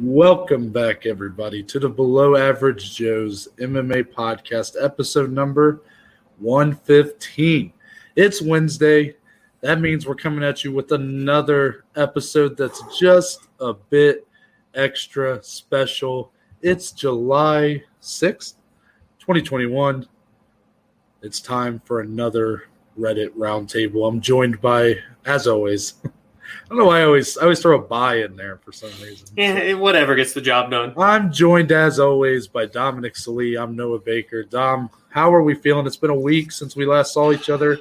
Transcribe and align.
Welcome 0.00 0.68
back, 0.70 1.06
everybody, 1.06 1.60
to 1.64 1.80
the 1.80 1.88
Below 1.88 2.36
Average 2.36 2.94
Joe's 2.94 3.48
MMA 3.58 4.04
podcast, 4.04 4.76
episode 4.80 5.32
number 5.32 5.82
115. 6.38 7.72
It's 8.14 8.40
Wednesday. 8.40 9.16
That 9.60 9.80
means 9.80 10.06
we're 10.06 10.14
coming 10.14 10.44
at 10.44 10.62
you 10.62 10.70
with 10.70 10.92
another 10.92 11.84
episode 11.96 12.56
that's 12.56 12.80
just 12.96 13.48
a 13.58 13.74
bit 13.74 14.24
extra 14.76 15.42
special. 15.42 16.30
It's 16.62 16.92
July 16.92 17.82
6th, 18.00 18.54
2021. 19.18 20.06
It's 21.22 21.40
time 21.40 21.82
for 21.84 22.02
another 22.02 22.68
Reddit 22.96 23.30
roundtable. 23.30 24.06
I'm 24.06 24.20
joined 24.20 24.60
by, 24.60 24.94
as 25.26 25.48
always, 25.48 25.94
I 26.64 26.68
don't 26.68 26.78
know 26.78 26.86
why 26.86 27.00
I 27.00 27.04
always 27.04 27.36
I 27.38 27.42
always 27.42 27.60
throw 27.60 27.78
a 27.78 27.82
buy 27.82 28.16
in 28.16 28.36
there 28.36 28.58
for 28.58 28.72
some 28.72 28.90
reason. 29.02 29.26
Yeah, 29.36 29.74
whatever 29.74 30.14
gets 30.14 30.32
the 30.32 30.40
job 30.40 30.70
done. 30.70 30.94
I'm 30.96 31.32
joined 31.32 31.72
as 31.72 31.98
always 31.98 32.46
by 32.46 32.66
Dominic 32.66 33.16
Salee. 33.16 33.56
I'm 33.56 33.76
Noah 33.76 33.98
Baker. 33.98 34.42
Dom, 34.42 34.90
how 35.10 35.32
are 35.32 35.42
we 35.42 35.54
feeling? 35.54 35.86
It's 35.86 35.96
been 35.96 36.10
a 36.10 36.18
week 36.18 36.52
since 36.52 36.76
we 36.76 36.86
last 36.86 37.12
saw 37.12 37.32
each 37.32 37.50
other. 37.50 37.78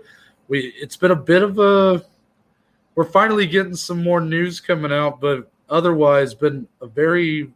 We 0.48 0.74
it's 0.80 0.98
been 0.98 1.12
a 1.12 1.16
bit 1.16 1.44
of 1.44 1.60
a 1.60 2.04
we're 2.96 3.06
finally 3.06 3.46
getting 3.46 3.76
some 3.76 4.02
more 4.02 4.22
news 4.22 4.60
coming 4.60 4.92
out, 4.92 5.22
but 5.22 5.52
otherwise 5.70 6.34
been 6.34 6.68
a 6.82 6.88
very 6.88 7.52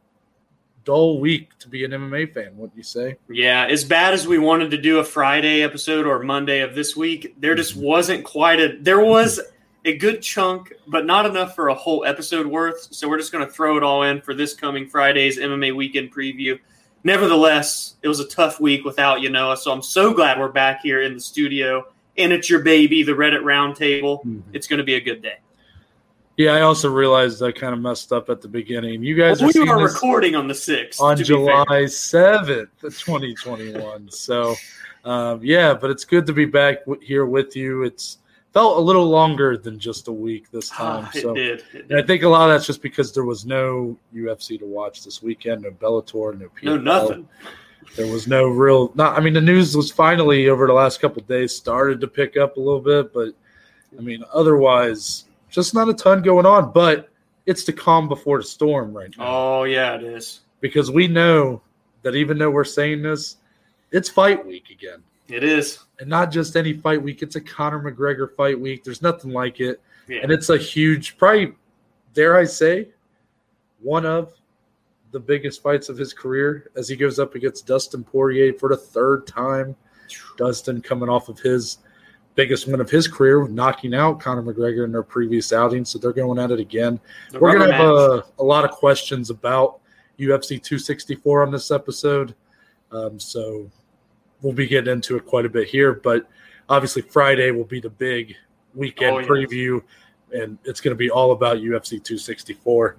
dull 0.84 1.20
week 1.20 1.58
to 1.60 1.68
be 1.68 1.86
an 1.86 1.92
MMA 1.92 2.34
fan, 2.34 2.58
wouldn't 2.58 2.78
you 2.78 2.84
say? 2.84 3.18
Yeah, 3.30 3.66
as 3.70 3.84
bad 3.84 4.14
as 4.14 4.28
we 4.28 4.38
wanted 4.38 4.72
to 4.72 4.78
do 4.78 5.00
a 5.00 5.04
Friday 5.04 5.64
episode 5.64 6.06
or 6.06 6.22
Monday 6.24 6.62
of 6.62 6.76
this 6.76 6.96
week, 6.96 7.36
there 7.40 7.56
just 7.56 7.76
wasn't 7.76 8.24
quite 8.24 8.60
a 8.60 8.78
there 8.80 9.00
was 9.00 9.40
a 9.86 9.98
good 9.98 10.22
chunk, 10.22 10.74
but 10.88 11.06
not 11.06 11.26
enough 11.26 11.56
for 11.56 11.70
a 11.70 11.74
whole 11.74 12.06
episode 12.06 12.46
worth. 12.46 12.88
So 12.92 13.10
we're 13.10 13.18
just 13.18 13.32
going 13.32 13.46
to 13.46 13.52
throw 13.52 13.78
it 13.78 13.84
all 13.84 14.04
in 14.04 14.22
for 14.22 14.34
this 14.34 14.54
coming 14.54 14.88
Friday's 14.88 15.40
MMA 15.40 15.76
weekend 15.76 16.14
preview. 16.14 16.60
Nevertheless, 17.04 17.96
it 18.04 18.08
was 18.08 18.20
a 18.20 18.28
tough 18.28 18.60
week 18.60 18.86
without 18.86 19.22
you, 19.22 19.30
Noah. 19.30 19.58
So 19.58 19.72
I'm 19.72 19.82
so 19.82 20.14
glad 20.14 20.40
we're 20.40 20.50
back 20.52 20.82
here 20.84 21.02
in 21.02 21.16
the 21.16 21.20
studio 21.20 21.86
and 22.18 22.32
it's 22.32 22.50
your 22.50 22.60
baby, 22.62 23.04
the 23.04 23.14
Reddit 23.14 23.42
Roundtable. 23.42 24.24
Mhm. 24.24 24.44
It's 24.54 24.68
going 24.68 24.78
to 24.78 24.84
be 24.84 24.96
a 24.96 25.02
good 25.02 25.22
day. 25.22 25.38
Yeah, 26.38 26.54
I 26.54 26.62
also 26.62 26.90
realized 26.90 27.42
I 27.44 27.52
kind 27.52 27.74
of 27.74 27.80
messed 27.80 28.14
up 28.14 28.30
at 28.30 28.42
the 28.42 28.48
beginning. 28.48 29.04
You 29.04 29.16
guys 29.16 29.42
are 29.42 29.48
we 29.48 29.68
are 29.68 29.84
recording 29.84 30.36
on 30.36 30.48
the 30.48 30.54
6th. 30.54 31.00
on. 31.02 31.18
July 31.18 31.86
seventh, 31.88 32.70
twenty 33.00 33.34
twenty 33.36 33.78
one. 33.78 34.10
So, 34.10 34.56
um, 35.04 35.42
yeah, 35.44 35.74
but 35.74 35.90
it's 35.92 36.06
good 36.06 36.26
to 36.28 36.34
be 36.34 36.46
back 36.46 36.80
here 37.02 37.26
with 37.26 37.56
you. 37.56 37.84
It's 37.84 38.18
felt 38.54 38.78
a 38.78 38.82
little 38.82 39.08
longer 39.10 39.58
than 39.58 39.80
just 39.80 40.08
a 40.08 40.12
week 40.12 40.52
this 40.52 40.70
time. 40.72 41.06
Ah, 41.06 41.12
it 41.16 41.22
so, 41.22 41.34
did. 41.34 41.64
It 41.74 41.90
and 41.90 42.00
I 42.00 42.04
think 42.04 42.24
a 42.24 42.30
lot 42.30 42.50
of 42.50 42.56
that's 42.56 42.66
just 42.68 42.82
because 42.82 43.14
there 43.14 43.26
was 43.26 43.46
no 43.46 43.98
UFC 44.14 44.60
to 44.60 44.66
watch 44.66 45.04
this 45.04 45.22
weekend, 45.24 45.62
no 45.64 45.72
Bellator, 45.72 46.38
no 46.40 46.48
PFL. 46.50 46.64
No, 46.64 46.78
nothing. 46.78 47.28
There 47.96 48.08
was 48.12 48.28
no 48.28 48.48
real. 48.48 48.92
Not. 48.96 49.18
I 49.18 49.22
mean, 49.22 49.34
the 49.34 49.42
news 49.42 49.76
was 49.76 49.92
finally 49.92 50.48
over 50.50 50.68
the 50.68 50.74
last 50.74 51.02
couple 51.02 51.22
of 51.22 51.28
days 51.28 51.54
started 51.56 52.00
to 52.02 52.08
pick 52.08 52.38
up 52.38 52.56
a 52.58 52.60
little 52.60 52.80
bit, 52.80 53.14
but 53.14 53.34
I 53.98 54.02
mean, 54.02 54.24
otherwise, 54.34 55.26
just 55.50 55.74
not 55.74 55.90
a 55.90 55.94
ton 55.94 56.22
going 56.22 56.46
on. 56.46 56.72
But 56.72 57.10
it's 57.46 57.64
the 57.66 57.74
calm 57.74 58.08
before 58.08 58.38
the 58.38 58.44
storm 58.46 58.96
right 58.96 59.10
now 59.18 59.26
Oh, 59.28 59.64
yeah, 59.64 59.96
it 59.96 60.04
is. 60.04 60.42
because 60.62 60.92
we 60.92 61.08
know 61.08 61.62
that 62.04 62.16
even 62.16 62.38
though 62.38 62.52
we're 62.52 62.64
saying 62.64 63.02
this, 63.02 63.38
it's 63.92 64.10
fight 64.10 64.46
week 64.46 64.70
again. 64.70 65.04
It 65.28 65.44
is. 65.44 65.80
And 66.02 66.10
not 66.10 66.32
just 66.32 66.56
any 66.56 66.74
fight 66.74 67.02
week, 67.02 67.22
it's 67.22 67.36
a 67.36 67.42
Conor 67.42 67.80
McGregor 67.80 68.36
fight 68.36 68.60
week. 68.60 68.84
There's 68.84 69.04
nothing 69.04 69.32
like 69.32 69.60
it. 69.60 69.80
Yeah. 70.08 70.22
And 70.24 70.32
it's 70.32 70.50
a 70.50 70.58
huge, 70.58 71.16
probably, 71.16 71.54
dare 72.16 72.36
I 72.36 72.44
say, 72.44 72.90
one 73.80 74.08
of 74.08 74.34
the 75.12 75.20
biggest 75.20 75.62
fights 75.62 75.90
of 75.90 75.98
his 75.98 76.12
career 76.12 76.72
as 76.76 76.90
he 76.90 76.96
goes 76.96 77.20
up 77.20 77.36
against 77.36 77.68
Dustin 77.68 78.04
Poirier 78.04 78.54
for 78.54 78.70
the 78.70 78.78
third 78.78 79.28
time. 79.28 79.76
Dustin 80.38 80.82
coming 80.82 81.08
off 81.08 81.30
of 81.30 81.40
his 81.40 81.78
biggest 82.34 82.66
win 82.66 82.82
of 82.82 82.90
his 82.90 83.08
career, 83.08 83.48
knocking 83.48 83.94
out 83.94 84.20
Conor 84.20 84.42
McGregor 84.42 84.86
in 84.86 84.92
their 84.92 85.04
previous 85.04 85.54
outing. 85.54 85.86
So 85.86 86.00
they're 86.00 86.14
going 86.14 86.40
at 86.40 86.50
it 86.50 86.60
again. 86.60 87.00
The 87.30 87.40
We're 87.40 87.56
going 87.56 87.70
to 87.70 87.76
have 87.76 87.86
a, 87.86 88.24
a 88.40 88.44
lot 88.44 88.66
of 88.66 88.72
questions 88.72 89.30
about 89.30 89.82
UFC 90.18 90.62
264 90.62 91.44
on 91.44 91.52
this 91.52 91.70
episode. 91.70 92.34
Um, 92.92 93.20
so 93.20 93.70
we'll 94.42 94.54
be 94.54 94.68
getting 94.68 94.92
into 94.92 95.16
it 95.18 95.26
quite 95.26 95.46
a 95.46 95.50
bit 95.50 95.68
here. 95.68 95.94
But 95.94 96.28
obviously, 96.70 97.02
Friday 97.02 97.52
will 97.52 97.66
be 97.66 97.80
the 97.80 97.90
big 97.90 98.36
weekend 98.74 99.16
Oh, 99.16 99.20
yes. 99.20 99.30
preview, 99.30 99.82
and 100.34 100.58
it's 100.64 100.80
going 100.82 100.92
to 100.94 100.98
be 100.98 101.10
all 101.10 101.32
about 101.32 101.58
UFC 101.58 101.92
264. 102.04 102.98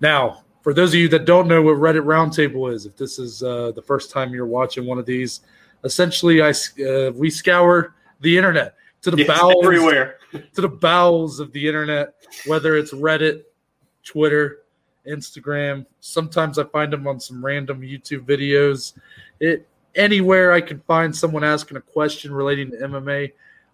Now, 0.00 0.44
for 0.62 0.72
those 0.74 0.90
of 0.94 1.00
you 1.00 1.08
that 1.08 1.24
don't 1.24 1.46
know 1.48 1.62
what 1.62 1.76
Reddit 1.76 2.04
Roundtable 2.04 2.72
is, 2.72 2.86
if 2.86 2.96
this 2.96 3.18
is 3.18 3.42
uh, 3.42 3.72
the 3.74 3.82
first 3.82 4.10
time 4.10 4.32
you're 4.32 4.46
watching 4.46 4.86
one 4.86 4.98
of 4.98 5.06
these, 5.06 5.40
essentially, 5.84 6.40
I 6.42 6.50
uh, 6.50 7.10
we 7.14 7.30
scour 7.30 7.94
the 8.20 8.36
internet 8.36 8.74
to 9.02 9.10
the 9.10 9.18
Yes, 9.18 9.26
bowels 9.28 9.62
everywhere. 9.64 10.16
to 10.32 10.60
the 10.62 10.68
bowels 10.68 11.38
of 11.40 11.52
the 11.52 11.66
internet, 11.66 12.14
whether 12.46 12.76
it's 12.76 12.92
Reddit, 12.92 13.42
Twitter, 14.04 14.60
Instagram. 15.06 15.84
Sometimes 16.00 16.58
I 16.58 16.64
find 16.64 16.90
them 16.92 17.06
on 17.06 17.20
some 17.20 17.44
random 17.44 17.82
YouTube 17.82 18.24
videos. 18.24 18.94
It 19.40 19.68
anywhere 19.94 20.52
I 20.52 20.60
can 20.60 20.80
find 20.80 21.14
someone 21.14 21.44
asking 21.44 21.76
a 21.76 21.80
question 21.80 22.32
relating 22.32 22.70
to 22.70 22.76
MMA, 22.78 23.32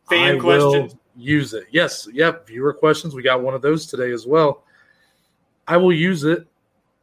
Fan 0.09 0.37
I 0.37 0.43
will 0.43 0.89
use 1.17 1.55
it. 1.55 1.67
Yes, 1.71 2.09
yep, 2.13 2.47
viewer 2.47 2.73
questions. 2.73 3.15
We 3.15 3.23
got 3.23 3.43
one 3.43 3.55
of 3.55 3.63
those 3.63 3.87
today 3.87 4.11
as 4.11 4.27
well. 4.27 4.65
I 5.69 5.77
will 5.77 5.93
use 5.93 6.25
it, 6.25 6.47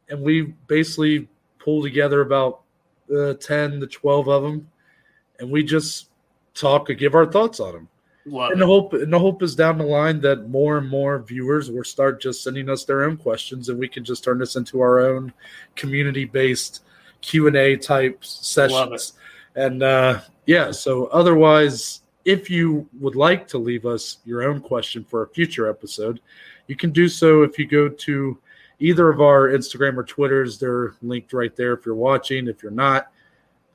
and 0.08 0.22
we 0.22 0.54
basically 0.66 1.28
pull 1.58 1.82
together 1.82 2.20
about 2.20 2.60
uh, 3.14 3.34
ten 3.34 3.80
to 3.80 3.86
twelve 3.86 4.28
of 4.28 4.42
them, 4.42 4.68
and 5.38 5.50
we 5.50 5.62
just 5.62 6.10
talk 6.54 6.90
and 6.90 6.98
give 6.98 7.14
our 7.14 7.26
thoughts 7.26 7.60
on 7.60 7.72
them. 7.72 7.88
Love 8.26 8.50
And 8.52 8.60
the 8.60 8.66
it. 8.66 8.68
hope 8.68 8.92
and 8.92 9.12
the 9.12 9.18
hope 9.18 9.42
is 9.42 9.56
down 9.56 9.78
the 9.78 9.84
line 9.84 10.20
that 10.20 10.50
more 10.50 10.76
and 10.76 10.88
more 10.88 11.20
viewers 11.20 11.70
will 11.70 11.84
start 11.84 12.20
just 12.20 12.42
sending 12.42 12.68
us 12.68 12.84
their 12.84 13.04
own 13.04 13.16
questions, 13.16 13.70
and 13.70 13.78
we 13.78 13.88
can 13.88 14.04
just 14.04 14.22
turn 14.22 14.38
this 14.38 14.56
into 14.56 14.80
our 14.80 15.00
own 15.00 15.32
community-based 15.76 16.82
Q 17.20 17.46
and 17.46 17.56
A 17.56 17.76
type 17.76 18.24
sessions. 18.24 19.14
And 19.54 19.82
uh, 19.82 20.20
yeah, 20.46 20.70
so 20.70 21.06
otherwise, 21.06 22.02
if 22.24 22.50
you 22.50 22.88
would 23.00 23.16
like 23.16 23.48
to 23.48 23.58
leave 23.58 23.86
us 23.86 24.18
your 24.24 24.42
own 24.42 24.60
question 24.60 25.04
for 25.04 25.22
a 25.22 25.28
future 25.28 25.68
episode, 25.68 26.20
you 26.66 26.76
can 26.76 26.90
do 26.90 27.08
so 27.08 27.42
if 27.42 27.58
you 27.58 27.66
go 27.66 27.88
to 27.88 28.38
either 28.78 29.08
of 29.08 29.20
our 29.20 29.48
Instagram 29.48 29.96
or 29.96 30.04
Twitters. 30.04 30.58
They're 30.58 30.94
linked 31.02 31.32
right 31.32 31.54
there 31.56 31.72
if 31.72 31.84
you're 31.84 31.94
watching. 31.94 32.46
If 32.46 32.62
you're 32.62 32.70
not, 32.70 33.08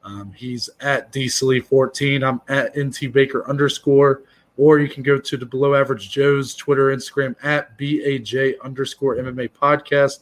um, 0.04 0.32
he's 0.34 0.70
at 0.80 1.12
dclee14. 1.12 2.26
I'm 2.26 2.42
at 2.48 2.76
ntbaker 2.76 3.48
underscore. 3.48 4.24
Or 4.56 4.78
you 4.78 4.88
can 4.88 5.02
go 5.02 5.18
to 5.18 5.36
the 5.36 5.48
Below 5.48 5.74
Average 5.74 6.12
Joe's 6.12 6.54
Twitter, 6.54 6.96
Instagram 6.96 7.36
at 7.44 7.76
BAJ 7.78 8.62
underscore 8.64 9.16
MMA 9.16 9.50
podcast. 9.50 10.20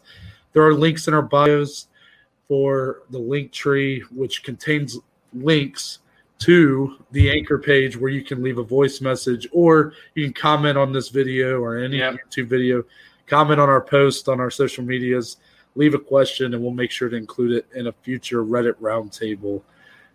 There 0.53 0.65
are 0.65 0.73
links 0.73 1.09
in 1.09 1.13
our 1.13 1.21
bios 1.21 1.87
for 2.51 3.03
the 3.12 3.17
link 3.17 3.50
tree, 3.53 4.03
which 4.13 4.44
contains 4.44 5.00
links 5.34 6.00
to 6.39 6.97
the 7.12 7.31
anchor 7.31 7.57
page 7.57 7.95
where 7.95 8.12
you 8.12 8.22
can 8.22 8.44
leave 8.44 8.57
a 8.57 8.63
voice 8.63 9.00
message 9.00 9.47
or 9.53 9.94
you 10.16 10.25
can 10.25 10.34
comment 10.34 10.78
on 10.78 10.91
this 10.91 11.07
video 11.07 11.61
or 11.61 11.78
any 11.78 12.00
Yep. 12.00 12.16
YouTube 12.16 12.47
video, 12.47 12.84
comment 13.25 13.61
on 13.61 13.69
our 13.69 13.79
post 13.79 14.28
on 14.28 14.41
our 14.41 14.51
social 14.51 14.84
medias, 14.84 15.38
leave 15.75 15.94
a 15.94 15.97
question, 15.97 16.53
and 16.53 16.61
we'll 16.61 16.73
make 16.73 16.91
sure 16.91 17.07
to 17.07 17.16
include 17.16 17.53
it 17.53 17.67
in 17.73 17.88
a 17.88 17.94
future 17.94 18.44
Reddit 18.44 18.73
roundtable. 18.81 19.61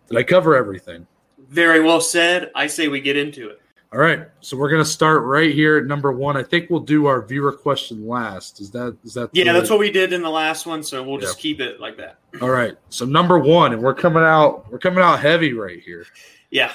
Did 0.07 0.19
I 0.19 0.23
cover 0.23 0.55
everything? 0.55 1.07
Very 1.49 1.81
well 1.81 2.03
said. 2.03 2.51
I 2.55 2.67
say 2.67 2.89
we 2.89 3.01
get 3.01 3.17
into 3.17 3.49
it. 3.49 3.63
All 3.97 4.03
right, 4.03 4.29
so 4.43 4.59
we're 4.59 4.69
gonna 4.69 4.85
start 4.85 5.23
right 5.23 5.55
here 5.55 5.79
at 5.79 5.87
number 5.87 6.13
one. 6.13 6.37
I 6.37 6.43
think 6.43 6.69
we'll 6.69 6.81
do 6.81 7.07
our 7.07 7.23
viewer 7.23 7.51
question 7.51 8.07
last. 8.07 8.61
Is 8.61 8.71
that 8.73 8.95
is 9.05 9.15
that? 9.15 9.31
Yeah, 9.33 9.55
that's 9.55 9.71
what 9.71 9.79
we 9.79 9.91
did 9.91 10.13
in 10.13 10.21
the 10.21 10.29
last 10.29 10.67
one, 10.67 10.83
so 10.83 11.03
we'll 11.03 11.19
just 11.19 11.39
keep 11.39 11.61
it 11.61 11.81
like 11.81 11.97
that. 11.97 12.19
All 12.43 12.51
right, 12.51 12.77
so 12.91 13.07
number 13.07 13.39
one, 13.39 13.73
and 13.73 13.81
we're 13.81 13.95
coming 13.95 14.23
out. 14.23 14.71
We're 14.71 14.81
coming 14.81 15.03
out 15.03 15.21
heavy 15.21 15.55
right 15.55 15.81
here. 15.81 16.05
Yeah. 16.51 16.75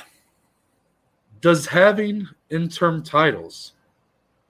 Does 1.42 1.68
having 1.68 2.28
interim 2.50 3.04
titles, 3.04 3.74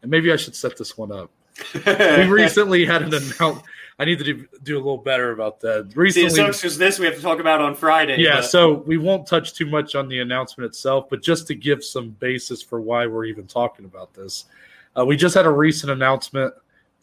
and 0.01 0.09
maybe 0.09 0.31
I 0.31 0.37
should 0.37 0.55
set 0.55 0.77
this 0.77 0.97
one 0.97 1.11
up. 1.11 1.29
We 1.85 2.27
recently 2.27 2.85
had 2.85 3.01
an 3.01 3.13
announcement. 3.13 3.65
I 4.01 4.05
need 4.05 4.17
to 4.17 4.47
do, 4.63 4.75
a 4.77 4.79
little 4.79 4.97
better 4.97 5.31
about 5.31 5.59
that. 5.59 5.91
See, 5.91 5.99
Recently, 5.99 6.27
it 6.27 6.55
sucks 6.55 6.75
this 6.75 6.97
we 6.97 7.05
have 7.05 7.15
to 7.15 7.21
talk 7.21 7.39
about 7.39 7.61
on 7.61 7.75
Friday. 7.75 8.17
yeah, 8.17 8.37
but- 8.37 8.45
so 8.45 8.73
we 8.87 8.97
won't 8.97 9.27
touch 9.27 9.53
too 9.53 9.67
much 9.67 9.93
on 9.93 10.07
the 10.07 10.19
announcement 10.21 10.67
itself, 10.67 11.05
but 11.09 11.21
just 11.21 11.45
to 11.47 11.55
give 11.55 11.83
some 11.83 12.09
basis 12.19 12.63
for 12.63 12.81
why 12.81 13.05
we're 13.05 13.25
even 13.25 13.45
talking 13.45 13.85
about 13.85 14.11
this. 14.15 14.45
Uh, 14.97 15.05
we 15.05 15.15
just 15.15 15.35
had 15.35 15.45
a 15.45 15.51
recent 15.51 15.91
announcement 15.91 16.51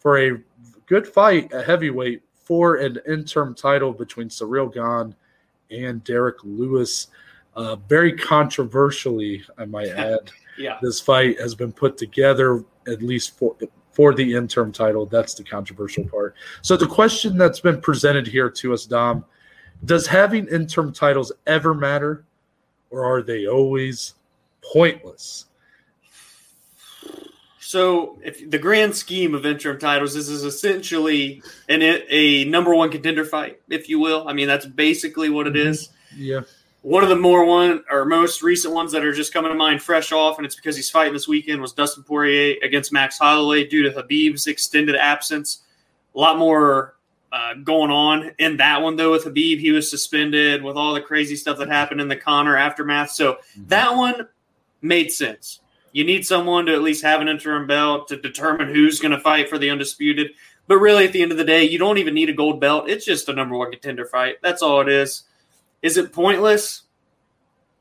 for 0.00 0.19
a 0.19 0.43
good 0.87 1.06
fight 1.06 1.53
at 1.53 1.65
heavyweight 1.67 2.21
for 2.35 2.77
an 2.77 2.99
interim 3.06 3.55
title 3.55 3.93
between 3.93 4.29
Ciryl 4.29 4.73
Gane 4.73 5.15
and 5.71 6.03
Derek 6.03 6.39
Lewis. 6.43 7.06
Uh, 7.55 7.77
very 7.89 8.12
controversially, 8.12 9.44
I 9.56 9.67
might 9.67 9.89
add. 10.09 10.31
yeah. 10.59 10.79
This 10.83 11.01
fight 11.01 11.39
has 11.41 11.55
been 11.55 11.73
put 11.73 11.97
together 11.97 12.65
at 12.89 13.03
least 13.03 13.39
for 13.39 13.55
for 13.99 14.15
the 14.15 14.35
interim 14.37 14.71
title. 14.71 15.06
That's 15.06 15.35
the 15.35 15.43
controversial 15.43 16.05
part. 16.05 16.37
So 16.62 16.77
the 16.77 16.87
question 16.87 17.37
that's 17.37 17.59
been 17.59 17.81
presented 17.81 18.29
here 18.29 18.49
to 18.49 18.73
us, 18.73 18.87
Dom, 18.87 19.25
does 19.85 20.06
having 20.06 20.47
interim 20.47 20.93
titles 20.93 21.33
ever 21.49 21.75
matter, 21.75 22.25
or 22.91 23.05
are 23.05 23.23
they 23.23 23.49
always 23.49 24.15
pointless? 24.62 25.47
So, 27.59 28.19
if 28.25 28.49
the 28.49 28.59
grand 28.59 28.95
scheme 28.95 29.35
of 29.35 29.45
interim 29.45 29.81
titles, 29.81 30.15
this 30.15 30.29
is 30.29 30.44
essentially 30.44 31.43
an 31.69 31.83
a 31.83 32.44
number 32.44 32.75
one 32.75 32.91
contender 32.91 33.25
fight, 33.25 33.61
if 33.69 33.89
you 33.89 33.99
will. 33.99 34.27
I 34.29 34.33
mean, 34.33 34.47
that's 34.47 34.65
basically 34.65 35.29
what 35.29 35.49
it 35.49 35.56
Mm-hmm. 36.15 36.23
Yeah. 36.23 36.41
One 36.83 37.03
of 37.03 37.09
the 37.09 37.17
more 37.17 37.45
one 37.45 37.83
or 37.91 38.05
most 38.05 38.43
recent 38.43 38.73
ones 38.73 38.93
that 38.93 39.05
are 39.05 39.13
just 39.13 39.33
coming 39.33 39.51
to 39.51 39.57
mind 39.57 39.83
fresh 39.83 40.13
off, 40.13 40.39
and 40.39 40.47
it's 40.47 40.55
because 40.55 40.77
he's 40.77 40.89
fighting 40.89 41.13
this 41.13 41.27
weekend, 41.27 41.61
was 41.61 41.73
Dustin 41.73 42.05
Poirier 42.05 42.57
against 42.63 42.93
Max 42.93 43.19
Holloway 43.19 43.67
due 43.67 43.83
to 43.83 43.91
Khabib's 43.91 44.47
extended 44.47 44.95
absence. 44.95 45.63
A 46.15 46.19
lot 46.19 46.39
more 46.39 46.95
uh, 47.33 47.55
going 47.65 47.91
on 47.91 48.33
in 48.39 48.57
that 48.57 48.81
one 48.81 48.97
though 48.97 49.11
with 49.11 49.25
Khabib. 49.25 49.59
He 49.59 49.73
was 49.73 49.91
suspended 49.91 50.63
with 50.63 50.77
all 50.77 50.95
the 50.95 51.01
crazy 51.01 51.37
stuff 51.37 51.59
that 51.59 51.69
happened 51.69 52.01
in 52.01 52.09
the 52.09 52.17
Conor 52.17 52.57
aftermath. 52.57 53.11
So 53.11 53.39
that 53.67 53.95
one 53.95 54.29
made 54.81 55.13
sense. 55.13 55.61
You 55.93 56.05
need 56.05 56.27
someone 56.27 56.67
to 56.67 56.75
at 56.75 56.83
least 56.83 57.03
have 57.03 57.21
an 57.21 57.29
interim 57.29 57.67
belt 57.67 58.09
to 58.09 58.17
determine 58.17 58.69
who's 58.69 59.01
going 59.01 59.13
to 59.13 59.21
fight 59.21 59.49
for 59.49 59.59
the 59.59 59.71
undisputed. 59.71 60.31
But 60.67 60.79
really, 60.79 61.07
at 61.07 61.13
the 61.13 61.23
end 61.23 61.33
of 61.33 61.39
the 61.39 61.45
day, 61.45 61.65
you 61.65 61.79
don't 61.79 61.99
even 61.99 62.15
need 62.15 62.29
a 62.29 62.35
gold 62.35 62.61
belt. 62.61 62.89
It's 62.89 63.05
just 63.05 63.29
a 63.29 63.33
number 63.33 63.57
one 63.57 63.71
contender 63.71 64.05
fight. 64.05 64.37
That's 64.43 64.63
all 64.63 64.81
it 64.81 64.89
is. 64.89 65.25
Is 65.83 65.97
it 65.97 66.13
pointless? 66.13 66.83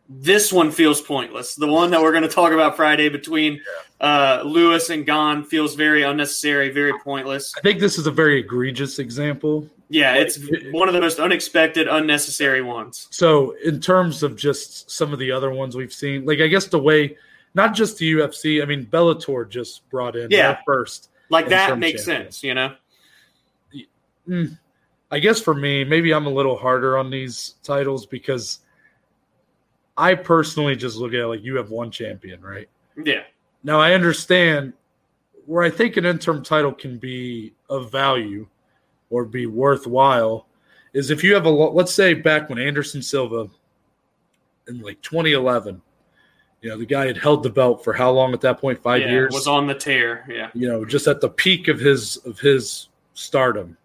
This 0.10 0.54
one 0.54 0.72
feels 0.72 1.02
pointless. 1.02 1.56
The 1.56 1.68
one 1.68 1.92
that 1.92 2.02
we're 2.02 2.12
going 2.12 2.24
to 2.24 2.30
talk 2.30 2.54
about 2.54 2.78
Friday 2.78 3.10
between 3.10 3.60
uh, 4.00 4.42
Lewis 4.46 4.90
and 4.90 5.06
Gane 5.06 5.44
feels 5.44 5.76
very 5.76 6.04
unnecessary, 6.04 6.70
very 6.70 6.94
pointless. 7.00 7.54
I 7.58 7.62
think 7.62 7.82
this 7.82 7.98
is 7.98 8.08
a 8.08 8.12
very 8.12 8.40
egregious 8.40 9.00
example. 9.00 9.68
Yeah, 9.90 10.16
it's 10.16 10.38
one 10.72 10.88
of 10.88 10.94
the 10.94 11.02
most 11.02 11.20
unexpected, 11.20 11.88
unnecessary 11.88 12.62
ones. 12.62 13.08
So, 13.10 13.56
in 13.64 13.80
terms 13.82 14.22
of 14.24 14.36
just 14.38 14.90
some 14.92 15.12
of 15.14 15.20
the 15.20 15.32
other 15.32 15.50
ones 15.52 15.76
we've 15.76 15.94
seen, 15.94 16.26
like 16.26 16.40
I 16.40 16.48
guess 16.48 16.68
the 16.68 16.80
way, 16.80 17.18
not 17.54 17.74
just 17.74 17.98
the 17.98 18.14
UFC, 18.14 18.62
I 18.62 18.66
mean, 18.66 18.86
Bellator 18.86 19.50
just 19.50 19.90
brought 19.90 20.16
in 20.16 20.30
Yeah. 20.30 20.54
their 20.54 20.62
first. 20.66 21.10
Like 21.30 21.50
that 21.50 21.78
makes 21.80 22.06
champion. 22.06 22.26
sense, 22.32 22.44
you 22.44 22.54
know? 22.54 22.76
Mm, 24.28 24.58
I 25.10 25.20
guess 25.20 25.40
for 25.40 25.54
me, 25.54 25.84
maybe 25.84 26.14
I'm 26.14 26.26
a 26.26 26.32
little 26.32 26.58
harder 26.58 26.98
on 26.98 27.10
these 27.10 27.56
titles 27.64 28.06
because 28.06 28.60
I 29.98 30.16
personally 30.16 30.76
just 30.76 30.98
look 30.98 31.14
at 31.14 31.20
it 31.20 31.28
like 31.28 31.44
you 31.44 31.56
have 31.56 31.70
one 31.70 31.92
champion, 31.92 32.42
right? 32.42 32.70
Yeah. 33.02 33.24
Now, 33.64 33.80
I 33.80 33.94
understand 33.94 34.74
where 35.46 35.64
I 35.64 35.70
think 35.70 35.98
an 35.98 36.06
interim 36.06 36.44
title 36.44 36.74
can 36.74 36.98
be 36.98 37.54
of 37.70 37.92
value 37.92 38.48
or 39.10 39.24
be 39.26 39.46
worthwhile 39.46 40.48
is 40.94 41.10
if 41.10 41.24
you 41.24 41.34
have 41.34 41.46
a 41.46 41.50
let's 41.50 41.94
say 41.94 42.14
back 42.14 42.50
when 42.50 42.60
Anderson 42.60 43.02
Silva 43.02 43.50
in 44.68 44.82
like 44.82 45.02
2011, 45.02 45.82
you 46.62 46.70
know, 46.70 46.78
the 46.78 46.86
guy 46.86 47.06
had 47.06 47.18
held 47.18 47.44
the 47.44 47.50
belt 47.50 47.84
for 47.84 47.94
how 47.94 48.12
long 48.12 48.34
at 48.34 48.42
that 48.42 48.60
point? 48.60 48.82
Five 48.82 49.02
yeah, 49.02 49.12
years. 49.12 49.34
Was 49.34 49.48
on 49.48 49.68
the 49.68 49.76
tear. 49.76 50.26
Yeah. 50.30 50.50
you 50.54 50.68
know, 50.68 50.84
just 50.84 51.08
at 51.08 51.22
the 51.22 51.30
peak 51.30 51.68
of 51.68 51.80
his 51.80 52.18
of 52.18 52.40
his 52.40 52.90
stardom. 53.14 53.78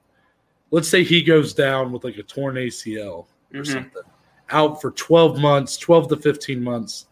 Let's 0.72 0.88
say 0.88 1.04
he 1.04 1.22
goes 1.22 1.54
down 1.54 1.92
with 1.92 2.02
like 2.02 2.16
a 2.18 2.22
torn 2.24 2.56
ACL 2.56 3.28
or 3.54 3.60
Mhm. 3.60 3.66
something, 3.66 4.02
out 4.50 4.80
for 4.80 4.90
12 4.92 5.38
months, 5.38 5.76
12 5.76 6.08
to 6.08 6.16
15 6.16 6.62
months. 6.64 7.06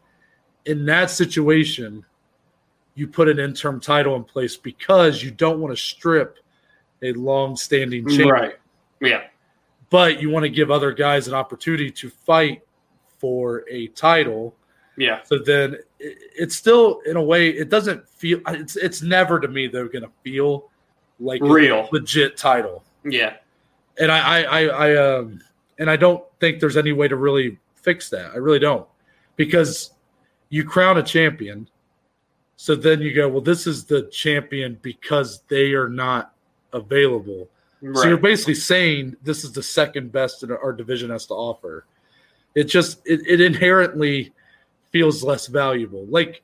In 0.65 0.85
that 0.87 1.11
situation, 1.11 2.05
you 2.95 3.07
put 3.07 3.29
an 3.29 3.39
interim 3.39 3.79
title 3.81 4.17
in 4.17 4.25
place 4.25 4.57
because 4.57 5.23
you 5.23 5.31
don't 5.31 5.61
want 5.61 5.73
to 5.75 5.81
strip 5.81 6.39
a 7.03 7.13
long-standing 7.13 8.07
champion, 8.09 8.29
Right. 8.29 8.55
Yeah. 9.01 9.23
but 9.91 10.21
you 10.21 10.29
want 10.31 10.43
to 10.45 10.51
give 10.51 10.71
other 10.71 10.93
guys 10.93 11.29
an 11.29 11.35
opportunity 11.35 11.91
to 11.93 12.11
fight 12.11 12.63
for 13.19 13.65
a 13.71 13.87
title. 13.89 14.55
Yeah. 14.97 15.23
So 15.25 15.39
then 15.39 15.75
it, 15.99 16.19
it's 16.37 16.57
still 16.57 17.01
in 17.07 17.17
a 17.17 17.23
way 17.23 17.49
it 17.51 17.69
doesn't 17.71 18.07
feel 18.09 18.41
it's 18.49 18.77
it's 18.77 19.01
never 19.03 19.39
to 19.41 19.49
me 19.49 19.67
though 19.67 19.89
going 19.89 20.03
to 20.05 20.11
feel 20.23 20.71
like 21.21 21.41
a 21.43 21.47
Real. 21.47 21.89
legit 21.93 22.37
title. 22.37 22.85
Yeah. 23.05 23.37
And 24.01 24.11
I 24.11 24.19
I 24.19 24.43
I, 24.43 24.63
I 24.67 25.17
um 25.19 25.41
and 25.79 25.91
I 25.91 25.97
don't 25.97 26.25
think 26.41 26.59
there's 26.59 26.77
any 26.77 26.93
way 26.93 27.07
to 27.09 27.17
really 27.17 27.59
fix 27.75 28.11
that. 28.11 28.33
I 28.33 28.37
really 28.37 28.59
don't. 28.59 28.87
Because 29.37 29.93
you 30.49 30.65
crown 30.65 30.99
a 30.99 31.03
champion. 31.03 31.69
So 32.57 32.75
then 32.75 33.01
you 33.01 33.15
go, 33.15 33.29
well 33.29 33.41
this 33.41 33.67
is 33.67 33.85
the 33.85 34.03
champion 34.05 34.79
because 34.83 35.43
they 35.49 35.73
are 35.73 35.89
not 35.89 36.35
available. 36.73 37.49
So 37.95 38.09
you're 38.09 38.19
basically 38.19 38.57
saying 38.57 39.17
this 39.23 39.43
is 39.43 39.53
the 39.53 39.63
second 39.63 40.13
best 40.13 40.43
that 40.43 40.51
our 40.51 40.73
division 40.73 41.09
has 41.11 41.25
to 41.27 41.35
offer. 41.35 41.87
It 42.55 42.65
just 42.65 43.01
it, 43.07 43.21
it 43.27 43.41
inherently 43.41 44.33
feels 44.91 45.23
less 45.23 45.47
valuable. 45.47 46.05
Like 46.07 46.43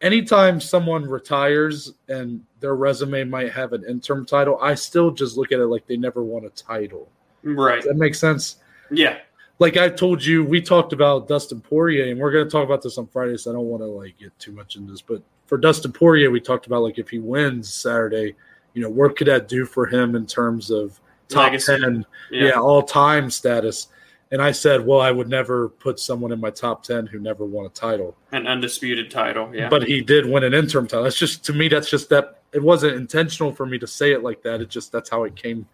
anytime 0.00 0.60
someone 0.60 1.04
retires 1.04 1.94
and 2.08 2.44
their 2.62 2.74
resume 2.74 3.24
might 3.24 3.52
have 3.52 3.74
an 3.74 3.84
interim 3.86 4.24
title, 4.24 4.58
I 4.62 4.74
still 4.74 5.10
just 5.10 5.36
look 5.36 5.52
at 5.52 5.58
it 5.60 5.66
like 5.66 5.86
they 5.86 5.98
never 5.98 6.22
won 6.22 6.46
a 6.46 6.50
title. 6.50 7.08
Right. 7.42 7.76
Does 7.76 7.84
that 7.84 7.96
makes 7.96 8.18
sense? 8.18 8.56
Yeah. 8.90 9.18
Like 9.58 9.76
I 9.76 9.90
told 9.90 10.24
you, 10.24 10.42
we 10.44 10.62
talked 10.62 10.92
about 10.94 11.28
Dustin 11.28 11.60
Poirier, 11.60 12.10
and 12.10 12.18
we're 12.18 12.32
going 12.32 12.44
to 12.46 12.50
talk 12.50 12.64
about 12.64 12.80
this 12.82 12.96
on 12.96 13.06
Friday. 13.08 13.36
So 13.36 13.50
I 13.50 13.54
don't 13.54 13.66
want 13.66 13.82
to 13.82 13.86
like 13.86 14.16
get 14.18 14.36
too 14.38 14.52
much 14.52 14.76
into 14.76 14.90
this, 14.90 15.02
but 15.02 15.22
for 15.46 15.58
Dustin 15.58 15.92
Poirier, 15.92 16.30
we 16.30 16.40
talked 16.40 16.66
about 16.66 16.82
like 16.82 16.98
if 16.98 17.10
he 17.10 17.18
wins 17.18 17.72
Saturday, 17.72 18.34
you 18.72 18.82
know, 18.82 18.88
what 18.88 19.16
could 19.16 19.26
that 19.26 19.48
do 19.48 19.66
for 19.66 19.86
him 19.86 20.16
in 20.16 20.26
terms 20.26 20.70
of 20.70 20.98
top 21.28 21.50
Legacy. 21.50 21.78
ten, 21.78 22.06
Yeah. 22.30 22.44
yeah, 22.46 22.60
all 22.60 22.82
time 22.82 23.30
status? 23.30 23.88
And 24.32 24.40
I 24.40 24.50
said, 24.50 24.84
well, 24.86 25.00
I 25.00 25.10
would 25.10 25.28
never 25.28 25.68
put 25.68 26.00
someone 26.00 26.32
in 26.32 26.40
my 26.40 26.48
top 26.48 26.82
ten 26.82 27.06
who 27.06 27.20
never 27.20 27.44
won 27.44 27.66
a 27.66 27.68
title, 27.68 28.16
An 28.32 28.46
undisputed 28.46 29.10
title. 29.10 29.54
Yeah. 29.54 29.68
but 29.68 29.86
he 29.86 30.00
did 30.00 30.24
win 30.24 30.42
an 30.42 30.54
interim 30.54 30.86
title. 30.86 31.04
That's 31.04 31.18
just 31.18 31.44
to 31.44 31.52
me, 31.52 31.68
that's 31.68 31.90
just 31.90 32.08
that 32.08 32.40
it 32.52 32.62
wasn't 32.62 32.96
intentional 32.96 33.52
for 33.52 33.66
me 33.66 33.78
to 33.78 33.86
say 33.86 34.12
it 34.12 34.22
like 34.22 34.42
that. 34.42 34.62
It 34.62 34.70
just 34.70 34.90
that's 34.90 35.10
how 35.10 35.24
it 35.24 35.36
came 35.36 35.66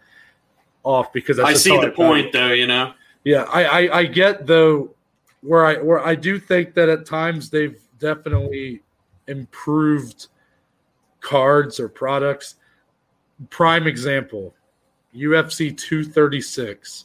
off 0.83 1.13
because 1.13 1.37
that's 1.37 1.49
I 1.49 1.55
see 1.55 1.81
the 1.81 1.93
point, 1.93 2.33
though. 2.33 2.53
You 2.53 2.67
know. 2.67 2.95
Yeah, 3.25 3.45
I, 3.45 3.65
I 3.65 3.99
I 3.99 4.05
get 4.07 4.47
though 4.47 4.95
where 5.43 5.65
I 5.65 5.77
where 5.77 6.05
I 6.05 6.17
do 6.17 6.39
think 6.39 6.75
that 6.75 6.89
at 6.89 7.07
times 7.07 7.51
they've 7.51 7.81
definitely 8.01 8.83
improved 9.29 10.27
cards 11.21 11.79
or 11.79 11.89
products. 11.89 12.57
Prime 13.51 13.87
example, 13.87 14.53
UFC 15.15 15.77
236, 15.77 17.05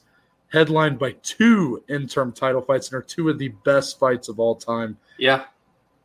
headlined 0.54 1.00
by 1.00 1.12
two 1.24 1.84
interim 1.90 2.32
title 2.32 2.62
fights 2.62 2.88
and 2.90 2.96
are 2.98 3.02
two 3.02 3.28
of 3.28 3.40
the 3.40 3.50
best 3.66 4.00
fights 4.00 4.30
of 4.30 4.40
all 4.40 4.56
time. 4.56 4.96
Yeah. 5.18 5.46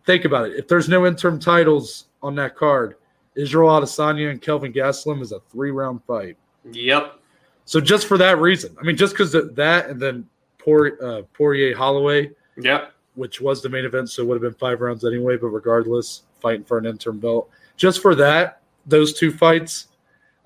Think 0.07 0.25
about 0.25 0.49
it. 0.49 0.57
If 0.57 0.67
there's 0.67 0.89
no 0.89 1.07
interim 1.07 1.39
titles 1.39 2.07
on 2.23 2.35
that 2.37 2.57
card, 2.57 2.97
Israel 3.37 3.69
Adesanya 3.69 4.31
and 4.31 4.41
Kelvin 4.41 4.73
Gastelum 4.73 5.21
is 5.21 5.33
a 5.33 5.41
three 5.51 5.71
round 5.71 6.03
fight. 6.05 6.37
Yep. 6.73 7.21
So 7.67 7.79
just 7.81 8.07
for 8.07 8.17
that 8.17 8.39
reason, 8.39 8.75
I 8.81 8.85
mean, 8.85 8.97
just 8.97 9.13
because 9.13 9.33
that 9.33 9.87
and 9.91 10.01
then 10.01 10.27
Poirier, 10.57 10.97
uh, 11.05 11.23
Poirier 11.35 11.77
Holloway, 11.77 12.31
Yep. 12.57 12.93
which 13.15 13.43
was 13.43 13.63
the 13.63 13.69
main 13.69 13.85
event, 13.85 14.09
so 14.09 14.23
it 14.23 14.27
would 14.27 14.43
have 14.43 14.51
been 14.51 14.59
five 14.59 14.81
rounds 14.81 15.05
anyway. 15.05 15.37
But 15.37 15.49
regardless, 15.49 16.23
fighting 16.41 16.65
for 16.65 16.79
an 16.79 16.87
interim 16.87 17.19
belt, 17.21 17.51
just 17.77 18.01
for 18.01 18.15
that, 18.15 18.63
those 18.87 19.13
two 19.13 19.31
fights, 19.31 19.89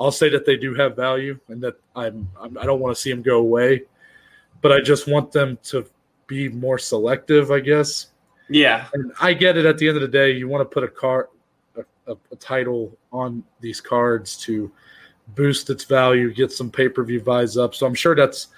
I'll 0.00 0.10
say 0.10 0.28
that 0.30 0.44
they 0.44 0.56
do 0.56 0.74
have 0.74 0.96
value, 0.96 1.38
and 1.46 1.62
that 1.62 1.76
I'm, 1.94 2.28
I'm 2.40 2.58
I 2.58 2.66
don't 2.66 2.80
want 2.80 2.94
to 2.96 3.00
see 3.00 3.10
them 3.10 3.22
go 3.22 3.38
away, 3.38 3.84
but 4.62 4.72
I 4.72 4.80
just 4.80 5.06
want 5.06 5.32
them 5.32 5.58
to 5.64 5.84
be 6.26 6.48
more 6.48 6.78
selective, 6.78 7.50
I 7.50 7.60
guess. 7.60 8.06
Yeah. 8.48 8.86
And 8.94 9.12
I 9.20 9.34
get 9.34 9.56
it. 9.56 9.66
At 9.66 9.76
the 9.76 9.88
end 9.88 9.96
of 9.96 10.02
the 10.02 10.08
day, 10.08 10.30
you 10.32 10.48
want 10.48 10.68
to 10.68 10.72
put 10.72 10.84
a 10.84 10.88
card, 10.88 11.26
a, 11.76 12.12
a, 12.12 12.16
a 12.30 12.36
title 12.36 12.96
on 13.12 13.44
these 13.60 13.80
cards 13.80 14.36
to 14.38 14.72
boost 15.34 15.68
its 15.68 15.84
value, 15.84 16.32
get 16.32 16.52
some 16.52 16.70
pay 16.70 16.88
per 16.88 17.04
view 17.04 17.20
buys 17.20 17.56
up. 17.56 17.74
So 17.74 17.86
I'm 17.86 17.94
sure 17.94 18.14
that's 18.14 18.48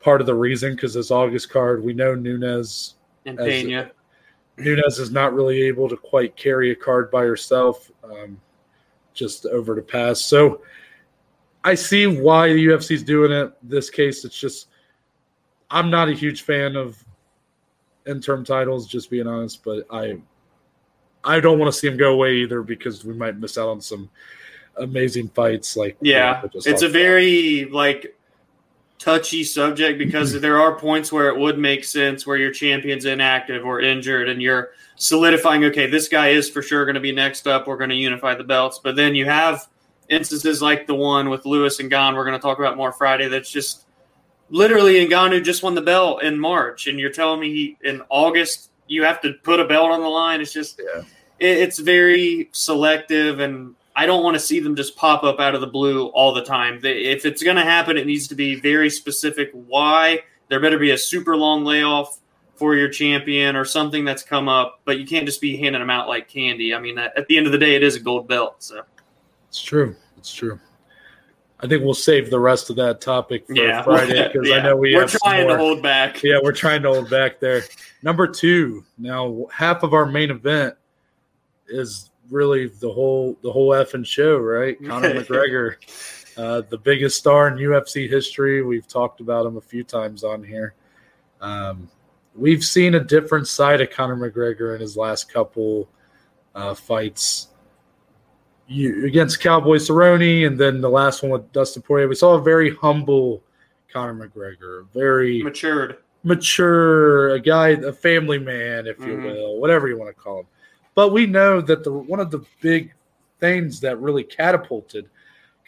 part 0.00 0.20
of 0.20 0.26
the 0.26 0.34
reason. 0.34 0.74
Because 0.74 0.94
this 0.94 1.10
August 1.10 1.50
card, 1.50 1.82
we 1.82 1.92
know 1.92 2.14
Nunes 2.14 2.94
And 3.26 3.38
As- 3.38 3.46
Pena. 3.46 3.90
Nunes 4.56 5.00
is 5.00 5.10
not 5.10 5.34
really 5.34 5.62
able 5.62 5.88
to 5.88 5.96
quite 5.96 6.36
carry 6.36 6.70
a 6.70 6.76
card 6.76 7.10
by 7.10 7.24
herself, 7.24 7.90
um, 8.04 8.40
just 9.12 9.46
over 9.46 9.74
the 9.74 9.82
pass. 9.82 10.24
So 10.24 10.62
I 11.64 11.74
see 11.74 12.06
why 12.06 12.52
the 12.52 12.66
UFC's 12.66 13.02
doing 13.02 13.32
it. 13.32 13.52
This 13.64 13.90
case, 13.90 14.24
it's 14.24 14.38
just 14.38 14.68
I'm 15.74 15.90
not 15.90 16.08
a 16.08 16.12
huge 16.14 16.42
fan 16.42 16.76
of 16.76 17.04
interim 18.06 18.44
titles, 18.44 18.86
just 18.86 19.10
being 19.10 19.26
honest. 19.26 19.62
But 19.64 19.86
I 19.90 20.18
I 21.24 21.40
don't 21.40 21.58
want 21.58 21.72
to 21.72 21.78
see 21.78 21.88
them 21.88 21.98
go 21.98 22.12
away 22.12 22.36
either 22.36 22.62
because 22.62 23.04
we 23.04 23.12
might 23.14 23.36
miss 23.38 23.58
out 23.58 23.68
on 23.68 23.80
some 23.80 24.08
amazing 24.76 25.28
fights. 25.28 25.76
Like 25.76 25.96
Yeah. 26.00 26.40
we 26.42 26.48
just 26.50 26.66
It's 26.66 26.82
a 26.82 26.86
about. 26.86 26.92
very 26.92 27.64
like 27.66 28.16
touchy 28.98 29.42
subject 29.42 29.98
because 29.98 30.32
there 30.40 30.60
are 30.60 30.78
points 30.78 31.10
where 31.10 31.28
it 31.28 31.38
would 31.38 31.58
make 31.58 31.84
sense 31.84 32.26
where 32.26 32.36
your 32.36 32.52
champion's 32.52 33.04
inactive 33.04 33.64
or 33.64 33.80
injured 33.80 34.28
and 34.28 34.40
you're 34.40 34.70
solidifying, 34.96 35.64
okay, 35.64 35.86
this 35.86 36.08
guy 36.08 36.28
is 36.28 36.48
for 36.48 36.62
sure 36.62 36.84
going 36.84 36.94
to 36.94 37.00
be 37.00 37.12
next 37.12 37.46
up. 37.48 37.66
We're 37.66 37.78
going 37.78 37.90
to 37.90 37.96
unify 37.96 38.34
the 38.34 38.44
belts. 38.44 38.78
But 38.82 38.94
then 38.96 39.14
you 39.14 39.24
have 39.24 39.66
instances 40.08 40.60
like 40.62 40.86
the 40.86 40.94
one 40.94 41.30
with 41.30 41.46
Lewis 41.46 41.80
and 41.80 41.90
Gane 41.90 42.14
we're 42.14 42.24
going 42.24 42.38
to 42.38 42.42
talk 42.42 42.58
about 42.58 42.76
more 42.76 42.92
Friday, 42.92 43.28
that's 43.28 43.50
just 43.50 43.83
literally 44.50 44.94
Ngannou 45.06 45.42
just 45.44 45.62
won 45.62 45.74
the 45.74 45.82
belt 45.82 46.22
in 46.22 46.38
March. 46.38 46.86
And 46.86 46.98
you're 46.98 47.10
telling 47.10 47.40
me 47.40 47.52
he, 47.52 47.76
in 47.82 48.02
August 48.08 48.70
you 48.86 49.02
have 49.02 49.20
to 49.22 49.32
put 49.42 49.60
a 49.60 49.64
belt 49.64 49.90
on 49.90 50.00
the 50.00 50.08
line. 50.08 50.40
It's 50.40 50.52
just, 50.52 50.80
yeah. 50.82 51.02
it, 51.38 51.58
it's 51.58 51.78
very 51.78 52.50
selective 52.52 53.40
and 53.40 53.74
I 53.96 54.06
don't 54.06 54.24
want 54.24 54.34
to 54.34 54.40
see 54.40 54.60
them 54.60 54.74
just 54.74 54.96
pop 54.96 55.22
up 55.22 55.38
out 55.38 55.54
of 55.54 55.60
the 55.60 55.66
blue 55.66 56.06
all 56.08 56.34
the 56.34 56.44
time. 56.44 56.80
They, 56.80 57.04
if 57.04 57.24
it's 57.24 57.42
going 57.42 57.56
to 57.56 57.62
happen, 57.62 57.96
it 57.96 58.06
needs 58.06 58.28
to 58.28 58.34
be 58.34 58.56
very 58.56 58.90
specific. 58.90 59.50
Why? 59.52 60.20
There 60.48 60.60
better 60.60 60.78
be 60.78 60.90
a 60.90 60.98
super 60.98 61.36
long 61.36 61.64
layoff 61.64 62.18
for 62.56 62.74
your 62.74 62.88
champion 62.88 63.56
or 63.56 63.64
something 63.64 64.04
that's 64.04 64.22
come 64.22 64.48
up, 64.48 64.80
but 64.84 64.98
you 64.98 65.06
can't 65.06 65.26
just 65.26 65.40
be 65.40 65.56
handing 65.56 65.80
them 65.80 65.90
out 65.90 66.08
like 66.08 66.28
candy. 66.28 66.74
I 66.74 66.80
mean, 66.80 66.98
at 66.98 67.26
the 67.28 67.36
end 67.36 67.46
of 67.46 67.52
the 67.52 67.58
day, 67.58 67.74
it 67.74 67.82
is 67.82 67.96
a 67.96 68.00
gold 68.00 68.28
belt. 68.28 68.56
So 68.62 68.82
it's 69.48 69.62
true. 69.62 69.96
It's 70.18 70.32
true. 70.32 70.58
I 71.60 71.66
think 71.66 71.84
we'll 71.84 71.94
save 71.94 72.30
the 72.30 72.40
rest 72.40 72.68
of 72.68 72.76
that 72.76 73.00
topic 73.00 73.46
for 73.46 73.54
yeah. 73.54 73.82
Friday 73.82 74.28
because 74.32 74.48
yeah. 74.48 74.56
I 74.56 74.62
know 74.62 74.76
we 74.76 74.94
we're 74.94 75.06
trying 75.06 75.48
to 75.48 75.56
hold 75.56 75.82
back. 75.82 76.22
Yeah, 76.22 76.38
we're 76.42 76.52
trying 76.52 76.82
to 76.82 76.92
hold 76.92 77.08
back 77.08 77.40
there. 77.40 77.62
Number 78.02 78.26
two. 78.26 78.84
Now, 78.98 79.46
half 79.52 79.82
of 79.82 79.94
our 79.94 80.04
main 80.04 80.30
event 80.30 80.74
is 81.68 82.10
really 82.30 82.68
the 82.68 82.90
whole 82.90 83.38
the 83.42 83.50
whole 83.50 83.70
effing 83.70 84.06
show, 84.06 84.38
right? 84.38 84.76
Conor 84.84 85.14
McGregor, 85.22 85.76
uh, 86.36 86.62
the 86.68 86.78
biggest 86.78 87.18
star 87.18 87.48
in 87.48 87.54
UFC 87.54 88.08
history. 88.08 88.62
We've 88.62 88.88
talked 88.88 89.20
about 89.20 89.46
him 89.46 89.56
a 89.56 89.60
few 89.60 89.84
times 89.84 90.24
on 90.24 90.42
here. 90.42 90.74
Um, 91.40 91.88
we've 92.34 92.64
seen 92.64 92.94
a 92.94 93.00
different 93.00 93.46
side 93.46 93.80
of 93.80 93.90
Conor 93.90 94.16
McGregor 94.16 94.74
in 94.74 94.80
his 94.80 94.96
last 94.96 95.32
couple 95.32 95.88
uh, 96.54 96.74
fights. 96.74 97.48
You, 98.66 99.04
against 99.06 99.40
Cowboy 99.40 99.76
Cerrone, 99.76 100.46
and 100.46 100.58
then 100.58 100.80
the 100.80 100.88
last 100.88 101.22
one 101.22 101.30
with 101.32 101.52
Dustin 101.52 101.82
Poirier, 101.82 102.08
we 102.08 102.14
saw 102.14 102.34
a 102.34 102.40
very 102.40 102.74
humble 102.74 103.42
Conor 103.92 104.14
McGregor, 104.14 104.86
very 104.94 105.42
matured, 105.42 105.98
mature, 106.22 107.30
a 107.34 107.40
guy, 107.40 107.68
a 107.68 107.92
family 107.92 108.38
man, 108.38 108.86
if 108.86 108.98
you 109.00 109.06
mm-hmm. 109.06 109.24
will, 109.24 109.60
whatever 109.60 109.86
you 109.86 109.98
want 109.98 110.14
to 110.14 110.20
call 110.20 110.40
him. 110.40 110.46
But 110.94 111.12
we 111.12 111.26
know 111.26 111.60
that 111.60 111.84
the 111.84 111.92
one 111.92 112.20
of 112.20 112.30
the 112.30 112.44
big 112.60 112.92
things 113.38 113.80
that 113.80 114.00
really 114.00 114.24
catapulted 114.24 115.08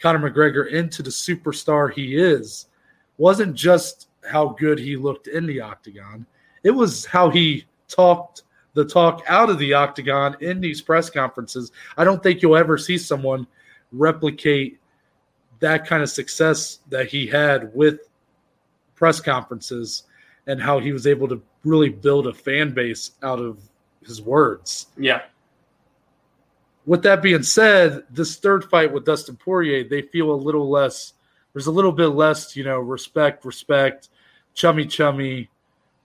Conor 0.01 0.29
McGregor 0.29 0.71
into 0.71 1.03
the 1.03 1.09
superstar 1.09 1.91
he 1.91 2.15
is 2.15 2.67
wasn't 3.17 3.55
just 3.55 4.09
how 4.29 4.49
good 4.49 4.79
he 4.79 4.95
looked 4.95 5.27
in 5.27 5.45
the 5.45 5.61
octagon. 5.61 6.25
It 6.63 6.71
was 6.71 7.05
how 7.05 7.29
he 7.29 7.65
talked 7.87 8.43
the 8.77 8.85
talk 8.85 9.23
out 9.27 9.49
of 9.49 9.57
the 9.57 9.73
octagon 9.73 10.37
in 10.39 10.61
these 10.61 10.83
press 10.83 11.09
conferences. 11.09 11.71
I 11.97 12.03
don't 12.03 12.21
think 12.21 12.43
you'll 12.43 12.55
ever 12.55 12.77
see 12.77 12.99
someone 12.99 13.47
replicate 13.91 14.79
that 15.59 15.87
kind 15.87 16.03
of 16.03 16.11
success 16.11 16.77
that 16.89 17.07
he 17.07 17.25
had 17.25 17.73
with 17.73 18.01
press 18.93 19.19
conferences 19.19 20.03
and 20.45 20.61
how 20.61 20.77
he 20.77 20.91
was 20.91 21.07
able 21.07 21.27
to 21.27 21.41
really 21.63 21.89
build 21.89 22.27
a 22.27 22.33
fan 22.35 22.71
base 22.71 23.13
out 23.23 23.39
of 23.39 23.57
his 24.05 24.21
words. 24.21 24.85
Yeah. 24.95 25.23
With 26.85 27.01
that 27.01 27.23
being 27.23 27.41
said, 27.41 28.03
this 28.11 28.35
third 28.35 28.65
fight 28.65 28.93
with 28.93 29.05
Dustin 29.05 29.37
Poirier, 29.37 29.85
they 29.85 30.03
feel 30.03 30.29
a 30.29 30.37
little 30.37 30.69
less. 30.69 31.13
There's 31.53 31.65
a 31.65 31.71
little 31.71 31.91
bit 31.91 32.09
less, 32.09 32.55
you 32.55 32.63
know, 32.63 32.77
respect, 32.77 33.43
respect, 33.43 34.09
chummy, 34.53 34.85
chummy. 34.85 35.49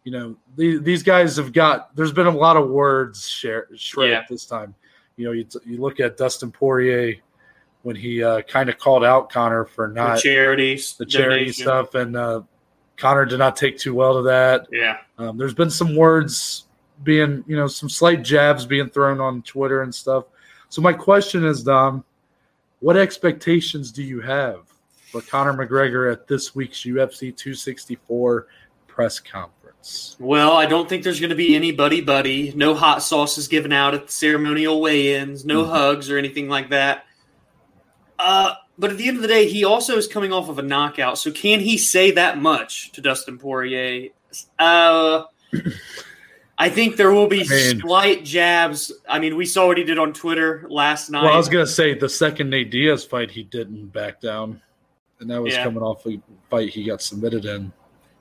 You 0.05 0.13
know, 0.13 0.37
these, 0.57 0.83
these 0.83 1.03
guys 1.03 1.37
have 1.37 1.53
got. 1.53 1.95
There's 1.95 2.13
been 2.13 2.27
a 2.27 2.37
lot 2.37 2.57
of 2.57 2.69
words 2.69 3.29
shared 3.29 3.69
shred 3.79 4.11
yeah. 4.11 4.23
this 4.29 4.47
time. 4.47 4.75
You 5.17 5.27
know, 5.27 5.33
you, 5.33 5.47
you 5.65 5.79
look 5.79 6.01
at 6.01 6.17
Dustin 6.17 6.51
Poirier 6.51 7.17
when 7.83 7.97
he 7.97 8.23
uh, 8.23 8.43
kind 8.43 8.69
of 8.69 8.79
called 8.79 9.05
out 9.05 9.31
Conor 9.31 9.65
for 9.65 9.89
not 9.89 10.17
the 10.17 10.23
charities, 10.23 10.95
the 10.97 11.07
charity 11.07 11.45
donation. 11.45 11.63
stuff, 11.63 11.95
and 11.95 12.17
uh, 12.17 12.43
Conor 12.97 13.27
did 13.27 13.39
not 13.39 13.57
take 13.57 13.79
too 13.79 13.95
well 13.95 14.15
to 14.15 14.23
that. 14.23 14.67
Yeah, 14.73 14.99
um, 15.19 15.39
there's 15.39 15.55
been 15.55 15.71
some 15.71 15.95
words 15.95 16.67
being, 17.03 17.45
you 17.47 17.57
know, 17.57 17.67
some 17.67 17.89
slight 17.89 18.23
jabs 18.23 18.67
being 18.67 18.89
thrown 18.89 19.21
on 19.21 19.43
Twitter 19.43 19.83
and 19.83 19.95
stuff. 19.95 20.25
So 20.69 20.81
my 20.81 20.93
question 20.93 21.45
is, 21.45 21.63
Dom, 21.63 22.05
what 22.81 22.97
expectations 22.97 23.93
do 23.93 24.03
you 24.03 24.21
have 24.21 24.61
for 25.11 25.21
Conor 25.21 25.53
McGregor 25.53 26.11
at 26.13 26.27
this 26.27 26.55
week's 26.55 26.83
UFC 26.85 27.37
264 27.37 28.47
press 28.87 29.21
conference? 29.21 29.62
Well, 30.19 30.53
I 30.53 30.67
don't 30.67 30.89
think 30.89 31.03
there's 31.03 31.21
going 31.21 31.31
to 31.31 31.37
be 31.37 31.57
any 31.57 31.73
buddy 31.73 32.01
buddy. 32.01 32.53
No 32.55 32.75
hot 32.75 33.03
sauces 33.03 33.49
given 33.49 33.73
out 33.73 33.95
at 33.95 34.07
the 34.07 34.13
ceremonial 34.13 34.81
weigh-ins. 34.81 35.45
No 35.45 35.63
mm-hmm. 35.63 35.73
hugs 35.73 36.11
or 36.11 36.19
anything 36.19 36.49
like 36.49 36.71
that. 36.71 37.05
Uh, 38.19 38.55
but 38.79 38.91
at 38.91 38.97
the 38.97 39.09
end 39.09 39.17
of 39.17 39.23
the 39.23 39.29
day, 39.29 39.49
he 39.49 39.65
also 39.65 39.97
is 39.97 40.07
coming 40.07 40.33
off 40.33 40.49
of 40.49 40.59
a 40.59 40.63
knockout. 40.63 41.19
So 41.19 41.33
can 41.33 41.61
he 41.61 41.79
say 41.79 42.13
that 42.13 42.39
much 42.39 42.93
to 42.93 43.01
Dustin 43.01 43.39
Poirier? 43.39 44.11
Uh, 44.59 45.25
I 46.59 46.69
think 46.69 46.97
there 46.97 47.13
will 47.13 47.27
be 47.27 47.43
I 47.43 47.49
mean, 47.49 47.81
slight 47.81 48.25
jabs. 48.25 48.93
I 49.09 49.19
mean, 49.19 49.37
we 49.37 49.47
saw 49.47 49.67
what 49.67 49.79
he 49.79 49.85
did 49.85 49.99
on 49.99 50.13
Twitter 50.13 50.67
last 50.71 51.11
night. 51.11 51.25
Well, 51.25 51.33
I 51.33 51.37
was 51.37 51.49
gonna 51.49 51.67
say 51.67 51.95
the 51.95 52.09
second 52.09 52.51
Nate 52.51 52.71
Diaz 52.71 53.05
fight, 53.05 53.31
he 53.31 53.43
didn't 53.43 53.87
back 53.87 54.21
down, 54.21 54.63
and 55.21 55.29
that 55.31 55.43
was 55.43 55.55
yeah. 55.55 55.65
coming 55.65 55.83
off 55.83 56.07
a 56.07 56.21
fight 56.49 56.71
he 56.71 56.85
got 56.85 57.03
submitted 57.03 57.45
in. 57.45 57.73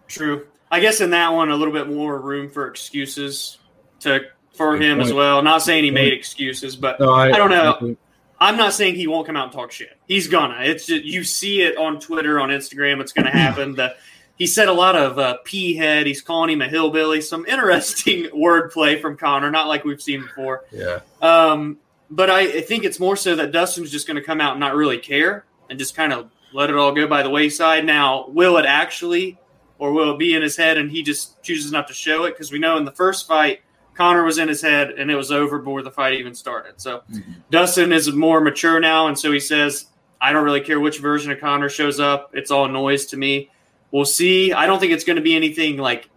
True. 0.08 0.48
I 0.72 0.80
guess 0.80 1.02
in 1.02 1.10
that 1.12 1.34
one, 1.34 1.52
a 1.52 1.56
little 1.56 1.74
bit 1.74 1.90
more 1.90 2.18
room 2.18 2.50
for 2.50 2.68
excuses 2.68 3.58
to 4.00 4.22
for 4.54 4.78
him 4.78 5.02
as 5.02 5.14
well. 5.14 5.42
Not 5.42 5.62
saying 5.62 5.84
he 5.84 5.92
made 5.92 6.14
excuses, 6.14 6.76
but 6.76 7.00
no, 7.00 7.12
I, 7.12 7.32
I, 7.32 7.38
don't 7.38 7.50
know. 7.50 7.96
I'm 8.40 8.58
not 8.58 8.74
saying 8.74 8.96
he 8.96 9.08
won't 9.08 9.28
come 9.28 9.36
out 9.36 9.46
and 9.46 9.54
talk 9.54 9.72
shit. 9.72 9.98
He's 10.08 10.28
gonna. 10.28 10.64
It's 10.64 10.86
just, 10.86 11.04
you 11.04 11.24
see 11.24 11.62
it 11.62 11.78
on 11.78 12.00
Twitter, 12.00 12.40
on 12.40 12.50
Instagram. 12.50 13.02
It's 13.02 13.12
gonna 13.12 13.32
happen. 13.32 13.76
the 13.76 13.96
he 14.42 14.48
said 14.48 14.70
a 14.70 14.74
lot 14.74 14.96
of 14.96 15.20
uh, 15.20 15.38
p 15.44 15.76
head. 15.76 16.08
He's 16.08 16.22
calling 16.22 16.50
him 16.50 16.62
a 16.62 16.68
hillbilly. 16.68 17.22
Some 17.22 17.46
interesting 17.46 18.24
wordplay 18.34 19.00
from 19.00 19.16
Conor, 19.16 19.52
not 19.52 19.68
like 19.68 19.84
we've 19.84 20.02
seen 20.02 20.22
before. 20.22 20.66
Yeah. 20.72 21.02
Um, 21.22 21.78
but 22.10 22.32
I, 22.32 22.40
I 22.40 22.62
think 22.62 22.84
it's 22.84 23.00
more 23.00 23.16
so 23.16 23.36
that 23.36 23.52
Dustin's 23.52 23.92
just 23.92 24.08
going 24.08 24.16
to 24.16 24.24
come 24.24 24.42
out 24.42 24.54
and 24.54 24.60
not 24.60 24.74
really 24.74 24.98
care 24.98 25.46
and 25.70 25.78
just 25.78 25.96
kind 25.96 26.12
of 26.12 26.32
let 26.54 26.72
it 26.72 26.76
all 26.76 26.92
go 26.92 27.08
by 27.08 27.22
the 27.22 27.30
wayside. 27.30 27.86
Now, 27.86 28.28
will 28.30 28.58
it 28.58 28.66
actually, 28.66 29.38
or 29.82 29.92
will 29.92 30.14
it 30.14 30.20
be 30.20 30.34
in 30.36 30.42
his 30.42 30.56
head 30.56 30.78
and 30.78 30.90
he 30.90 31.04
just 31.04 31.42
chooses 31.44 31.72
not 31.72 31.88
to 31.90 31.94
show 31.94 32.24
it? 32.24 32.32
Because 32.32 32.52
we 32.52 32.60
know 32.60 32.78
in 32.78 32.86
the 32.86 32.92
first 32.92 33.28
fight, 33.28 33.62
Conor 33.94 34.24
was 34.24 34.38
in 34.38 34.48
his 34.48 34.62
head 34.62 34.92
and 34.92 35.12
it 35.12 35.16
was 35.16 35.32
over 35.32 35.60
before 35.60 35.82
the 35.82 35.92
fight 35.92 36.14
even 36.14 36.34
started. 36.34 36.80
So 36.80 37.04
mm-hmm. 37.12 37.34
Dustin 37.50 37.92
is 37.92 38.12
more 38.14 38.40
mature 38.40 38.80
now, 38.80 39.08
and 39.08 39.20
so 39.20 39.32
he 39.32 39.40
says, 39.40 39.88
"I 40.22 40.32
don't 40.32 40.46
really 40.46 40.62
care 40.62 40.80
which 40.80 41.00
version 41.00 41.32
of 41.32 41.40
Conor 41.42 41.68
shows 41.68 42.00
up. 42.00 42.32
It's 42.34 42.52
all 42.52 42.68
noise 42.70 43.06
to 43.08 43.18
me." 43.18 43.50
we'll 43.92 44.06
see. 44.06 44.54
I 44.54 44.66
don't 44.66 44.80
think 44.80 44.94
it's 44.94 45.04
going 45.04 45.18
to 45.18 45.22
be 45.22 45.36
anything 45.36 45.78
like 45.78 46.10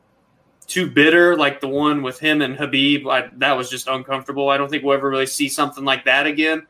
too 0.66 0.90
bitter 0.90 1.36
like 1.36 1.60
the 1.60 1.68
one 1.68 2.02
with 2.02 2.18
him 2.18 2.40
and 2.40 2.56
Khabib. 2.56 3.10
I, 3.10 3.30
that 3.36 3.56
was 3.56 3.68
just 3.68 3.86
uncomfortable. 3.86 4.48
I 4.48 4.56
don't 4.56 4.70
think 4.70 4.82
we'll 4.82 4.96
ever 4.96 5.10
really 5.10 5.26
see 5.26 5.48
something 5.48 5.84
like 5.84 6.04
that 6.06 6.26
again. 6.26 6.66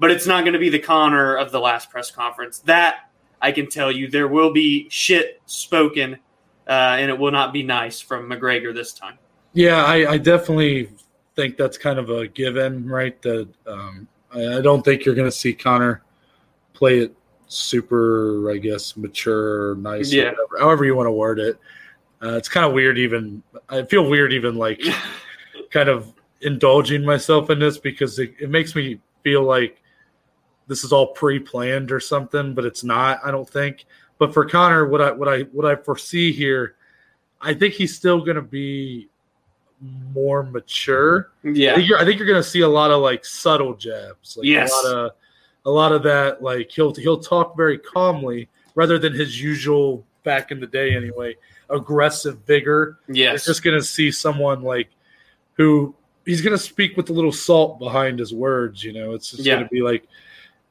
But 0.00 0.10
it's 0.10 0.26
not 0.26 0.42
going 0.42 0.54
to 0.54 0.58
be 0.58 0.70
the 0.70 0.78
Conor 0.78 1.36
of 1.36 1.52
the 1.52 1.60
last 1.60 1.90
press 1.90 2.10
conference. 2.10 2.60
That 2.60 3.10
I 3.40 3.52
can 3.52 3.68
tell 3.68 3.92
you, 3.92 4.08
there 4.08 4.28
will 4.28 4.52
be 4.52 4.88
shit 4.90 5.40
spoken, 5.46 6.18
uh, 6.68 6.96
and 6.98 7.10
it 7.10 7.18
will 7.18 7.32
not 7.32 7.52
be 7.52 7.62
nice 7.62 8.00
from 8.00 8.28
McGregor 8.28 8.74
this 8.74 8.92
time. 8.92 9.18
Yeah, 9.54 9.84
I, 9.84 10.12
I 10.12 10.18
definitely 10.18 10.90
think 11.34 11.56
that's 11.56 11.78
kind 11.78 11.98
of 11.98 12.10
a 12.10 12.28
given, 12.28 12.86
right? 12.86 13.20
That 13.22 13.48
um, 13.66 14.08
I, 14.32 14.58
I 14.58 14.60
don't 14.60 14.84
think 14.84 15.04
you're 15.04 15.14
going 15.14 15.30
to 15.30 15.36
see 15.36 15.54
Conor 15.54 16.02
play 16.74 17.00
it 17.00 17.14
super, 17.46 18.50
I 18.50 18.58
guess, 18.58 18.96
mature, 18.96 19.74
nice, 19.76 20.12
yeah. 20.12 20.24
Whatever, 20.24 20.58
however 20.60 20.84
you 20.84 20.94
want 20.94 21.06
to 21.06 21.12
word 21.12 21.38
it. 21.38 21.58
Uh, 22.22 22.36
it's 22.36 22.48
kind 22.48 22.66
of 22.66 22.72
weird, 22.72 22.98
even. 22.98 23.42
I 23.68 23.82
feel 23.84 24.08
weird, 24.08 24.32
even 24.32 24.56
like 24.56 24.82
kind 25.70 25.88
of 25.88 26.12
indulging 26.42 27.04
myself 27.04 27.50
in 27.50 27.58
this 27.58 27.78
because 27.78 28.18
it, 28.18 28.34
it 28.40 28.50
makes 28.50 28.74
me 28.74 29.00
feel 29.22 29.42
like 29.42 29.80
this 30.66 30.84
is 30.84 30.92
all 30.92 31.08
pre-planned 31.08 31.90
or 31.90 32.00
something, 32.00 32.54
but 32.54 32.64
it's 32.64 32.84
not. 32.84 33.20
I 33.24 33.30
don't 33.30 33.48
think. 33.48 33.86
But 34.18 34.34
for 34.34 34.44
Conor, 34.44 34.86
what 34.88 35.00
I 35.00 35.12
what 35.12 35.28
I 35.28 35.42
what 35.42 35.66
I 35.66 35.76
foresee 35.76 36.32
here, 36.32 36.74
I 37.40 37.54
think 37.54 37.74
he's 37.74 37.94
still 37.94 38.20
going 38.20 38.36
to 38.36 38.42
be 38.42 39.08
more 40.12 40.42
mature. 40.42 41.30
Yeah, 41.44 41.72
I 41.72 41.74
think 41.76 41.88
you're, 41.88 42.02
you're 42.04 42.26
going 42.26 42.42
to 42.42 42.48
see 42.48 42.60
a 42.60 42.68
lot 42.68 42.90
of 42.90 43.00
like 43.00 43.24
subtle 43.24 43.74
jabs, 43.74 44.36
like 44.36 44.46
yes. 44.46 44.72
a 44.72 44.74
lot 44.74 44.96
of 44.96 45.10
a 45.66 45.70
lot 45.70 45.92
of 45.92 46.02
that 46.02 46.42
like 46.42 46.70
he'll 46.70 46.94
he'll 46.94 47.20
talk 47.20 47.56
very 47.56 47.78
calmly 47.78 48.48
rather 48.74 48.98
than 48.98 49.12
his 49.12 49.40
usual 49.40 50.04
back 50.24 50.50
in 50.50 50.60
the 50.60 50.66
day 50.66 50.94
anyway 50.94 51.34
aggressive 51.70 52.38
vigor. 52.46 52.98
Yes, 53.08 53.36
it's 53.36 53.46
just 53.46 53.62
gonna 53.62 53.82
see 53.82 54.10
someone 54.10 54.62
like 54.62 54.88
who 55.54 55.94
he's 56.24 56.40
gonna 56.40 56.58
speak 56.58 56.96
with 56.96 57.10
a 57.10 57.12
little 57.12 57.32
salt 57.32 57.78
behind 57.78 58.18
his 58.18 58.32
words. 58.32 58.82
You 58.82 58.92
know, 58.92 59.14
it's 59.14 59.30
just 59.30 59.44
yeah. 59.44 59.56
gonna 59.56 59.68
be 59.68 59.82
like 59.82 60.06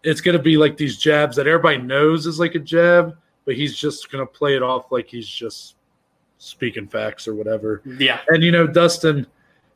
it's 0.04 0.22
gonna 0.22 0.40
be 0.40 0.58
like 0.58 0.78
these 0.78 0.98
jabs 0.98 1.36
that 1.38 1.48
everybody 1.48 1.78
knows 1.78 2.26
is 2.26 2.40
like 2.40 2.56
a 2.56 2.60
jab, 2.60 3.18
but 3.48 3.56
he's 3.56 3.76
just 3.76 4.12
going 4.12 4.22
to 4.22 4.32
play 4.32 4.58
it 4.58 4.62
off 4.62 4.92
like 4.92 5.08
he's 5.08 5.28
just 5.28 5.76
speaking 6.38 6.86
facts 6.86 7.30
or 7.30 7.34
whatever. 7.34 7.82
Yeah. 7.98 8.20
And 8.28 8.44
you 8.44 8.52
know, 8.52 8.68
Dustin, 8.68 9.26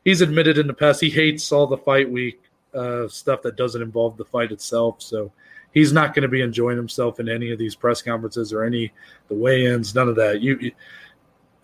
he's 0.04 0.20
admitted 0.20 0.58
in 0.58 0.66
the 0.66 0.74
past 0.74 1.00
he 1.00 1.08
hates 1.08 1.50
all 1.50 1.66
the 1.66 1.78
fight 1.78 2.08
week 2.08 2.42
uh, 2.74 3.08
stuff 3.08 3.40
that 3.42 3.56
doesn't 3.56 3.80
involve 3.80 4.18
the 4.18 4.26
fight 4.26 4.52
itself. 4.52 5.00
So 5.00 5.32
he's 5.72 5.90
not 5.90 6.14
going 6.14 6.22
to 6.22 6.28
be 6.28 6.42
enjoying 6.42 6.76
himself 6.76 7.18
in 7.18 7.30
any 7.30 7.50
of 7.50 7.58
these 7.58 7.74
press 7.74 8.02
conferences 8.02 8.52
or 8.52 8.62
any 8.62 8.92
the 9.28 9.34
weigh-ins. 9.34 9.94
None 9.94 10.06
of 10.06 10.16
that. 10.16 10.42
You, 10.42 10.58
you 10.60 10.72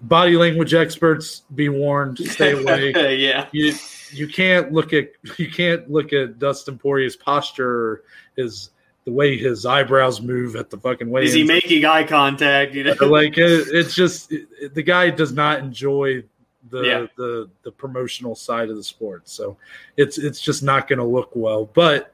body 0.01 0.35
language 0.39 0.73
experts, 0.73 1.43
be 1.55 1.69
warned, 1.69 2.19
stay 2.21 2.53
away. 2.61 3.17
yeah. 3.17 3.49
You 3.53 3.75
you 4.11 4.27
can't 4.27 4.73
look 4.73 4.95
at 4.95 5.11
you 5.37 5.51
can't 5.51 5.91
look 5.91 6.15
at 6.15 6.39
Dustin 6.39 6.79
Poirier's 6.79 7.17
posture 7.17 7.71
or 7.71 8.03
his 8.35 8.71
the 9.09 9.15
way 9.15 9.39
his 9.39 9.65
eyebrows 9.65 10.21
move 10.21 10.55
at 10.55 10.69
the 10.69 10.77
fucking 10.77 11.09
way. 11.09 11.25
Is 11.25 11.33
he 11.33 11.43
making 11.43 11.87
eye 11.87 12.05
contact? 12.05 12.75
You 12.75 12.85
know? 12.85 12.95
like 13.07 13.39
it, 13.39 13.69
it's 13.73 13.95
just 13.95 14.31
it, 14.31 14.75
the 14.75 14.83
guy 14.83 15.09
does 15.09 15.33
not 15.33 15.61
enjoy 15.61 16.23
the 16.69 16.83
Yeah. 16.83 17.07
the 17.17 17.49
the 17.63 17.73
promotional 17.73 18.35
side 18.35 18.69
of 18.69 18.77
the 18.77 18.83
sport 18.83 19.27
so 19.27 19.57
it's 19.97 20.19
it's 20.19 20.39
just 20.39 20.63
not 20.63 20.87
going 20.87 20.99
to 20.99 21.05
look 21.05 21.31
well 21.35 21.65
but 21.73 22.13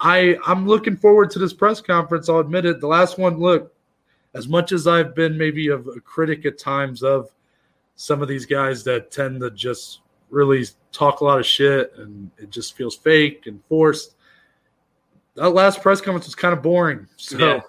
i 0.00 0.34
i'm 0.46 0.66
looking 0.66 0.96
forward 0.96 1.30
to 1.32 1.38
this 1.38 1.52
press 1.52 1.80
conference 1.82 2.30
i'll 2.30 2.38
admit 2.38 2.64
it 2.64 2.80
the 2.80 2.86
last 2.86 3.18
one 3.18 3.38
look 3.38 3.74
as 4.32 4.48
much 4.48 4.72
as 4.72 4.86
i've 4.86 5.14
been 5.14 5.36
maybe 5.36 5.68
of 5.68 5.86
a 5.88 6.00
critic 6.00 6.46
at 6.46 6.56
times 6.56 7.02
of 7.02 7.28
some 7.96 8.22
of 8.22 8.28
these 8.28 8.46
guys 8.46 8.82
that 8.84 9.10
tend 9.10 9.40
to 9.40 9.50
just 9.50 10.00
really 10.30 10.64
talk 10.92 11.20
a 11.20 11.24
lot 11.24 11.38
of 11.40 11.44
shit 11.44 11.92
and 11.98 12.30
it 12.38 12.48
just 12.48 12.74
feels 12.74 12.96
fake 12.96 13.42
and 13.46 13.60
forced 13.68 14.14
that 15.36 15.50
last 15.50 15.80
press 15.82 16.00
conference 16.00 16.26
was 16.26 16.34
kind 16.34 16.52
of 16.52 16.62
boring 16.62 17.06
so 17.16 17.38
Yeah. 17.38 17.60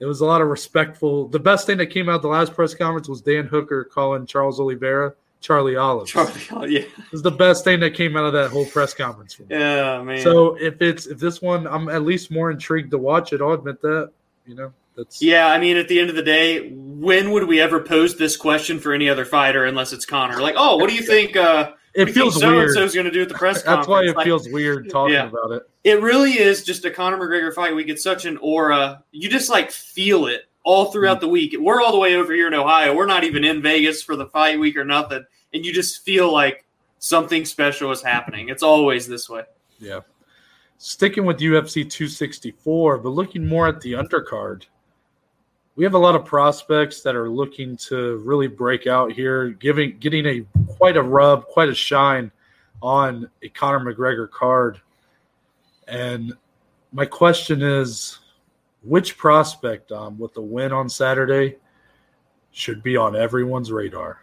it 0.00 0.06
was 0.06 0.20
a 0.20 0.26
lot 0.26 0.40
of 0.42 0.48
respectful. 0.48 1.28
The 1.28 1.38
best 1.38 1.66
thing 1.66 1.78
that 1.78 1.86
came 1.86 2.08
out 2.08 2.22
the 2.22 2.28
last 2.28 2.54
press 2.54 2.74
conference 2.74 3.08
was 3.08 3.20
Dan 3.20 3.46
Hooker 3.46 3.84
calling 3.84 4.26
Charles 4.26 4.58
Oliveira 4.60 5.14
Charlie 5.40 5.76
Olives. 5.76 6.10
Charlie, 6.10 6.32
yeah. 6.72 6.80
It 6.80 7.12
was 7.12 7.22
the 7.22 7.30
best 7.30 7.62
thing 7.62 7.78
that 7.80 7.94
came 7.94 8.16
out 8.16 8.24
of 8.24 8.32
that 8.32 8.50
whole 8.50 8.64
press 8.66 8.94
conference. 8.94 9.34
For 9.34 9.42
me. 9.42 9.48
Yeah, 9.50 10.02
man. 10.02 10.20
So 10.22 10.56
if 10.56 10.80
it's 10.82 11.06
if 11.06 11.18
this 11.18 11.40
one, 11.42 11.66
I'm 11.68 11.88
at 11.88 12.02
least 12.02 12.30
more 12.30 12.50
intrigued 12.50 12.90
to 12.92 12.98
watch 12.98 13.32
it. 13.32 13.40
I'll 13.40 13.52
admit 13.52 13.80
that. 13.82 14.10
You 14.46 14.54
know, 14.54 14.72
that's 14.96 15.20
Yeah, 15.22 15.46
I 15.48 15.58
mean, 15.60 15.76
at 15.76 15.88
the 15.88 16.00
end 16.00 16.08
of 16.10 16.16
the 16.16 16.22
day, 16.22 16.70
when 16.70 17.30
would 17.32 17.46
we 17.46 17.60
ever 17.60 17.80
pose 17.80 18.16
this 18.16 18.36
question 18.36 18.80
for 18.80 18.92
any 18.94 19.08
other 19.10 19.24
fighter 19.26 19.66
unless 19.66 19.92
it's 19.92 20.06
Conor? 20.06 20.40
Like, 20.40 20.54
oh, 20.56 20.78
what 20.78 20.88
do 20.88 20.96
you 20.96 21.02
think? 21.02 21.36
Uh, 21.36 21.72
it 21.94 22.06
feels 22.12 22.42
weird. 22.42 22.70
So 22.72 22.82
is 22.82 22.94
going 22.94 23.04
to 23.06 23.12
do 23.12 23.22
at 23.22 23.28
the 23.28 23.34
press 23.34 23.62
conference. 23.62 23.86
That's 23.86 23.88
why 23.88 24.04
it 24.04 24.16
Like, 24.16 24.24
feels 24.24 24.48
weird 24.48 24.88
talking 24.90 25.14
Yeah. 25.14 25.28
about 25.28 25.52
it. 25.52 25.68
It 25.86 26.02
really 26.02 26.32
is 26.32 26.64
just 26.64 26.84
a 26.84 26.90
Conor 26.90 27.16
McGregor 27.16 27.54
fight. 27.54 27.72
We 27.72 27.84
get 27.84 28.00
such 28.00 28.24
an 28.24 28.38
aura. 28.38 29.04
You 29.12 29.28
just 29.28 29.48
like 29.48 29.70
feel 29.70 30.26
it 30.26 30.46
all 30.64 30.86
throughout 30.86 31.20
the 31.20 31.28
week. 31.28 31.54
We're 31.56 31.80
all 31.80 31.92
the 31.92 31.98
way 32.00 32.16
over 32.16 32.32
here 32.32 32.48
in 32.48 32.54
Ohio. 32.54 32.92
We're 32.92 33.06
not 33.06 33.22
even 33.22 33.44
in 33.44 33.62
Vegas 33.62 34.02
for 34.02 34.16
the 34.16 34.26
fight 34.26 34.58
week 34.58 34.76
or 34.76 34.84
nothing, 34.84 35.24
and 35.54 35.64
you 35.64 35.72
just 35.72 36.04
feel 36.04 36.32
like 36.32 36.64
something 36.98 37.44
special 37.44 37.92
is 37.92 38.02
happening. 38.02 38.48
It's 38.48 38.64
always 38.64 39.06
this 39.06 39.30
way. 39.30 39.44
Yeah. 39.78 40.00
Sticking 40.78 41.24
with 41.24 41.38
UFC 41.38 41.88
264, 41.88 42.98
but 42.98 43.10
looking 43.10 43.46
more 43.46 43.68
at 43.68 43.80
the 43.80 43.92
undercard, 43.92 44.64
we 45.76 45.84
have 45.84 45.94
a 45.94 45.98
lot 45.98 46.16
of 46.16 46.24
prospects 46.24 47.02
that 47.02 47.14
are 47.14 47.30
looking 47.30 47.76
to 47.76 48.16
really 48.24 48.48
break 48.48 48.88
out 48.88 49.12
here, 49.12 49.50
giving 49.50 49.98
getting 50.00 50.26
a 50.26 50.44
quite 50.66 50.96
a 50.96 51.02
rub, 51.02 51.46
quite 51.46 51.68
a 51.68 51.74
shine 51.76 52.32
on 52.82 53.30
a 53.42 53.48
Conor 53.50 53.94
McGregor 53.94 54.28
card. 54.28 54.80
And 55.86 56.34
my 56.92 57.06
question 57.06 57.62
is, 57.62 58.18
which 58.82 59.16
prospect 59.16 59.92
um, 59.92 60.18
with 60.18 60.34
the 60.34 60.40
win 60.40 60.72
on 60.72 60.88
Saturday 60.88 61.56
should 62.52 62.82
be 62.82 62.96
on 62.96 63.16
everyone's 63.16 63.72
radar? 63.72 64.20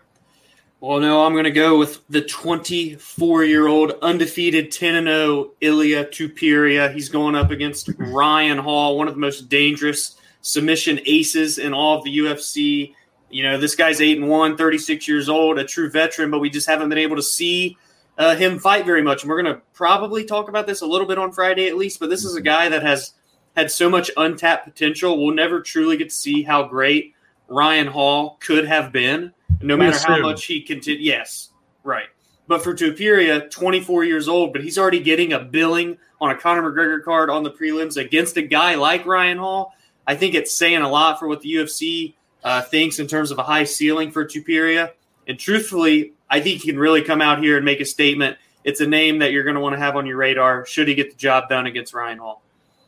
Well, 0.79 0.99
no, 0.99 1.25
I'm 1.25 1.31
going 1.31 1.45
to 1.45 1.51
go 1.51 1.77
with 1.77 2.01
the 2.09 2.21
24 2.21 3.45
year 3.45 3.67
old 3.67 3.93
undefeated 4.01 4.69
10 4.69 5.05
0 5.05 5.51
Ilia 5.61 6.05
Topuria. 6.05 6.93
He's 6.93 7.07
going 7.07 7.35
up 7.35 7.51
against 7.51 7.89
Ryan 7.97 8.57
Hall, 8.57 8.97
one 8.97 9.07
of 9.07 9.13
the 9.13 9.19
most 9.19 9.47
dangerous 9.47 10.17
submission 10.41 10.99
aces 11.05 11.57
in 11.57 11.73
all 11.73 11.97
of 11.97 12.03
the 12.03 12.17
UFC. 12.17 12.93
You 13.29 13.43
know, 13.43 13.57
this 13.57 13.75
guy's 13.75 14.01
8 14.01 14.17
and 14.17 14.29
1, 14.29 14.57
36 14.57 15.07
years 15.07 15.29
old, 15.29 15.57
a 15.57 15.63
true 15.63 15.89
veteran, 15.89 16.29
but 16.29 16.39
we 16.39 16.49
just 16.49 16.67
haven't 16.67 16.89
been 16.89 16.97
able 16.97 17.15
to 17.15 17.23
see 17.23 17.77
uh, 18.17 18.35
him 18.35 18.59
fight 18.59 18.85
very 18.85 19.01
much. 19.01 19.23
And 19.23 19.29
we're 19.29 19.41
going 19.41 19.55
to 19.55 19.61
probably 19.73 20.25
talk 20.25 20.49
about 20.49 20.67
this 20.67 20.81
a 20.81 20.85
little 20.85 21.07
bit 21.07 21.17
on 21.17 21.31
Friday 21.31 21.67
at 21.67 21.77
least, 21.77 21.99
but 21.99 22.09
this 22.09 22.23
is 22.23 22.35
a 22.35 22.41
guy 22.41 22.69
that 22.69 22.83
has 22.83 23.13
had 23.55 23.71
so 23.71 23.89
much 23.89 24.11
untapped 24.17 24.65
potential. 24.65 25.23
We'll 25.23 25.35
never 25.35 25.61
truly 25.61 25.97
get 25.97 26.09
to 26.09 26.15
see 26.15 26.43
how 26.43 26.63
great 26.63 27.13
Ryan 27.47 27.87
Hall 27.87 28.37
could 28.39 28.65
have 28.65 28.91
been, 28.91 29.33
no 29.61 29.77
matter 29.77 29.97
how 29.97 30.19
much 30.19 30.45
he 30.45 30.61
continued. 30.61 31.03
Yes, 31.03 31.49
right. 31.83 32.07
But 32.47 32.63
for 32.63 32.73
Topuria, 32.73 33.49
24 33.49 34.03
years 34.03 34.27
old, 34.27 34.53
but 34.53 34.63
he's 34.63 34.77
already 34.77 34.99
getting 34.99 35.33
a 35.33 35.39
billing 35.39 35.97
on 36.19 36.31
a 36.31 36.37
Conor 36.37 36.71
McGregor 36.71 37.03
card 37.03 37.29
on 37.29 37.43
the 37.43 37.51
prelims 37.51 37.97
against 37.97 38.37
a 38.37 38.41
guy 38.41 38.75
like 38.75 39.05
Ryan 39.05 39.37
Hall. 39.37 39.73
I 40.05 40.15
think 40.15 40.35
it's 40.35 40.53
saying 40.53 40.81
a 40.81 40.89
lot 40.89 41.19
for 41.19 41.27
what 41.27 41.41
the 41.41 41.53
UFC 41.53 42.15
uh, 42.43 42.61
thinks 42.61 42.99
in 42.99 43.07
terms 43.07 43.31
of 43.31 43.39
a 43.39 43.43
high 43.43 43.63
ceiling 43.63 44.11
for 44.11 44.25
Topuria. 44.25 44.91
And 45.27 45.39
truthfully, 45.39 46.13
I 46.29 46.39
think 46.39 46.61
he 46.61 46.69
can 46.69 46.79
really 46.79 47.01
come 47.01 47.21
out 47.21 47.39
here 47.43 47.57
and 47.57 47.65
make 47.65 47.79
a 47.79 47.85
statement. 47.85 48.37
It's 48.63 48.79
a 48.81 48.87
name 48.87 49.19
that 49.19 49.31
you're 49.31 49.43
going 49.43 49.55
to 49.55 49.61
want 49.61 49.73
to 49.73 49.79
have 49.79 49.95
on 49.95 50.05
your 50.05 50.17
radar 50.17 50.65
should 50.65 50.87
he 50.87 50.95
get 50.95 51.11
the 51.11 51.17
job 51.17 51.49
done 51.49 51.67
against 51.67 51.93
Ryan 51.93 52.17
Hall. 52.19 52.41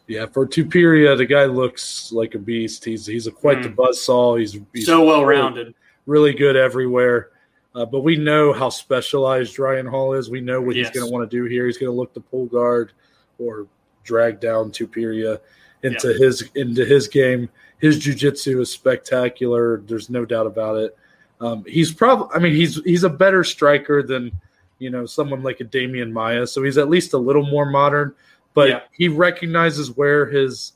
Yeah, 0.08 0.26
for 0.28 0.46
Topuria, 0.48 1.18
the 1.18 1.26
guy 1.26 1.46
looks 1.46 2.12
like 2.12 2.36
a 2.36 2.40
beast. 2.40 2.86
He's 2.86 3.06
he's 3.08 3.26
a 3.28 3.32
quite 3.32 3.64
the 3.64 3.70
buzzsaw. 3.70 4.40
He's, 4.40 4.58
he's 4.74 4.86
so 4.86 5.04
well 5.04 5.26
rounded. 5.26 5.74
really 6.06 6.34
good 6.34 6.56
everywhere. 6.56 7.30
Uh, 7.74 7.86
but 7.86 8.02
we 8.02 8.16
know 8.16 8.54
how 8.54 8.70
specialized 8.70 9.60
Ryan 9.60 9.86
Hall 9.86 10.14
is. 10.14 10.30
We 10.30 10.40
know 10.42 10.62
what 10.62 10.76
Yes. 10.76 10.88
he's 10.88 10.96
going 10.98 11.08
to 11.08 11.12
want 11.14 11.30
to 11.30 11.38
do 11.38 11.44
here. 11.46 11.66
He's 11.66 11.78
going 11.78 11.92
to 11.92 11.96
look 11.96 12.14
to 12.14 12.22
pull 12.22 12.46
guard 12.46 12.94
or 13.38 13.68
drag 14.04 14.40
down 14.40 14.72
Topuria 14.72 15.40
into 15.84 16.14
his 16.14 16.50
into 16.56 16.86
his 16.86 17.08
game. 17.08 17.50
His 17.80 18.00
jujitsu 18.00 18.62
is 18.62 18.72
spectacular. 18.72 19.82
There's 19.88 20.10
no 20.10 20.24
doubt 20.24 20.48
about 20.48 20.78
it. 20.78 20.98
Um, 21.42 21.64
he's 21.68 21.94
probably. 21.94 22.28
I 22.36 22.40
mean, 22.40 22.54
he's 22.54 22.82
he's 22.84 23.04
a 23.04 23.10
better 23.10 23.44
striker 23.44 24.02
than 24.04 24.32
you 24.80 24.90
know 24.90 25.06
someone 25.06 25.44
like 25.44 25.60
a 25.60 25.66
Demian 25.66 26.12
Maia. 26.12 26.48
So 26.48 26.64
he's 26.64 26.78
at 26.78 26.90
least 26.90 27.14
a 27.14 27.18
little 27.18 27.46
more 27.46 27.66
modern. 27.66 28.14
But 28.54 28.70
Yeah. 28.70 28.80
he 28.92 29.08
recognizes 29.10 29.92
where 29.98 30.26
his 30.26 30.74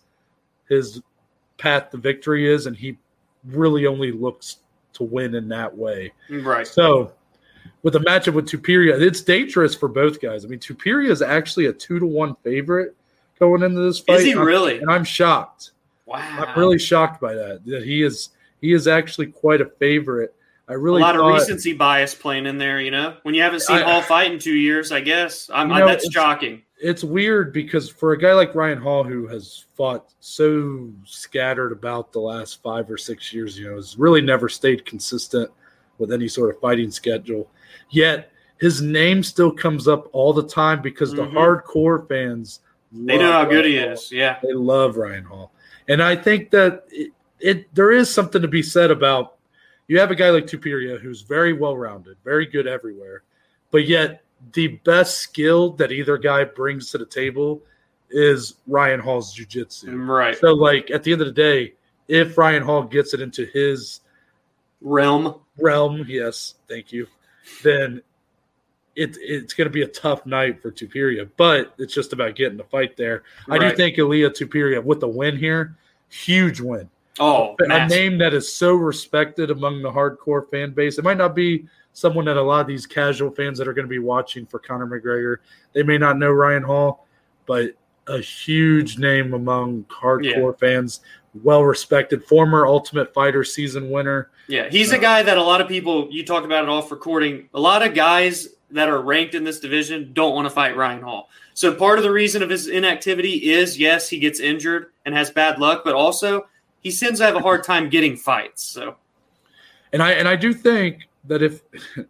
his 0.67 1.01
path 1.57 1.91
to 1.91 1.97
victory 1.97 2.51
is, 2.51 2.65
and 2.65 2.75
he 2.75 2.97
really 3.45 3.85
only 3.85 4.11
looks 4.11 4.57
to 4.93 5.03
win 5.03 5.35
in 5.35 5.47
that 5.49 5.75
way. 5.75 6.11
Right. 6.29 6.67
So, 6.67 7.13
with 7.83 7.95
a 7.95 7.99
matchup 7.99 8.33
with 8.33 8.47
Topuria, 8.47 8.99
it's 8.99 9.21
dangerous 9.21 9.75
for 9.75 9.87
both 9.87 10.21
guys. 10.21 10.43
I 10.43 10.49
mean, 10.49 10.59
Topuria 10.59 11.09
is 11.09 11.21
actually 11.21 11.67
a 11.67 11.73
two 11.73 11.99
to 11.99 12.05
one 12.05 12.35
favorite 12.43 12.95
going 13.39 13.63
into 13.63 13.79
this 13.81 13.99
fight. 13.99 14.17
Is 14.17 14.23
he 14.25 14.31
and 14.31 14.39
I'm- 14.41 14.47
really? 14.47 14.79
And 14.79 14.91
I'm 14.91 15.05
shocked. 15.05 15.71
Wow. 16.05 16.17
I'm 16.19 16.59
really 16.59 16.79
shocked 16.79 17.21
by 17.21 17.33
that. 17.33 17.65
That 17.65 17.83
he 17.83 18.03
is 18.03 18.29
he 18.61 18.73
is 18.73 18.87
actually 18.87 19.27
quite 19.27 19.61
a 19.61 19.65
favorite. 19.65 20.35
I 20.69 20.73
really 20.73 21.01
a 21.01 21.05
lot 21.05 21.15
thought, 21.15 21.27
of 21.31 21.33
recency 21.33 21.73
bias 21.73 22.13
playing 22.13 22.45
in 22.45 22.57
there, 22.59 22.79
you 22.79 22.91
know. 22.91 23.15
When 23.23 23.33
you 23.33 23.41
haven't 23.41 23.61
seen 23.61 23.77
I- 23.77 23.81
Hall 23.81 24.01
fight 24.03 24.31
in 24.31 24.37
two 24.39 24.53
years, 24.55 24.91
I 24.91 24.99
guess 25.01 25.49
I, 25.51 25.63
know, 25.63 25.85
that's 25.87 26.05
it's- 26.05 26.13
shocking. 26.13 26.61
it's 26.79 27.03
weird 27.03 27.51
because 27.51 27.89
for 27.89 28.13
a 28.13 28.17
guy 28.17 28.33
like 28.33 28.53
Ryan 28.53 28.77
Hall 28.77 29.03
who 29.03 29.27
has 29.27 29.65
fought 29.75 30.13
so 30.19 30.89
scattered 31.05 31.71
about 31.71 32.11
the 32.11 32.19
last 32.19 32.61
five 32.61 32.89
or 32.89 32.97
six 32.97 33.33
years, 33.33 33.57
you 33.57 33.67
know, 33.69 33.75
has 33.77 33.97
really 33.97 34.21
never 34.21 34.47
stayed 34.47 34.85
consistent 34.85 35.49
with 35.97 36.11
any 36.13 36.27
sort 36.27 36.53
of 36.53 36.61
fighting 36.61 36.91
schedule. 36.91 37.49
Yet 37.89 38.31
his 38.59 38.81
name 38.81 39.23
still 39.23 39.51
comes 39.51 39.87
up 39.87 40.07
all 40.13 40.33
the 40.33 40.47
time 40.47 40.81
because 40.81 41.13
Mhm. 41.13 41.15
the 41.17 41.23
hardcore 41.27 42.07
fans 42.07 42.59
They 42.91 43.17
know 43.17 43.31
how 43.31 43.39
love 43.39 43.49
good 43.49 43.65
he 43.65 43.79
Hall. 43.79 43.89
is. 43.93 44.11
Yeah. 44.11 44.37
They 44.43 44.53
love 44.53 44.97
Ryan 44.97 45.23
Hall, 45.23 45.51
and 45.87 46.01
I 46.03 46.15
think 46.15 46.51
that 46.51 46.85
it, 46.91 47.11
it 47.39 47.73
there 47.73 47.91
is 47.91 48.09
something 48.09 48.41
to 48.41 48.47
be 48.47 48.61
said 48.61 48.91
about 48.91 49.33
you 49.89 49.99
have 49.99 50.11
a 50.11 50.15
guy 50.15 50.29
like 50.29 50.45
Topuria 50.45 51.01
who's 51.01 51.23
very 51.23 51.51
well 51.51 51.75
rounded, 51.75 52.15
very 52.23 52.45
good 52.45 52.67
everywhere, 52.67 53.23
but 53.71 53.87
yet 53.87 54.23
the 54.53 54.67
best 54.85 55.17
skill 55.17 55.71
that 55.73 55.91
either 55.91 56.17
guy 56.17 56.43
brings 56.45 56.91
to 56.91 56.99
the 56.99 57.05
table 57.05 57.61
is 58.11 58.55
Ryan 58.67 58.99
Hall's 58.99 59.35
jujitsu. 59.35 59.85
Mm, 59.85 60.07
right. 60.07 60.37
So, 60.37 60.53
like 60.53 60.91
at 60.91 61.03
the 61.03 61.11
end 61.11 61.21
of 61.21 61.27
the 61.27 61.33
day, 61.33 61.73
if 62.07 62.37
Ryan 62.37 62.63
Hall 62.63 62.83
gets 62.83 63.13
it 63.13 63.19
into 63.19 63.45
his 63.45 64.01
Realm. 64.81 65.41
realm, 65.57 66.05
yes, 66.07 66.55
thank 66.69 66.93
you, 66.93 67.07
then 67.63 68.01
it, 68.95 69.17
it's 69.19 69.53
going 69.53 69.67
to 69.67 69.73
be 69.73 69.81
a 69.81 69.87
tough 69.87 70.25
night 70.25 70.61
for 70.61 70.71
Topuria, 70.71 71.29
but 71.35 71.73
it's 71.79 71.93
just 71.93 72.13
about 72.13 72.35
getting 72.35 72.57
the 72.57 72.63
fight 72.63 72.95
there. 72.95 73.23
I 73.49 73.57
do 73.57 73.75
think 73.75 73.97
Ilia 73.97 74.29
Topuria 74.29 74.83
with 74.83 74.99
the 74.99 75.07
win 75.07 75.35
here, 75.35 75.75
huge 76.09 76.61
win. 76.61 76.89
Oh, 77.19 77.55
a 77.63 77.67
massive. 77.67 77.97
name 77.97 78.17
that 78.19 78.33
is 78.33 78.53
so 78.53 78.75
respected 78.75 79.51
among 79.51 79.81
the 79.81 79.91
hardcore 79.91 80.49
fan 80.49 80.71
base. 80.71 80.97
It 80.97 81.03
might 81.03 81.17
not 81.17 81.35
be 81.35 81.65
someone 81.93 82.25
that 82.25 82.37
a 82.37 82.41
lot 82.41 82.61
of 82.61 82.67
these 82.67 82.85
casual 82.85 83.31
fans 83.31 83.57
that 83.57 83.67
are 83.67 83.73
going 83.73 83.85
to 83.85 83.89
be 83.89 83.99
watching 83.99 84.45
for 84.45 84.59
Conor 84.59 84.87
McGregor, 84.87 85.37
they 85.73 85.83
may 85.83 85.97
not 85.97 86.17
know 86.17 86.31
Ryan 86.31 86.63
Hall, 86.63 87.07
but 87.45 87.71
a 88.07 88.19
huge 88.19 88.97
name 88.97 89.33
among 89.33 89.83
hardcore 89.85 90.53
yeah. 90.53 90.67
fans, 90.67 91.01
well 91.43 91.63
respected, 91.63 92.23
former 92.23 92.65
Ultimate 92.65 93.13
Fighter 93.13 93.43
season 93.43 93.89
winner. 93.89 94.29
Yeah, 94.47 94.69
he's 94.69 94.91
a 94.91 94.97
guy 94.97 95.21
that 95.23 95.37
a 95.37 95.43
lot 95.43 95.61
of 95.61 95.67
people, 95.67 96.07
you 96.09 96.25
talked 96.25 96.45
about 96.45 96.63
it 96.63 96.69
off 96.69 96.91
recording, 96.91 97.49
a 97.53 97.59
lot 97.59 97.85
of 97.85 97.93
guys 97.93 98.47
that 98.71 98.87
are 98.87 99.01
ranked 99.01 99.35
in 99.35 99.43
this 99.43 99.59
division 99.59 100.11
don't 100.13 100.35
want 100.35 100.45
to 100.45 100.49
fight 100.49 100.75
Ryan 100.75 101.01
Hall. 101.01 101.29
So 101.53 101.73
part 101.73 101.99
of 101.99 102.03
the 102.03 102.11
reason 102.11 102.41
of 102.41 102.49
his 102.49 102.67
inactivity 102.67 103.51
is 103.51 103.77
yes, 103.77 104.09
he 104.09 104.19
gets 104.19 104.39
injured 104.39 104.87
and 105.05 105.13
has 105.15 105.29
bad 105.29 105.59
luck, 105.59 105.81
but 105.83 105.93
also 105.93 106.47
he 106.81 106.91
seems 106.91 107.19
to 107.19 107.25
have 107.25 107.35
a 107.35 107.39
hard 107.39 107.63
time 107.63 107.89
getting 107.89 108.15
fights. 108.15 108.63
So 108.63 108.95
and 109.93 110.01
I 110.01 110.11
and 110.13 110.27
I 110.27 110.35
do 110.35 110.53
think 110.53 111.07
that 111.25 111.41
if 111.41 111.61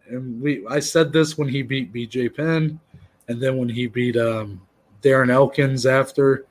and 0.08 0.40
we 0.40 0.66
I 0.68 0.80
said 0.80 1.12
this 1.12 1.36
when 1.36 1.48
he 1.48 1.62
beat 1.62 1.92
BJ 1.92 2.34
Penn 2.34 2.80
and 3.28 3.40
then 3.40 3.56
when 3.56 3.68
he 3.68 3.86
beat 3.86 4.16
um, 4.16 4.60
Darren 5.02 5.30
Elkins 5.30 5.86
after, 5.86 6.46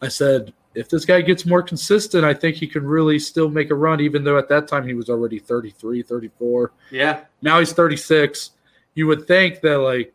I 0.00 0.08
said 0.08 0.52
if 0.74 0.88
this 0.88 1.04
guy 1.04 1.20
gets 1.20 1.44
more 1.44 1.62
consistent, 1.62 2.24
I 2.24 2.34
think 2.34 2.56
he 2.56 2.66
can 2.66 2.86
really 2.86 3.18
still 3.18 3.48
make 3.48 3.70
a 3.70 3.74
run, 3.74 4.00
even 4.00 4.22
though 4.22 4.38
at 4.38 4.48
that 4.48 4.68
time 4.68 4.86
he 4.86 4.94
was 4.94 5.10
already 5.10 5.38
33, 5.38 6.02
34. 6.02 6.72
Yeah. 6.90 7.24
Now 7.42 7.58
he's 7.58 7.72
36. 7.72 8.52
You 8.94 9.06
would 9.08 9.26
think 9.26 9.60
that, 9.62 9.78
like, 9.78 10.14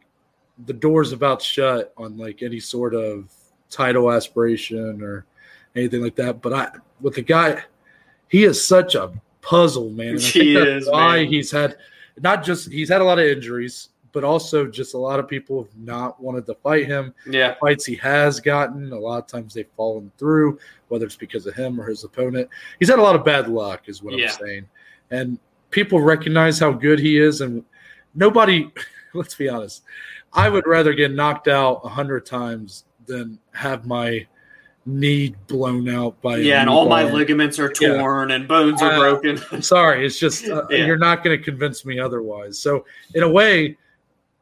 the 0.65 0.73
door's 0.73 1.11
about 1.11 1.41
shut 1.41 1.93
on, 1.97 2.17
like, 2.17 2.41
any 2.41 2.59
sort 2.61 2.95
of 2.95 3.29
title 3.69 4.11
aspiration 4.11 5.01
or 5.01 5.25
anything 5.75 6.01
like 6.01 6.15
that. 6.15 6.41
But 6.41 6.53
I, 6.53 6.69
with 7.05 7.13
the 7.13 7.21
guy, 7.21 7.63
he 8.27 8.43
is 8.43 8.65
such 8.65 8.95
a 8.95 9.13
puzzle, 9.41 9.91
man. 9.91 10.17
He 10.17 10.55
is, 10.55 10.89
why 10.89 11.17
man. 11.17 11.27
he's 11.27 11.51
had 11.51 11.77
not 12.19 12.43
just, 12.43 12.71
he's 12.71 12.89
had 12.89 13.01
a 13.01 13.03
lot 13.03 13.19
of 13.19 13.25
injuries 13.25 13.89
but 14.15 14.23
also 14.23 14.65
just 14.65 14.93
a 14.93 14.97
lot 14.97 15.19
of 15.19 15.27
people 15.27 15.61
have 15.61 15.77
not 15.77 16.23
wanted 16.23 16.45
to 16.45 16.55
fight 16.55 16.85
him. 16.85 17.13
Yeah. 17.29 17.55
Fights 17.59 17.85
he 17.85 17.95
has 17.95 18.39
gotten, 18.39 18.93
a 18.93 18.97
lot 18.97 19.17
of 19.17 19.27
times 19.27 19.53
they've 19.53 19.67
fallen 19.75 20.09
through, 20.17 20.57
whether 20.87 21.05
it's 21.05 21.17
because 21.17 21.45
of 21.47 21.53
him 21.53 21.77
or 21.81 21.83
his 21.83 22.05
opponent. 22.05 22.49
He's 22.79 22.87
had 22.87 22.97
a 22.97 23.01
lot 23.01 23.17
of 23.17 23.25
bad 23.25 23.49
luck, 23.49 23.89
is 23.89 24.01
what 24.01 24.17
yeah. 24.17 24.27
I'm 24.27 24.47
saying. 24.47 24.69
And 25.11 25.37
people 25.69 25.99
recognize 25.99 26.57
how 26.57 26.71
good 26.71 26.97
he 26.97 27.17
is. 27.17 27.41
And 27.41 27.65
nobody, 28.13 28.71
let's 29.13 29.35
be 29.35 29.49
honest, 29.49 29.83
I 30.31 30.47
would 30.47 30.65
rather 30.65 30.93
get 30.93 31.11
knocked 31.11 31.49
out 31.49 31.81
a 31.83 31.89
hundred 31.89 32.25
times 32.25 32.85
than 33.07 33.37
have 33.51 33.85
my 33.85 34.25
knee 34.85 35.33
blown 35.47 35.89
out 35.89 36.21
by 36.21 36.37
yeah, 36.37 36.61
and 36.61 36.69
all 36.69 36.87
my 36.87 37.03
ligaments 37.03 37.57
are 37.57 37.69
torn 37.69 38.29
yeah. 38.29 38.35
and 38.35 38.47
bones 38.47 38.81
are 38.81 38.93
uh, 38.93 38.99
broken. 38.99 39.61
Sorry, 39.61 40.05
it's 40.05 40.19
just 40.19 40.47
uh, 40.47 40.63
yeah. 40.69 40.85
you're 40.85 40.97
not 40.97 41.23
going 41.23 41.37
to 41.37 41.43
convince 41.43 41.85
me 41.85 41.99
otherwise. 41.99 42.59
So 42.59 42.85
in 43.15 43.23
a 43.23 43.29
way, 43.29 43.77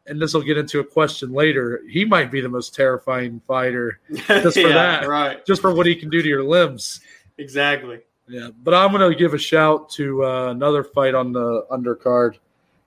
and 0.06 0.21
this 0.21 0.34
will 0.34 0.41
get 0.41 0.58
into 0.58 0.79
a 0.79 0.84
question 0.84 1.32
later. 1.32 1.82
He 1.89 2.03
might 2.03 2.29
be 2.29 2.41
the 2.41 2.49
most 2.49 2.75
terrifying 2.75 3.41
fighter 3.47 3.99
just 4.13 4.56
for 4.58 4.67
yeah, 4.67 4.73
that, 4.73 5.08
right? 5.08 5.45
Just 5.45 5.62
for 5.62 5.73
what 5.73 5.86
he 5.86 5.95
can 5.95 6.10
do 6.10 6.21
to 6.21 6.27
your 6.27 6.43
limbs. 6.43 6.99
Exactly. 7.38 7.99
Yeah, 8.27 8.49
but 8.63 8.73
I'm 8.73 8.91
going 8.91 9.10
to 9.10 9.17
give 9.17 9.34
a 9.34 9.38
shout 9.38 9.89
to 9.91 10.25
uh, 10.25 10.51
another 10.51 10.84
fight 10.84 11.15
on 11.15 11.34
the 11.34 11.65
undercard. 11.71 12.38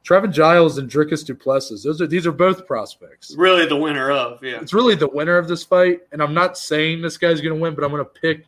Trevin 0.07 0.33
Giles 0.33 0.79
and 0.79 0.89
Dricus 0.89 1.27
du 1.27 1.35
Plessis. 1.35 1.83
Those 1.83 2.01
are 2.01 2.07
these 2.07 2.27
are 2.27 2.33
both 2.33 2.67
prospects. 2.67 3.35
Really, 3.37 3.67
the 3.67 3.77
winner 3.77 4.11
of 4.11 4.43
yeah. 4.43 4.61
It's 4.61 4.73
really 4.73 4.95
the 4.95 5.09
winner 5.09 5.37
of 5.37 5.49
this 5.49 5.65
fight, 5.65 6.03
and 6.13 6.23
I'm 6.23 6.33
not 6.33 6.57
saying 6.57 7.03
this 7.03 7.19
guy's 7.19 7.41
going 7.41 7.55
to 7.55 7.61
win, 7.61 7.75
but 7.75 7.83
I'm 7.83 7.91
going 7.91 8.05
to 8.05 8.11
pick 8.11 8.47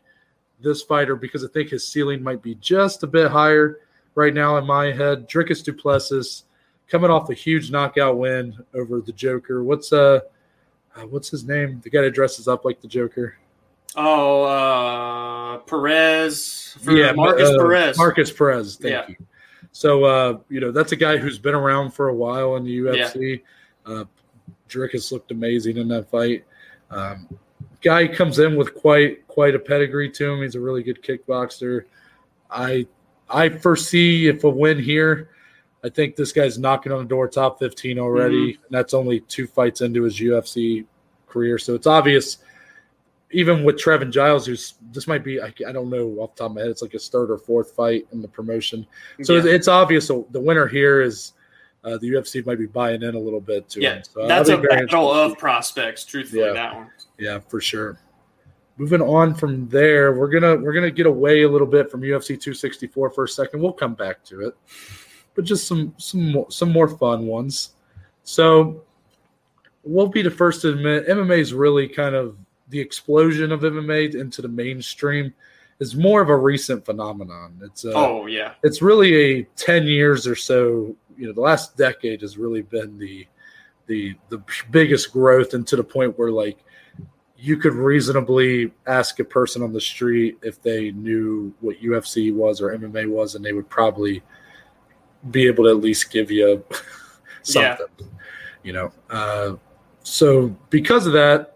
this 0.61 0.81
fighter 0.81 1.17
because 1.17 1.43
I 1.43 1.47
think 1.49 1.69
his 1.69 1.85
ceiling 1.85 2.23
might 2.23 2.41
be 2.41 2.55
just 2.55 3.03
a 3.03 3.07
bit 3.07 3.29
higher 3.29 3.79
right 4.15 4.33
now 4.33 4.57
in 4.57 4.65
my 4.65 4.91
head. 4.93 5.27
Dricus 5.27 5.63
du 5.63 5.73
Plessis 5.73 6.45
coming 6.87 7.11
off 7.11 7.29
a 7.29 7.33
huge 7.33 7.71
knockout 7.71 8.17
win 8.17 8.57
over 8.73 9.01
the 9.01 9.11
Joker. 9.11 9.61
What's 9.61 9.91
uh, 9.91 10.21
uh 10.95 11.01
what's 11.01 11.29
his 11.29 11.43
name? 11.43 11.81
The 11.83 11.89
guy 11.89 12.01
that 12.03 12.11
dresses 12.11 12.47
up 12.47 12.63
like 12.63 12.79
the 12.79 12.87
Joker. 12.87 13.35
Oh, 13.97 14.43
uh, 14.43 15.57
Perez. 15.59 16.77
yeah, 16.87 17.11
Markus 17.11 17.49
uh, 17.49 17.57
Perez. 17.57 17.97
Markus 17.97 18.31
Perez. 18.31 18.77
Thank 18.77 18.93
yeah. 18.93 19.07
you. 19.09 19.15
So, 19.71 20.03
uh, 20.03 20.39
you 20.49 20.59
know, 20.59 20.71
that's 20.71 20.91
a 20.91 20.95
guy 20.95 21.17
who's 21.17 21.39
been 21.39 21.55
around 21.55 21.91
for 21.91 22.09
a 22.09 22.13
while 22.13 22.55
in 22.55 22.63
the 22.63 22.79
UFC. 22.79 23.41
Yeah. 23.87 23.93
Uh, 23.93 24.05
Dricus 24.67 25.11
looked 25.11 25.31
amazing 25.31 25.77
in 25.77 25.87
that 25.89 26.09
fight. 26.09 26.45
Um, 26.91 27.27
guy 27.81 28.07
comes 28.07 28.39
in 28.39 28.55
with 28.55 28.75
quite 28.75 29.27
quite 29.27 29.55
a 29.55 29.59
pedigree 29.59 30.09
to 30.11 30.31
him. 30.31 30.41
He's 30.41 30.55
a 30.55 30.59
really 30.59 30.83
good 30.83 31.01
kickboxer. 31.01 31.85
I 32.49 32.87
I 33.29 33.49
foresee 33.49 34.27
if 34.27 34.43
a 34.43 34.49
win 34.49 34.79
here, 34.79 35.29
I 35.83 35.89
think 35.89 36.15
this 36.15 36.31
guy's 36.31 36.57
knocking 36.57 36.91
on 36.91 36.99
the 36.99 37.05
door 37.05 37.27
top 37.27 37.59
15 37.59 37.99
already. 37.99 38.53
Mm-hmm. 38.53 38.63
And 38.63 38.71
that's 38.71 38.93
only 38.93 39.21
two 39.21 39.47
fights 39.47 39.81
into 39.81 40.03
his 40.03 40.19
UFC 40.19 40.85
career. 41.27 41.57
So 41.57 41.75
it's 41.75 41.87
obvious, 41.87 42.39
even 43.31 43.63
with 43.63 43.75
Trevin 43.77 44.11
Giles, 44.11 44.45
who's 44.45 44.75
this 44.91 45.07
might 45.07 45.23
be, 45.23 45.41
I, 45.41 45.53
I, 45.67 45.71
don't 45.71 45.89
know 45.89 46.17
off 46.19 46.35
the 46.35 46.43
top 46.43 46.51
of 46.51 46.55
my 46.55 46.61
head, 46.61 46.69
it's 46.69 46.81
like 46.81 46.93
his 46.93 47.07
third 47.07 47.29
or 47.29 47.37
fourth 47.37 47.71
fight 47.71 48.07
in 48.11 48.21
the 48.21 48.27
promotion. 48.27 48.87
So 49.21 49.35
yeah. 49.35 49.53
it's, 49.53 49.67
obvious 49.67 50.07
so 50.07 50.27
the 50.31 50.39
winner 50.39 50.67
here 50.67 51.01
is 51.01 51.33
uh, 51.83 51.97
the 51.97 52.09
UFC 52.11 52.45
might 52.45 52.57
be 52.57 52.65
buying 52.65 53.03
in 53.03 53.15
a 53.15 53.19
little 53.19 53.41
bit 53.41 53.69
to 53.69 53.81
yeah, 53.81 53.95
him. 53.95 54.03
So 54.03 54.27
that's 54.27 54.49
a 54.49 54.57
battle 54.57 55.11
of 55.11 55.37
prospects, 55.37 56.05
truthfully, 56.05 56.43
yeah. 56.43 56.53
that 56.53 56.75
one. 56.75 56.87
Yeah, 57.17 57.39
for 57.47 57.61
sure. 57.61 57.99
Moving 58.77 59.01
on 59.01 59.35
from 59.35 59.67
there, 59.67 60.13
we're 60.13 60.29
gonna 60.29 60.55
we're 60.55 60.73
gonna 60.73 60.89
get 60.89 61.05
away 61.05 61.43
a 61.43 61.49
little 61.49 61.67
bit 61.67 61.91
from 61.91 62.01
UFC 62.01 62.27
264 62.27 63.09
for 63.09 63.25
a 63.25 63.27
second. 63.27 63.61
We'll 63.61 63.73
come 63.73 63.93
back 63.93 64.23
to 64.25 64.47
it 64.47 64.55
but 65.39 65.45
just 65.45 65.67
some 65.67 65.93
some 65.97 66.33
more, 66.33 66.51
some 66.51 66.69
more 66.69 66.89
fun 66.89 67.25
ones. 67.25 67.69
So 68.23 68.83
we'll 69.83 70.07
be 70.07 70.21
the 70.21 70.29
first 70.29 70.61
to 70.63 70.71
admit 70.73 71.07
MMA 71.07 71.39
is 71.39 71.53
really 71.53 71.87
kind 71.87 72.13
of 72.13 72.35
the 72.69 72.79
explosion 72.79 73.51
of 73.51 73.61
MMA 73.61 74.15
into 74.15 74.41
the 74.41 74.47
mainstream 74.47 75.33
is 75.79 75.95
more 75.95 76.21
of 76.21 76.29
a 76.29 76.35
recent 76.35 76.85
phenomenon. 76.85 77.59
It's 77.63 77.85
uh, 77.85 77.91
oh 77.95 78.27
yeah, 78.27 78.53
it's 78.63 78.81
really 78.81 79.15
a 79.15 79.43
ten 79.55 79.87
years 79.87 80.27
or 80.27 80.35
so. 80.35 80.95
You 81.17 81.27
know, 81.27 81.33
the 81.33 81.41
last 81.41 81.77
decade 81.77 82.21
has 82.21 82.37
really 82.37 82.61
been 82.61 82.97
the 82.97 83.27
the 83.87 84.15
the 84.29 84.41
biggest 84.71 85.11
growth, 85.11 85.53
and 85.53 85.65
to 85.67 85.75
the 85.75 85.83
point 85.83 86.17
where 86.17 86.31
like 86.31 86.59
you 87.37 87.55
could 87.55 87.73
reasonably 87.73 88.71
ask 88.85 89.19
a 89.19 89.23
person 89.23 89.63
on 89.63 89.71
the 89.71 89.79
street 89.79 90.37
if 90.41 90.61
they 90.61 90.91
knew 90.91 91.53
what 91.61 91.81
UFC 91.81 92.33
was 92.33 92.61
or 92.61 92.77
MMA 92.77 93.07
was, 93.07 93.35
and 93.35 93.43
they 93.43 93.53
would 93.53 93.69
probably 93.69 94.21
be 95.31 95.47
able 95.47 95.63
to 95.63 95.69
at 95.69 95.77
least 95.77 96.11
give 96.11 96.29
you 96.29 96.63
something, 97.43 97.85
yeah. 97.97 98.05
you 98.63 98.73
know. 98.73 98.91
Uh, 99.09 99.53
so 100.03 100.49
because 100.69 101.07
of 101.07 101.13
that, 101.13 101.55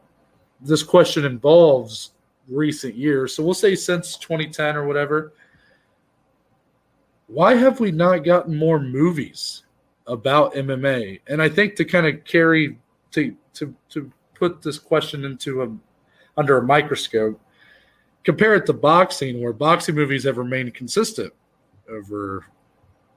this 0.64 0.84
question 0.84 1.26
involves 1.26 2.12
recent 2.48 2.96
years. 2.96 3.36
So 3.36 3.44
we'll 3.44 3.54
say 3.54 3.76
since 3.76 4.18
2010 4.18 4.76
or 4.76 4.86
whatever. 4.86 5.34
Why 7.28 7.56
have 7.56 7.80
we 7.80 7.92
not 7.92 8.24
gotten 8.24 8.56
more 8.56 8.80
movies 8.80 9.64
about 10.08 10.54
MMA? 10.54 11.22
And 11.28 11.42
I 11.42 11.50
think 11.50 11.76
to 11.76 11.86
kind 11.86 12.06
of 12.06 12.24
carry 12.26 12.78
to 13.12 13.36
to 13.54 13.74
to 13.90 14.12
put 14.34 14.62
this 14.62 14.78
question 14.78 15.26
into 15.26 15.64
a 15.64 15.72
under 16.38 16.58
a 16.58 16.64
microscope, 16.64 17.40
compare 18.24 18.56
it 18.56 18.66
to 18.66 18.74
boxing, 18.74 19.42
where 19.42 19.54
boxing 19.54 19.96
movies 19.96 20.24
have 20.26 20.38
remained 20.38 20.74
consistent 20.74 21.32
over 21.90 22.46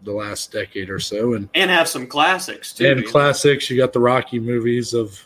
the 0.02 0.12
last 0.12 0.52
decade 0.52 0.88
or 0.88 0.98
so, 0.98 1.34
and 1.34 1.48
and 1.54 1.70
have 1.70 1.88
some 1.88 2.06
classics 2.06 2.72
too. 2.72 2.90
And 2.90 3.06
classics, 3.06 3.68
you 3.68 3.76
got 3.76 3.92
the 3.92 4.00
Rocky 4.00 4.38
movies 4.38 4.94
of 4.94 5.20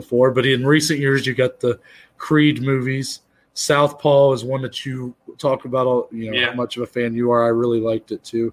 before, 0.00 0.30
but 0.30 0.46
in 0.46 0.66
recent 0.66 1.00
years, 1.00 1.26
you 1.26 1.34
got 1.34 1.60
the 1.60 1.78
Creed 2.16 2.62
movies. 2.62 3.20
Southpaw 3.54 4.32
is 4.32 4.44
one 4.44 4.62
that 4.62 4.84
you 4.86 5.14
talk 5.36 5.64
about. 5.64 6.08
You 6.12 6.30
know 6.30 6.38
yeah. 6.38 6.46
how 6.50 6.54
much 6.54 6.76
of 6.76 6.82
a 6.82 6.86
fan 6.86 7.14
you 7.14 7.30
are. 7.30 7.44
I 7.44 7.48
really 7.48 7.80
liked 7.80 8.12
it 8.12 8.22
too. 8.24 8.52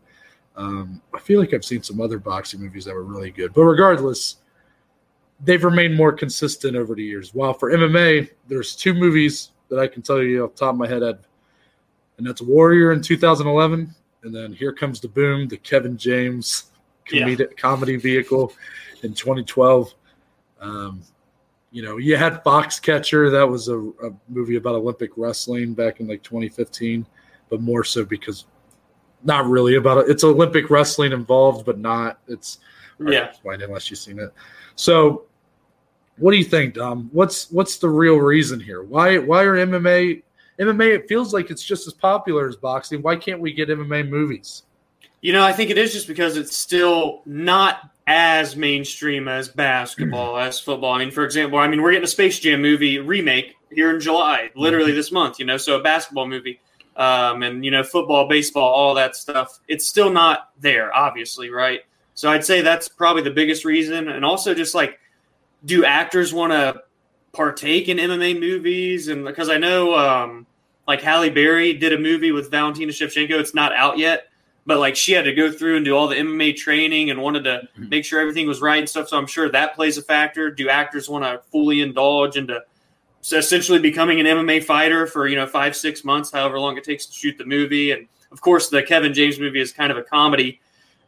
Um, 0.56 1.02
I 1.14 1.20
feel 1.20 1.40
like 1.40 1.54
I've 1.54 1.66
seen 1.66 1.84
some 1.84 2.00
other 2.02 2.18
boxing 2.18 2.62
movies 2.62 2.86
that 2.86 2.96
were 2.96 3.04
really 3.04 3.30
good, 3.32 3.54
but 3.54 3.64
regardless, 3.64 4.38
they've 5.44 5.64
remained 5.64 5.96
more 5.96 6.14
consistent 6.14 6.76
over 6.78 6.96
the 6.96 7.04
years. 7.04 7.34
While 7.34 7.54
for 7.54 7.72
MMA, 7.72 8.30
there's 8.48 8.76
two 8.76 8.94
movies 8.94 9.52
that 9.70 9.80
I 9.80 9.88
can 9.88 10.02
tell 10.02 10.24
you 10.24 10.46
off 10.46 10.52
the 10.54 10.60
top 10.60 10.74
of 10.74 10.80
my 10.80 10.88
head, 10.88 11.04
Ed, 11.04 11.20
and 12.18 12.26
that's 12.26 12.42
Warrior 12.42 12.94
in 12.94 13.02
2011 13.02 13.94
and 14.26 14.34
then 14.34 14.52
Here 14.52 14.74
Comes 14.74 15.00
the 15.00 15.08
Boom, 15.08 15.48
the 15.48 15.58
Kevin 15.58 15.98
James 15.98 16.72
comedic, 17.08 17.40
yeah. 17.40 17.56
comedy 17.58 17.96
vehicle 17.96 18.52
in 19.04 19.14
2012. 19.14 19.94
Um, 20.60 21.04
you 21.76 21.82
know, 21.82 21.98
you 21.98 22.16
had 22.16 22.42
Foxcatcher. 22.42 23.30
That 23.30 23.46
was 23.46 23.68
a, 23.68 23.78
a, 23.78 24.14
movie 24.30 24.56
about 24.56 24.76
Olympic 24.76 25.12
wrestling 25.18 25.74
back 25.74 26.00
in 26.00 26.08
like 26.08 26.24
2015, 26.24 27.06
but 27.50 27.60
more 27.60 27.84
so 27.84 28.06
because 28.06 28.46
not 29.26 29.46
really 29.48 29.76
about 29.76 29.98
it. 29.98 30.10
It's 30.10 30.24
Olympic 30.24 30.70
wrestling 30.70 31.12
involved, 31.12 31.66
but 31.66 31.78
not. 31.78 32.20
It's 32.30 32.60
yeah. 33.06 33.26
Explain 33.26 33.62
unless 33.62 33.90
you've 33.90 34.00
seen 34.00 34.20
it. 34.20 34.34
So, 34.76 35.26
what 36.16 36.32
do 36.32 36.38
you 36.38 36.46
think, 36.46 36.76
Dom? 36.76 37.10
What's 37.12 37.52
what's 37.52 37.78
the 37.78 37.90
real 37.90 38.20
reason 38.20 38.58
here? 38.58 38.82
Why 38.82 39.18
why 39.18 39.44
are 39.44 39.58
MMA 39.58 40.24
MMA, 40.58 40.96
it 40.96 41.10
feels 41.10 41.34
like 41.34 41.52
it's 41.52 41.62
just 41.62 41.88
as 41.88 41.94
popular 41.94 42.48
as 42.48 42.56
boxing. 42.56 43.02
Why 43.02 43.18
can't 43.18 43.42
we 43.42 43.52
get 43.52 43.68
MMA 43.68 44.08
movies? 44.08 44.64
You 45.26 45.34
know, 45.34 45.44
I 45.44 45.54
think 45.54 45.72
it 45.72 45.80
is 45.80 45.92
just 45.92 46.06
because 46.06 46.38
it's 46.38 46.56
still 46.56 47.24
not 47.26 47.90
as 48.06 48.56
mainstream 48.56 49.28
as 49.28 49.48
basketball, 49.48 50.38
as 50.38 50.60
football. 50.60 50.94
I 50.94 51.00
mean, 51.00 51.10
for 51.10 51.26
example, 51.26 51.58
I 51.58 51.68
mean, 51.68 51.82
we're 51.82 51.94
getting 51.94 52.04
a 52.04 52.08
Space 52.08 52.38
Jam 52.38 52.62
movie 52.62 53.00
remake 53.00 53.56
here 53.72 53.90
in 53.90 54.00
July, 54.00 54.52
literally 54.56 54.92
mm-hmm. 54.92 54.98
this 54.98 55.12
month, 55.12 55.40
you 55.40 55.46
know, 55.46 55.58
so 55.58 55.80
a 55.80 55.82
basketball 55.82 56.28
movie. 56.28 56.60
Um, 56.96 57.42
and, 57.42 57.66
you 57.66 57.72
know, 57.72 57.82
football, 57.82 58.28
baseball, 58.28 58.72
all 58.72 58.94
that 58.94 59.16
stuff. 59.16 59.60
It's 59.68 59.88
still 59.88 60.12
not 60.12 60.52
there, 60.60 60.96
obviously, 60.96 61.50
right? 61.50 61.80
So 62.14 62.30
I'd 62.30 62.46
say 62.46 62.62
that's 62.62 62.88
probably 62.88 63.24
the 63.24 63.32
biggest 63.32 63.66
reason. 63.66 64.10
And 64.10 64.24
also 64.24 64.54
just 64.54 64.76
like, 64.76 65.00
do 65.66 65.86
actors 65.86 66.36
want 66.36 66.54
to 66.54 66.84
partake 67.34 67.90
in 67.90 67.98
MMA 67.98 68.40
movies? 68.40 69.08
And 69.08 69.26
because 69.26 69.50
I 69.50 69.58
know, 69.58 69.96
um, 69.96 70.46
like 70.88 71.02
Halle 71.02 71.32
Berry 71.32 71.74
did 71.74 71.94
a 71.94 71.98
movie 71.98 72.32
with 72.32 72.52
Valentina 72.52 72.92
Shevchenko. 72.92 73.32
It's 73.32 73.56
not 73.56 73.74
out 73.74 73.98
yet, 73.98 74.28
but 74.66 74.80
like 74.80 74.96
she 74.96 75.12
had 75.12 75.26
to 75.26 75.34
go 75.34 75.52
through 75.52 75.76
and 75.76 75.86
do 75.86 75.96
all 75.96 76.08
the 76.08 76.16
MMA 76.16 76.56
training 76.56 77.12
and 77.12 77.22
wanted 77.22 77.44
to 77.44 77.62
mm-hmm. 77.78 77.90
make 77.90 78.06
sure 78.06 78.20
everything 78.20 78.48
was 78.48 78.62
right 78.62 78.80
and 78.80 78.90
stuff. 78.90 79.10
So 79.10 79.18
I'm 79.18 79.28
sure 79.28 79.50
that 79.50 79.76
plays 79.76 79.98
a 79.98 80.02
factor. 80.02 80.50
Do 80.50 80.70
actors 80.70 81.08
want 81.08 81.24
to 81.24 81.42
fully 81.52 81.82
indulge 81.82 82.36
into 82.36 82.64
essentially 83.22 83.80
becoming 83.80 84.20
an 84.20 84.26
MMA 84.26 84.64
fighter 84.64 85.08
for 85.08 85.28
you 85.28 85.36
know 85.36 85.48
five 85.48 85.76
six 85.76 86.04
months, 86.04 86.32
however 86.32 86.60
long 86.60 86.78
it 86.78 86.84
takes 86.84 87.06
to 87.06 87.14
shoot 87.14 87.38
the 87.38 87.46
movie? 87.46 87.92
And 87.92 88.08
of 88.32 88.42
course, 88.42 88.70
the 88.70 88.84
Kevin 88.84 89.14
James 89.14 89.40
movie 89.40 89.62
is 89.62 89.72
kind 89.72 89.92
of 89.92 89.98
a 89.98 90.04
comedy 90.04 90.60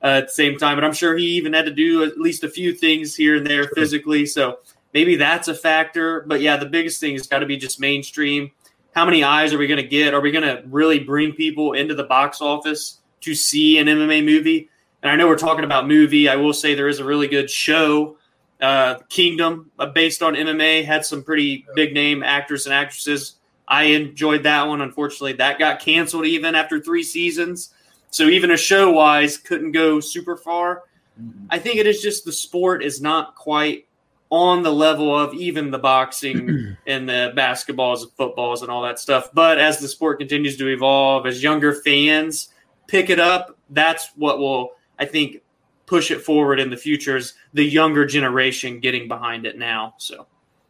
uh, 0.03 0.07
at 0.07 0.27
the 0.27 0.33
same 0.33 0.57
time, 0.57 0.77
but 0.77 0.83
I'm 0.83 0.93
sure 0.93 1.17
he 1.17 1.25
even 1.31 1.53
had 1.53 1.65
to 1.65 1.73
do 1.73 2.03
at 2.03 2.19
least 2.19 2.43
a 2.43 2.49
few 2.49 2.73
things 2.73 3.15
here 3.15 3.37
and 3.37 3.47
there 3.47 3.65
physically. 3.75 4.25
So 4.25 4.59
maybe 4.93 5.15
that's 5.15 5.47
a 5.47 5.55
factor. 5.55 6.21
But 6.21 6.41
yeah, 6.41 6.57
the 6.57 6.67
biggest 6.67 6.99
thing 6.99 7.13
has 7.13 7.27
got 7.27 7.39
to 7.39 7.45
be 7.45 7.57
just 7.57 7.79
mainstream. 7.79 8.51
How 8.93 9.05
many 9.05 9.23
eyes 9.23 9.53
are 9.53 9.57
we 9.57 9.67
going 9.67 9.81
to 9.81 9.87
get? 9.87 10.13
Are 10.13 10.21
we 10.21 10.31
going 10.31 10.43
to 10.43 10.63
really 10.67 10.99
bring 10.99 11.33
people 11.33 11.73
into 11.73 11.95
the 11.95 12.03
box 12.03 12.41
office? 12.41 12.99
To 13.21 13.35
see 13.35 13.77
an 13.77 13.87
MMA 13.87 14.23
movie. 14.23 14.69
And 15.03 15.11
I 15.11 15.15
know 15.15 15.27
we're 15.27 15.37
talking 15.37 15.63
about 15.63 15.87
movie. 15.87 16.27
I 16.27 16.35
will 16.35 16.53
say 16.53 16.75
there 16.75 16.87
is 16.87 16.99
a 16.99 17.05
really 17.05 17.27
good 17.27 17.49
show, 17.49 18.17
uh, 18.61 18.95
Kingdom, 19.09 19.71
uh, 19.79 19.87
based 19.87 20.21
on 20.21 20.35
MMA. 20.35 20.85
Had 20.85 21.05
some 21.05 21.23
pretty 21.23 21.65
big 21.75 21.93
name 21.93 22.23
actors 22.23 22.65
and 22.65 22.73
actresses. 22.73 23.35
I 23.67 23.83
enjoyed 23.83 24.43
that 24.43 24.67
one. 24.67 24.81
Unfortunately, 24.81 25.33
that 25.33 25.59
got 25.59 25.79
canceled 25.79 26.25
even 26.25 26.55
after 26.55 26.79
three 26.79 27.03
seasons. 27.03 27.73
So 28.09 28.23
even 28.25 28.51
a 28.51 28.57
show 28.57 28.91
wise, 28.91 29.37
couldn't 29.37 29.73
go 29.73 29.99
super 29.99 30.37
far. 30.37 30.83
Mm-hmm. 31.21 31.45
I 31.49 31.59
think 31.59 31.77
it 31.77 31.87
is 31.87 32.01
just 32.01 32.25
the 32.25 32.31
sport 32.31 32.83
is 32.83 33.01
not 33.01 33.35
quite 33.35 33.87
on 34.29 34.61
the 34.63 34.71
level 34.71 35.17
of 35.17 35.33
even 35.33 35.71
the 35.71 35.79
boxing 35.79 36.77
and 36.87 37.07
the 37.07 37.33
basketballs 37.35 38.03
and 38.03 38.11
footballs 38.13 38.61
and 38.61 38.71
all 38.71 38.83
that 38.83 38.99
stuff. 38.99 39.29
But 39.33 39.57
as 39.57 39.79
the 39.79 39.87
sport 39.87 40.19
continues 40.19 40.57
to 40.57 40.67
evolve, 40.67 41.25
as 41.25 41.43
younger 41.43 41.73
fans 41.73 42.49
pick 42.87 43.09
it 43.09 43.19
up, 43.19 43.57
that's 43.69 44.11
what 44.15 44.39
will, 44.39 44.71
I 44.97 45.05
think, 45.05 45.41
push 45.85 46.11
it 46.11 46.21
forward 46.21 46.59
in 46.59 46.69
the 46.69 46.77
future 46.77 47.17
is 47.17 47.33
the 47.53 47.63
younger 47.63 48.05
generation 48.05 48.79
getting 48.79 49.07
behind 49.07 49.45
it 49.45 49.57
now. 49.57 49.93
So 49.97 50.27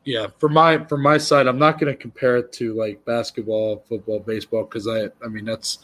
yeah, 0.08 0.28
for 0.38 0.48
my 0.48 0.86
for 0.86 0.98
my 0.98 1.18
side, 1.18 1.48
I'm 1.48 1.60
not 1.60 1.80
going 1.80 1.92
to 1.92 2.02
compare 2.02 2.38
it 2.38 2.54
to 2.54 2.74
like 2.74 3.04
basketball, 3.04 3.84
football, 3.90 4.20
baseball 4.20 4.64
because 4.64 4.88
I 4.88 5.10
I 5.22 5.28
mean 5.28 5.44
that's 5.44 5.80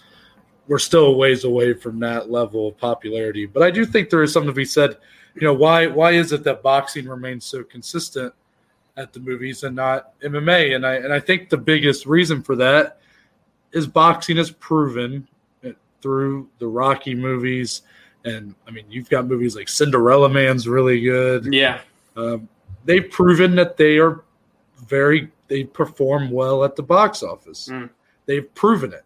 we're 0.67 0.79
still 0.79 1.07
a 1.07 1.11
ways 1.11 1.43
away 1.43 1.73
from 1.73 1.99
that 1.99 2.31
level 2.31 2.69
of 2.69 2.77
popularity. 2.77 3.45
But 3.45 3.63
I 3.63 3.71
do 3.71 3.85
think 3.85 4.09
there 4.09 4.23
is 4.23 4.31
something 4.31 4.51
to 4.51 4.55
be 4.55 4.63
said. 4.63 4.97
You 5.35 5.41
know 5.41 5.53
why 5.53 5.87
why 5.87 6.11
is 6.11 6.31
it 6.31 6.45
that 6.45 6.63
boxing 6.63 7.05
remains 7.05 7.43
so 7.43 7.63
consistent 7.63 8.33
at 8.95 9.11
the 9.11 9.19
movies 9.19 9.63
and 9.63 9.75
not 9.75 10.17
MMA? 10.21 10.75
And 10.75 10.85
I 10.85 10.93
and 10.95 11.11
I 11.11 11.19
think 11.19 11.49
the 11.49 11.57
biggest 11.57 12.05
reason 12.05 12.43
for 12.43 12.55
that 12.55 12.99
is 13.73 13.87
boxing 13.87 14.37
has 14.37 14.51
proven 14.51 15.27
through 16.03 16.49
the 16.59 16.67
Rocky 16.67 17.15
movies, 17.15 17.81
and 18.25 18.53
I 18.67 18.71
mean, 18.71 18.85
you've 18.89 19.09
got 19.09 19.25
movies 19.25 19.55
like 19.55 19.69
Cinderella 19.69 20.29
Man's 20.29 20.67
really 20.67 21.01
good. 21.01 21.51
Yeah, 21.51 21.79
um, 22.15 22.47
they've 22.85 23.09
proven 23.09 23.55
that 23.55 23.77
they 23.77 23.97
are 23.97 24.23
very 24.85 25.31
they 25.47 25.63
perform 25.63 26.29
well 26.29 26.63
at 26.63 26.75
the 26.75 26.83
box 26.83 27.23
office. 27.23 27.69
Mm. 27.71 27.89
They've 28.25 28.53
proven 28.53 28.93
it. 28.93 29.03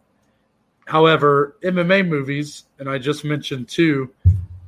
However, 0.86 1.56
MMA 1.62 2.06
movies, 2.06 2.64
and 2.78 2.88
I 2.88 2.98
just 2.98 3.24
mentioned 3.24 3.68
two, 3.68 4.10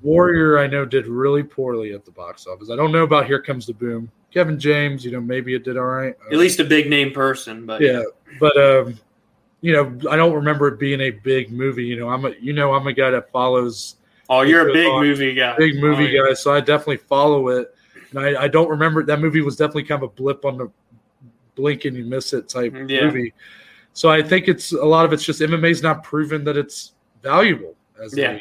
Warrior, 0.02 0.58
I 0.58 0.66
know 0.66 0.84
did 0.84 1.06
really 1.06 1.42
poorly 1.42 1.92
at 1.92 2.04
the 2.04 2.10
box 2.10 2.46
office. 2.46 2.70
I 2.70 2.76
don't 2.76 2.92
know 2.92 3.04
about 3.04 3.26
Here 3.26 3.40
Comes 3.40 3.66
the 3.66 3.74
Boom. 3.74 4.10
Kevin 4.32 4.58
James, 4.58 5.04
you 5.04 5.10
know, 5.10 5.20
maybe 5.20 5.54
it 5.54 5.64
did 5.64 5.76
all 5.76 5.84
right. 5.84 6.14
At 6.30 6.38
least 6.38 6.60
a 6.60 6.64
big 6.64 6.88
name 6.88 7.12
person, 7.12 7.66
but 7.66 7.80
yeah. 7.80 8.02
But 8.38 8.56
um, 8.56 8.98
you 9.60 9.72
know, 9.72 10.10
I 10.10 10.16
don't 10.16 10.32
remember 10.32 10.68
it 10.68 10.78
being 10.78 11.00
a 11.00 11.10
big 11.10 11.52
movie. 11.52 11.84
You 11.84 11.98
know, 11.98 12.08
I'm 12.08 12.24
a 12.24 12.30
you 12.40 12.52
know 12.52 12.74
I'm 12.74 12.86
a 12.86 12.92
guy 12.92 13.10
that 13.10 13.30
follows. 13.30 13.96
Oh, 14.28 14.42
you're 14.42 14.68
a 14.68 14.72
big 14.72 14.92
movie 14.92 15.34
guy. 15.34 15.56
Big 15.56 15.80
movie 15.80 16.18
oh, 16.18 16.28
guy, 16.28 16.34
so 16.34 16.54
I 16.54 16.60
definitely 16.60 16.98
follow 16.98 17.48
it. 17.48 17.74
And 18.10 18.20
I, 18.20 18.42
I, 18.42 18.48
don't 18.48 18.68
remember 18.68 19.04
that 19.04 19.20
movie 19.20 19.40
was 19.40 19.56
definitely 19.56 19.84
kind 19.84 20.02
of 20.02 20.10
a 20.10 20.12
blip 20.12 20.44
on 20.44 20.56
the 20.56 20.70
blink 21.54 21.84
and 21.84 21.96
you 21.96 22.04
miss 22.04 22.32
it 22.32 22.48
type 22.48 22.72
mm, 22.72 22.88
yeah. 22.88 23.04
movie. 23.04 23.32
So 23.92 24.08
I 24.08 24.22
think 24.22 24.48
it's 24.48 24.72
a 24.72 24.84
lot 24.84 25.04
of 25.04 25.12
it's 25.12 25.24
just 25.24 25.40
MMA's 25.40 25.82
not 25.82 26.02
proven 26.04 26.44
that 26.44 26.56
it's 26.56 26.92
valuable 27.22 27.74
as 28.02 28.16
yeah. 28.16 28.38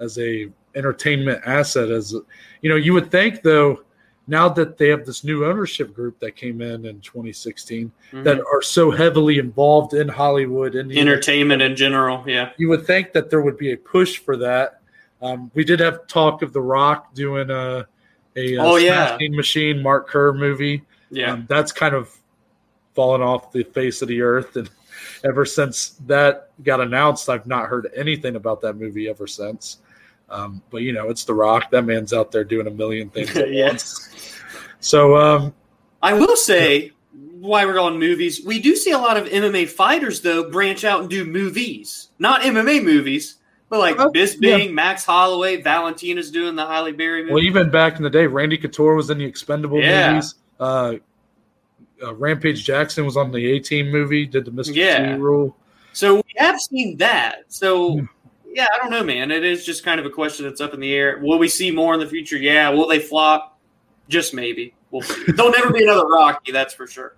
a 0.00 0.02
as 0.02 0.18
a 0.18 0.50
entertainment 0.74 1.42
asset. 1.46 1.90
As 1.90 2.14
you 2.62 2.70
know, 2.70 2.76
you 2.76 2.92
would 2.94 3.10
think 3.10 3.42
though 3.42 3.82
now 4.26 4.48
that 4.48 4.76
they 4.76 4.88
have 4.88 5.06
this 5.06 5.22
new 5.24 5.44
ownership 5.44 5.94
group 5.94 6.18
that 6.20 6.34
came 6.34 6.60
in 6.60 6.86
in 6.86 7.00
2016 7.00 7.90
mm-hmm. 8.12 8.22
that 8.24 8.40
are 8.40 8.62
so 8.62 8.90
heavily 8.90 9.38
involved 9.38 9.94
in 9.94 10.08
Hollywood 10.08 10.74
and 10.74 10.90
entertainment 10.90 11.62
in 11.62 11.76
general, 11.76 12.24
yeah, 12.26 12.50
you 12.56 12.68
would 12.68 12.86
think 12.86 13.12
that 13.12 13.30
there 13.30 13.40
would 13.40 13.56
be 13.56 13.72
a 13.72 13.76
push 13.76 14.18
for 14.18 14.36
that. 14.38 14.80
Um, 15.22 15.50
we 15.54 15.64
did 15.64 15.80
have 15.80 16.06
talk 16.06 16.42
of 16.42 16.52
The 16.52 16.60
Rock 16.60 17.14
doing 17.14 17.50
a 17.50 17.86
a, 18.36 18.58
oh, 18.58 18.76
yeah. 18.76 19.16
machine 19.30 19.82
Mark 19.82 20.08
Kerr 20.08 20.34
movie. 20.34 20.82
Yeah, 21.10 21.32
um, 21.32 21.46
that's 21.48 21.72
kind 21.72 21.94
of 21.94 22.14
fallen 22.94 23.22
off 23.22 23.52
the 23.52 23.62
face 23.62 24.02
of 24.02 24.08
the 24.08 24.20
earth, 24.20 24.56
and 24.56 24.68
ever 25.24 25.44
since 25.44 25.90
that 26.06 26.50
got 26.62 26.80
announced, 26.80 27.28
I've 27.28 27.46
not 27.46 27.68
heard 27.68 27.90
anything 27.94 28.36
about 28.36 28.60
that 28.62 28.74
movie 28.74 29.08
ever 29.08 29.26
since. 29.26 29.78
Um, 30.28 30.62
but 30.70 30.78
you 30.78 30.92
know, 30.92 31.08
it's 31.08 31.24
The 31.24 31.34
Rock. 31.34 31.70
That 31.70 31.82
man's 31.82 32.12
out 32.12 32.32
there 32.32 32.44
doing 32.44 32.66
a 32.66 32.70
million 32.70 33.10
things 33.10 33.36
at 33.36 33.50
yes. 33.52 34.08
once. 34.10 34.34
So 34.80 35.16
um, 35.16 35.54
I 36.02 36.14
will 36.14 36.36
say, 36.36 36.92
why 37.12 37.64
we're 37.64 37.78
on 37.78 37.98
movies, 37.98 38.44
we 38.44 38.60
do 38.60 38.76
see 38.76 38.90
a 38.90 38.98
lot 38.98 39.16
of 39.16 39.26
MMA 39.28 39.68
fighters 39.68 40.20
though 40.20 40.50
branch 40.50 40.84
out 40.84 41.00
and 41.00 41.10
do 41.10 41.24
movies, 41.24 42.10
not 42.18 42.42
MMA 42.42 42.82
movies. 42.82 43.36
But 43.68 43.80
like 43.80 43.98
uh, 43.98 44.10
Bisping, 44.10 44.66
yeah. 44.66 44.70
Max 44.70 45.04
Holloway, 45.04 45.60
Valentina's 45.60 46.30
doing 46.30 46.54
the 46.54 46.64
Halle 46.64 46.92
Berry 46.92 47.22
movie. 47.22 47.32
Well, 47.32 47.42
even 47.42 47.68
back 47.68 47.96
in 47.96 48.04
the 48.04 48.10
day, 48.10 48.28
Randy 48.28 48.56
Couture 48.56 48.94
was 48.94 49.10
in 49.10 49.18
the 49.18 49.24
Expendable 49.24 49.80
yeah. 49.80 50.12
movies. 50.12 50.34
Uh, 50.60 50.94
uh, 52.00 52.14
Rampage 52.14 52.64
Jackson 52.64 53.04
was 53.04 53.16
on 53.16 53.32
the 53.32 53.52
A 53.52 53.58
Team 53.58 53.90
movie, 53.90 54.24
did 54.24 54.44
the 54.44 54.52
Mr. 54.52 54.74
Yeah. 54.74 55.16
T 55.16 55.20
rule. 55.20 55.56
So 55.92 56.16
we 56.16 56.34
have 56.36 56.60
seen 56.60 56.98
that. 56.98 57.44
So 57.48 58.06
yeah, 58.56 58.66
I 58.72 58.78
don't 58.78 58.90
know, 58.90 59.04
man. 59.04 59.30
It 59.30 59.44
is 59.44 59.66
just 59.66 59.84
kind 59.84 60.00
of 60.00 60.06
a 60.06 60.10
question 60.10 60.46
that's 60.46 60.62
up 60.62 60.72
in 60.72 60.80
the 60.80 60.94
air. 60.94 61.18
Will 61.20 61.38
we 61.38 61.46
see 61.46 61.70
more 61.70 61.92
in 61.92 62.00
the 62.00 62.06
future? 62.06 62.38
Yeah. 62.38 62.70
Will 62.70 62.88
they 62.88 62.98
flop? 62.98 63.58
Just 64.08 64.32
maybe. 64.32 64.72
We'll 64.90 65.02
see. 65.02 65.24
There'll 65.32 65.52
never 65.52 65.70
be 65.70 65.82
another 65.82 66.06
Rocky, 66.06 66.52
that's 66.52 66.72
for 66.72 66.86
sure. 66.86 67.16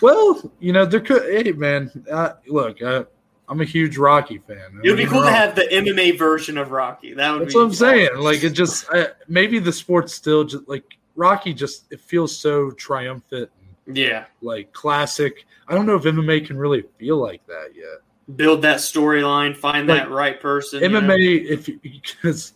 Well, 0.00 0.50
you 0.58 0.72
know, 0.72 0.86
there 0.86 1.00
could. 1.00 1.44
Hey, 1.44 1.52
man, 1.52 1.90
uh, 2.10 2.32
look, 2.46 2.80
uh, 2.80 3.04
I'm 3.46 3.60
a 3.60 3.64
huge 3.66 3.98
Rocky 3.98 4.38
fan. 4.38 4.80
It 4.82 4.88
would 4.88 4.96
be 4.96 5.04
cool 5.04 5.22
to 5.22 5.30
have 5.30 5.54
the 5.54 5.68
MMA 5.70 6.16
version 6.16 6.56
of 6.56 6.70
Rocky. 6.70 7.12
That 7.12 7.32
would. 7.32 7.42
That's 7.42 7.54
what 7.54 7.64
I'm 7.64 7.74
saying. 7.74 8.16
Like 8.16 8.42
it 8.42 8.50
just 8.50 8.86
maybe 9.28 9.58
the 9.58 9.72
sport's 9.72 10.14
still 10.14 10.44
just 10.44 10.66
like 10.66 10.84
Rocky. 11.14 11.52
Just 11.52 11.92
it 11.92 12.00
feels 12.00 12.34
so 12.34 12.70
triumphant. 12.70 13.50
yeah. 13.86 14.24
Like 14.40 14.72
classic. 14.72 15.44
I 15.68 15.74
don't 15.74 15.84
know 15.84 15.96
if 15.96 16.04
MMA 16.04 16.46
can 16.46 16.56
really 16.56 16.84
feel 16.98 17.18
like 17.18 17.46
that 17.48 17.72
yet 17.76 18.00
build 18.36 18.62
that 18.62 18.78
storyline, 18.78 19.56
find 19.56 19.88
like, 19.88 20.02
that 20.02 20.10
right 20.10 20.40
person. 20.40 20.82
MMA, 20.82 21.18
you 21.18 21.44
know? 21.44 21.50
if 21.50 21.82
because 22.22 22.54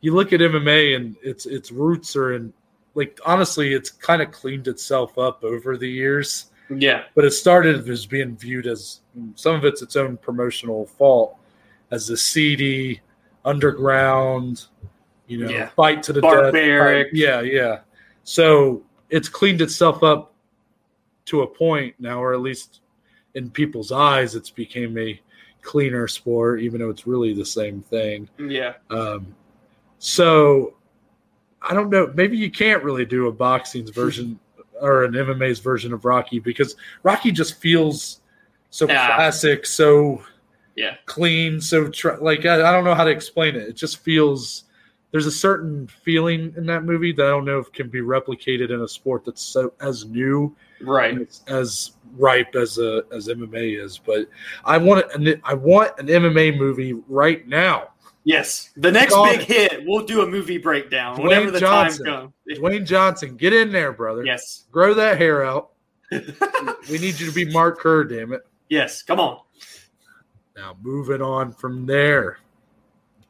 you 0.00 0.14
look 0.14 0.32
at 0.32 0.40
MMA 0.40 0.96
and 0.96 1.16
its 1.22 1.46
its 1.46 1.70
roots 1.72 2.16
are 2.16 2.34
in 2.34 2.52
like 2.94 3.18
honestly, 3.24 3.72
it's 3.72 3.90
kind 3.90 4.22
of 4.22 4.30
cleaned 4.30 4.68
itself 4.68 5.18
up 5.18 5.44
over 5.44 5.76
the 5.76 5.88
years. 5.88 6.46
Yeah, 6.68 7.04
but 7.14 7.24
it 7.24 7.32
started 7.32 7.88
as 7.88 8.06
being 8.06 8.36
viewed 8.36 8.66
as 8.66 9.00
some 9.34 9.54
of 9.54 9.64
it's 9.64 9.82
its 9.82 9.96
own 9.96 10.16
promotional 10.16 10.86
fault 10.86 11.36
as 11.90 12.06
the 12.06 12.16
seedy 12.16 13.00
underground, 13.44 14.66
you 15.26 15.38
know, 15.38 15.50
yeah. 15.50 15.68
fight 15.70 16.02
to 16.04 16.12
the 16.12 16.20
Barbaric. 16.20 17.08
death. 17.08 17.14
Yeah, 17.14 17.40
yeah. 17.40 17.80
So 18.24 18.82
it's 19.10 19.28
cleaned 19.28 19.60
itself 19.60 20.02
up 20.02 20.34
to 21.26 21.42
a 21.42 21.46
point 21.46 21.94
now, 21.98 22.22
or 22.22 22.32
at 22.32 22.40
least 22.40 22.80
in 23.34 23.50
people's 23.50 23.92
eyes, 23.92 24.34
it's 24.34 24.50
became 24.50 24.96
a 24.98 25.20
cleaner 25.62 26.08
sport, 26.08 26.60
even 26.60 26.80
though 26.80 26.90
it's 26.90 27.06
really 27.06 27.32
the 27.34 27.46
same 27.46 27.80
thing. 27.82 28.28
Yeah. 28.38 28.74
Um, 28.90 29.34
so 29.98 30.74
I 31.62 31.74
don't 31.74 31.90
know. 31.90 32.12
Maybe 32.14 32.36
you 32.36 32.50
can't 32.50 32.82
really 32.82 33.04
do 33.04 33.28
a 33.28 33.32
boxing's 33.32 33.90
version 33.90 34.38
or 34.80 35.04
an 35.04 35.12
MMA's 35.12 35.60
version 35.60 35.92
of 35.92 36.04
Rocky 36.04 36.40
because 36.40 36.76
Rocky 37.02 37.30
just 37.30 37.60
feels 37.60 38.20
so 38.70 38.88
yeah. 38.88 39.14
classic, 39.14 39.66
so 39.66 40.22
yeah, 40.76 40.96
clean. 41.06 41.60
So 41.60 41.88
tr- 41.88 42.16
like 42.20 42.44
I, 42.46 42.54
I 42.54 42.72
don't 42.72 42.84
know 42.84 42.94
how 42.94 43.04
to 43.04 43.10
explain 43.10 43.54
it. 43.54 43.68
It 43.68 43.76
just 43.76 43.98
feels 43.98 44.64
there's 45.12 45.26
a 45.26 45.32
certain 45.32 45.86
feeling 45.86 46.52
in 46.56 46.66
that 46.66 46.84
movie 46.84 47.12
that 47.12 47.24
I 47.24 47.30
don't 47.30 47.44
know 47.44 47.58
if 47.58 47.70
can 47.72 47.88
be 47.88 48.00
replicated 48.00 48.70
in 48.70 48.80
a 48.80 48.88
sport 48.88 49.24
that's 49.24 49.42
so 49.42 49.72
as 49.80 50.06
new, 50.06 50.56
right, 50.82 51.20
as, 51.20 51.42
as 51.46 51.90
ripe 52.16 52.54
as 52.54 52.78
a 52.78 53.04
as 53.12 53.28
MMA 53.28 53.82
is. 53.82 53.98
But 53.98 54.28
I 54.64 54.78
want 54.78 55.10
an, 55.12 55.40
I 55.44 55.54
want 55.54 55.98
an 55.98 56.06
MMA 56.06 56.58
movie 56.58 56.94
right 57.08 57.46
now. 57.46 57.88
Yes, 58.24 58.70
the 58.76 58.92
next 58.92 59.16
big 59.24 59.40
hit, 59.40 59.82
we'll 59.84 60.06
do 60.06 60.22
a 60.22 60.26
movie 60.26 60.58
breakdown 60.58 61.16
Dwayne 61.16 61.22
whenever 61.24 61.50
the 61.50 61.58
Johnson. 61.58 62.06
time 62.06 62.32
comes. 62.46 62.58
Dwayne 62.58 62.86
Johnson, 62.86 63.36
get 63.36 63.52
in 63.52 63.72
there, 63.72 63.92
brother. 63.92 64.24
Yes, 64.24 64.66
grow 64.70 64.94
that 64.94 65.18
hair 65.18 65.44
out. 65.44 65.70
we 66.10 66.98
need 66.98 67.18
you 67.18 67.26
to 67.26 67.32
be 67.32 67.44
Mark 67.46 67.80
Kerr, 67.80 68.04
damn 68.04 68.32
it. 68.32 68.42
Yes, 68.68 69.02
come 69.02 69.18
on. 69.18 69.40
Now 70.56 70.76
moving 70.82 71.22
on 71.22 71.52
from 71.52 71.86
there. 71.86 72.38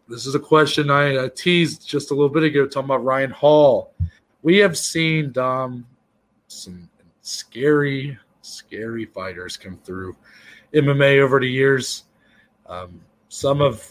This 0.09 0.27
is 0.27 0.35
a 0.35 0.41
question 0.41 0.91
I, 0.91 1.25
I 1.25 1.29
teased 1.29 1.89
just 1.89 2.11
a 2.11 2.15
little 2.15 2.29
bit 2.29 2.43
ago, 2.43 2.67
talking 2.67 2.87
about 2.87 3.05
Ryan 3.05 3.31
Hall. 3.31 3.95
We 4.43 4.59
have 4.59 4.77
seen 4.77 5.33
Dom 5.33 5.87
some 6.49 6.89
scary, 7.23 8.19
scary 8.43 9.07
fighters 9.07 9.57
come 9.57 9.79
through 9.79 10.17
MMA 10.75 11.21
over 11.21 11.41
the 11.41 11.49
years. 11.49 12.05
Um, 12.67 13.01
some 13.29 13.61
have 13.61 13.83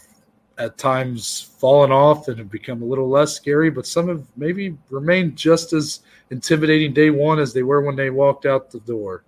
at 0.57 0.77
times 0.77 1.41
fallen 1.57 1.91
off 1.91 2.27
and 2.27 2.37
have 2.37 2.51
become 2.51 2.83
a 2.83 2.85
little 2.85 3.09
less 3.09 3.33
scary, 3.33 3.71
but 3.71 3.87
some 3.87 4.07
have 4.09 4.23
maybe 4.35 4.77
remained 4.89 5.35
just 5.35 5.73
as 5.73 6.01
intimidating 6.29 6.93
day 6.93 7.09
one 7.09 7.39
as 7.39 7.53
they 7.53 7.63
were 7.63 7.81
when 7.81 7.95
they 7.95 8.09
walked 8.09 8.45
out 8.45 8.69
the 8.69 8.79
door. 8.81 9.23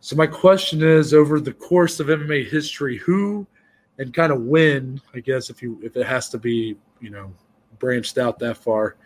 So 0.00 0.14
my 0.14 0.26
question 0.26 0.82
is, 0.82 1.12
over 1.12 1.40
the 1.40 1.52
course 1.52 1.98
of 1.98 2.06
MMA 2.06 2.48
history, 2.48 2.98
who 2.98 3.46
and 3.98 4.14
kind 4.14 4.32
of 4.32 4.42
when, 4.42 5.00
I 5.12 5.18
guess, 5.18 5.50
if 5.50 5.60
you 5.60 5.80
if 5.82 5.96
it 5.96 6.06
has 6.06 6.28
to 6.28 6.38
be, 6.38 6.76
you 7.00 7.10
know, 7.10 7.32
branched 7.80 8.16
out 8.16 8.38
that 8.38 8.58
far, 8.58 8.96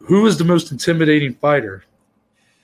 who 0.00 0.26
is 0.26 0.36
the 0.36 0.44
most 0.44 0.70
intimidating 0.70 1.32
fighter 1.34 1.84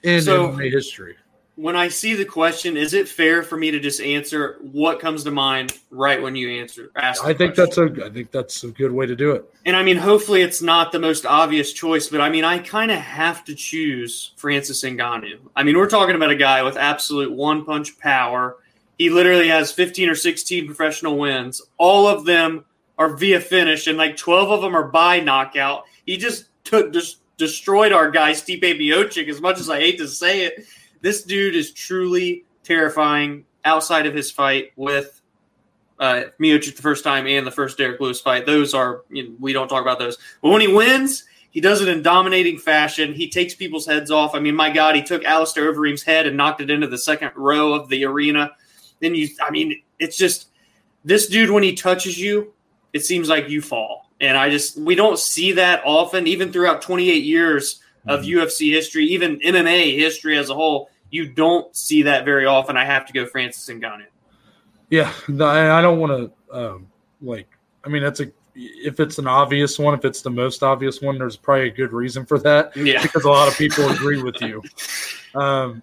in 0.04 0.22
so, 0.22 0.48
MMA 0.48 0.70
history? 0.70 1.16
when 1.56 1.76
I 1.76 1.88
see 1.88 2.14
the 2.14 2.24
question, 2.24 2.76
is 2.76 2.94
it 2.94 3.08
fair 3.08 3.42
for 3.42 3.56
me 3.56 3.70
to 3.70 3.78
just 3.78 4.00
answer 4.00 4.58
what 4.60 4.98
comes 4.98 5.22
to 5.24 5.30
mind 5.30 5.78
right 5.90 6.20
when 6.20 6.34
you 6.34 6.50
answer? 6.50 6.90
Ask 6.96 7.24
I 7.24 7.32
think 7.32 7.54
question? 7.54 7.94
that's 7.94 8.00
a 8.00 8.06
I 8.06 8.10
think 8.10 8.30
that's 8.32 8.64
a 8.64 8.68
good 8.68 8.90
way 8.90 9.06
to 9.06 9.14
do 9.14 9.32
it. 9.32 9.44
And 9.64 9.76
I 9.76 9.82
mean, 9.82 9.96
hopefully, 9.96 10.42
it's 10.42 10.62
not 10.62 10.90
the 10.90 10.98
most 10.98 11.24
obvious 11.24 11.72
choice, 11.72 12.08
but 12.08 12.20
I 12.20 12.28
mean, 12.28 12.44
I 12.44 12.58
kind 12.58 12.90
of 12.90 12.98
have 12.98 13.44
to 13.44 13.54
choose 13.54 14.32
Francis 14.36 14.82
Ngannou. 14.82 15.38
I 15.54 15.62
mean, 15.62 15.76
we're 15.76 15.88
talking 15.88 16.16
about 16.16 16.30
a 16.30 16.36
guy 16.36 16.62
with 16.62 16.76
absolute 16.76 17.32
one 17.32 17.64
punch 17.64 17.98
power. 17.98 18.56
He 18.98 19.10
literally 19.10 19.48
has 19.48 19.72
15 19.72 20.08
or 20.08 20.14
16 20.14 20.66
professional 20.66 21.18
wins. 21.18 21.62
All 21.78 22.06
of 22.06 22.24
them 22.24 22.64
are 22.98 23.16
via 23.16 23.40
finish, 23.40 23.86
and 23.86 23.98
like 23.98 24.16
12 24.16 24.50
of 24.50 24.62
them 24.62 24.74
are 24.74 24.88
by 24.88 25.20
knockout. 25.20 25.84
He 26.04 26.16
just 26.16 26.46
took 26.64 26.92
just 26.92 27.18
destroyed 27.36 27.92
our 27.92 28.10
guy 28.10 28.32
Stipe 28.32 28.62
Miocic. 28.62 29.28
As 29.28 29.40
much 29.40 29.58
as 29.58 29.68
I 29.68 29.80
hate 29.80 29.98
to 29.98 30.08
say 30.08 30.44
it 30.44 30.66
this 31.04 31.22
dude 31.22 31.54
is 31.54 31.70
truly 31.70 32.46
terrifying 32.62 33.44
outside 33.62 34.06
of 34.06 34.14
his 34.14 34.30
fight 34.30 34.72
with 34.74 35.20
uh, 35.98 36.22
Miocic 36.40 36.76
the 36.76 36.82
first 36.82 37.04
time 37.04 37.26
and 37.26 37.46
the 37.46 37.50
first 37.50 37.76
Derrick 37.76 38.00
Lewis 38.00 38.22
fight. 38.22 38.46
Those 38.46 38.72
are, 38.72 39.02
you 39.10 39.28
know, 39.28 39.34
we 39.38 39.52
don't 39.52 39.68
talk 39.68 39.82
about 39.82 39.98
those. 39.98 40.16
But 40.40 40.48
when 40.48 40.62
he 40.62 40.66
wins, 40.66 41.24
he 41.50 41.60
does 41.60 41.82
it 41.82 41.88
in 41.88 42.02
dominating 42.02 42.56
fashion. 42.56 43.12
He 43.12 43.28
takes 43.28 43.54
people's 43.54 43.84
heads 43.84 44.10
off. 44.10 44.34
I 44.34 44.40
mean, 44.40 44.56
my 44.56 44.70
God, 44.70 44.96
he 44.96 45.02
took 45.02 45.22
Alistair 45.24 45.70
Overeem's 45.70 46.02
head 46.02 46.26
and 46.26 46.38
knocked 46.38 46.62
it 46.62 46.70
into 46.70 46.86
the 46.86 46.96
second 46.96 47.32
row 47.36 47.74
of 47.74 47.90
the 47.90 48.06
arena. 48.06 48.52
Then 49.00 49.14
you, 49.14 49.28
I 49.42 49.50
mean, 49.50 49.82
it's 49.98 50.16
just 50.16 50.48
this 51.04 51.26
dude, 51.26 51.50
when 51.50 51.62
he 51.62 51.74
touches 51.74 52.18
you, 52.18 52.54
it 52.94 53.04
seems 53.04 53.28
like 53.28 53.50
you 53.50 53.60
fall. 53.60 54.10
And 54.24 54.36
I 54.36 54.50
just, 54.50 54.78
we 54.78 54.94
don't 54.94 55.18
see 55.18 55.52
that 55.52 55.82
often, 55.84 56.26
even 56.26 56.52
throughout 56.52 56.82
28 56.82 57.24
years 57.24 57.80
of 58.06 58.20
mm-hmm. 58.20 58.38
UFC 58.38 58.70
history, 58.70 59.06
even 59.06 59.38
MMA 59.40 59.98
history 59.98 60.36
as 60.36 60.50
a 60.50 60.54
whole 60.54 60.90
you 61.14 61.28
don't 61.28 61.74
see 61.76 62.02
that 62.02 62.24
very 62.24 62.44
often. 62.44 62.76
I 62.76 62.84
have 62.84 63.06
to 63.06 63.12
go 63.12 63.24
Francis 63.24 63.72
Ngannou. 63.72 64.06
Yeah, 64.90 65.12
I 65.28 65.80
don't 65.80 66.00
want 66.00 66.32
to 66.50 66.56
um, 66.56 66.88
like. 67.22 67.46
I 67.84 67.88
mean, 67.88 68.02
that's 68.02 68.18
a 68.18 68.32
if 68.56 68.98
it's 68.98 69.18
an 69.18 69.28
obvious 69.28 69.78
one, 69.78 69.94
if 69.94 70.04
it's 70.04 70.22
the 70.22 70.30
most 70.30 70.64
obvious 70.64 71.00
one, 71.00 71.16
there's 71.16 71.36
probably 71.36 71.68
a 71.68 71.72
good 71.72 71.92
reason 71.92 72.26
for 72.26 72.40
that. 72.40 72.76
Yeah, 72.76 73.00
because 73.00 73.24
a 73.24 73.30
lot 73.30 73.46
of 73.46 73.56
people 73.56 73.88
agree 73.90 74.22
with 74.22 74.40
you. 74.40 74.62
Um, 75.36 75.82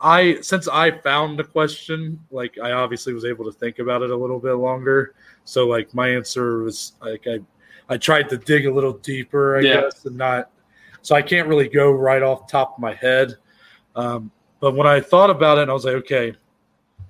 I 0.00 0.40
since 0.40 0.66
I 0.66 0.90
found 0.90 1.38
the 1.38 1.44
question, 1.44 2.18
like 2.32 2.58
I 2.60 2.72
obviously 2.72 3.12
was 3.12 3.24
able 3.24 3.44
to 3.44 3.52
think 3.52 3.78
about 3.78 4.02
it 4.02 4.10
a 4.10 4.16
little 4.16 4.40
bit 4.40 4.54
longer. 4.54 5.14
So 5.44 5.68
like 5.68 5.94
my 5.94 6.08
answer 6.08 6.64
was 6.64 6.94
like 7.00 7.24
I 7.28 7.38
I 7.88 7.96
tried 7.96 8.28
to 8.30 8.38
dig 8.38 8.66
a 8.66 8.72
little 8.72 8.94
deeper, 8.94 9.58
I 9.58 9.60
yeah. 9.60 9.80
guess, 9.82 10.04
and 10.04 10.16
not. 10.16 10.50
So 11.02 11.14
I 11.14 11.22
can't 11.22 11.48
really 11.48 11.68
go 11.68 11.90
right 11.90 12.22
off 12.22 12.50
top 12.50 12.74
of 12.74 12.78
my 12.80 12.94
head. 12.94 13.36
Um, 13.96 14.30
but 14.60 14.74
when 14.74 14.86
I 14.86 15.00
thought 15.00 15.30
about 15.30 15.58
it, 15.58 15.68
I 15.68 15.72
was 15.72 15.84
like, 15.84 15.94
okay, 15.94 16.34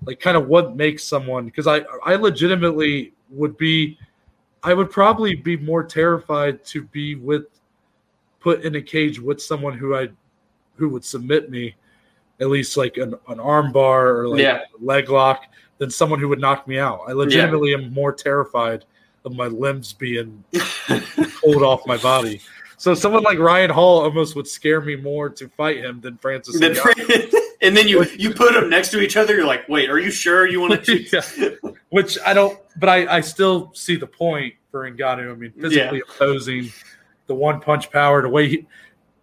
like 0.04 0.20
kind 0.20 0.36
of 0.36 0.46
what 0.48 0.76
makes 0.76 1.04
someone 1.04 1.46
because 1.46 1.66
I 1.66 1.82
I 2.04 2.14
legitimately 2.14 3.12
would 3.30 3.56
be 3.56 3.98
I 4.62 4.74
would 4.74 4.90
probably 4.90 5.34
be 5.34 5.56
more 5.56 5.82
terrified 5.82 6.64
to 6.66 6.82
be 6.84 7.14
with 7.14 7.46
put 8.40 8.62
in 8.62 8.76
a 8.76 8.82
cage 8.82 9.18
with 9.20 9.42
someone 9.42 9.76
who 9.76 9.96
I 9.96 10.08
who 10.76 10.88
would 10.90 11.04
submit 11.04 11.50
me 11.50 11.74
at 12.40 12.48
least 12.48 12.76
like 12.76 12.96
an, 12.96 13.14
an 13.28 13.40
arm 13.40 13.72
bar 13.72 14.16
or 14.16 14.28
like 14.28 14.40
yeah. 14.40 14.60
a 14.60 14.84
leg 14.84 15.10
lock 15.10 15.44
than 15.78 15.90
someone 15.90 16.20
who 16.20 16.28
would 16.28 16.40
knock 16.40 16.68
me 16.68 16.78
out. 16.78 17.00
I 17.08 17.12
legitimately 17.12 17.72
yeah. 17.72 17.78
am 17.78 17.92
more 17.92 18.12
terrified 18.12 18.84
of 19.24 19.34
my 19.34 19.46
limbs 19.46 19.92
being 19.92 20.44
pulled 21.40 21.62
off 21.62 21.86
my 21.86 21.96
body. 21.98 22.40
So 22.78 22.94
someone 22.94 23.24
like 23.24 23.38
Ryan 23.38 23.70
Hall 23.70 24.02
almost 24.02 24.36
would 24.36 24.46
scare 24.46 24.80
me 24.80 24.94
more 24.94 25.28
to 25.30 25.48
fight 25.48 25.78
him 25.78 26.00
than 26.00 26.16
Francis. 26.18 26.60
Than 26.60 26.76
and 27.60 27.76
then 27.76 27.88
you 27.88 28.04
you 28.16 28.32
put 28.32 28.54
them 28.54 28.70
next 28.70 28.90
to 28.92 29.00
each 29.00 29.16
other. 29.16 29.34
You're 29.34 29.46
like, 29.46 29.68
wait, 29.68 29.90
are 29.90 29.98
you 29.98 30.12
sure 30.12 30.46
you 30.46 30.60
want 30.60 30.84
to? 30.84 31.02
yeah. 31.12 31.70
Which 31.88 32.16
I 32.24 32.32
don't, 32.34 32.56
but 32.76 32.88
I 32.88 33.16
I 33.16 33.20
still 33.20 33.72
see 33.74 33.96
the 33.96 34.06
point 34.06 34.54
for 34.70 34.88
Ngannou. 34.88 35.32
I 35.32 35.34
mean, 35.34 35.52
physically 35.52 35.98
yeah. 35.98 36.14
opposing 36.14 36.70
the 37.26 37.34
one 37.34 37.60
punch 37.60 37.90
power, 37.90 38.22
the 38.22 38.28
way 38.28 38.48
he. 38.48 38.66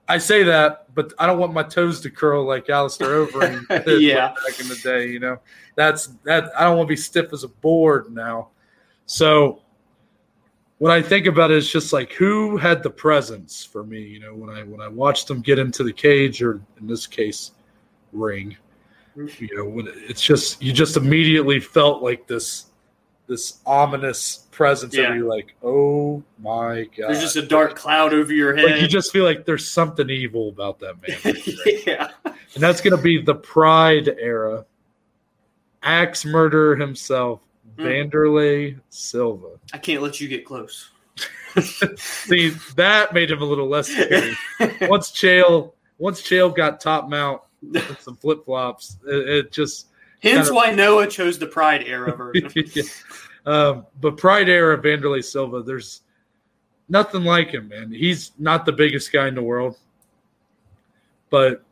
I 0.08 0.17
say 0.17 0.43
that, 0.43 0.93
but 0.93 1.13
I 1.17 1.25
don't 1.25 1.39
want 1.39 1.53
my 1.53 1.63
toes 1.63 2.01
to 2.01 2.12
curl 2.12 2.45
like 2.45 2.69
Alistair 2.69 3.25
Overeem 3.25 3.65
yeah. 4.01 4.34
back 4.45 4.60
in 4.60 4.67
the 4.67 4.79
day. 4.84 5.08
You 5.08 5.19
know, 5.19 5.39
that's 5.75 6.08
that. 6.25 6.51
I 6.60 6.65
don't 6.65 6.75
want 6.77 6.88
to 6.88 6.91
be 6.91 6.97
stiff 6.97 7.31
as 7.31 7.45
a 7.45 7.47
board 7.47 8.12
now. 8.13 8.49
So 9.05 9.62
when 10.77 10.91
I 10.91 11.01
think 11.01 11.25
about 11.25 11.51
it, 11.51 11.57
it's 11.57 11.71
just 11.71 11.93
like 11.93 12.11
who 12.13 12.57
had 12.57 12.83
the 12.83 12.89
presence 12.89 13.63
for 13.63 13.83
me. 13.83 14.01
You 14.01 14.19
know, 14.19 14.35
when 14.35 14.49
I 14.49 14.63
when 14.63 14.81
I 14.81 14.88
watched 14.88 15.27
them 15.27 15.41
get 15.41 15.59
into 15.59 15.83
the 15.83 15.93
cage, 15.93 16.41
or 16.41 16.61
in 16.79 16.88
this 16.88 17.07
case, 17.07 17.51
ring. 18.11 18.57
You 19.15 19.55
know, 19.55 19.65
when 19.65 19.88
it's 19.88 20.21
just 20.21 20.61
you 20.61 20.73
just 20.73 20.97
immediately 20.97 21.59
felt 21.59 22.03
like 22.03 22.27
this 22.27 22.65
this 23.27 23.59
ominous 23.65 24.47
presence 24.51 24.95
yeah. 24.95 25.13
you're 25.13 25.27
like, 25.27 25.55
oh 25.63 26.23
my 26.39 26.83
god. 26.97 27.09
There's 27.09 27.21
just 27.21 27.35
a 27.35 27.41
dark 27.41 27.75
cloud 27.75 28.13
over 28.13 28.33
your 28.33 28.55
head. 28.55 28.71
Like 28.71 28.81
you 28.81 28.88
just 28.88 29.11
feel 29.11 29.23
like 29.23 29.45
there's 29.45 29.67
something 29.67 30.09
evil 30.09 30.49
about 30.49 30.79
that 30.79 30.95
man. 31.01 31.35
yeah. 31.88 32.11
And 32.53 32.63
that's 32.63 32.81
gonna 32.81 33.01
be 33.01 33.21
the 33.21 33.35
pride 33.35 34.09
era. 34.19 34.65
Axe 35.81 36.25
murderer 36.25 36.75
himself, 36.75 37.41
mm. 37.77 38.11
Wanderlei 38.11 38.79
Silva. 38.89 39.59
I 39.73 39.77
can't 39.77 40.01
let 40.01 40.19
you 40.19 40.27
get 40.27 40.45
close. 40.45 40.89
See, 41.97 42.49
that 42.75 43.13
made 43.13 43.31
him 43.31 43.41
a 43.41 43.45
little 43.45 43.67
less 43.67 43.88
scary. 43.88 44.35
once 44.81 45.11
Chael, 45.11 45.71
once 45.97 46.21
Chael 46.21 46.55
got 46.55 46.81
top 46.81 47.09
mount 47.09 47.41
with 47.61 48.01
some 48.01 48.15
flip 48.17 48.43
flops, 48.45 48.97
it, 49.07 49.29
it, 49.29 49.51
just. 49.51 49.88
Hence 50.21 50.35
kind 50.35 50.47
of, 50.49 50.55
why 50.55 50.71
Noah 50.71 51.07
chose 51.07 51.39
the 51.39 51.47
Pride 51.47 51.83
era 51.85 52.15
version. 52.15 52.49
yeah. 52.73 52.83
um, 53.45 53.85
but 54.01 54.17
Pride 54.17 54.49
era 54.49 54.77
Wanderlei 54.81 55.23
Silva, 55.23 55.61
there's 55.61 56.01
nothing 56.89 57.23
like 57.23 57.51
him, 57.51 57.67
man. 57.67 57.91
He's 57.91 58.31
not 58.38 58.65
the 58.65 58.71
biggest 58.71 59.11
guy 59.11 59.27
in 59.27 59.35
the 59.35 59.41
world, 59.41 59.77
but 61.29 61.63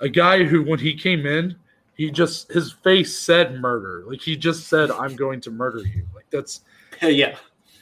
a 0.00 0.08
guy 0.08 0.44
who, 0.44 0.62
when 0.62 0.78
he 0.78 0.94
came 0.94 1.26
in, 1.26 1.56
he 1.96 2.10
just 2.10 2.52
his 2.52 2.72
face 2.72 3.18
said 3.18 3.60
murder. 3.60 4.04
Like 4.06 4.20
he 4.20 4.36
just 4.36 4.68
said, 4.68 4.90
"I'm 4.90 5.16
going 5.16 5.40
to 5.42 5.50
murder 5.50 5.80
you." 5.80 6.06
Like 6.14 6.26
that's 6.30 6.60
yeah. 7.02 7.36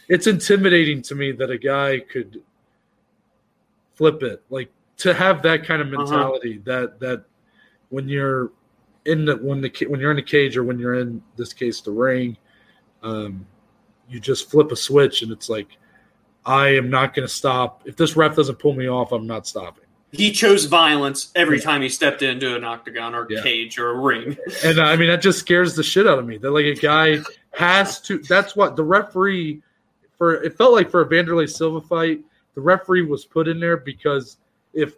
It's 0.09 0.27
intimidating 0.27 1.03
to 1.03 1.15
me 1.15 1.33
that 1.33 1.51
a 1.51 1.59
guy 1.59 1.99
could 2.01 2.43
flip 3.95 4.23
it. 4.23 4.43
Like 4.51 4.71
to 4.99 5.13
have 5.13 5.43
that 5.43 5.65
kind 5.65 5.83
of 5.83 5.89
uh-huh. 5.89 6.03
mentality 6.03 6.63
uh-huh. 6.67 6.81
that 6.81 7.01
that 7.01 7.25
when 7.89 8.09
you're 8.09 8.53
in 9.05 9.25
the 9.25 9.37
when 9.37 9.61
the 9.61 9.87
when 9.89 10.01
you're 10.01 10.13
in 10.13 10.17
the 10.17 10.23
cage 10.23 10.57
or 10.57 10.65
when 10.65 10.79
you're 10.79 10.95
in 10.95 11.21
this 11.37 11.53
case 11.53 11.81
the 11.81 11.91
ring, 11.91 12.37
um, 13.03 13.45
you 14.09 14.21
just 14.21 14.49
flip 14.49 14.71
a 14.71 14.77
switch 14.77 15.23
and 15.23 15.33
it's 15.33 15.49
like 15.49 15.77
I 16.47 16.69
am 16.69 16.89
not 16.89 17.15
going 17.15 17.27
to 17.27 17.33
stop. 17.33 17.83
If 17.85 17.97
this 17.97 18.17
ref 18.17 18.37
doesn't 18.37 18.59
pull 18.59 18.75
me 18.75 18.89
off, 18.89 19.13
I'm 19.13 19.27
not 19.27 19.47
stopping. 19.47 19.84
He 20.17 20.33
chose 20.33 20.65
violence 20.65 21.31
every 21.35 21.61
time 21.61 21.83
he 21.83 21.89
stepped 21.89 22.23
into 22.23 22.55
an 22.55 22.65
octagon 22.65 23.15
or 23.15 23.27
yeah. 23.29 23.43
cage 23.43 23.79
or 23.79 23.91
a 23.91 24.01
ring. 24.01 24.37
and 24.65 24.79
uh, 24.79 24.85
I 24.85 24.97
mean, 24.97 25.09
that 25.09 25.23
just 25.23 25.39
scares 25.39 25.75
the 25.75 25.83
shit 25.83 26.07
out 26.07 26.19
of 26.19 26.27
me. 26.27 26.39
That 26.39 26.51
like 26.51 26.67
a 26.67 26.75
guy 26.75 27.19
has 27.53 28.01
to. 28.03 28.19
That's 28.19 28.57
what 28.57 28.77
the 28.77 28.85
referee 28.85 29.63
for. 30.17 30.43
It 30.43 30.57
felt 30.57 30.73
like 30.73 30.91
for 30.91 31.03
a 31.03 31.09
Wanderlei 31.09 31.51
Silva 31.51 31.81
fight, 31.81 32.21
the 32.55 32.61
referee 32.61 33.03
was 33.03 33.25
put 33.25 33.49
in 33.49 33.61
there 33.61 33.77
because 33.77 34.39
if 34.73 34.95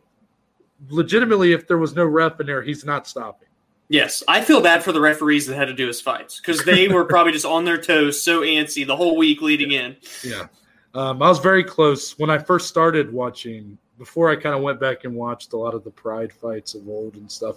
legitimately, 0.90 1.52
if 1.52 1.66
there 1.66 1.78
was 1.78 1.94
no 1.94 2.04
ref 2.04 2.40
in 2.40 2.46
there, 2.46 2.62
he's 2.62 2.84
not 2.84 3.06
stopping. 3.06 3.48
Yes, 3.88 4.22
I 4.26 4.40
feel 4.40 4.60
bad 4.60 4.82
for 4.82 4.92
the 4.92 5.00
referees 5.00 5.46
that 5.46 5.54
had 5.54 5.66
to 5.66 5.74
do 5.74 5.86
his 5.86 6.00
fights 6.00 6.40
because 6.40 6.64
they 6.64 6.88
were 6.88 7.04
probably 7.08 7.32
just 7.32 7.46
on 7.46 7.64
their 7.64 7.78
toes, 7.78 8.20
so 8.20 8.40
antsy 8.40 8.86
the 8.86 8.96
whole 8.96 9.16
week 9.16 9.42
leading 9.42 9.72
in. 9.72 9.96
Yeah, 10.24 10.48
um, 10.94 11.22
I 11.22 11.28
was 11.28 11.38
very 11.38 11.62
close 11.62 12.18
when 12.18 12.30
I 12.30 12.38
first 12.38 12.68
started 12.68 13.12
watching. 13.12 13.78
Before 13.98 14.30
I 14.30 14.36
kind 14.36 14.54
of 14.54 14.62
went 14.62 14.80
back 14.80 15.04
and 15.04 15.14
watched 15.14 15.52
a 15.52 15.56
lot 15.56 15.74
of 15.74 15.84
the 15.84 15.90
Pride 15.90 16.32
fights 16.32 16.74
of 16.74 16.88
old 16.88 17.16
and 17.16 17.30
stuff. 17.30 17.56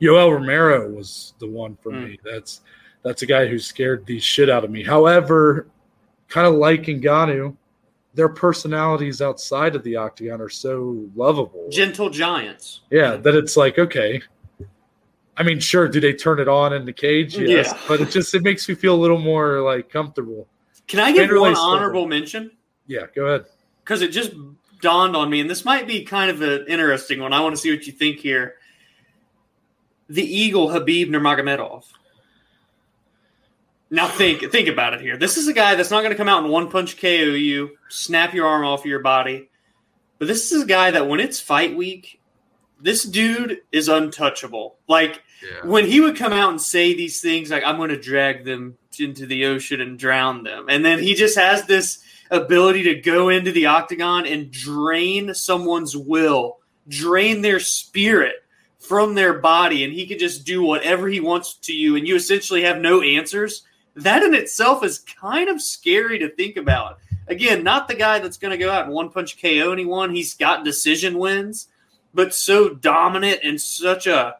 Yoel 0.00 0.32
Romero 0.32 0.88
was 0.88 1.34
the 1.40 1.48
one 1.48 1.76
for 1.82 1.90
mm. 1.90 2.10
me. 2.10 2.20
That's 2.24 2.60
that's 3.02 3.22
a 3.22 3.26
guy 3.26 3.46
who 3.46 3.58
scared 3.58 4.06
the 4.06 4.20
shit 4.20 4.48
out 4.50 4.64
of 4.64 4.70
me. 4.70 4.82
However, 4.82 5.66
kind 6.28 6.46
of 6.46 6.54
like 6.54 6.82
Ngannou, 6.82 7.56
their 8.14 8.28
personalities 8.28 9.20
outside 9.20 9.74
of 9.74 9.82
the 9.82 9.96
octagon 9.96 10.40
are 10.40 10.48
so 10.48 11.04
lovable. 11.14 11.68
Gentle 11.70 12.10
giants. 12.10 12.80
Yeah, 12.90 13.16
that 13.16 13.34
it's 13.34 13.56
like, 13.56 13.78
okay. 13.78 14.20
I 15.36 15.44
mean, 15.44 15.60
sure, 15.60 15.88
do 15.88 16.00
they 16.00 16.12
turn 16.12 16.40
it 16.40 16.48
on 16.48 16.72
in 16.72 16.84
the 16.84 16.92
cage? 16.92 17.38
Yes. 17.38 17.68
Yeah. 17.72 17.80
But 17.86 18.00
it 18.00 18.10
just 18.10 18.34
it 18.34 18.42
makes 18.42 18.68
me 18.68 18.74
feel 18.74 18.94
a 18.94 19.00
little 19.00 19.20
more 19.20 19.60
like 19.60 19.88
comfortable. 19.88 20.48
Can 20.88 21.00
I 21.00 21.12
give 21.12 21.30
one 21.30 21.54
honorable 21.54 22.08
mention? 22.08 22.50
Yeah, 22.86 23.02
go 23.14 23.26
ahead. 23.26 23.46
Because 23.84 24.02
it 24.02 24.08
just 24.08 24.32
dawned 24.80 25.16
on 25.16 25.30
me, 25.30 25.40
and 25.40 25.50
this 25.50 25.64
might 25.64 25.86
be 25.86 26.04
kind 26.04 26.30
of 26.30 26.42
an 26.42 26.66
interesting 26.68 27.20
one. 27.20 27.32
I 27.32 27.40
want 27.40 27.54
to 27.54 27.60
see 27.60 27.70
what 27.70 27.86
you 27.86 27.92
think 27.92 28.18
here. 28.18 28.54
The 30.08 30.22
Eagle 30.22 30.68
Khabib 30.68 31.08
Nurmagomedov. 31.08 31.84
Now 33.90 34.06
think 34.06 34.50
think 34.52 34.68
about 34.68 34.94
it 34.94 35.00
here. 35.00 35.16
This 35.16 35.36
is 35.36 35.48
a 35.48 35.52
guy 35.52 35.74
that's 35.74 35.90
not 35.90 36.00
going 36.00 36.10
to 36.10 36.16
come 36.16 36.28
out 36.28 36.42
and 36.42 36.52
one 36.52 36.70
punch 36.70 37.00
KO 37.00 37.08
you, 37.08 37.78
snap 37.88 38.34
your 38.34 38.46
arm 38.46 38.64
off 38.64 38.80
of 38.80 38.86
your 38.86 39.00
body. 39.00 39.48
But 40.18 40.28
this 40.28 40.52
is 40.52 40.62
a 40.62 40.66
guy 40.66 40.90
that 40.90 41.08
when 41.08 41.20
it's 41.20 41.40
fight 41.40 41.76
week, 41.76 42.20
this 42.80 43.04
dude 43.04 43.60
is 43.72 43.88
untouchable. 43.88 44.76
Like 44.88 45.22
yeah. 45.42 45.66
when 45.66 45.86
he 45.86 46.00
would 46.00 46.16
come 46.16 46.32
out 46.32 46.50
and 46.50 46.60
say 46.60 46.94
these 46.94 47.20
things 47.20 47.50
like 47.50 47.64
I'm 47.64 47.76
going 47.76 47.90
to 47.90 48.00
drag 48.00 48.44
them 48.44 48.76
into 48.98 49.26
the 49.26 49.46
ocean 49.46 49.80
and 49.80 49.98
drown 49.98 50.42
them. 50.42 50.66
And 50.68 50.84
then 50.84 50.98
he 50.98 51.14
just 51.14 51.38
has 51.38 51.64
this 51.66 52.02
ability 52.30 52.82
to 52.84 53.00
go 53.00 53.28
into 53.28 53.52
the 53.52 53.66
octagon 53.66 54.26
and 54.26 54.50
drain 54.50 55.34
someone's 55.34 55.96
will, 55.96 56.58
drain 56.88 57.42
their 57.42 57.60
spirit 57.60 58.44
from 58.78 59.14
their 59.14 59.34
body 59.34 59.84
and 59.84 59.92
he 59.92 60.06
could 60.06 60.18
just 60.18 60.46
do 60.46 60.62
whatever 60.62 61.08
he 61.08 61.20
wants 61.20 61.54
to 61.54 61.72
you 61.72 61.96
and 61.96 62.06
you 62.06 62.14
essentially 62.14 62.62
have 62.62 62.78
no 62.78 63.02
answers 63.02 63.64
that 63.98 64.22
in 64.22 64.34
itself 64.34 64.84
is 64.84 65.00
kind 65.00 65.48
of 65.48 65.60
scary 65.60 66.20
to 66.20 66.28
think 66.28 66.56
about. 66.56 66.98
Again, 67.26 67.64
not 67.64 67.88
the 67.88 67.94
guy 67.94 68.20
that's 68.20 68.38
going 68.38 68.52
to 68.52 68.64
go 68.64 68.70
out 68.70 68.84
and 68.84 68.94
one 68.94 69.10
punch 69.10 69.40
KO 69.42 69.72
anyone. 69.72 70.14
He's 70.14 70.34
got 70.34 70.64
decision 70.64 71.18
wins, 71.18 71.68
but 72.14 72.32
so 72.32 72.70
dominant 72.70 73.40
and 73.42 73.60
such 73.60 74.06
a 74.06 74.36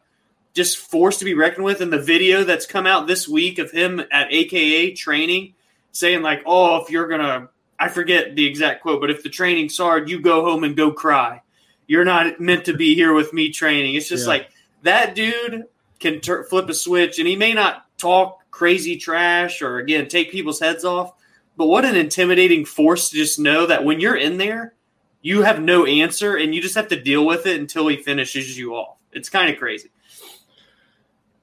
just 0.53 0.77
force 0.77 1.19
to 1.19 1.25
be 1.25 1.33
reckoned 1.33 1.65
with. 1.65 1.81
In 1.81 1.89
the 1.89 2.01
video 2.01 2.43
that's 2.43 2.65
come 2.65 2.87
out 2.87 3.05
this 3.05 3.27
week 3.27 3.59
of 3.59 3.69
him 3.69 4.01
at 4.11 4.33
AKA 4.33 4.93
training, 4.93 5.53
saying 5.91 6.21
like, 6.21 6.41
"Oh, 6.45 6.77
if 6.77 6.89
you're 6.89 7.07
gonna," 7.07 7.49
I 7.79 7.87
forget 7.87 8.35
the 8.35 8.45
exact 8.45 8.81
quote, 8.81 8.99
but 8.99 9.09
if 9.09 9.23
the 9.23 9.29
training's 9.29 9.77
hard, 9.77 10.09
you 10.09 10.19
go 10.19 10.43
home 10.43 10.63
and 10.63 10.75
go 10.75 10.91
cry. 10.91 11.41
You're 11.87 12.05
not 12.05 12.39
meant 12.39 12.65
to 12.65 12.75
be 12.75 12.93
here 12.93 13.13
with 13.13 13.33
me 13.33 13.49
training. 13.49 13.95
It's 13.95 14.09
just 14.09 14.25
yeah. 14.25 14.29
like 14.29 14.49
that 14.83 15.15
dude 15.15 15.65
can 15.99 16.19
ter- 16.19 16.43
flip 16.43 16.69
a 16.69 16.73
switch, 16.73 17.19
and 17.19 17.27
he 17.27 17.35
may 17.35 17.53
not 17.53 17.85
talk 17.97 18.39
crazy 18.51 18.97
trash 18.97 19.61
or 19.61 19.77
again 19.77 20.07
take 20.07 20.31
people's 20.31 20.59
heads 20.59 20.83
off. 20.83 21.13
But 21.55 21.67
what 21.67 21.85
an 21.85 21.95
intimidating 21.95 22.65
force 22.65 23.09
to 23.09 23.15
just 23.15 23.39
know 23.39 23.65
that 23.65 23.83
when 23.83 23.99
you're 23.99 24.15
in 24.15 24.37
there, 24.37 24.73
you 25.21 25.41
have 25.43 25.61
no 25.61 25.85
answer 25.85 26.37
and 26.37 26.55
you 26.55 26.61
just 26.61 26.75
have 26.75 26.87
to 26.89 27.01
deal 27.01 27.25
with 27.25 27.45
it 27.45 27.59
until 27.59 27.87
he 27.87 27.97
finishes 27.97 28.57
you 28.57 28.75
off. 28.75 28.97
It's 29.11 29.29
kind 29.29 29.51
of 29.51 29.59
crazy. 29.59 29.89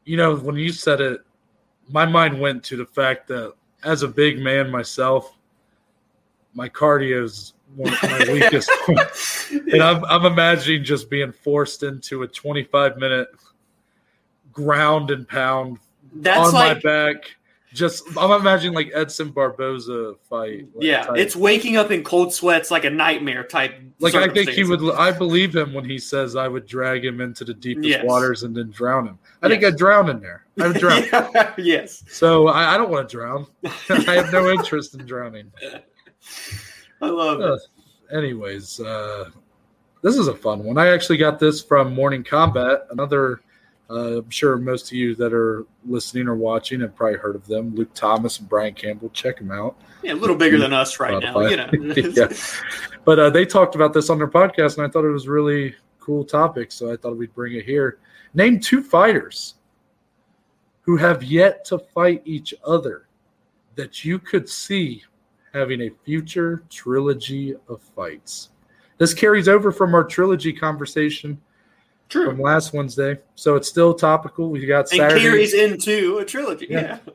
You 0.04 0.16
know, 0.16 0.36
when 0.36 0.56
you 0.56 0.72
said 0.72 1.00
it, 1.00 1.20
my 1.88 2.06
mind 2.06 2.40
went 2.40 2.64
to 2.64 2.76
the 2.76 2.86
fact 2.86 3.28
that 3.28 3.52
as 3.84 4.02
a 4.02 4.08
big 4.08 4.38
man 4.38 4.70
myself, 4.70 5.35
my 6.56 6.68
cardio 6.68 7.22
is 7.22 7.52
one 7.76 7.92
of 7.92 8.02
my 8.02 8.26
weakest. 8.32 8.70
and 9.50 9.82
I'm, 9.82 10.04
I'm 10.06 10.24
imagining 10.24 10.82
just 10.82 11.10
being 11.10 11.30
forced 11.30 11.82
into 11.82 12.22
a 12.22 12.26
25 12.26 12.96
minute 12.96 13.28
ground 14.52 15.10
and 15.10 15.28
pound 15.28 15.78
that's 16.14 16.48
on 16.48 16.54
like, 16.54 16.76
my 16.76 16.80
back. 16.80 17.36
Just 17.74 18.04
I'm 18.16 18.30
imagining 18.30 18.74
like 18.74 18.90
Edson 18.94 19.30
Barboza 19.30 20.14
fight. 20.30 20.66
Like, 20.74 20.84
yeah, 20.84 21.02
type. 21.04 21.18
it's 21.18 21.36
waking 21.36 21.76
up 21.76 21.90
in 21.90 22.02
cold 22.02 22.32
sweats 22.32 22.70
like 22.70 22.86
a 22.86 22.90
nightmare 22.90 23.44
type. 23.44 23.78
Like 23.98 24.14
I 24.14 24.28
think 24.28 24.48
he 24.48 24.64
would. 24.64 24.80
I 24.94 25.12
believe 25.12 25.54
him 25.54 25.74
when 25.74 25.84
he 25.84 25.98
says 25.98 26.36
I 26.36 26.48
would 26.48 26.64
drag 26.64 27.04
him 27.04 27.20
into 27.20 27.44
the 27.44 27.52
deepest 27.52 27.86
yes. 27.86 28.04
waters 28.04 28.44
and 28.44 28.56
then 28.56 28.70
drown 28.70 29.08
him. 29.08 29.18
I 29.42 29.48
yes. 29.48 29.60
think 29.60 29.64
I'd 29.64 29.76
drown 29.76 30.08
in 30.08 30.20
there. 30.20 30.46
I 30.58 30.68
would 30.68 30.78
drown. 30.78 31.04
yes. 31.58 32.02
So 32.08 32.48
I, 32.48 32.74
I 32.74 32.78
don't 32.78 32.88
want 32.88 33.06
to 33.10 33.14
drown. 33.14 33.46
I 33.90 34.14
have 34.14 34.32
no 34.32 34.48
interest 34.48 34.94
in 34.94 35.04
drowning. 35.04 35.52
I 37.00 37.08
love 37.08 37.40
uh, 37.40 37.54
it. 37.54 37.60
Anyways, 38.12 38.80
uh, 38.80 39.30
this 40.02 40.16
is 40.16 40.28
a 40.28 40.34
fun 40.34 40.64
one. 40.64 40.78
I 40.78 40.88
actually 40.88 41.18
got 41.18 41.38
this 41.38 41.62
from 41.62 41.94
Morning 41.94 42.24
Combat, 42.24 42.86
another 42.90 43.40
uh, 43.88 44.18
I'm 44.18 44.30
sure 44.30 44.56
most 44.56 44.86
of 44.86 44.92
you 44.92 45.14
that 45.14 45.32
are 45.32 45.64
listening 45.84 46.26
or 46.26 46.34
watching 46.34 46.80
have 46.80 46.96
probably 46.96 47.18
heard 47.18 47.36
of 47.36 47.46
them. 47.46 47.74
Luke 47.74 47.94
Thomas 47.94 48.40
and 48.40 48.48
Brian 48.48 48.74
Campbell. 48.74 49.10
Check 49.10 49.38
them 49.38 49.52
out. 49.52 49.76
Yeah, 50.02 50.14
a 50.14 50.16
little 50.16 50.34
bigger 50.34 50.58
than 50.58 50.72
us 50.72 50.98
right 50.98 51.22
now. 51.22 51.38
You 51.40 51.56
know. 51.56 51.68
yeah. 51.96 52.28
But 53.04 53.18
uh, 53.18 53.30
they 53.30 53.46
talked 53.46 53.76
about 53.76 53.92
this 53.92 54.10
on 54.10 54.18
their 54.18 54.28
podcast, 54.28 54.78
and 54.78 54.86
I 54.86 54.90
thought 54.90 55.04
it 55.04 55.12
was 55.12 55.28
really 55.28 55.76
cool 56.00 56.24
topic. 56.24 56.72
So 56.72 56.92
I 56.92 56.96
thought 56.96 57.16
we'd 57.16 57.34
bring 57.34 57.54
it 57.54 57.64
here. 57.64 57.98
Name 58.34 58.58
two 58.58 58.82
fighters 58.82 59.54
who 60.80 60.96
have 60.96 61.22
yet 61.22 61.64
to 61.66 61.78
fight 61.78 62.22
each 62.24 62.54
other 62.64 63.06
that 63.76 64.04
you 64.04 64.18
could 64.18 64.48
see 64.48 65.04
having 65.56 65.80
a 65.82 65.90
future 66.04 66.62
trilogy 66.68 67.54
of 67.68 67.80
fights. 67.80 68.50
This 68.98 69.14
carries 69.14 69.48
over 69.48 69.72
from 69.72 69.94
our 69.94 70.04
trilogy 70.04 70.52
conversation 70.52 71.40
True. 72.08 72.30
from 72.30 72.40
last 72.40 72.72
Wednesday. 72.72 73.18
So 73.34 73.56
it's 73.56 73.68
still 73.68 73.94
topical. 73.94 74.50
We 74.50 74.64
got 74.66 74.80
and 74.80 74.88
Saturday. 75.00 75.20
carries 75.20 75.54
into 75.54 76.18
a 76.18 76.24
trilogy. 76.24 76.66
Yeah. 76.70 76.98
yeah. 77.06 77.12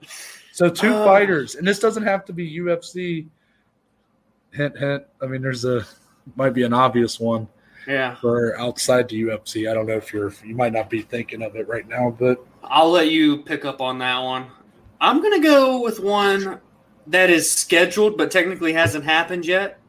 So 0.53 0.69
two 0.69 0.93
uh, 0.93 1.05
fighters, 1.05 1.55
and 1.55 1.65
this 1.65 1.79
doesn't 1.79 2.03
have 2.03 2.25
to 2.25 2.33
be 2.33 2.59
UFC. 2.59 3.27
Hint, 4.51 4.77
hint. 4.77 5.03
I 5.21 5.25
mean, 5.25 5.41
there's 5.41 5.63
a 5.63 5.85
might 6.35 6.53
be 6.53 6.63
an 6.63 6.73
obvious 6.73 7.19
one. 7.19 7.47
Yeah. 7.87 8.15
For 8.15 8.59
outside 8.59 9.09
the 9.09 9.23
UFC, 9.23 9.71
I 9.71 9.73
don't 9.73 9.87
know 9.87 9.95
if 9.95 10.11
you're 10.13 10.33
you 10.45 10.55
might 10.55 10.73
not 10.73 10.89
be 10.89 11.01
thinking 11.01 11.41
of 11.41 11.55
it 11.55 11.67
right 11.67 11.87
now, 11.87 12.15
but 12.19 12.45
I'll 12.63 12.91
let 12.91 13.09
you 13.09 13.37
pick 13.37 13.65
up 13.65 13.81
on 13.81 13.97
that 13.99 14.19
one. 14.19 14.47
I'm 14.99 15.21
gonna 15.21 15.41
go 15.41 15.81
with 15.81 15.99
one 15.99 16.59
that 17.07 17.29
is 17.29 17.51
scheduled 17.51 18.17
but 18.17 18.31
technically 18.31 18.73
hasn't 18.73 19.05
happened 19.05 19.45
yet. 19.45 19.79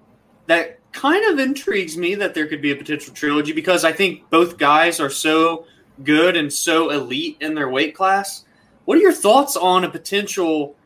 That 0.46 0.78
kind 0.92 1.24
of 1.32 1.38
intrigues 1.38 1.96
me 1.96 2.14
that 2.16 2.34
there 2.34 2.46
could 2.46 2.62
be 2.62 2.72
a 2.72 2.76
potential 2.76 3.14
trilogy 3.14 3.52
because 3.52 3.84
I 3.84 3.92
think 3.92 4.28
both 4.30 4.58
guys 4.58 5.00
are 5.00 5.10
so 5.10 5.66
good 6.04 6.36
and 6.36 6.52
so 6.52 6.90
elite 6.90 7.38
in 7.40 7.54
their 7.54 7.68
weight 7.68 7.94
class. 7.94 8.44
What 8.84 8.98
are 8.98 9.02
your 9.02 9.12
thoughts 9.12 9.56
on 9.56 9.84
a 9.84 9.90
potential 9.90 10.76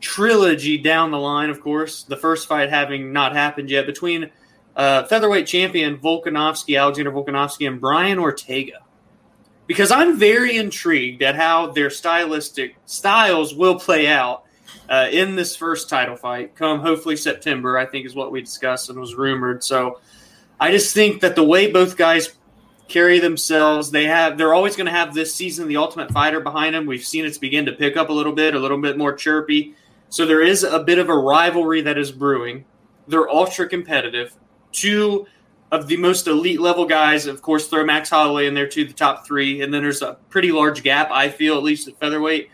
trilogy 0.00 0.78
down 0.78 1.10
the 1.10 1.18
line? 1.18 1.50
Of 1.50 1.60
course, 1.60 2.04
the 2.04 2.16
first 2.16 2.46
fight 2.46 2.70
having 2.70 3.12
not 3.12 3.32
happened 3.32 3.70
yet 3.70 3.86
between 3.86 4.30
uh, 4.76 5.04
featherweight 5.04 5.46
champion 5.46 5.98
Volkanovski, 5.98 6.78
Alexander 6.78 7.12
Volkanovski, 7.12 7.66
and 7.66 7.80
Brian 7.80 8.18
Ortega. 8.18 8.80
Because 9.66 9.90
I'm 9.90 10.18
very 10.18 10.56
intrigued 10.56 11.22
at 11.22 11.36
how 11.36 11.70
their 11.70 11.88
stylistic 11.88 12.76
styles 12.84 13.54
will 13.54 13.78
play 13.78 14.06
out 14.08 14.44
uh, 14.88 15.08
in 15.10 15.36
this 15.36 15.56
first 15.56 15.88
title 15.88 16.16
fight 16.16 16.54
come 16.54 16.80
hopefully 16.80 17.16
September, 17.16 17.78
I 17.78 17.86
think 17.86 18.06
is 18.06 18.14
what 18.14 18.32
we 18.32 18.40
discussed 18.40 18.90
and 18.90 18.98
was 18.98 19.14
rumored. 19.14 19.64
So 19.64 20.00
I 20.60 20.70
just 20.70 20.94
think 20.94 21.20
that 21.22 21.34
the 21.36 21.44
way 21.44 21.70
both 21.70 21.96
guys 21.96 22.34
carry 22.88 23.18
themselves, 23.18 23.90
they 23.90 24.04
have 24.04 24.36
they're 24.36 24.54
always 24.54 24.76
going 24.76 24.86
to 24.86 24.92
have 24.92 25.14
this 25.14 25.34
season 25.34 25.68
the 25.68 25.76
Ultimate 25.76 26.12
Fighter 26.12 26.40
behind 26.40 26.74
them. 26.74 26.86
We've 26.86 27.04
seen 27.04 27.24
it's 27.24 27.38
begin 27.38 27.66
to 27.66 27.72
pick 27.72 27.96
up 27.96 28.08
a 28.08 28.12
little 28.12 28.32
bit, 28.32 28.54
a 28.54 28.58
little 28.58 28.80
bit 28.80 28.98
more 28.98 29.12
chirpy. 29.12 29.74
So 30.10 30.26
there 30.26 30.42
is 30.42 30.62
a 30.62 30.78
bit 30.80 30.98
of 30.98 31.08
a 31.08 31.16
rivalry 31.16 31.80
that 31.82 31.98
is 31.98 32.12
brewing. 32.12 32.64
They're 33.08 33.28
ultra 33.28 33.68
competitive. 33.68 34.36
Two 34.72 35.26
of 35.72 35.88
the 35.88 35.96
most 35.96 36.28
elite 36.28 36.60
level 36.60 36.86
guys, 36.86 37.26
of 37.26 37.42
course, 37.42 37.66
throw 37.66 37.84
Max 37.84 38.10
Holloway 38.10 38.46
in 38.46 38.54
there 38.54 38.68
too, 38.68 38.84
the 38.84 38.92
top 38.92 39.26
three, 39.26 39.62
and 39.62 39.74
then 39.74 39.82
there's 39.82 40.02
a 40.02 40.18
pretty 40.30 40.52
large 40.52 40.82
gap, 40.82 41.10
I 41.10 41.30
feel, 41.30 41.56
at 41.56 41.64
least 41.64 41.88
at 41.88 41.98
featherweight. 41.98 42.48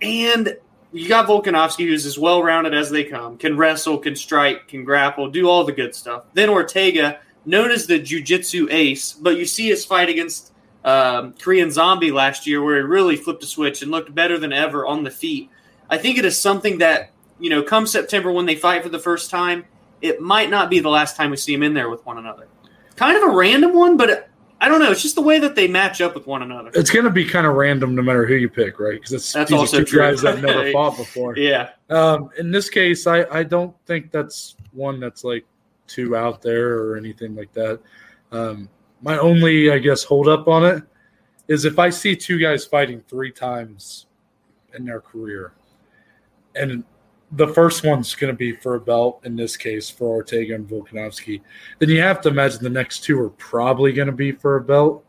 And 0.00 0.56
you 0.92 1.08
got 1.08 1.28
Volkanovski, 1.28 1.86
who's 1.86 2.06
as 2.06 2.18
well 2.18 2.42
rounded 2.42 2.74
as 2.74 2.90
they 2.90 3.04
come, 3.04 3.36
can 3.36 3.56
wrestle, 3.56 3.98
can 3.98 4.16
strike, 4.16 4.68
can 4.68 4.84
grapple, 4.84 5.30
do 5.30 5.48
all 5.48 5.64
the 5.64 5.72
good 5.72 5.94
stuff. 5.94 6.24
Then 6.34 6.48
Ortega, 6.48 7.20
known 7.44 7.70
as 7.70 7.86
the 7.86 7.98
jiu-jitsu 7.98 8.68
ace, 8.70 9.12
but 9.12 9.36
you 9.36 9.46
see 9.46 9.68
his 9.68 9.84
fight 9.84 10.08
against 10.08 10.52
um, 10.84 11.34
Korean 11.34 11.70
Zombie 11.70 12.10
last 12.10 12.46
year 12.46 12.62
where 12.62 12.76
he 12.76 12.82
really 12.82 13.16
flipped 13.16 13.42
a 13.42 13.46
switch 13.46 13.82
and 13.82 13.90
looked 13.90 14.14
better 14.14 14.38
than 14.38 14.52
ever 14.52 14.86
on 14.86 15.04
the 15.04 15.10
feet. 15.10 15.50
I 15.88 15.98
think 15.98 16.18
it 16.18 16.24
is 16.24 16.38
something 16.38 16.78
that, 16.78 17.10
you 17.38 17.50
know, 17.50 17.62
come 17.62 17.86
September 17.86 18.32
when 18.32 18.46
they 18.46 18.56
fight 18.56 18.82
for 18.82 18.88
the 18.88 18.98
first 18.98 19.30
time, 19.30 19.64
it 20.00 20.20
might 20.20 20.50
not 20.50 20.70
be 20.70 20.80
the 20.80 20.88
last 20.88 21.16
time 21.16 21.30
we 21.30 21.36
see 21.36 21.52
him 21.52 21.62
in 21.62 21.74
there 21.74 21.90
with 21.90 22.04
one 22.06 22.18
another. 22.18 22.48
Kind 22.96 23.16
of 23.16 23.22
a 23.22 23.36
random 23.36 23.74
one, 23.74 23.96
but 23.96 24.29
I 24.62 24.68
don't 24.68 24.80
know. 24.80 24.90
It's 24.90 25.00
just 25.00 25.14
the 25.14 25.22
way 25.22 25.38
that 25.38 25.54
they 25.54 25.66
match 25.68 26.00
up 26.00 26.14
with 26.14 26.26
one 26.26 26.42
another. 26.42 26.70
It's 26.74 26.90
going 26.90 27.06
to 27.06 27.10
be 27.10 27.24
kind 27.24 27.46
of 27.46 27.54
random 27.54 27.94
no 27.94 28.02
matter 28.02 28.26
who 28.26 28.34
you 28.34 28.48
pick, 28.48 28.78
right? 28.78 28.94
Because 28.94 29.12
it's 29.12 29.32
That's 29.32 29.50
these 29.50 29.58
also 29.58 29.78
two 29.78 29.84
true. 29.84 30.00
guys 30.00 30.20
that 30.20 30.42
never 30.42 30.70
fought 30.72 30.98
before. 30.98 31.36
Yeah. 31.36 31.70
Um, 31.88 32.30
in 32.38 32.50
this 32.50 32.68
case, 32.68 33.06
I, 33.06 33.24
I 33.30 33.42
don't 33.42 33.74
think 33.86 34.10
that's 34.10 34.56
one 34.72 35.00
that's 35.00 35.24
like 35.24 35.46
too 35.86 36.14
out 36.14 36.42
there 36.42 36.78
or 36.78 36.96
anything 36.96 37.34
like 37.34 37.52
that. 37.54 37.80
Um, 38.32 38.68
my 39.00 39.18
only, 39.18 39.70
I 39.70 39.78
guess, 39.78 40.04
hold 40.04 40.28
up 40.28 40.46
on 40.46 40.64
it 40.64 40.82
is 41.48 41.64
if 41.64 41.78
I 41.78 41.88
see 41.88 42.14
two 42.14 42.38
guys 42.38 42.64
fighting 42.64 43.00
three 43.08 43.32
times 43.32 44.06
in 44.74 44.84
their 44.84 45.00
career, 45.00 45.52
and 46.54 46.84
the 47.32 47.48
first 47.48 47.84
one's 47.84 48.14
going 48.14 48.32
to 48.32 48.36
be 48.36 48.52
for 48.56 48.74
a 48.74 48.80
belt 48.80 49.20
in 49.24 49.36
this 49.36 49.56
case 49.56 49.88
for 49.88 50.08
Ortega 50.16 50.54
and 50.54 50.68
Volkanovski, 50.68 51.40
then 51.78 51.88
you 51.88 52.00
have 52.00 52.20
to 52.22 52.28
imagine 52.28 52.62
the 52.62 52.70
next 52.70 53.04
two 53.04 53.20
are 53.20 53.30
probably 53.30 53.92
going 53.92 54.06
to 54.06 54.12
be 54.12 54.32
for 54.32 54.56
a 54.56 54.60
belt. 54.60 55.04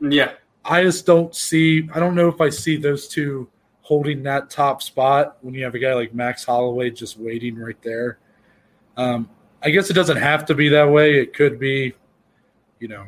Yeah. 0.00 0.32
I 0.64 0.82
just 0.82 1.04
don't 1.04 1.34
see. 1.34 1.88
I 1.94 2.00
don't 2.00 2.14
know 2.14 2.28
if 2.28 2.40
I 2.40 2.48
see 2.48 2.76
those 2.76 3.08
two 3.08 3.48
holding 3.82 4.22
that 4.22 4.48
top 4.48 4.82
spot 4.82 5.36
when 5.42 5.52
you 5.52 5.62
have 5.64 5.74
a 5.74 5.78
guy 5.78 5.92
like 5.92 6.14
Max 6.14 6.44
Holloway 6.44 6.90
just 6.90 7.18
waiting 7.18 7.56
right 7.56 7.80
there. 7.82 8.18
Um, 8.96 9.28
I 9.62 9.70
guess 9.70 9.90
it 9.90 9.94
doesn't 9.94 10.16
have 10.16 10.46
to 10.46 10.54
be 10.54 10.68
that 10.70 10.84
way. 10.84 11.18
It 11.18 11.34
could 11.34 11.58
be, 11.58 11.92
you 12.78 12.88
know, 12.88 13.04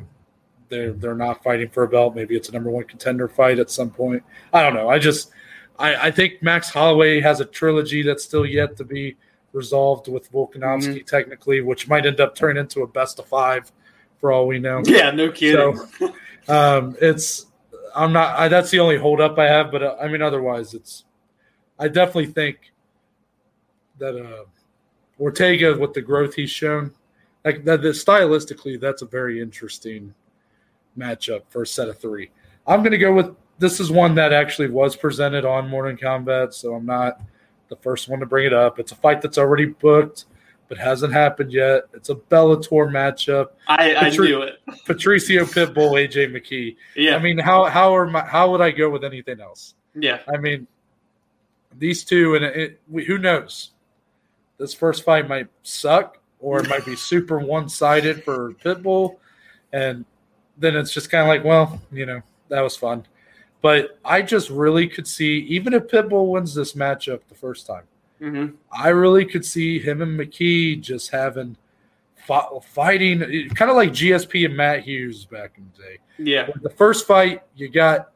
they're 0.69 0.93
they're 0.93 1.15
not 1.15 1.43
fighting 1.43 1.69
for 1.69 1.83
a 1.83 1.87
belt. 1.87 2.15
Maybe 2.15 2.35
it's 2.35 2.49
a 2.49 2.51
number 2.51 2.69
one 2.69 2.83
contender 2.83 3.27
fight 3.27 3.57
at 3.57 3.71
some 3.71 3.89
point. 3.89 4.23
I 4.53 4.61
don't 4.61 4.73
know. 4.75 4.89
I 4.89 4.99
just 4.99 5.31
I, 5.79 6.07
I 6.07 6.11
think 6.11 6.41
Max 6.41 6.69
Holloway 6.69 7.19
has 7.21 7.39
a 7.39 7.45
trilogy 7.45 8.01
that's 8.01 8.23
still 8.23 8.45
yet 8.45 8.75
to 8.77 8.83
be 8.83 9.15
resolved 9.53 10.07
with 10.07 10.31
Volkanovski 10.31 11.05
technically, 11.05 11.61
which 11.61 11.87
might 11.87 12.05
end 12.05 12.19
up 12.19 12.35
turning 12.35 12.61
into 12.61 12.81
a 12.81 12.87
best 12.87 13.19
of 13.19 13.27
five 13.27 13.71
for 14.19 14.31
all 14.31 14.47
we 14.47 14.59
know. 14.59 14.81
Yeah, 14.85 15.11
no 15.11 15.31
kidding. 15.31 15.77
So 15.99 16.13
um, 16.47 16.95
it's 17.01 17.47
I'm 17.95 18.13
not. 18.13 18.39
I, 18.39 18.47
that's 18.47 18.69
the 18.69 18.79
only 18.79 18.97
holdup 18.97 19.37
I 19.37 19.47
have. 19.47 19.71
But 19.71 19.83
uh, 19.83 19.95
I 20.01 20.07
mean, 20.07 20.21
otherwise, 20.21 20.73
it's. 20.73 21.03
I 21.79 21.87
definitely 21.87 22.27
think 22.27 22.73
that 23.99 24.15
uh, 24.15 24.45
Ortega, 25.19 25.77
with 25.77 25.93
the 25.93 26.01
growth 26.01 26.33
he's 26.33 26.49
shown, 26.49 26.91
like 27.45 27.63
that, 27.65 27.81
that 27.81 27.89
stylistically, 27.89 28.79
that's 28.79 29.01
a 29.01 29.05
very 29.05 29.41
interesting 29.41 30.13
matchup 30.97 31.41
for 31.49 31.63
a 31.63 31.67
set 31.67 31.87
of 31.87 31.99
three. 31.99 32.31
I'm 32.65 32.79
going 32.81 32.91
to 32.91 32.97
go 32.97 33.13
with 33.13 33.35
this 33.59 33.79
is 33.79 33.91
one 33.91 34.15
that 34.15 34.33
actually 34.33 34.69
was 34.69 34.95
presented 34.95 35.45
on 35.45 35.69
Morning 35.69 35.97
Combat, 35.97 36.53
so 36.53 36.75
I'm 36.75 36.85
not 36.85 37.21
the 37.69 37.75
first 37.77 38.07
one 38.07 38.19
to 38.19 38.25
bring 38.25 38.45
it 38.45 38.53
up. 38.53 38.79
It's 38.79 38.91
a 38.91 38.95
fight 38.95 39.21
that's 39.21 39.37
already 39.37 39.65
booked, 39.65 40.25
but 40.67 40.77
hasn't 40.77 41.13
happened 41.13 41.51
yet. 41.51 41.83
It's 41.93 42.09
a 42.09 42.15
Bellator 42.15 42.89
matchup. 42.89 43.49
I, 43.67 43.95
I 43.95 44.09
Patri- 44.09 44.27
knew 44.29 44.41
it. 44.41 44.59
Patricio 44.85 45.45
Pitbull, 45.45 45.93
AJ 45.93 46.31
McKee. 46.31 46.75
Yeah. 46.95 47.15
I 47.15 47.19
mean, 47.19 47.37
how 47.37 47.65
how 47.65 47.95
are 47.95 48.05
my, 48.05 48.21
how 48.21 48.51
would 48.51 48.61
I 48.61 48.71
go 48.71 48.89
with 48.89 49.03
anything 49.03 49.41
else? 49.41 49.73
yeah. 49.95 50.19
I 50.31 50.37
mean, 50.37 50.67
these 51.77 52.03
two, 52.03 52.35
and 52.35 52.45
it, 52.45 52.81
we, 52.87 53.05
who 53.05 53.17
knows? 53.17 53.71
This 54.57 54.73
first 54.73 55.03
fight 55.03 55.27
might 55.27 55.47
suck, 55.63 56.19
or 56.39 56.59
it 56.59 56.69
might 56.69 56.85
be 56.85 56.95
super 56.95 57.39
one 57.39 57.69
sided 57.69 58.23
for 58.23 58.53
Pitbull, 58.53 59.17
and 59.73 60.05
then 60.57 60.75
it's 60.75 60.93
just 60.93 61.09
kind 61.09 61.23
of 61.23 61.27
like, 61.27 61.43
well, 61.43 61.79
you 61.91 62.05
know, 62.05 62.21
that 62.49 62.61
was 62.61 62.75
fun. 62.75 63.05
But 63.61 63.99
I 64.05 64.21
just 64.21 64.49
really 64.49 64.87
could 64.87 65.07
see, 65.07 65.39
even 65.39 65.73
if 65.73 65.87
Pitbull 65.87 66.31
wins 66.31 66.53
this 66.53 66.73
matchup 66.73 67.21
the 67.27 67.35
first 67.35 67.65
time, 67.65 67.83
hmm 68.19 68.47
I 68.71 68.89
really 68.89 69.25
could 69.25 69.45
see 69.45 69.79
him 69.79 70.01
and 70.01 70.19
McKee 70.19 70.81
just 70.81 71.11
having 71.11 71.57
fighting, 72.61 73.19
kind 73.55 73.71
of 73.71 73.77
like 73.77 73.91
GSP 73.91 74.45
and 74.45 74.57
Matt 74.57 74.83
Hughes 74.83 75.25
back 75.25 75.53
in 75.57 75.69
the 75.75 75.83
day. 75.83 75.97
Yeah. 76.17 76.49
The 76.61 76.69
first 76.69 77.07
fight, 77.07 77.43
you 77.55 77.69
got, 77.69 78.11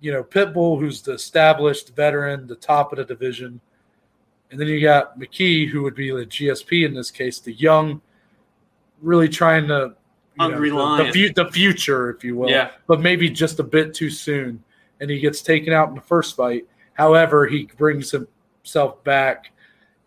you 0.00 0.12
know, 0.12 0.22
Pitbull, 0.22 0.78
who's 0.78 1.02
the 1.02 1.12
established 1.12 1.94
veteran, 1.96 2.46
the 2.46 2.56
top 2.56 2.92
of 2.92 2.98
the 2.98 3.04
division. 3.04 3.60
And 4.50 4.60
then 4.60 4.68
you 4.68 4.80
got 4.82 5.18
McKee, 5.18 5.68
who 5.68 5.82
would 5.82 5.94
be 5.94 6.10
the 6.10 6.26
GSP 6.26 6.84
in 6.84 6.92
this 6.92 7.10
case, 7.10 7.38
the 7.38 7.52
young, 7.52 8.02
really 9.00 9.28
trying 9.28 9.68
to, 9.68 9.94
you 10.38 10.48
know, 10.48 10.50
Hungry 10.50 10.70
the, 10.70 11.04
the, 11.04 11.12
fu- 11.12 11.32
the 11.44 11.50
future, 11.52 12.10
if 12.10 12.22
you 12.24 12.36
will, 12.36 12.48
Yeah. 12.50 12.70
but 12.86 13.00
maybe 13.00 13.28
just 13.28 13.58
a 13.58 13.64
bit 13.64 13.94
too 13.94 14.10
soon. 14.10 14.62
And 15.00 15.10
he 15.10 15.18
gets 15.18 15.42
taken 15.42 15.72
out 15.72 15.88
in 15.88 15.94
the 15.94 16.00
first 16.00 16.36
fight. 16.36 16.66
However, 16.94 17.46
he 17.46 17.68
brings 17.78 18.10
himself 18.10 19.02
back 19.04 19.50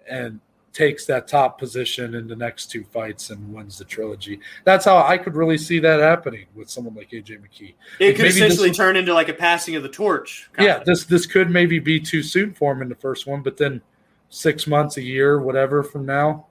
and 0.10 0.40
takes 0.72 1.06
that 1.06 1.28
top 1.28 1.60
position 1.60 2.16
in 2.16 2.28
the 2.28 2.36
next 2.36 2.68
two 2.72 2.84
fights 2.86 3.30
and 3.30 3.54
wins 3.54 3.78
the 3.78 3.86
trilogy. 3.86 4.40
That's 4.64 4.86
how 4.86 4.98
I 5.04 5.18
could 5.20 5.36
really 5.36 5.58
see 5.58 5.78
that 5.80 6.00
happening 6.00 6.46
with 6.56 6.70
someone 6.70 6.96
like 6.96 7.12
AJ 7.12 7.40
McKee. 7.42 7.74
It 8.00 8.14
could 8.16 8.26
essentially 8.26 8.70
was- 8.70 8.78
turn 8.78 8.96
into 8.96 9.14
like 9.14 9.30
a 9.30 9.34
passing 9.34 9.76
of 9.76 9.84
the 9.84 9.90
torch. 9.90 10.50
Yeah, 10.60 10.78
of. 10.78 10.86
this 10.86 11.06
this 11.06 11.26
could 11.28 11.50
maybe 11.52 11.78
be 11.80 12.00
too 12.00 12.24
soon 12.24 12.54
for 12.54 12.72
him 12.74 12.82
in 12.82 12.90
the 12.90 12.96
first 12.96 13.28
one, 13.28 13.42
but 13.44 13.58
then 13.58 13.82
six 14.30 14.66
months, 14.66 14.98
a 14.98 15.02
year, 15.04 15.40
whatever 15.40 15.84
from 15.84 16.06
now, 16.08 16.48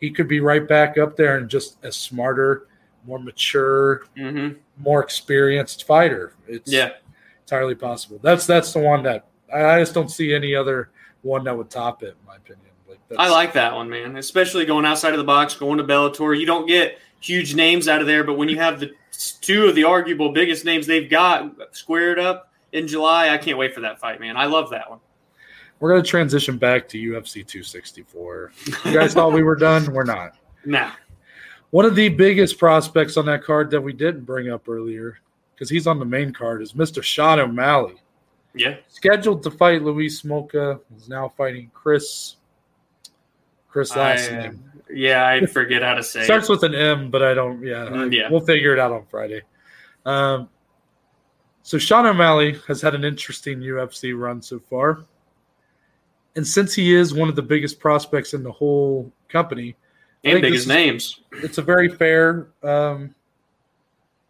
he 0.00 0.10
could 0.10 0.26
be 0.26 0.40
right 0.40 0.66
back 0.66 0.98
up 0.98 1.16
there 1.16 1.36
and 1.38 1.48
just 1.48 1.76
a 1.84 1.92
smarter, 1.92 2.66
more 3.06 3.18
mature, 3.18 4.02
Mhm. 4.16 4.56
more 4.78 5.02
experienced 5.02 5.84
fighter. 5.86 6.32
It's 6.46 6.70
Yeah. 6.72 6.90
entirely 7.42 7.74
possible. 7.74 8.18
That's 8.22 8.46
that's 8.46 8.72
the 8.72 8.78
one 8.80 9.02
that 9.04 9.26
I, 9.52 9.64
I 9.64 9.78
just 9.80 9.94
don't 9.94 10.10
see 10.10 10.32
any 10.34 10.54
other 10.54 10.90
one 11.22 11.44
that 11.44 11.56
would 11.56 11.70
top 11.70 12.02
it, 12.02 12.16
in 12.20 12.26
my 12.26 12.36
opinion. 12.36 12.66
Like 12.88 12.98
that's, 13.08 13.18
I 13.20 13.28
like 13.28 13.52
that 13.54 13.74
one, 13.74 13.88
man. 13.90 14.16
Especially 14.16 14.64
going 14.64 14.84
outside 14.86 15.12
of 15.12 15.18
the 15.18 15.24
box, 15.24 15.54
going 15.54 15.78
to 15.78 15.84
Bellator. 15.84 16.38
You 16.38 16.46
don't 16.46 16.66
get 16.66 16.98
huge 17.20 17.54
names 17.54 17.88
out 17.88 18.00
of 18.00 18.06
there, 18.06 18.24
but 18.24 18.34
when 18.34 18.48
you 18.48 18.56
have 18.58 18.80
the 18.80 18.92
two 19.40 19.66
of 19.66 19.74
the 19.74 19.84
arguable 19.84 20.32
biggest 20.32 20.64
names 20.64 20.86
they've 20.86 21.10
got 21.10 21.52
squared 21.72 22.18
up 22.18 22.52
in 22.72 22.86
July, 22.86 23.30
I 23.30 23.38
can't 23.38 23.58
wait 23.58 23.74
for 23.74 23.80
that 23.80 23.98
fight, 23.98 24.20
man. 24.20 24.36
I 24.36 24.46
love 24.46 24.70
that 24.70 24.88
one. 24.88 25.00
We're 25.80 25.90
gonna 25.90 26.02
transition 26.02 26.58
back 26.58 26.88
to 26.90 26.98
UFC 26.98 27.42
264. 27.46 28.52
You 28.84 28.92
guys 28.92 29.14
thought 29.14 29.32
we 29.32 29.42
were 29.42 29.56
done? 29.56 29.92
We're 29.92 30.04
not. 30.04 30.36
Nah. 30.66 30.90
One 31.70 31.84
of 31.84 31.94
the 31.94 32.08
biggest 32.08 32.58
prospects 32.58 33.16
on 33.16 33.26
that 33.26 33.44
card 33.44 33.70
that 33.70 33.80
we 33.80 33.92
didn't 33.92 34.24
bring 34.24 34.50
up 34.50 34.68
earlier, 34.68 35.18
because 35.54 35.70
he's 35.70 35.86
on 35.86 35.98
the 35.98 36.04
main 36.04 36.32
card, 36.32 36.62
is 36.62 36.72
Mr. 36.72 37.02
Sean 37.02 37.38
O'Malley. 37.38 37.94
Yeah. 38.54 38.76
Scheduled 38.88 39.42
to 39.44 39.50
fight 39.52 39.82
Luis 39.82 40.22
Smolka, 40.22 40.80
is 40.96 41.08
now 41.08 41.28
fighting 41.28 41.70
Chris. 41.72 42.36
Chris 43.68 43.94
last 43.94 44.32
I, 44.32 44.36
name 44.36 44.64
Yeah, 44.92 45.24
I 45.28 45.46
forget 45.46 45.82
how 45.82 45.94
to 45.94 46.02
say 46.02 46.22
it. 46.22 46.24
starts 46.24 46.48
it. 46.48 46.52
with 46.52 46.64
an 46.64 46.74
M, 46.74 47.08
but 47.10 47.22
I 47.22 47.34
don't. 47.34 47.62
Yeah, 47.64 47.86
Mm, 47.86 48.12
yeah. 48.12 48.28
we'll 48.28 48.40
figure 48.44 48.72
it 48.72 48.80
out 48.80 48.90
on 48.90 49.06
Friday. 49.06 49.42
Um, 50.04 50.48
so 51.62 51.78
Sean 51.78 52.04
O'Malley 52.06 52.58
has 52.66 52.82
had 52.82 52.96
an 52.96 53.04
interesting 53.04 53.60
UFC 53.60 54.18
run 54.18 54.42
so 54.42 54.58
far, 54.58 55.04
and 56.34 56.44
since 56.44 56.74
he 56.74 56.92
is 56.96 57.14
one 57.14 57.28
of 57.28 57.36
the 57.36 57.42
biggest 57.42 57.78
prospects 57.78 58.34
in 58.34 58.42
the 58.42 58.50
whole 58.50 59.12
company, 59.28 59.76
And 60.24 60.42
biggest 60.42 60.68
names. 60.68 61.20
it's 61.32 61.58
a 61.58 61.62
very 61.62 61.88
fair 61.88 62.48
um, 62.62 63.14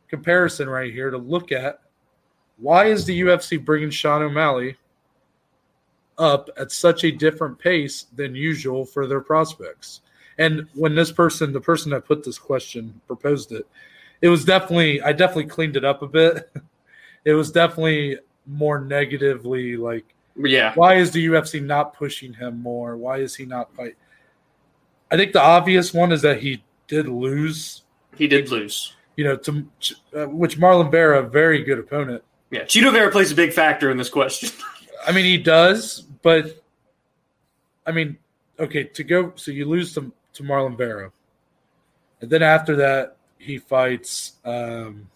comparison 0.09 0.69
right 0.69 0.93
here 0.93 1.11
to 1.11 1.19
look 1.19 1.53
at. 1.53 1.81
Why 2.59 2.87
is 2.87 3.05
the 3.05 3.21
UFC 3.23 3.63
bringing 3.63 3.91
Sean 3.91 4.23
O'Malley 4.23 4.77
up 6.19 6.51
at 6.59 6.71
such 6.71 7.05
a 7.05 7.11
different 7.11 7.59
pace 7.59 8.07
than 8.15 8.35
usual 8.35 8.85
for 8.85 9.07
their 9.07 9.21
prospects? 9.21 10.03
And 10.39 10.67
when 10.75 10.95
this 10.95 11.11
person, 11.11 11.53
the 11.53 11.61
person 11.61 11.91
that 11.93 12.05
put 12.05 12.25
this 12.25 12.39
question, 12.39 13.01
proposed 13.07 13.53
it, 13.53 13.67
it 14.23 14.29
was 14.29 14.45
definitely, 14.45 15.01
I 15.03 15.13
definitely 15.13 15.47
cleaned 15.47 15.77
it 15.77 15.85
up 15.85 16.03
a 16.03 16.07
bit. 16.07 16.51
it 17.25 17.33
was 17.33 17.51
definitely 17.51 18.19
more 18.47 18.81
negatively 18.81 19.77
like, 19.77 20.05
Yeah. 20.37 20.73
why 20.75 20.95
is 20.95 21.11
the 21.11 21.27
UFC 21.27 21.63
not 21.63 21.95
pushing 21.95 22.33
him 22.33 22.61
more? 22.61 22.97
Why 22.97 23.19
is 23.19 23.35
he 23.35 23.45
not 23.45 23.75
fight? 23.75 23.97
I 25.11 25.17
think 25.17 25.33
the 25.33 25.43
obvious 25.43 25.93
one 25.93 26.13
is 26.13 26.23
that 26.23 26.41
he 26.41 26.63
did 26.87 27.09
lose, 27.09 27.83
He 28.17 28.27
did 28.29 28.51
lose. 28.51 28.95
you 29.17 29.25
know, 29.25 29.37
to 29.37 29.67
uh, 30.17 30.27
which 30.27 30.59
Marlon 30.59 30.91
Vera, 30.91 31.23
very 31.23 31.63
good 31.65 31.79
opponent. 31.79 32.23
Yeah. 32.51 32.63
Cheeto 32.63 32.93
Vera 32.93 33.11
plays 33.11 33.31
a 33.33 33.35
big 33.35 33.53
factor 33.53 33.91
in 33.91 33.97
this 33.97 34.09
question. 34.09 34.51
I 35.07 35.13
mean, 35.13 35.25
he 35.25 35.39
does, 35.39 36.01
but 36.23 36.63
I 37.87 37.93
mean, 37.93 38.19
okay, 38.59 38.85
to 38.85 39.05
go, 39.05 39.33
so 39.37 39.51
you 39.51 39.65
lose 39.67 39.95
to, 39.95 40.13
to 40.35 40.43
Marlon 40.43 40.77
Vera, 40.77 41.11
and 42.21 42.31
then 42.31 42.43
after 42.43 42.77
that, 42.77 43.17
he 43.39 43.59
fights. 43.59 44.35
Um, 44.45 45.09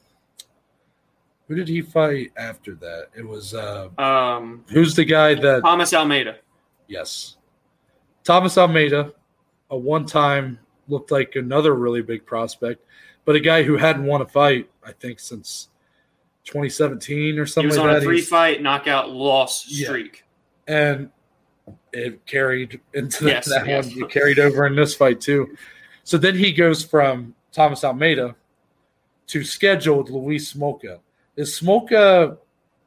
who 1.46 1.54
did 1.54 1.68
he 1.68 1.82
fight 1.82 2.32
after 2.38 2.74
that? 2.76 3.08
It 3.14 3.26
was 3.28 3.52
uh, 3.52 3.88
Um, 3.98 4.64
who's 4.70 4.94
the 4.94 5.04
guy 5.04 5.34
that 5.34 5.60
Thomas 5.62 5.92
Almeida. 5.92 6.36
Yes. 6.88 7.36
Thomas 8.24 8.56
Almeida, 8.56 9.12
a 9.74 9.78
one 9.78 10.06
time 10.06 10.58
looked 10.88 11.10
like 11.10 11.34
another 11.36 11.74
really 11.74 12.02
big 12.02 12.24
prospect, 12.24 12.84
but 13.24 13.34
a 13.36 13.40
guy 13.40 13.62
who 13.64 13.76
hadn't 13.76 14.04
won 14.04 14.22
a 14.22 14.26
fight, 14.26 14.70
I 14.84 14.92
think, 14.92 15.18
since 15.18 15.68
2017 16.44 17.38
or 17.38 17.46
something 17.46 17.64
he 17.64 17.66
was 17.68 17.78
like 17.78 17.86
on 17.86 17.92
that. 17.94 17.98
a 18.02 18.04
three 18.04 18.16
He's- 18.18 18.28
fight 18.28 18.62
knockout 18.62 19.10
loss 19.10 19.66
Yeah. 19.68 19.86
streak. 19.88 20.24
and 20.66 21.10
it 21.92 22.24
carried 22.26 22.80
into 22.94 23.26
Yes, 23.26 23.46
that 23.46 23.66
yes. 23.66 23.86
one. 23.94 24.02
It 24.04 24.10
carried 24.10 24.38
over 24.38 24.66
in 24.66 24.74
this 24.76 24.94
fight 24.94 25.20
too. 25.20 25.56
So 26.04 26.16
then 26.18 26.34
he 26.36 26.52
goes 26.52 26.82
from 26.84 27.34
Thomas 27.52 27.84
Almeida 27.84 28.34
to 29.28 29.44
scheduled 29.44 30.10
Luis 30.10 30.52
Smolka. 30.54 31.00
Is 31.36 31.58
Smolka, 31.58 32.38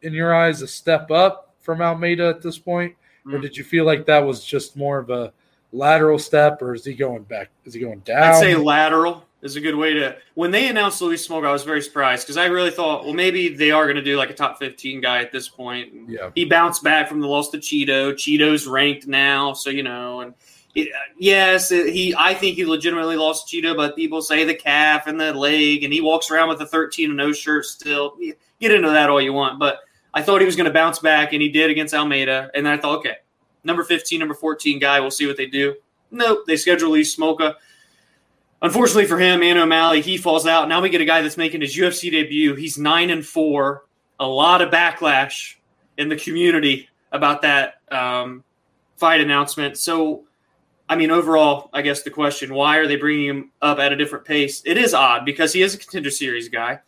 in 0.01 0.13
your 0.13 0.33
eyes, 0.35 0.61
a 0.61 0.67
step 0.67 1.09
up 1.11 1.55
from 1.59 1.81
Almeida 1.81 2.27
at 2.29 2.41
this 2.41 2.57
point, 2.59 2.95
or 3.25 3.33
Mm. 3.33 3.41
did 3.41 3.57
you 3.57 3.63
feel 3.63 3.85
like 3.85 4.05
that 4.05 4.19
was 4.25 4.43
just 4.45 4.75
more 4.77 4.99
of 4.99 5.09
a 5.09 5.33
lateral 5.71 6.19
step, 6.19 6.61
or 6.61 6.73
is 6.73 6.85
he 6.85 6.93
going 6.93 7.23
back? 7.23 7.49
Is 7.65 7.73
he 7.73 7.79
going 7.79 7.99
down? 7.99 8.23
I'd 8.23 8.39
say 8.39 8.55
lateral 8.55 9.23
is 9.41 9.55
a 9.55 9.61
good 9.61 9.75
way 9.75 9.93
to. 9.93 10.17
When 10.33 10.51
they 10.51 10.67
announced 10.67 11.01
Luis 11.01 11.27
Smolka, 11.27 11.47
I 11.47 11.51
was 11.51 11.63
very 11.63 11.81
surprised 11.81 12.25
because 12.25 12.37
I 12.37 12.45
really 12.45 12.71
thought, 12.71 13.05
well, 13.05 13.13
maybe 13.13 13.49
they 13.49 13.71
are 13.71 13.85
going 13.85 13.97
to 13.97 14.01
do 14.03 14.17
like 14.17 14.29
a 14.29 14.33
top 14.33 14.57
15 14.59 15.01
guy 15.01 15.21
at 15.21 15.31
this 15.31 15.47
point. 15.49 15.93
And 15.93 16.09
yeah, 16.09 16.31
He 16.35 16.45
bounced 16.45 16.83
back 16.83 17.07
from 17.07 17.19
the 17.19 17.27
loss 17.27 17.49
to 17.49 17.57
Cheeto. 17.57 18.13
Cheeto's 18.13 18.65
ranked 18.67 19.07
now, 19.07 19.53
so 19.53 19.69
you 19.69 19.83
know, 19.83 20.21
and 20.21 20.33
it, 20.75 20.89
yes, 21.17 21.71
it- 21.71 21.93
he. 21.93 22.15
I 22.17 22.33
think 22.33 22.55
he 22.55 22.65
legitimately 22.65 23.15
lost 23.15 23.47
Cheeto, 23.47 23.75
but 23.75 23.95
people 23.95 24.21
say 24.21 24.43
the 24.43 24.55
calf 24.55 25.07
and 25.07 25.19
the 25.19 25.33
leg, 25.33 25.83
and 25.83 25.93
he 25.93 26.01
walks 26.01 26.31
around 26.31 26.49
with 26.49 26.61
a 26.61 26.65
13 26.65 27.11
and 27.11 27.19
0 27.19 27.31
shirt 27.33 27.65
still. 27.65 28.17
Get 28.59 28.71
into 28.71 28.89
that 28.89 29.09
all 29.09 29.21
you 29.21 29.33
want, 29.33 29.59
but 29.59 29.79
I 30.15 30.23
thought 30.23 30.39
he 30.41 30.45
was 30.47 30.55
going 30.55 30.65
to 30.65 30.73
bounce 30.73 30.97
back, 30.97 31.33
and 31.33 31.41
he 31.43 31.49
did 31.49 31.69
against 31.69 31.93
Almeida. 31.93 32.49
And 32.55 32.65
then 32.65 32.73
I 32.73 32.77
thought, 32.81 32.99
okay, 32.99 33.17
number 33.67 33.83
15, 33.83 34.17
number 34.17 34.33
14 34.33 34.79
guy, 34.79 34.99
we'll 34.99 35.11
see 35.11 35.27
what 35.27 35.37
they 35.37 35.45
do. 35.45 35.75
Nope, 36.09 36.45
they 36.47 36.57
schedule 36.57 36.91
Lee 36.91 37.01
Smolka. 37.01 37.55
Unfortunately 38.61 39.05
for 39.05 39.19
him 39.19 39.43
and 39.43 39.59
O'Malley, 39.59 40.01
he 40.01 40.17
falls 40.17 40.47
out. 40.47 40.67
Now 40.67 40.81
we 40.81 40.89
get 40.89 41.01
a 41.01 41.05
guy 41.05 41.21
that's 41.21 41.37
making 41.37 41.61
his 41.61 41.77
UFC 41.77 42.09
debut. 42.09 42.55
He's 42.55 42.77
nine 42.77 43.11
and 43.11 43.23
four. 43.23 43.85
A 44.19 44.25
lot 44.25 44.63
of 44.63 44.71
backlash 44.71 45.55
in 45.97 46.09
the 46.09 46.15
community 46.15 46.89
about 47.11 47.43
that 47.43 47.75
um, 47.91 48.43
fight 48.95 49.21
announcement. 49.21 49.77
So, 49.77 50.23
I 50.89 50.95
mean, 50.95 51.11
overall, 51.11 51.69
I 51.71 51.83
guess 51.83 52.01
the 52.01 52.09
question: 52.09 52.53
Why 52.53 52.77
are 52.77 52.87
they 52.87 52.95
bringing 52.95 53.27
him 53.27 53.51
up 53.61 53.77
at 53.77 53.91
a 53.91 53.95
different 53.95 54.25
pace? 54.25 54.63
It 54.65 54.77
is 54.77 54.95
odd 54.95 55.23
because 55.23 55.53
he 55.53 55.61
is 55.61 55.75
a 55.75 55.77
contender 55.77 56.09
series 56.09 56.49
guy, 56.49 56.79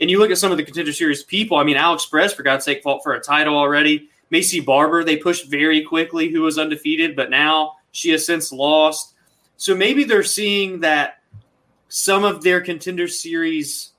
and 0.00 0.10
you 0.10 0.18
look 0.18 0.32
at 0.32 0.38
some 0.38 0.50
of 0.50 0.58
the 0.58 0.64
contender 0.64 0.92
series 0.92 1.22
people. 1.22 1.56
I 1.56 1.62
mean, 1.62 1.76
Alex 1.76 2.04
Perez, 2.06 2.32
for 2.32 2.42
God's 2.42 2.64
sake, 2.64 2.82
fought 2.82 3.04
for 3.04 3.14
a 3.14 3.20
title 3.20 3.56
already. 3.56 4.08
Maycee 4.32 4.64
Barber, 4.64 5.04
they 5.04 5.16
pushed 5.16 5.50
very 5.50 5.82
quickly, 5.82 6.28
who 6.28 6.40
was 6.40 6.58
undefeated, 6.58 7.14
but 7.14 7.30
now 7.30 7.74
she 7.92 8.10
has 8.10 8.24
since 8.24 8.50
lost. 8.50 9.14
So 9.56 9.76
maybe 9.76 10.04
they're 10.04 10.22
seeing 10.22 10.80
that 10.80 11.18
some 11.88 12.24
of 12.24 12.42
their 12.42 12.62
contender 12.62 13.06
series, 13.06 13.92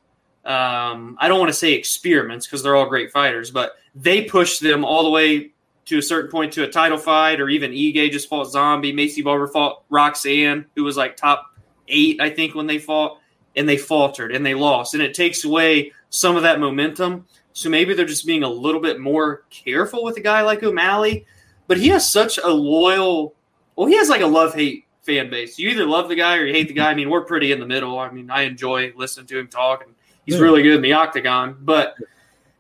um, 0.44 1.16
I 1.20 1.28
don't 1.28 1.40
want 1.40 1.50
to 1.50 1.58
say 1.58 1.74
experiments 1.74 2.48
because 2.48 2.64
they're 2.64 2.76
all 2.76 2.90
great 2.90 3.12
fighters, 3.12 3.52
but 3.52 3.74
they 3.94 4.24
pushed 4.24 4.62
them 4.62 4.84
all 4.84 5.04
the 5.04 5.12
way 5.12 5.52
to 5.86 6.00
a 6.00 6.02
certain 6.02 6.32
point 6.32 6.54
to 6.54 6.64
a 6.64 6.68
title 6.68 6.98
fight, 6.98 7.40
or 7.40 7.50
even 7.50 7.72
Ige 7.72 8.12
just 8.12 8.30
fought 8.30 8.50
Zombie. 8.50 8.94
Maycee 8.94 9.24
Barber 9.24 9.48
fought 9.48 9.84
Roxanne, 9.90 10.66
who 10.76 10.84
was 10.84 10.98
like 10.98 11.16
top 11.16 11.46
eight, 11.88 12.20
I 12.20 12.30
think, 12.30 12.56
when 12.56 12.68
they 12.68 12.80
fought, 12.80 13.20
and 13.56 13.70
they 13.70 13.78
faltered 13.78 14.34
and 14.34 14.46
they 14.46 14.56
lost. 14.56 14.94
And 14.94 15.04
it 15.04 15.14
takes 15.14 15.44
away 15.44 15.92
some 16.10 16.36
of 16.36 16.44
that 16.44 16.60
momentum. 16.60 17.28
So 17.54 17.70
maybe 17.70 17.94
they're 17.94 18.06
just 18.06 18.26
being 18.26 18.44
a 18.44 18.50
little 18.50 18.82
bit 18.82 19.00
more 19.00 19.44
careful 19.50 20.04
with 20.04 20.18
a 20.18 20.22
guy 20.22 20.42
like 20.42 20.64
O'Malley. 20.64 21.26
But 21.68 21.78
he 21.78 21.88
has 21.90 22.12
such 22.12 22.38
a 22.38 22.48
loyal, 22.50 23.36
well, 23.76 23.88
he 23.88 23.96
has 23.98 24.10
like 24.10 24.22
a 24.22 24.28
love 24.28 24.54
hate 24.54 24.86
fan 25.04 25.30
base. 25.30 25.58
You 25.60 25.70
either 25.70 25.86
love 25.86 26.10
the 26.10 26.16
guy 26.16 26.38
or 26.38 26.46
you 26.46 26.54
hate 26.54 26.68
the 26.68 26.74
guy. 26.74 26.90
I 26.92 26.96
mean, 26.96 27.10
we're 27.10 27.26
pretty 27.26 27.52
in 27.52 27.60
the 27.60 27.66
middle. 27.66 28.00
I 28.00 28.10
mean, 28.12 28.30
I 28.30 28.42
enjoy 28.44 28.92
listening 28.96 29.28
to 29.28 29.40
him 29.40 29.48
talk, 29.48 29.84
and 29.84 29.94
he's 30.26 30.36
Yeah. 30.36 30.42
really 30.42 30.64
good 30.64 30.76
in 30.76 30.82
the 30.82 30.94
octagon. 30.94 31.58
But 31.62 31.96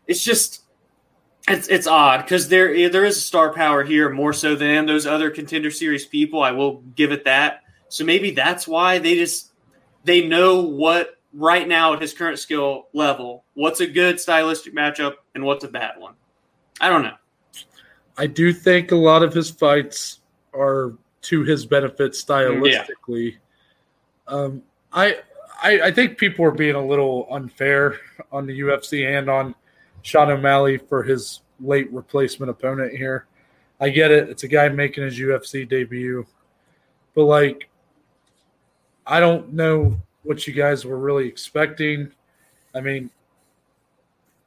it's 0.08 0.24
just 0.24 0.62
it's 1.48 1.68
it's 1.68 1.88
odd 1.88 2.22
because 2.24 2.48
there 2.48 2.90
there 2.90 3.04
is 3.04 3.24
star 3.24 3.52
power 3.54 3.84
here 3.84 4.10
more 4.10 4.32
so 4.32 4.56
than 4.56 4.86
those 4.86 5.06
other 5.06 5.30
contender 5.30 5.72
series 5.72 6.06
people. 6.06 6.42
I 6.42 6.52
will 6.52 6.82
give 6.96 7.12
it 7.12 7.26
that. 7.26 7.64
So 7.90 8.06
maybe 8.06 8.32
that's 8.32 8.68
why 8.68 9.00
they 9.00 9.16
just 9.16 9.52
they 10.06 10.26
know 10.26 10.62
what 10.62 11.18
right 11.34 11.68
now 11.68 11.94
at 11.94 12.02
his 12.02 12.14
current 12.14 12.40
skill 12.40 12.88
level, 12.94 13.44
what's 13.56 13.82
a 13.82 13.88
good 13.88 14.20
stylistic 14.20 14.76
matchup 14.76 15.16
and 15.36 15.44
what's 15.44 15.64
a 15.64 15.68
bad 15.68 15.94
one. 15.98 16.14
I 16.80 16.90
don't 16.90 17.04
know. 17.04 17.16
I 18.18 18.28
do 18.28 18.54
think 18.54 18.92
a 18.92 18.96
lot 18.96 19.24
of 19.24 19.34
his 19.34 19.50
fights 19.50 20.20
are 20.54 20.94
to 21.24 21.44
his 21.44 21.66
benefit 21.66 22.12
stylistically. 22.12 23.38
Um, 24.28 24.62
I, 24.92 25.18
I 25.62 25.82
I 25.82 25.92
think 25.92 26.18
people 26.18 26.46
are 26.46 26.52
being 26.52 26.76
a 26.76 26.86
little 26.86 27.28
unfair 27.32 28.00
on 28.32 28.46
the 28.46 28.60
UFC 28.60 29.18
and 29.18 29.30
on 29.30 29.56
Sean 30.04 30.30
O'Malley 30.30 30.78
for 30.78 31.02
his 31.02 31.42
late 31.60 31.92
replacement 31.92 32.50
opponent 32.50 32.96
here. 32.96 33.26
I 33.80 33.90
get 33.90 34.12
it; 34.12 34.30
it's 34.30 34.44
a 34.44 34.48
guy 34.48 34.70
making 34.70 35.04
his 35.06 35.18
UFC 35.18 35.68
debut, 35.68 36.26
but 37.16 37.24
like, 37.24 37.70
I 39.08 39.20
don't 39.20 39.54
know 39.54 40.00
what 40.24 40.48
you 40.48 40.54
guys 40.54 40.86
were 40.86 40.98
really 40.98 41.28
expecting. 41.28 42.12
I 42.74 42.82
mean, 42.82 43.10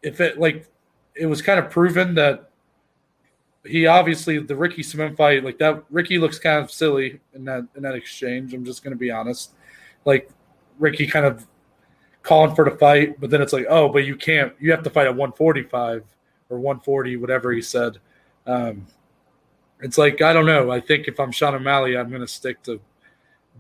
if 0.03 0.21
it 0.21 0.39
like, 0.39 0.67
it 1.15 1.27
was 1.27 1.41
kind 1.41 1.59
of 1.59 1.71
proven 1.71 2.15
that 2.15 2.51
he 3.67 3.87
obviously 3.87 4.39
the 4.39 4.57
Ricky 4.57 4.83
Simon 4.83 5.17
fight 5.17 5.45
like 5.45 5.59
that. 5.59 5.85
Ricky 5.91 6.19
looks 6.19 6.39
kind 6.39 6.63
of 6.63 6.71
silly 6.71 7.21
in 7.35 7.45
that 7.45 7.67
in 7.77 7.83
that 7.83 7.95
exchange. 7.95 8.55
I'm 8.55 8.65
just 8.65 8.83
to 8.93 8.99
be 8.99 9.11
honest. 9.11 9.53
Like 10.05 10.31
Ricky 10.79 11.07
kind 11.07 11.27
of 11.27 11.47
calling 12.23 12.55
for 12.55 12.69
the 12.69 12.77
fight, 12.77 13.21
but 13.21 13.31
then 13.31 13.41
it's 13.41 13.53
like, 13.53 13.67
oh, 13.69 13.89
but 13.89 14.05
you 14.05 14.17
can't. 14.17 14.53
You 14.59 14.71
have 14.73 14.83
to 14.85 14.91
fight 14.91 15.07
at 15.07 15.17
145 15.17 16.05
or 16.49 16.59
140, 16.59 17.17
whatever 17.17 17.53
he 17.53 17.63
said. 17.63 17.99
Um, 18.47 18.87
it's 19.81 19.99
like 19.99 20.23
I 20.23 20.33
don't 20.33 20.47
know. 20.47 20.71
I 20.71 20.81
think 20.81 21.09
if 21.09 21.19
I'm 21.21 21.33
Sean 21.33 21.55
O'Malley, 21.55 21.97
I'm 21.97 22.11
to 22.11 22.29
stick 22.29 22.63
to 22.65 22.81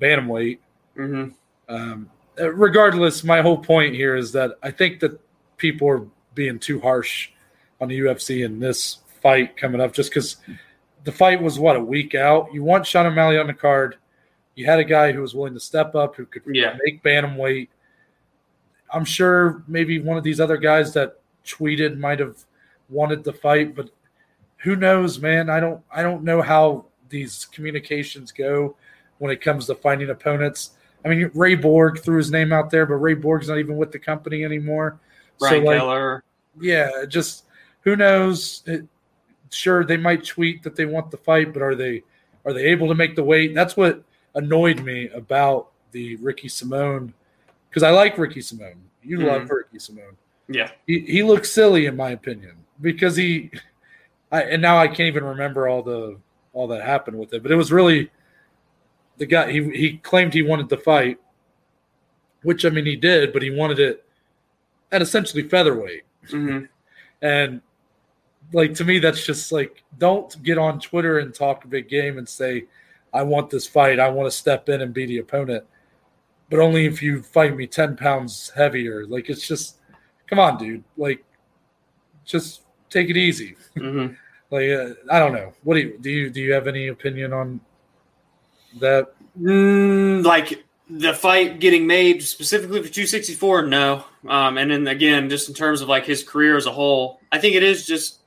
bantamweight. 0.00 0.58
Mm-hmm. 0.96 1.30
Um, 1.68 2.10
regardless, 2.38 3.24
my 3.24 3.40
whole 3.42 3.58
point 3.58 3.94
here 3.94 4.16
is 4.16 4.32
that 4.32 4.52
I 4.62 4.70
think 4.70 5.00
that 5.00 5.20
people 5.56 5.88
are 5.88 6.06
being 6.34 6.58
too 6.58 6.80
harsh 6.80 7.30
on 7.80 7.88
the 7.88 7.98
UFC 7.98 8.44
in 8.44 8.58
this 8.60 8.98
fight 9.22 9.56
coming 9.56 9.80
up 9.80 9.92
just 9.92 10.10
because 10.10 10.36
the 11.04 11.12
fight 11.12 11.40
was 11.40 11.58
what 11.58 11.76
a 11.76 11.80
week 11.80 12.14
out. 12.14 12.52
You 12.52 12.62
want 12.62 12.86
Sean 12.86 13.06
O'Malley 13.06 13.38
on 13.38 13.46
the 13.46 13.54
card. 13.54 13.96
You 14.54 14.66
had 14.66 14.78
a 14.78 14.84
guy 14.84 15.12
who 15.12 15.20
was 15.20 15.34
willing 15.34 15.54
to 15.54 15.60
step 15.60 15.94
up, 15.94 16.16
who 16.16 16.26
could 16.26 16.42
Yeah. 16.46 16.76
make 16.84 17.02
bantamweight. 17.02 17.68
I'm 18.92 19.04
sure 19.04 19.62
maybe 19.66 20.00
one 20.00 20.16
of 20.16 20.24
these 20.24 20.40
other 20.40 20.56
guys 20.56 20.92
that 20.94 21.20
tweeted 21.44 21.98
might 21.98 22.18
have 22.20 22.44
wanted 22.88 23.24
the 23.24 23.32
fight, 23.32 23.74
but 23.74 23.90
who 24.58 24.76
knows, 24.76 25.20
man? 25.20 25.50
I 25.50 25.60
don't 25.60 25.82
I 25.92 26.02
don't 26.02 26.22
know 26.22 26.40
how 26.42 26.86
these 27.08 27.44
communications 27.46 28.32
go 28.32 28.76
when 29.18 29.30
it 29.30 29.40
comes 29.40 29.66
to 29.66 29.74
finding 29.74 30.10
opponents. 30.10 30.70
I 31.06 31.10
mean, 31.10 31.30
Ray 31.34 31.54
Borg 31.54 32.00
threw 32.00 32.16
his 32.16 32.32
name 32.32 32.52
out 32.52 32.68
there, 32.68 32.84
but 32.84 32.96
Ray 32.96 33.14
Borg's 33.14 33.48
not 33.48 33.58
even 33.58 33.76
with 33.76 33.92
the 33.92 33.98
company 33.98 34.44
anymore. 34.44 34.98
Brian 35.38 35.62
so, 35.62 35.66
like, 35.70 35.78
Keller. 35.78 36.24
yeah, 36.60 37.04
just 37.06 37.44
who 37.82 37.94
knows? 37.94 38.64
It, 38.66 38.84
sure, 39.50 39.84
they 39.84 39.96
might 39.96 40.24
tweet 40.24 40.64
that 40.64 40.74
they 40.74 40.84
want 40.84 41.12
the 41.12 41.16
fight, 41.16 41.52
but 41.52 41.62
are 41.62 41.76
they 41.76 42.02
are 42.44 42.52
they 42.52 42.64
able 42.64 42.88
to 42.88 42.94
make 42.94 43.14
the 43.14 43.22
weight? 43.22 43.54
That's 43.54 43.76
what 43.76 44.02
annoyed 44.34 44.82
me 44.82 45.08
about 45.10 45.68
the 45.92 46.16
Ricky 46.16 46.48
Simon 46.48 47.14
because 47.70 47.84
I 47.84 47.90
like 47.90 48.18
Ricky 48.18 48.40
Simon. 48.40 48.74
You 49.02 49.18
Mhm. 49.18 49.26
love 49.26 49.50
Ricky 49.50 49.78
Simon. 49.78 50.16
Yeah. 50.48 50.70
He 50.88 51.00
he 51.00 51.22
looks 51.22 51.50
silly 51.52 51.86
in 51.86 51.96
my 51.96 52.10
opinion 52.10 52.56
because 52.80 53.14
he, 53.16 53.50
I, 54.32 54.42
and 54.42 54.60
now 54.60 54.76
I 54.76 54.88
can't 54.88 55.06
even 55.06 55.22
remember 55.24 55.68
all 55.68 55.82
the 55.82 56.18
all 56.52 56.66
that 56.68 56.82
happened 56.82 57.18
with 57.18 57.32
it, 57.32 57.42
but 57.42 57.52
it 57.52 57.56
was 57.56 57.70
really 57.70 58.10
the 59.18 59.26
guy. 59.26 59.50
He 59.50 59.62
he 59.70 59.98
claimed 59.98 60.34
he 60.34 60.42
wanted 60.42 60.68
the 60.68 60.76
fight, 60.76 61.18
which 62.42 62.64
I 62.64 62.70
mean 62.70 62.86
he 62.86 62.96
did, 62.96 63.32
but 63.32 63.42
he 63.42 63.50
wanted 63.50 63.78
it 63.78 64.04
at 64.92 65.02
essentially 65.02 65.42
featherweight. 65.42 66.02
hmm 66.30 66.64
And 67.22 67.62
like 68.52 68.74
to 68.74 68.84
me, 68.84 68.98
that's 68.98 69.24
just 69.24 69.50
like 69.50 69.82
don't 69.98 70.40
get 70.42 70.58
on 70.58 70.78
Twitter 70.80 71.18
and 71.18 71.34
talk 71.34 71.64
a 71.64 71.68
big 71.68 71.88
game 71.88 72.18
and 72.18 72.28
say, 72.28 72.66
I 73.12 73.22
want 73.22 73.50
this 73.50 73.66
fight. 73.66 73.98
I 73.98 74.08
want 74.10 74.26
to 74.26 74.36
step 74.36 74.68
in 74.68 74.82
and 74.82 74.92
be 74.92 75.06
the 75.06 75.18
opponent. 75.18 75.64
But 76.50 76.60
only 76.60 76.84
if 76.84 77.02
you 77.02 77.22
fight 77.22 77.56
me 77.56 77.66
10 77.66 77.96
pounds 77.96 78.52
heavier. 78.54 79.06
Like 79.06 79.30
it's 79.30 79.48
just 79.48 79.78
come 80.26 80.38
on, 80.38 80.58
dude. 80.58 80.84
Like 80.96 81.24
just 82.24 82.62
take 82.90 83.08
it 83.10 83.16
easy. 83.16 83.56
hmm 83.76 84.08
Like 84.48 84.70
uh, 84.70 84.90
I 85.10 85.18
don't 85.18 85.32
know. 85.32 85.52
What 85.64 85.74
do 85.74 85.80
you 85.80 85.98
do 85.98 86.08
you 86.08 86.30
do 86.30 86.40
you 86.40 86.52
have 86.52 86.68
any 86.68 86.86
opinion 86.86 87.32
on 87.32 87.60
that? 88.80 89.12
Mm, 89.40 90.24
like 90.24 90.64
the 90.88 91.12
fight 91.12 91.60
getting 91.60 91.86
made 91.86 92.22
specifically 92.22 92.82
for 92.82 92.88
264, 92.88 93.66
no. 93.66 94.04
Um, 94.28 94.58
and 94.58 94.70
then 94.70 94.86
again, 94.86 95.28
just 95.28 95.48
in 95.48 95.54
terms 95.54 95.80
of 95.80 95.88
like 95.88 96.04
his 96.06 96.22
career 96.22 96.56
as 96.56 96.66
a 96.66 96.72
whole, 96.72 97.20
I 97.32 97.38
think 97.38 97.54
it 97.54 97.62
is 97.62 97.86
just 97.86 98.20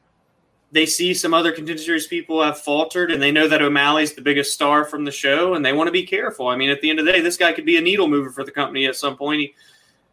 they 0.72 0.86
see 0.86 1.14
some 1.14 1.34
other 1.34 1.52
contender 1.52 1.82
series 1.82 2.06
people 2.08 2.44
have 2.44 2.60
faltered, 2.60 3.12
and 3.12 3.22
they 3.22 3.32
know 3.32 3.48
that 3.48 3.62
O'Malley's 3.62 4.14
the 4.14 4.22
biggest 4.22 4.54
star 4.54 4.86
from 4.86 5.04
the 5.04 5.12
show, 5.12 5.56
and 5.56 5.66
they 5.66 5.74
want 5.74 5.88
to 5.88 5.92
be 5.92 6.06
careful. 6.06 6.48
I 6.48 6.56
mean, 6.56 6.70
at 6.70 6.82
the 6.82 6.90
end 6.90 7.00
of 7.00 7.06
the 7.06 7.12
day, 7.12 7.22
this 7.22 7.38
guy 7.38 7.54
could 7.54 7.66
be 7.66 7.78
a 7.78 7.82
needle 7.82 8.08
mover 8.08 8.30
for 8.30 8.44
the 8.44 8.52
company 8.52 8.86
at 8.86 8.96
some 8.96 9.18
point. 9.18 9.40
He, 9.42 9.54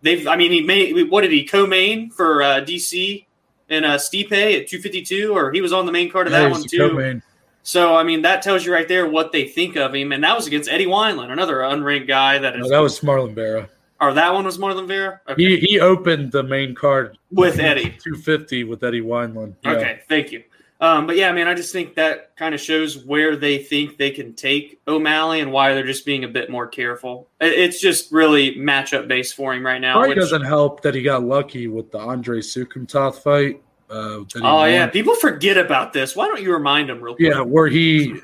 they've. 0.03 0.27
I 0.27 0.37
mean, 0.37 0.53
he 0.53 0.63
made 0.63 1.11
what 1.11 1.23
did 1.23 1.33
he 1.33 1.45
co-main 1.45 2.11
for 2.11 2.43
uh, 2.43 2.61
DC 2.61 3.27
and 3.69 3.85
uh, 3.85 3.97
Stipe 3.99 4.33
at 4.33 4.69
252, 4.69 5.33
or 5.37 5.53
he 5.53 5.61
was 5.61 5.73
on 5.73 5.85
the 5.85 5.93
main 5.93 6.11
card 6.11 6.27
of 6.27 6.33
Yeah, 6.33 6.41
that 6.41 6.49
he's 6.49 6.53
one 6.53 6.63
the 6.63 6.69
too. 6.69 6.89
co-main. 6.91 7.23
So 7.67 7.97
I 7.97 8.05
mean, 8.05 8.23
that 8.23 8.43
tells 8.43 8.65
you 8.65 8.73
right 8.73 8.87
there 8.87 9.09
what 9.09 9.33
they 9.33 9.49
think 9.49 9.75
of 9.75 9.93
him, 9.93 10.13
and 10.13 10.23
that 10.23 10.37
was 10.37 10.47
against 10.47 10.71
Eddie 10.71 10.87
Wineland, 10.87 11.33
another 11.33 11.57
unranked 11.57 12.07
guy 12.07 12.39
that 12.39 12.55
is. 12.55 12.63
No, 12.63 12.69
that 12.69 12.79
was 12.79 13.01
Marlon 13.01 13.35
Vera. 13.35 13.69
or 14.01 14.15
that 14.15 14.33
one 14.33 14.45
was 14.45 14.57
Marlon 14.57 14.87
Vera. 14.87 15.21
Okay. 15.29 15.43
He 15.43 15.57
he 15.57 15.81
opened 15.81 16.31
the 16.31 16.45
main 16.45 16.77
card 16.77 17.19
With 17.33 17.59
Eddie. 17.59 17.91
250 18.05 18.63
with 18.63 18.85
Eddie 18.85 19.01
Wineland. 19.01 19.55
Yeah. 19.65 19.71
Okay, 19.73 20.01
thank 20.09 20.31
you. 20.31 20.45
Um, 20.81 21.09
but 21.09 21.17
yeah, 21.17 21.29
I 21.29 21.33
mean, 21.33 21.49
I 21.49 21.55
just 21.55 21.73
think 21.73 21.97
that 21.97 22.37
kind 22.37 22.55
of 22.55 22.61
shows 22.61 22.99
where 23.05 23.35
they 23.35 23.59
think 23.59 23.97
they 23.97 24.13
can 24.13 24.35
take 24.35 24.79
O'Malley 24.87 25.41
and 25.41 25.51
why 25.51 25.75
they're 25.75 25.87
just 25.87 26.07
being 26.07 26.23
a 26.23 26.29
bit 26.29 26.49
more 26.51 26.69
careful. 26.69 27.27
It's 27.41 27.81
just 27.81 28.13
really 28.13 28.55
matchup 28.55 29.09
based 29.09 29.35
for 29.35 29.53
him 29.55 29.67
right 29.67 29.81
now. 29.81 29.95
Probably 29.95 30.11
which- 30.11 30.19
doesn't 30.19 30.45
help 30.45 30.83
that 30.83 30.95
he 30.95 31.03
got 31.03 31.25
lucky 31.25 31.67
with 31.67 31.91
the 31.91 31.99
Andre 31.99 32.39
Soukhamthath 32.39 33.23
fight. 33.23 33.61
Uh, 33.89 34.19
that 34.19 34.33
he 34.35 34.41
oh 34.43 34.55
won. 34.57 34.71
yeah, 34.73 34.87
people 34.89 35.15
forget 35.15 35.57
about 35.57 35.93
this. 35.93 36.17
Why 36.17 36.27
don't 36.27 36.43
you 36.43 36.53
remind 36.53 36.89
them 36.89 37.01
real 37.01 37.15
quick? 37.15 37.29
yeah, 37.33 37.41
where 37.41 37.69
he, 37.69 38.15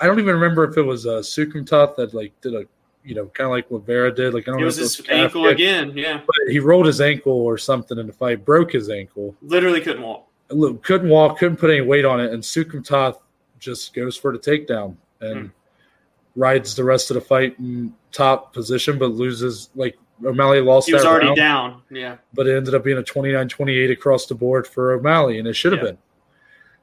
I 0.00 0.06
don't 0.06 0.18
even 0.18 0.34
remember 0.34 0.64
if 0.64 0.76
it 0.78 0.82
was 0.82 1.06
uh, 1.06 1.20
Soukhamthath 1.20 1.96
that 1.96 2.14
like 2.14 2.32
did 2.40 2.54
a, 2.54 2.64
you 3.04 3.14
know, 3.14 3.26
kind 3.26 3.46
of 3.46 3.50
like 3.50 3.70
what 3.70 3.84
Vera 3.84 4.14
did. 4.14 4.32
Like 4.32 4.48
I 4.48 4.52
don't 4.52 4.58
it 4.58 4.60
know 4.60 4.66
was 4.66 4.76
his 4.76 4.98
a 4.98 5.02
calf 5.02 5.14
ankle 5.26 5.44
kick, 5.44 5.52
again. 5.54 5.92
Yeah, 5.94 6.22
but 6.26 6.34
he 6.50 6.58
rolled 6.58 6.86
his 6.86 7.00
ankle 7.02 7.32
or 7.34 7.58
something 7.58 7.98
in 7.98 8.06
the 8.06 8.12
fight, 8.12 8.44
broke 8.46 8.72
his 8.72 8.88
ankle, 8.88 9.36
literally 9.42 9.80
couldn't 9.82 10.02
walk. 10.02 10.26
Couldn't 10.82 11.10
walk, 11.10 11.38
couldn't 11.38 11.58
put 11.58 11.68
any 11.70 11.82
weight 11.82 12.06
on 12.06 12.20
it, 12.20 12.32
and 12.32 12.42
Soukhamthath 12.42 13.18
just 13.58 13.92
goes 13.92 14.16
for 14.16 14.32
the 14.32 14.38
takedown 14.38 14.96
and 15.20 15.40
Hmm. 15.40 15.46
rides 16.40 16.74
the 16.74 16.84
rest 16.84 17.10
of 17.10 17.16
the 17.16 17.20
fight 17.20 17.58
in 17.58 17.92
top 18.12 18.54
position, 18.54 18.98
but 18.98 19.08
loses 19.08 19.68
like 19.74 19.98
O'Malley 20.24 20.60
lost. 20.60 20.86
He 20.88 20.94
was 20.94 21.04
already 21.04 21.26
round. 21.26 21.36
down. 21.36 21.82
Yeah, 21.90 22.16
but 22.34 22.46
it 22.46 22.56
ended 22.56 22.74
up 22.74 22.84
being 22.84 22.98
a 22.98 23.02
29-28 23.02 23.92
across 23.92 24.26
the 24.26 24.34
board 24.34 24.66
for 24.66 24.92
O'Malley, 24.92 25.38
and 25.38 25.46
it 25.48 25.54
should 25.54 25.72
have 25.72 25.80
Yeah. 25.82 25.90
been. 25.92 25.98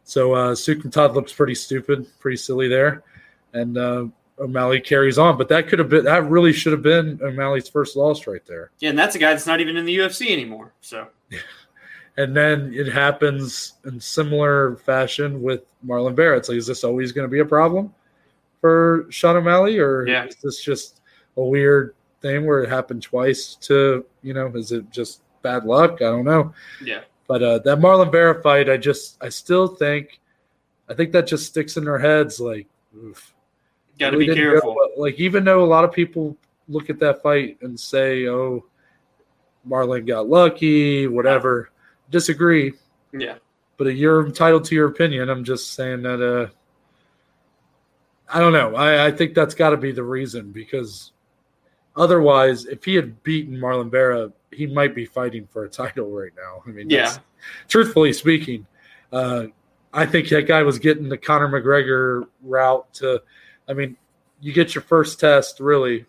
So 0.04 0.34
uh, 0.34 0.54
Soukhamthath 0.54 1.14
looks 1.16 1.34
pretty 1.34 1.56
stupid, 1.56 2.06
pretty 2.20 2.38
silly 2.38 2.68
there, 2.68 3.04
and 3.54 3.78
uh, 3.78 4.06
O'Malley 4.40 4.80
carries 4.80 5.18
on. 5.18 5.38
But 5.38 5.50
that 5.50 5.68
could 5.68 5.80
have 5.80 5.90
been 5.90 6.06
that 6.06 6.30
really 6.30 6.54
should 6.54 6.74
have 6.74 6.84
been 6.84 7.20
O'Malley's 7.24 7.68
first 7.70 7.96
loss 7.96 8.28
right 8.28 8.46
there. 8.46 8.72
yeah, 8.80 8.90
and 8.92 9.00
that's 9.00 9.16
a 9.16 9.20
guy 9.20 9.32
that's 9.32 9.48
not 9.48 9.60
even 9.62 9.78
in 9.78 9.86
the 9.86 9.98
UFC 9.98 10.32
anymore. 10.32 10.74
So 10.82 11.08
And 12.18 12.34
then 12.34 12.72
it 12.74 12.88
happens 12.88 13.74
in 13.84 14.00
similar 14.00 14.78
fashion 14.78 15.42
with 15.42 15.64
Marlon 15.86 16.16
Barrett. 16.16 16.40
It's 16.40 16.50
like, 16.50 16.58
is 16.58 16.66
this 16.68 16.86
always 16.86 17.12
going 17.12 17.28
to 17.28 17.32
be 17.32 17.40
a 17.40 17.46
problem 17.46 17.94
for 18.62 19.06
Sean 19.10 19.36
O'Malley, 19.36 19.80
or 19.80 20.08
Yeah. 20.08 20.26
is 20.26 20.36
this 20.38 20.64
just 20.64 21.02
a 21.36 21.44
weird 21.44 21.94
thing 22.26 22.46
where 22.46 22.64
it 22.64 22.70
happened 22.70 23.04
twice? 23.04 23.56
To 23.68 24.06
you 24.24 24.34
know, 24.34 24.48
is 24.56 24.72
it 24.72 24.90
just 24.90 25.22
bad 25.42 25.66
luck? 25.66 26.02
I 26.02 26.06
don't 26.06 26.26
know. 26.26 26.54
yeah, 26.84 27.02
But 27.28 27.44
uh, 27.44 27.60
that 27.60 27.80
Marlon 27.80 28.12
Vera 28.12 28.42
fight, 28.42 28.70
I 28.70 28.78
just, 28.78 29.18
I 29.22 29.30
still 29.30 29.68
think, 29.68 30.20
I 30.90 30.96
think 30.96 31.12
that 31.12 31.28
just 31.28 31.46
sticks 31.46 31.78
in 31.78 31.86
their 31.86 32.00
heads. 32.00 32.40
Like, 32.40 32.68
oof. 32.98 33.34
got 34.00 34.10
to 34.10 34.18
Really 34.18 34.30
be 34.30 34.34
didn't 34.34 34.54
go 34.56 34.62
careful. 34.62 34.78
Like, 34.98 35.20
even 35.20 35.44
though 35.44 35.64
a 35.64 35.66
lot 35.66 35.84
of 35.84 35.92
people 35.92 36.36
look 36.68 36.90
at 36.90 37.00
that 37.00 37.22
fight 37.22 37.58
and 37.62 37.80
say, 37.80 38.28
"Oh, 38.28 38.66
Marlon 39.68 40.08
got 40.08 40.28
lucky," 40.28 41.08
whatever, 41.08 41.70
disagree. 42.10 42.74
Yeah, 43.14 43.36
But 43.78 43.96
you're 43.96 44.26
entitled 44.26 44.66
to 44.66 44.76
your 44.76 44.88
opinion. 44.88 45.30
I'm 45.30 45.44
just 45.44 45.74
saying 45.74 46.02
that. 46.02 46.22
Uh, 46.22 46.50
I 48.28 48.40
don't 48.40 48.54
know. 48.54 48.76
I, 48.76 49.06
I 49.06 49.12
think 49.12 49.36
that's 49.36 49.54
got 49.54 49.70
to 49.70 49.78
be 49.78 49.92
the 49.92 50.04
reason 50.04 50.52
because 50.52 51.12
otherwise, 51.96 52.66
if 52.66 52.84
he 52.84 52.96
had 52.96 53.22
beaten 53.24 53.58
Marlon 53.58 53.90
Vera, 53.90 54.32
he 54.52 54.68
might 54.68 54.96
be 54.96 55.06
fighting 55.06 55.48
for 55.48 55.66
a 55.66 55.70
title 55.70 56.10
right 56.12 56.32
now. 56.36 56.64
I 56.66 56.70
mean, 56.70 56.90
Yeah. 56.90 57.12
truthfully 57.68 58.14
speaking, 58.14 58.66
uh, 59.12 59.48
I 59.94 60.06
think 60.06 60.30
that 60.30 60.44
guy 60.48 60.62
was 60.64 60.80
getting 60.80 61.08
the 61.10 61.18
Conor 61.18 61.48
McGregor 61.48 62.28
route 62.42 62.94
to. 62.96 63.22
I 63.68 63.74
mean, 63.74 63.98
you 64.42 64.52
get 64.54 64.76
your 64.76 64.82
first 64.82 65.20
test 65.20 65.60
really. 65.60 66.06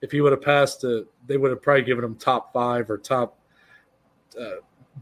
If 0.00 0.10
he 0.10 0.20
would 0.20 0.32
have 0.32 0.42
passed 0.42 0.82
it, 0.82 1.06
they 1.28 1.36
would 1.36 1.50
have 1.52 1.62
probably 1.62 1.82
given 1.84 2.04
him 2.04 2.16
top 2.16 2.52
five 2.52 2.90
or 2.90 2.98
top, 2.98 3.38
uh, 4.38 4.56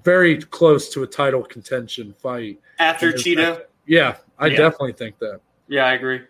very 0.04 0.36
close 0.42 0.90
to 0.90 1.02
a 1.02 1.06
title 1.06 1.42
contention 1.42 2.12
fight. 2.18 2.60
after 2.78 3.12
Cheeto. 3.12 3.62
Yeah, 3.86 4.16
I 4.38 4.46
Yeah. 4.48 4.56
definitely 4.58 4.92
think 4.92 5.18
that. 5.18 5.40
Yeah, 5.68 5.86
I 5.86 5.92
agree. 5.94 6.20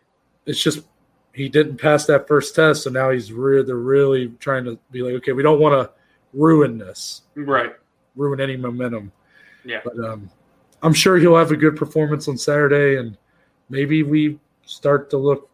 It's 0.47 0.63
just 0.63 0.85
he 1.33 1.49
didn't 1.49 1.77
pass 1.79 2.07
that 2.07 2.27
first 2.27 2.55
test, 2.55 2.83
so 2.85 2.91
now 2.91 3.11
he's 3.11 3.33
re- 3.33 3.63
they're 3.63 3.77
really 3.77 4.29
trying 4.41 4.65
to 4.65 4.79
be 4.91 5.03
like, 5.03 5.15
okay, 5.15 5.33
we 5.33 5.43
don't 5.43 5.61
want 5.61 5.73
to 5.75 5.91
ruin 6.33 6.79
this, 6.79 7.23
Right. 7.35 7.73
ruin 8.17 8.41
any 8.41 8.57
momentum. 8.57 9.13
Yeah. 9.65 9.81
But 9.85 9.99
um, 10.05 10.31
I'm 10.83 10.95
sure 10.95 11.19
he'll 11.19 11.37
have 11.37 11.51
a 11.53 11.57
good 11.57 11.77
performance 11.77 12.29
on 12.29 12.37
Saturday, 12.39 12.97
and 12.99 13.17
maybe 13.69 14.03
we 14.03 14.39
start 14.65 15.11
to 15.11 15.17
look. 15.19 15.49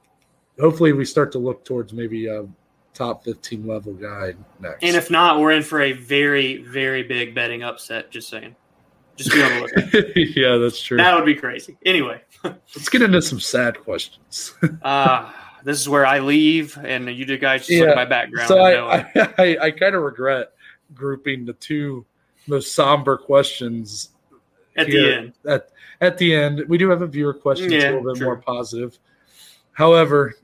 Hopefully, 0.60 0.92
we 0.92 1.04
start 1.04 1.32
to 1.32 1.38
look 1.38 1.64
towards 1.64 1.92
maybe 1.92 2.26
a 2.28 2.46
top 2.94 3.24
15 3.24 3.66
level 3.66 3.92
guy 3.92 4.34
next. 4.60 4.82
And 4.82 4.96
if 4.96 5.10
not, 5.10 5.38
we're 5.38 5.52
in 5.52 5.62
for 5.62 5.82
a 5.82 5.92
very, 5.92 6.62
very 6.62 7.02
big 7.02 7.34
betting 7.34 7.62
upset. 7.62 8.10
Just 8.10 8.28
saying. 8.28 8.56
Just 9.16 9.32
be 9.32 9.42
on 9.42 9.50
the 9.50 9.60
lookout. 9.60 10.16
yeah, 10.36 10.56
that's 10.56 10.80
true. 10.80 10.98
that 10.98 11.14
would 11.14 11.24
be 11.24 11.34
crazy. 11.34 11.76
Anyway, 11.86 12.20
Let's 12.44 12.88
get 12.90 13.00
into 13.02 13.20
some 13.22 13.40
sad 13.40 13.80
questions. 13.80 14.54
uh, 14.82 15.32
this 15.66 15.80
is 15.80 15.88
where 15.88 16.06
I 16.06 16.20
leave, 16.20 16.78
and 16.78 17.08
you 17.08 17.24
guys 17.38 17.66
just 17.66 17.80
look 17.80 17.88
at 17.88 17.96
my 17.96 18.04
background. 18.04 18.46
so 18.46 18.60
I. 18.60 18.98
I, 18.98 19.08
I, 19.38 19.58
I 19.62 19.70
kind 19.72 19.96
of 19.96 20.02
regret 20.02 20.52
grouping 20.94 21.44
the 21.44 21.54
two 21.54 22.06
most 22.46 22.72
somber 22.72 23.16
questions 23.16 24.10
at 24.76 24.86
here 24.86 25.02
the 25.02 25.16
end. 25.16 25.32
At 25.44 25.70
at 26.00 26.18
the 26.18 26.32
end, 26.32 26.62
we 26.68 26.78
do 26.78 26.88
have 26.88 27.02
a 27.02 27.06
viewer 27.08 27.34
question 27.34 27.68
that's 27.68 27.84
a 27.84 27.88
little 27.88 28.04
bit 28.04 28.18
true. 28.18 28.26
more 28.26 28.36
positive. 28.36 28.96
However, 29.72 30.36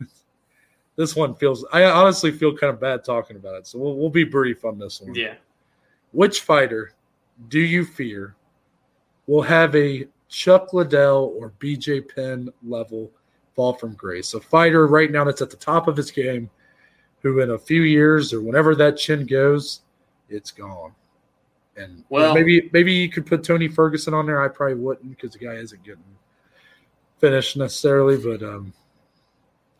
this 0.96 1.16
one 1.16 1.34
feels. 1.34 1.64
I 1.72 1.82
honestly 1.82 2.30
feel 2.30 2.56
kind 2.56 2.72
of 2.72 2.78
bad 2.78 3.02
talking 3.02 3.34
about 3.34 3.56
it, 3.56 3.66
so 3.66 3.80
we'll 3.80 3.96
we'll 3.96 4.10
be 4.10 4.22
brief 4.22 4.64
on 4.64 4.78
this 4.78 5.00
one. 5.00 5.12
Yeah. 5.12 5.34
Which 6.12 6.42
fighter 6.42 6.92
do 7.48 7.58
you 7.58 7.84
fear 7.84 8.36
will 9.26 9.42
have 9.42 9.74
a 9.74 10.06
Chuck 10.28 10.72
Liddell 10.72 11.34
or 11.36 11.50
BJ 11.58 12.14
Penn 12.14 12.48
level 12.64 13.10
fall 13.58 13.72
from 13.72 13.94
grace? 13.94 14.34
A 14.34 14.40
fighter 14.40 14.86
right 14.86 15.10
now 15.10 15.24
that's 15.24 15.42
at 15.42 15.50
the 15.50 15.56
top 15.56 15.88
of 15.88 15.96
his 15.96 16.12
game, 16.12 16.48
who 17.22 17.40
in 17.40 17.50
a 17.50 17.58
few 17.58 17.82
years 17.82 18.32
or 18.32 18.40
whenever 18.40 18.76
that 18.76 18.96
chin 18.96 19.26
goes, 19.26 19.80
it's 20.28 20.52
gone. 20.52 20.92
And 21.76 22.04
Well- 22.08 22.34
maybe 22.36 22.70
maybe 22.72 22.92
you 22.92 23.08
could 23.10 23.26
put 23.26 23.42
Tony 23.42 23.66
Ferguson 23.66 24.14
on 24.14 24.26
there. 24.26 24.40
I 24.40 24.46
probably 24.46 24.76
wouldn't 24.76 25.10
because 25.10 25.32
the 25.32 25.40
guy 25.44 25.54
isn't 25.54 25.82
getting 25.82 26.04
finished 27.18 27.56
necessarily. 27.56 28.16
But 28.16 28.44
um, 28.44 28.72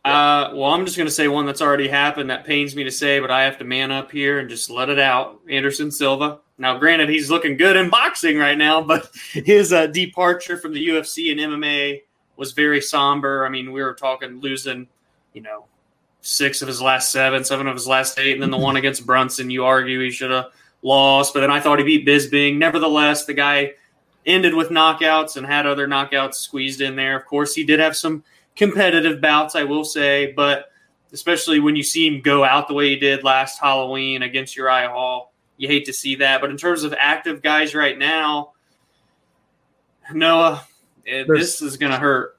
Uh, 0.04 0.50
well, 0.54 0.72
I'm 0.72 0.84
just 0.84 0.96
going 0.96 1.06
to 1.08 1.14
say 1.14 1.28
one 1.28 1.46
that's 1.46 1.62
already 1.62 1.86
happened. 1.86 2.30
That 2.30 2.44
pains 2.44 2.74
me 2.74 2.82
to 2.82 2.90
say, 2.90 3.20
but 3.20 3.30
I 3.30 3.44
have 3.44 3.58
to 3.58 3.64
man 3.64 3.92
up 3.92 4.10
here 4.10 4.40
and 4.40 4.48
just 4.50 4.70
let 4.70 4.88
it 4.88 4.98
out. 4.98 5.38
Anderson 5.48 5.92
Silva. 5.92 6.40
Now, 6.56 6.78
granted, 6.78 7.08
he's 7.10 7.30
looking 7.30 7.56
good 7.56 7.76
in 7.76 7.90
boxing 7.90 8.38
right 8.38 8.58
now, 8.58 8.80
but 8.82 9.08
his 9.32 9.72
uh, 9.72 9.86
departure 9.86 10.56
from 10.56 10.72
the 10.72 10.88
UFC 10.88 11.30
and 11.30 11.38
MMA 11.38 12.02
was 12.38 12.52
very 12.52 12.80
somber. 12.80 13.44
I 13.44 13.48
mean, 13.50 13.72
we 13.72 13.82
were 13.82 13.94
talking 13.94 14.40
losing, 14.40 14.86
you 15.34 15.42
know, 15.42 15.66
six 16.20 16.62
of 16.62 16.68
his 16.68 16.80
last 16.80 17.10
seven, 17.10 17.44
seven 17.44 17.66
of 17.66 17.74
his 17.74 17.88
last 17.88 18.18
eight, 18.18 18.32
and 18.32 18.42
then 18.42 18.50
the 18.50 18.56
one 18.66 18.76
against 18.76 19.04
Brunson. 19.04 19.50
You 19.50 19.64
argue 19.64 20.00
he 20.00 20.10
should 20.10 20.30
have 20.30 20.46
lost, 20.80 21.34
but 21.34 21.40
then 21.40 21.50
I 21.50 21.60
thought 21.60 21.80
he 21.80 21.84
beat 21.84 22.06
Bisping. 22.06 22.56
Nevertheless, 22.56 23.26
the 23.26 23.34
guy 23.34 23.72
ended 24.24 24.54
with 24.54 24.68
knockouts 24.68 25.36
and 25.36 25.44
had 25.44 25.66
other 25.66 25.88
knockouts 25.88 26.34
squeezed 26.34 26.80
in 26.80 26.94
there. 26.94 27.16
Of 27.16 27.26
course, 27.26 27.54
he 27.54 27.64
did 27.64 27.80
have 27.80 27.96
some 27.96 28.22
competitive 28.54 29.20
bouts, 29.20 29.56
I 29.56 29.64
will 29.64 29.84
say, 29.84 30.32
but 30.32 30.70
especially 31.12 31.58
when 31.58 31.74
you 31.74 31.82
see 31.82 32.06
him 32.06 32.20
go 32.20 32.44
out 32.44 32.68
the 32.68 32.74
way 32.74 32.90
he 32.90 32.96
did 32.96 33.24
last 33.24 33.58
Halloween 33.58 34.22
against 34.22 34.56
Uriah 34.56 34.90
Hall, 34.90 35.32
you 35.56 35.66
hate 35.66 35.86
to 35.86 35.92
see 35.92 36.16
that. 36.16 36.40
But 36.40 36.50
in 36.50 36.56
terms 36.56 36.84
of 36.84 36.94
active 36.96 37.42
guys 37.42 37.74
right 37.74 37.98
now, 37.98 38.52
Noah, 40.12 40.66
There's- 41.08 41.26
this 41.40 41.62
is 41.62 41.76
going 41.76 41.92
to 41.92 41.98
hurt. 41.98 42.38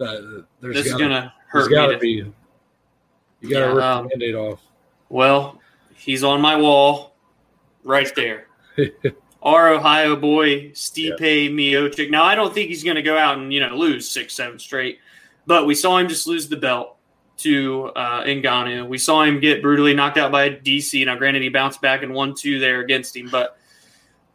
uh, 0.00 0.16
there's 0.60 0.76
This 0.76 0.86
is 0.86 0.92
gotta, 0.92 1.04
going 1.04 1.10
to 1.22 1.32
there's 1.52 1.64
hurt 1.66 1.70
me. 1.70 1.76
gotta 1.76 1.92
to- 1.94 1.98
be. 1.98 2.08
You 3.42 3.48
gotta 3.50 3.66
Yeah, 3.66 3.72
rip 3.72 3.84
um, 3.84 4.02
the 4.04 4.08
band-aid 4.10 4.34
off. 4.34 4.60
Well, 5.08 5.60
he's 5.94 6.22
on 6.24 6.40
my 6.40 6.56
wall 6.56 7.14
right 7.84 8.10
there. 8.14 8.46
Our 9.42 9.72
Ohio 9.72 10.16
boy, 10.16 10.68
Stipe 10.70 11.18
Miocic. 11.18 12.10
Now, 12.10 12.24
I 12.24 12.34
don't 12.34 12.52
think 12.52 12.68
he's 12.68 12.84
going 12.84 12.96
to 12.96 13.02
go 13.02 13.16
out 13.16 13.38
and, 13.38 13.52
you 13.52 13.60
know, 13.60 13.74
lose 13.74 14.08
six, 14.08 14.34
seven 14.34 14.58
straight, 14.58 14.98
but 15.46 15.66
we 15.66 15.74
saw 15.74 15.96
him 15.96 16.08
just 16.08 16.26
lose 16.26 16.48
the 16.48 16.56
belt 16.58 16.96
to 17.38 17.86
uh, 17.96 18.22
Ngannou. 18.24 18.86
We 18.86 18.98
saw 18.98 19.22
him 19.22 19.40
get 19.40 19.62
brutally 19.62 19.94
knocked 19.94 20.18
out 20.18 20.30
by 20.30 20.50
DC. 20.50 21.06
Now, 21.06 21.16
granted, 21.16 21.40
he 21.42 21.48
bounced 21.48 21.80
back 21.80 22.02
and 22.02 22.12
won 22.12 22.34
two 22.34 22.58
there 22.58 22.80
against 22.80 23.16
him, 23.16 23.30
but 23.30 23.56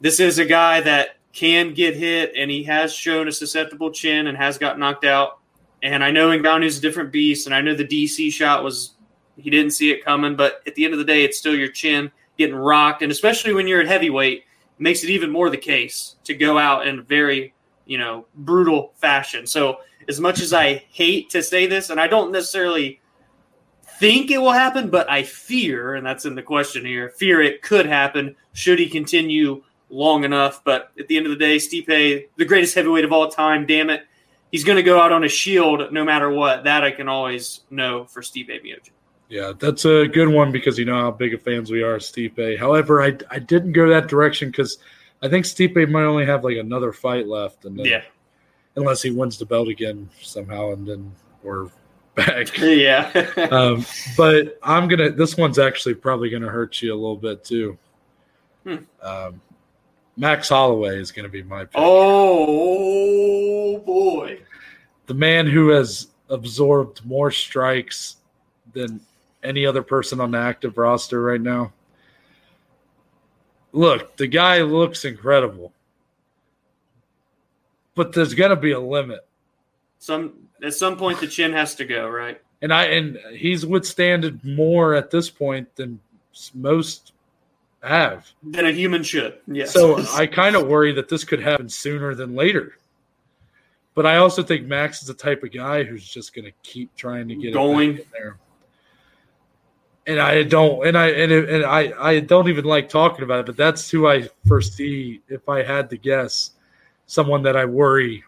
this 0.01 0.19
is 0.19 0.39
a 0.39 0.45
guy 0.45 0.81
that 0.81 1.17
can 1.35 1.73
get 1.73 1.95
hit, 1.95 2.31
and 2.35 2.49
he 2.49 2.63
has 2.63 2.93
shown 2.93 3.27
a 3.27 3.31
susceptible 3.31 3.91
chin 3.91 4.27
and 4.27 4.37
has 4.37 4.57
got 4.57 4.79
knocked 4.79 5.03
out. 5.03 5.39
And 5.83 6.03
I 6.03 6.09
know 6.09 6.29
Ngannou's 6.29 6.79
a 6.79 6.81
different 6.81 7.11
beast, 7.11 7.45
and 7.45 7.53
I 7.53 7.61
know 7.61 7.75
the 7.75 7.85
DC 7.85 8.31
shot 8.31 8.63
was 8.63 8.95
he 9.37 9.49
didn't 9.49 9.71
see 9.71 9.91
it 9.91 10.03
coming, 10.03 10.37
but 10.37 10.61
at 10.65 10.75
the 10.75 10.85
end 10.85 10.93
of 10.93 10.97
the 10.97 11.05
day, 11.05 11.23
it's 11.23 11.37
still 11.37 11.53
your 11.53 11.69
chin. 11.69 12.09
getting 12.37 12.55
rocked, 12.55 13.01
and 13.01 13.11
especially 13.11 13.53
when 13.53 13.67
you're 13.67 13.81
at 13.81 13.87
heavyweight, 13.87 14.39
it 14.39 14.45
makes 14.79 15.03
it 15.03 15.09
even 15.09 15.29
more 15.29 15.49
the 15.49 15.57
case 15.57 16.15
to 16.23 16.33
go 16.33 16.57
out 16.57 16.87
in 16.87 16.99
a 16.99 17.03
very 17.03 17.53
you 17.85 17.97
know 17.97 18.25
brutal 18.35 18.93
fashion. 18.95 19.45
So 19.45 19.79
as 20.07 20.19
much 20.19 20.39
as 20.41 20.53
I 20.53 20.85
hate 20.89 21.29
to 21.31 21.43
say 21.43 21.67
this, 21.67 21.89
and 21.89 21.99
I 21.99 22.07
don't 22.07 22.31
necessarily 22.31 23.01
think 23.99 24.31
it 24.31 24.37
will 24.37 24.51
happen, 24.51 24.89
but 24.89 25.09
I 25.09 25.23
fear, 25.23 25.95
and 25.95 26.05
that's 26.05 26.25
in 26.25 26.35
the 26.35 26.41
question 26.41 26.85
here, 26.85 27.09
fear 27.09 27.41
it 27.41 27.61
could 27.61 27.85
happen 27.85 28.35
should 28.53 28.79
he 28.79 28.89
continue 28.89 29.63
long 29.89 30.23
enough. 30.23 30.63
But 30.63 30.91
at 30.99 31.07
the 31.07 31.17
end 31.17 31.25
of 31.25 31.31
the 31.31 31.37
day, 31.37 31.57
Stipe, 31.57 32.27
the 32.35 32.45
greatest 32.45 32.75
heavyweight 32.75 33.05
of 33.05 33.11
all 33.11 33.29
time, 33.29 33.65
damn 33.65 33.89
it, 33.89 34.03
he's 34.51 34.63
going 34.63 34.77
to 34.77 34.83
go 34.83 34.99
out 34.99 35.11
on 35.11 35.23
a 35.23 35.29
shield 35.29 35.91
no 35.91 36.03
matter 36.03 36.29
what. 36.29 36.63
That 36.63 36.83
I 36.83 36.91
can 36.91 37.07
always 37.07 37.61
know 37.69 38.05
for 38.05 38.21
Stipe 38.21 38.49
Miocic. 38.49 38.91
Yeah, 39.27 39.53
that's 39.57 39.85
a 39.85 40.07
good 40.07 40.27
one 40.29 40.51
because 40.51 40.77
you 40.77 40.85
know 40.85 40.99
how 40.99 41.11
big 41.11 41.33
of 41.33 41.41
fans 41.41 41.71
we 41.71 41.81
are 41.81 41.97
Stipe. 41.97 42.59
However, 42.59 43.01
I, 43.01 43.17
I 43.31 43.39
didn't 43.39 43.71
go 43.71 43.89
that 43.89 44.07
direction 44.07 44.49
because 44.51 44.77
I 45.23 45.29
think 45.29 45.45
Stipe 45.45 45.89
might 45.89 46.03
only 46.03 46.25
have 46.27 46.43
like 46.43 46.57
another 46.57 46.93
fight 46.93 47.27
left, 47.27 47.65
and 47.65 47.77
then, 47.77 47.85
Yeah. 47.87 48.01
unless 48.75 49.01
he 49.01 49.09
wins 49.09 49.39
the 49.39 49.45
belt 49.45 49.67
again 49.67 50.09
somehow, 50.21 50.73
and 50.73 50.87
then 50.87 51.11
we're 51.41 51.69
back. 52.15 52.55
Yeah. 52.59 53.11
um, 53.51 53.83
but 54.15 54.59
I'm 54.61 54.87
gonna. 54.87 55.09
This 55.09 55.35
one's 55.37 55.57
actually 55.57 55.95
probably 55.95 56.29
gonna 56.29 56.47
hurt 56.49 56.79
you 56.83 56.93
a 56.93 56.95
little 56.95 57.17
bit 57.17 57.43
too. 57.43 57.77
Hmm. 58.63 58.75
Um, 59.01 59.41
Max 60.17 60.49
Holloway 60.49 60.99
is 60.99 61.11
gonna 61.11 61.29
be 61.29 61.43
my 61.43 61.65
pick. 61.65 61.73
oh 61.75 63.79
boy. 63.79 64.39
the 65.07 65.13
man 65.13 65.47
who 65.47 65.69
has 65.69 66.07
absorbed 66.29 67.05
more 67.05 67.31
strikes 67.31 68.17
than 68.73 68.99
any 69.43 69.65
other 69.65 69.83
person 69.83 70.19
on 70.19 70.31
the 70.31 70.37
active 70.37 70.77
roster 70.77 71.21
right 71.21 71.41
now. 71.41 71.71
Look, 73.71 74.15
the 74.17 74.27
guy 74.27 74.61
looks 74.61 75.05
incredible. 75.05 75.71
But 77.93 78.13
there's 78.13 78.33
going 78.33 78.49
to 78.49 78.55
be 78.55 78.71
a 78.71 78.79
limit. 78.79 79.25
Some 79.99 80.33
at 80.63 80.73
some 80.73 80.97
point 80.97 81.19
the 81.19 81.27
chin 81.27 81.53
has 81.53 81.75
to 81.75 81.85
go, 81.85 82.09
right? 82.09 82.41
And 82.61 82.73
I 82.73 82.85
and 82.85 83.17
he's 83.33 83.65
withstanded 83.65 84.43
more 84.43 84.93
at 84.93 85.11
this 85.11 85.29
point 85.29 85.73
than 85.75 85.99
most 86.53 87.13
have. 87.87 88.31
Than 88.43 88.65
a 88.65 88.71
human 88.71 89.03
should. 89.03 89.39
Yes. 89.47 89.71
So 89.71 89.97
I 90.13 90.27
kind 90.27 90.55
of 90.55 90.67
worry 90.67 90.91
that 90.93 91.09
this 91.09 91.23
could 91.23 91.41
happen 91.41 91.69
sooner 91.69 92.15
than 92.15 92.35
later. 92.35 92.77
But 93.93 94.05
I 94.05 94.17
also 94.17 94.43
think 94.43 94.65
Max 94.65 95.01
is 95.01 95.07
the 95.07 95.13
type 95.13 95.43
of 95.43 95.53
guy 95.53 95.83
who's 95.83 96.05
just 96.07 96.35
going 96.35 96.45
to 96.45 96.51
keep 96.63 96.93
trying 96.95 97.27
to 97.29 97.35
get 97.35 97.53
Going. 97.53 97.99
there. 98.11 98.37
And 100.07 100.19
I 100.19 100.43
don't, 100.43 100.85
and 100.85 100.97
I 100.97 101.07
and, 101.07 101.31
and 101.31 101.65
I 101.65 101.93
I 101.97 102.19
don't 102.19 102.47
even 102.49 102.65
like 102.65 102.89
talking 102.89 103.23
about 103.23 103.39
it. 103.39 103.45
But 103.47 103.57
that's 103.57 103.89
who 103.89 104.07
I 104.07 104.29
foresee 104.47 105.21
if 105.29 105.49
I 105.49 105.63
had 105.63 105.89
to 105.89 105.97
guess, 105.97 106.51
someone 107.07 107.41
that 107.43 107.55
I 107.55 107.65
worry. 107.65 108.23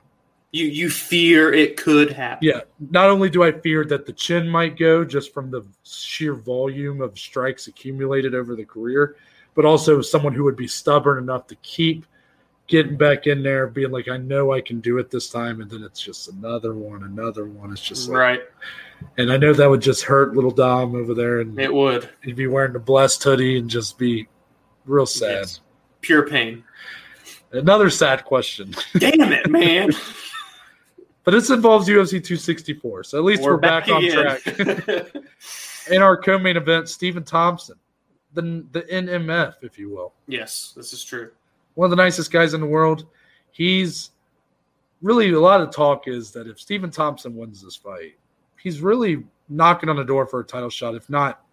you 0.51 0.65
you 0.65 0.89
fear 0.89 1.53
it 1.53 1.77
could 1.77 2.11
happen. 2.11 2.47
Yeah, 2.47 2.61
not 2.89 3.09
only 3.09 3.29
do 3.29 3.43
I 3.43 3.51
fear 3.51 3.85
that 3.85 4.05
the 4.07 4.13
chin 4.13 4.49
might 4.49 4.77
go 4.77 5.03
just 5.03 5.33
from 5.33 5.51
the 5.51 5.63
sheer 5.83 6.33
volume 6.33 7.01
of 7.01 7.19
strikes 7.19 7.67
accumulated 7.67 8.33
over 8.33 8.55
the 8.55 8.65
career, 8.65 9.17
but 9.57 9.65
also 9.65 10.01
someone 10.01 10.33
who 10.33 10.43
would 10.43 10.55
be 10.55 10.67
stubborn 10.67 11.17
enough 11.17 11.47
to 11.47 11.55
keep 11.63 12.05
getting 12.67 12.95
back 12.95 13.25
in 13.25 13.41
there, 13.41 13.65
being 13.65 13.89
like, 13.89 14.07
I 14.07 14.17
know 14.17 14.53
I 14.53 14.61
can 14.61 14.79
do 14.81 14.99
it 14.99 15.09
this 15.09 15.29
time, 15.29 15.61
and 15.61 15.71
then 15.71 15.81
it's 15.81 15.99
just 15.99 16.27
another 16.29 16.75
one, 16.75 17.01
another 17.03 17.45
one. 17.45 17.71
It's 17.71 17.81
just 17.81 18.07
like, 18.07 18.17
Right. 18.17 18.41
and 19.17 19.31
I 19.31 19.37
know 19.37 19.53
that 19.53 19.67
would 19.67 19.81
just 19.81 20.03
hurt 20.03 20.35
little 20.35 20.51
Dom 20.51 20.93
over 20.95 21.15
there, 21.15 21.39
and 21.39 21.59
It 21.59 21.73
would. 21.73 22.07
he'd 22.23 22.35
be 22.35 22.45
wearing 22.45 22.71
the 22.73 22.79
blessed 22.79 23.23
hoodie 23.23 23.57
and 23.57 23.67
just 23.67 23.97
be 23.97 24.27
real 24.85 25.07
sad. 25.07 25.31
Yes. 25.39 25.61
Pure 26.01 26.27
pain. 26.29 26.63
Another 27.51 27.89
sad 27.89 28.25
question, 28.25 28.75
Damn 28.99 29.33
it, 29.33 29.49
man. 29.49 29.89
but 31.23 31.31
this 31.31 31.49
involves 31.49 31.87
UFC 31.89 32.11
264, 32.23 33.05
so 33.05 33.17
at 33.17 33.23
least 33.23 33.41
we're, 33.41 33.57
back, 33.57 33.87
on 33.89 34.07
track. 34.07 34.45
in 35.89 36.01
our 36.03 36.15
co-main 36.15 36.57
event, 36.57 36.89
Stephen 36.89 37.23
Thompson, 37.23 37.77
the 38.37 38.65
the 38.71 38.81
NMF, 38.83 39.55
if 39.61 39.77
you 39.79 39.89
will, 39.89 40.13
yes, 40.27 40.73
this 40.75 40.93
is 40.93 41.03
true. 41.03 41.31
one 41.75 41.85
of 41.85 41.89
the 41.91 42.01
nicest 42.01 42.31
guys 42.31 42.53
in 42.53 42.61
the 42.61 42.67
world. 42.67 43.05
He's 43.51 44.11
really 45.01 45.31
a 45.31 45.39
lot 45.39 45.61
of 45.61 45.71
talk 45.71 46.07
is 46.07 46.31
that 46.31 46.47
if 46.47 46.59
Stephen 46.59 46.89
Thompson 46.91 47.35
wins 47.35 47.61
this 47.61 47.75
fight, 47.75 48.15
he's 48.61 48.81
really 48.81 49.23
knocking 49.49 49.89
on 49.89 49.95
the 49.95 50.03
door 50.03 50.25
for 50.25 50.39
a 50.39 50.43
title 50.43 50.69
shot. 50.69 50.95
If 50.95 51.09
not, 51.09 51.43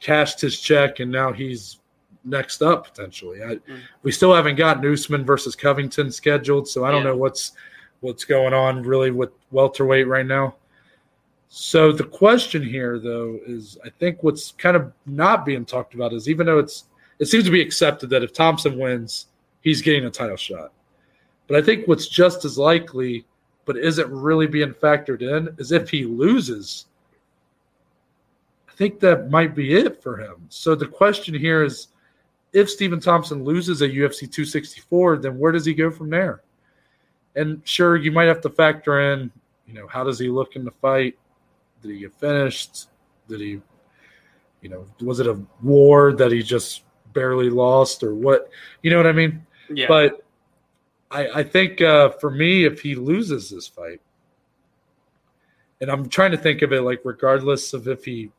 cashed 0.00 0.40
his 0.40 0.60
check 0.60 1.00
and 1.00 1.10
now 1.10 1.32
he's 1.32 1.78
next 2.24 2.62
up 2.62 2.84
potentially. 2.84 3.42
I, 3.42 3.46
Mm. 3.56 3.80
We 4.02 4.12
still 4.12 4.34
haven't 4.34 4.56
got 4.56 4.84
Usman 4.84 5.24
versus 5.24 5.54
Covington 5.56 6.10
scheduled, 6.10 6.68
so 6.68 6.84
I 6.84 6.90
don't 6.90 7.02
Yeah. 7.04 7.10
know 7.10 7.16
what's 7.16 7.52
what's 8.00 8.24
going 8.24 8.52
on 8.52 8.82
really 8.82 9.10
with 9.10 9.30
welterweight 9.52 10.06
right 10.06 10.26
now. 10.26 10.54
So 11.48 11.92
the 11.92 12.04
question 12.04 12.62
here, 12.62 12.98
though, 12.98 13.38
is 13.46 13.78
I 13.84 13.90
think 13.90 14.22
what's 14.22 14.52
kind 14.52 14.76
of 14.76 14.92
not 15.06 15.46
being 15.46 15.64
talked 15.64 15.94
about 15.94 16.12
is 16.12 16.28
even 16.28 16.46
though 16.46 16.58
it's 16.58 16.84
it 17.18 17.26
seems 17.26 17.44
to 17.44 17.50
be 17.50 17.62
accepted 17.62 18.10
that 18.10 18.22
if 18.22 18.32
Thompson 18.32 18.78
wins, 18.78 19.26
he's 19.62 19.80
getting 19.80 20.04
a 20.04 20.10
title 20.10 20.36
shot. 20.36 20.72
But 21.46 21.56
I 21.56 21.62
think 21.62 21.86
what's 21.86 22.08
just 22.08 22.44
as 22.44 22.58
likely, 22.58 23.24
but 23.64 23.76
isn't 23.76 24.10
really 24.10 24.46
being 24.46 24.74
factored 24.74 25.22
in, 25.22 25.54
is 25.58 25.72
if 25.72 25.88
he 25.88 26.04
loses. 26.04 26.86
I 28.68 28.72
think 28.74 29.00
that 29.00 29.30
might 29.30 29.54
be 29.54 29.74
it 29.74 30.02
for 30.02 30.18
him. 30.18 30.46
So 30.50 30.74
the 30.74 30.86
question 30.86 31.34
here 31.34 31.64
is 31.64 31.88
if 32.52 32.68
Stephen 32.68 33.00
Thompson 33.00 33.44
loses 33.44 33.80
a 33.82 33.88
UFC 33.88 34.20
264, 34.20 35.18
then 35.18 35.38
where 35.38 35.52
does 35.52 35.64
he 35.64 35.72
go 35.72 35.90
from 35.90 36.10
there? 36.10 36.42
And 37.34 37.60
sure, 37.64 37.96
you 37.96 38.12
might 38.12 38.28
have 38.28 38.40
to 38.42 38.50
factor 38.50 39.12
in, 39.12 39.30
you 39.66 39.74
know, 39.74 39.86
how 39.86 40.04
does 40.04 40.18
he 40.18 40.28
look 40.28 40.56
in 40.56 40.64
the 40.64 40.70
fight? 40.70 41.18
Did 41.86 41.94
he 41.94 42.00
get 42.00 42.14
finished? 42.14 42.88
Did 43.28 43.40
he, 43.40 43.60
you 44.60 44.68
know, 44.68 44.86
was 45.00 45.20
it 45.20 45.26
a 45.26 45.40
war 45.62 46.12
that 46.14 46.32
he 46.32 46.42
just 46.42 46.82
barely 47.12 47.50
lost 47.50 48.02
or 48.02 48.14
what? 48.14 48.50
You 48.82 48.90
know 48.90 48.96
what 48.96 49.06
I 49.06 49.12
mean? 49.12 49.46
Yeah. 49.70 49.86
But 49.88 50.24
I, 51.10 51.28
I 51.28 51.42
think 51.42 51.80
uh, 51.80 52.10
for 52.10 52.30
me, 52.30 52.64
if 52.64 52.80
he 52.80 52.94
loses 52.94 53.50
this 53.50 53.68
fight, 53.68 54.00
and 55.80 55.90
I'm 55.90 56.08
trying 56.08 56.30
to 56.32 56.38
think 56.38 56.62
of 56.62 56.72
it 56.72 56.82
like 56.82 57.00
regardless 57.04 57.74
of 57.74 57.86
if 57.86 58.04
he, 58.04 58.30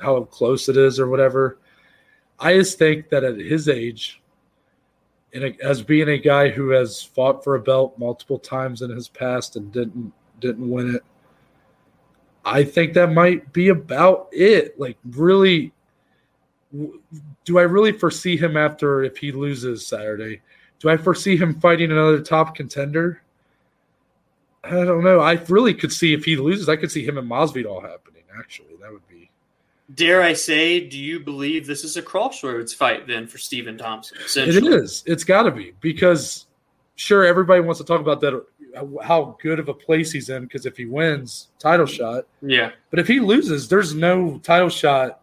how 0.00 0.22
close 0.24 0.68
it 0.68 0.76
is 0.76 0.98
or 0.98 1.08
whatever, 1.08 1.58
I 2.38 2.54
just 2.54 2.78
think 2.78 3.10
that 3.10 3.22
at 3.22 3.38
his 3.38 3.68
age, 3.68 4.20
and 5.32 5.60
as 5.60 5.82
being 5.82 6.08
a 6.08 6.18
guy 6.18 6.48
who 6.48 6.70
has 6.70 7.02
fought 7.02 7.44
for 7.44 7.56
a 7.56 7.60
belt 7.60 7.98
multiple 7.98 8.38
times 8.38 8.82
in 8.82 8.90
his 8.90 9.08
past 9.08 9.56
and 9.56 9.72
didn't 9.72 10.12
didn't 10.40 10.68
win 10.68 10.94
it, 10.94 11.02
I 12.44 12.64
think 12.64 12.94
that 12.94 13.12
might 13.12 13.52
be 13.52 13.68
about 13.68 14.28
it. 14.32 14.78
Like 14.78 14.98
really, 15.10 15.72
do 17.44 17.58
I 17.58 17.62
really 17.62 17.92
foresee 17.92 18.36
him 18.36 18.56
after 18.56 19.02
if 19.02 19.16
he 19.16 19.32
loses 19.32 19.86
Saturday? 19.86 20.40
Do 20.80 20.90
I 20.90 20.96
foresee 20.96 21.36
him 21.36 21.58
fighting 21.60 21.90
another 21.90 22.20
top 22.20 22.54
contender? 22.54 23.22
I 24.62 24.70
don't 24.84 25.04
know. 25.04 25.20
I 25.20 25.34
really 25.48 25.74
could 25.74 25.92
see 25.92 26.14
if 26.14 26.24
he 26.24 26.36
loses, 26.36 26.68
I 26.68 26.76
could 26.76 26.90
see 26.90 27.04
him 27.04 27.18
and 27.18 27.30
Masvidal 27.30 27.82
happening. 27.82 28.22
Actually, 28.38 28.76
that 28.80 28.90
would 28.90 29.06
be. 29.08 29.30
Dare 29.94 30.22
I 30.22 30.32
say, 30.32 30.80
do 30.80 30.98
you 30.98 31.20
believe 31.20 31.66
this 31.66 31.84
is 31.84 31.96
a 31.96 32.02
crossroads 32.02 32.72
fight 32.72 33.06
then 33.06 33.26
for 33.26 33.38
Stephen 33.38 33.76
Thompson? 33.76 34.18
It 34.36 34.64
is. 34.64 35.04
It's 35.06 35.24
got 35.24 35.42
to 35.42 35.50
be 35.50 35.74
because, 35.80 36.46
sure, 36.96 37.24
everybody 37.24 37.60
wants 37.60 37.78
to 37.78 37.84
talk 37.84 38.00
about 38.00 38.20
that, 38.22 38.44
how 39.02 39.36
good 39.42 39.58
of 39.58 39.68
a 39.68 39.74
place 39.74 40.12
he's 40.12 40.28
in. 40.28 40.42
Because 40.42 40.66
if 40.66 40.76
he 40.76 40.84
wins, 40.84 41.48
title 41.58 41.86
shot. 41.86 42.26
Yeah. 42.42 42.70
But 42.90 42.98
if 42.98 43.06
he 43.06 43.20
loses, 43.20 43.68
there's 43.68 43.94
no 43.94 44.38
title 44.38 44.68
shot. 44.68 45.20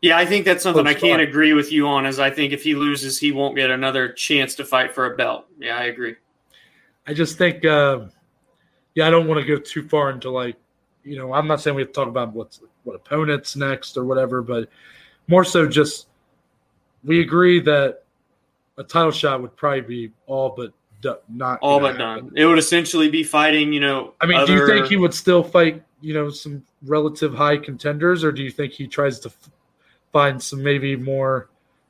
Yeah, 0.00 0.18
I 0.18 0.26
think 0.26 0.44
that's 0.44 0.64
something 0.64 0.86
I 0.86 0.94
can't 0.94 1.20
fight. 1.20 1.28
agree 1.28 1.52
with 1.52 1.70
you 1.70 1.86
on. 1.86 2.06
Is 2.06 2.18
I 2.18 2.30
think 2.30 2.52
if 2.52 2.62
he 2.64 2.74
loses, 2.74 3.18
he 3.18 3.30
won't 3.30 3.54
get 3.54 3.70
another 3.70 4.12
chance 4.12 4.56
to 4.56 4.64
fight 4.64 4.92
for 4.92 5.12
a 5.12 5.16
belt. 5.16 5.46
Yeah, 5.58 5.76
I 5.76 5.84
agree. 5.84 6.16
I 7.06 7.14
just 7.14 7.38
think, 7.38 7.64
uh, 7.64 8.06
yeah, 8.94 9.06
I 9.06 9.10
don't 9.10 9.28
want 9.28 9.40
to 9.40 9.46
go 9.46 9.60
too 9.60 9.88
far 9.88 10.10
into 10.10 10.30
like, 10.30 10.56
you 11.04 11.16
know, 11.16 11.32
I'm 11.32 11.46
not 11.46 11.60
saying 11.60 11.76
we 11.76 11.82
have 11.82 11.88
to 11.88 11.94
talk 11.94 12.08
about 12.08 12.32
what's 12.32 12.60
what 12.84 12.96
opponents 12.96 13.54
next 13.54 13.96
or 13.96 14.04
whatever, 14.04 14.42
but 14.42 14.68
more 15.28 15.44
so 15.44 15.68
just 15.68 16.08
we 17.04 17.20
agree 17.20 17.60
that 17.60 18.04
a 18.78 18.84
title 18.84 19.12
shot 19.12 19.40
would 19.40 19.56
probably 19.56 19.80
be 19.80 20.12
all 20.26 20.54
but 20.56 20.72
not 21.28 21.58
All 21.62 21.80
but 21.80 21.98
happen. 21.98 22.26
done. 22.26 22.32
It 22.36 22.46
would 22.46 22.58
essentially 22.58 23.08
be 23.08 23.22
fighting. 23.24 23.72
You 23.72 23.80
know, 23.80 24.14
I 24.20 24.26
mean, 24.26 24.44
do 24.46 24.52
you 24.54 24.66
think 24.66 24.86
he 24.86 24.96
would 24.96 25.14
still 25.14 25.42
fight, 25.42 25.82
you 26.00 26.14
know, 26.14 26.30
some 26.30 26.62
relative 26.84 27.34
high 27.34 27.56
contenders, 27.56 28.24
or 28.24 28.32
do 28.32 28.42
you 28.42 28.50
think 28.50 28.72
he 28.72 28.86
tries 28.86 29.18
to 29.20 29.28
f- 29.28 29.50
find 30.12 30.42
some 30.42 30.62
maybe 30.62 30.96
more 30.96 31.48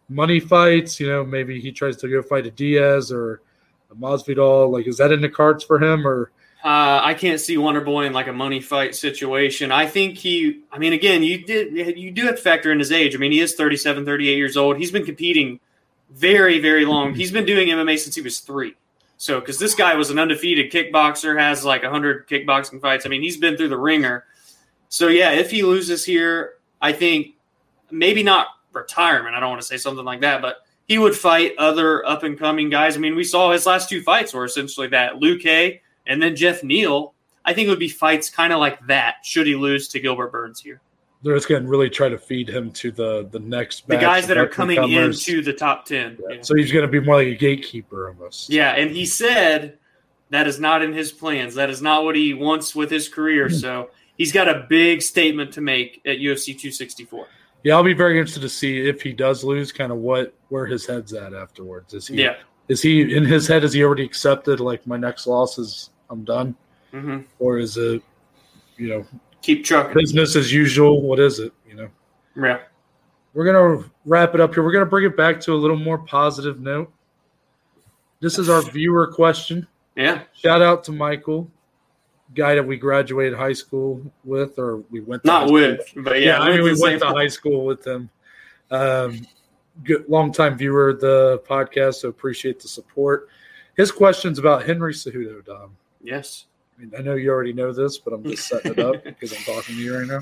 money 0.08 0.40
fights? 0.40 1.00
You 1.00 1.08
know, 1.08 1.24
maybe 1.24 1.60
he 1.60 1.72
tries 1.72 1.96
to 1.98 2.08
go 2.08 2.22
fight 2.22 2.46
a 2.46 2.50
Diaz 2.50 3.10
or 3.12 3.40
a 3.90 3.94
Masvidal. 3.94 4.70
Like, 4.70 4.86
is 4.86 4.96
that 4.98 5.12
in 5.12 5.20
the 5.20 5.28
cards 5.28 5.64
for 5.64 5.82
him, 5.82 6.06
or 6.06 6.30
Uh, 6.64 7.00
I 7.02 7.14
can't 7.14 7.40
see 7.40 7.56
Wonder 7.58 7.80
Boy 7.80 8.06
in 8.06 8.12
like 8.12 8.28
a 8.28 8.32
money 8.32 8.60
fight 8.60 8.94
situation. 8.94 9.72
I 9.72 9.86
think 9.86 10.16
he, 10.16 10.60
I 10.70 10.78
mean, 10.78 10.92
again, 10.92 11.22
you 11.24 11.44
did, 11.44 11.98
you 11.98 12.10
do 12.12 12.22
have 12.26 12.36
to 12.36 12.42
factor 12.42 12.70
in 12.70 12.78
his 12.78 12.92
age. 12.92 13.14
I 13.16 13.18
mean, 13.18 13.32
he 13.32 13.40
is 13.40 13.54
37, 13.54 14.04
38 14.04 14.36
years 14.36 14.56
old. 14.56 14.76
He's 14.78 14.92
been 14.92 15.04
competing 15.04 15.58
very, 16.10 16.60
very 16.60 16.84
long. 16.84 17.14
He's 17.14 17.32
been 17.32 17.44
doing 17.46 17.68
MMA 17.68 17.98
since 17.98 18.14
he 18.14 18.20
was 18.20 18.38
three. 18.40 18.76
So, 19.22 19.38
because 19.38 19.56
this 19.56 19.76
guy 19.76 19.94
was 19.94 20.10
an 20.10 20.18
undefeated 20.18 20.72
kickboxer, 20.72 21.38
has 21.38 21.64
like 21.64 21.84
100 21.84 22.26
kickboxing 22.26 22.80
fights. 22.80 23.06
I 23.06 23.08
mean, 23.08 23.22
he's 23.22 23.36
been 23.36 23.56
through 23.56 23.68
the 23.68 23.78
ringer. 23.78 24.24
So, 24.88 25.06
yeah, 25.06 25.30
if 25.30 25.48
he 25.48 25.62
loses 25.62 26.04
here, 26.04 26.54
I 26.80 26.92
think 26.92 27.36
maybe 27.88 28.24
not 28.24 28.48
retirement. 28.72 29.36
I 29.36 29.38
don't 29.38 29.50
want 29.50 29.62
to 29.62 29.66
say 29.68 29.76
something 29.76 30.04
like 30.04 30.22
that, 30.22 30.42
but 30.42 30.56
he 30.88 30.98
would 30.98 31.14
fight 31.14 31.52
other 31.56 32.04
up 32.04 32.24
and 32.24 32.36
coming 32.36 32.68
guys. 32.68 32.96
I 32.96 32.98
mean, 32.98 33.14
we 33.14 33.22
saw 33.22 33.52
his 33.52 33.64
last 33.64 33.88
two 33.88 34.02
fights 34.02 34.34
were 34.34 34.44
essentially 34.44 34.88
that 34.88 35.20
Luque 35.20 35.78
and 36.08 36.20
then 36.20 36.34
Geoff 36.34 36.64
Neal, 36.64 37.14
I 37.44 37.54
think 37.54 37.68
it 37.68 37.70
would 37.70 37.78
be 37.78 37.88
fights 37.88 38.28
kind 38.28 38.52
of 38.52 38.58
like 38.58 38.84
that 38.88 39.18
should 39.22 39.46
he 39.46 39.54
lose 39.54 39.86
to 39.90 40.00
Gilbert 40.00 40.32
Burns 40.32 40.60
here. 40.60 40.80
They're 41.22 41.36
just 41.36 41.48
going 41.48 41.62
to 41.62 41.68
really 41.68 41.88
try 41.88 42.08
to 42.08 42.18
feed 42.18 42.48
him 42.48 42.72
to 42.72 42.90
the 42.90 43.28
the 43.30 43.38
next 43.38 43.86
the 43.86 43.96
guys 43.96 44.26
that 44.26 44.36
are 44.36 44.48
coming 44.48 44.92
into 44.92 45.42
the 45.42 45.52
top 45.52 45.84
ten. 45.84 46.18
Yeah. 46.20 46.36
Yeah. 46.36 46.42
So 46.42 46.54
he's 46.54 46.72
going 46.72 46.84
to 46.84 46.90
be 46.90 47.00
more 47.00 47.16
like 47.16 47.28
a 47.28 47.34
gatekeeper 47.34 48.08
almost. 48.08 48.50
Yeah, 48.50 48.72
and 48.72 48.90
he 48.90 49.06
said 49.06 49.78
that 50.30 50.48
is 50.48 50.58
not 50.58 50.82
in 50.82 50.92
his 50.92 51.12
plans. 51.12 51.54
That 51.54 51.70
is 51.70 51.80
not 51.80 52.04
what 52.04 52.16
he 52.16 52.34
wants 52.34 52.74
with 52.74 52.90
his 52.90 53.08
career. 53.08 53.48
Hmm. 53.48 53.54
So 53.54 53.90
he's 54.16 54.32
got 54.32 54.48
a 54.48 54.66
big 54.68 55.02
statement 55.02 55.52
to 55.52 55.60
make 55.60 56.00
at 56.04 56.18
UFC 56.18 56.46
264. 56.46 57.26
Yeah, 57.64 57.74
I'll 57.74 57.84
be 57.84 57.92
very 57.92 58.18
interested 58.18 58.40
to 58.40 58.48
see 58.48 58.88
if 58.88 59.02
he 59.02 59.12
does 59.12 59.44
lose, 59.44 59.70
kind 59.70 59.92
of 59.92 59.98
what 59.98 60.34
where 60.48 60.66
his 60.66 60.86
head's 60.86 61.12
at 61.12 61.34
afterwards. 61.34 61.94
Is 61.94 62.08
he? 62.08 62.16
Yeah. 62.16 62.36
Is 62.68 62.82
he 62.82 63.14
in 63.14 63.24
his 63.24 63.46
head? 63.46 63.62
Has 63.62 63.72
he 63.72 63.84
already 63.84 64.04
accepted 64.04 64.58
like 64.58 64.86
my 64.86 64.96
next 64.96 65.26
loss 65.26 65.58
is 65.58 65.90
I'm 66.10 66.24
done, 66.24 66.54
mm-hmm. 66.92 67.20
or 67.38 67.58
is 67.58 67.76
it, 67.76 68.02
you 68.76 68.88
know, 68.88 69.06
keep 69.42 69.64
trucking 69.64 69.94
business 69.94 70.36
as 70.36 70.52
usual? 70.52 71.02
What 71.02 71.20
is 71.20 71.38
it? 71.38 71.52
You 71.68 71.74
know. 71.74 71.88
Yeah. 72.36 72.60
We're 73.34 73.44
gonna 73.44 73.84
wrap 74.04 74.34
it 74.34 74.40
up 74.40 74.54
here. 74.54 74.62
We're 74.62 74.72
gonna 74.72 74.86
bring 74.86 75.04
it 75.04 75.16
back 75.16 75.40
to 75.42 75.52
a 75.52 75.56
little 75.56 75.76
more 75.76 75.98
positive 75.98 76.60
note. 76.60 76.92
This 78.20 78.38
is 78.38 78.48
our 78.48 78.62
viewer 78.62 79.06
question. 79.08 79.66
Yeah. 79.96 80.22
Shout 80.32 80.62
out 80.62 80.84
to 80.84 80.92
Michael, 80.92 81.50
guy 82.34 82.54
that 82.54 82.66
we 82.66 82.76
graduated 82.76 83.36
high 83.36 83.52
school 83.52 84.02
with, 84.24 84.58
or 84.58 84.78
we 84.90 85.00
went 85.00 85.24
not 85.24 85.50
with, 85.50 85.92
but 85.96 86.20
yeah, 86.20 86.26
yeah 86.26 86.40
I 86.40 86.50
mean 86.50 86.62
we 86.62 86.74
went 86.78 87.00
to 87.00 87.08
high 87.08 87.28
school 87.28 87.64
with 87.64 87.86
him. 87.86 88.10
Um, 88.70 89.26
good 89.84 90.08
longtime 90.08 90.56
viewer 90.56 90.90
of 90.90 91.00
the 91.00 91.42
podcast, 91.46 91.96
so 91.96 92.08
appreciate 92.08 92.60
the 92.60 92.68
support. 92.68 93.28
His 93.76 93.90
question's 93.90 94.38
about 94.38 94.64
Henry 94.64 94.92
Cejudo, 94.92 95.44
Dom. 95.44 95.76
Yes. 96.02 96.46
I, 96.76 96.80
mean, 96.80 96.92
I 96.98 97.02
know 97.02 97.14
you 97.14 97.30
already 97.30 97.52
know 97.52 97.72
this, 97.72 97.98
but 97.98 98.12
I'm 98.12 98.24
just 98.24 98.48
setting 98.48 98.72
it 98.72 98.78
up 98.78 99.04
because 99.04 99.32
I'm 99.32 99.42
talking 99.42 99.76
to 99.76 99.80
you 99.80 99.98
right 99.98 100.06
now. 100.06 100.20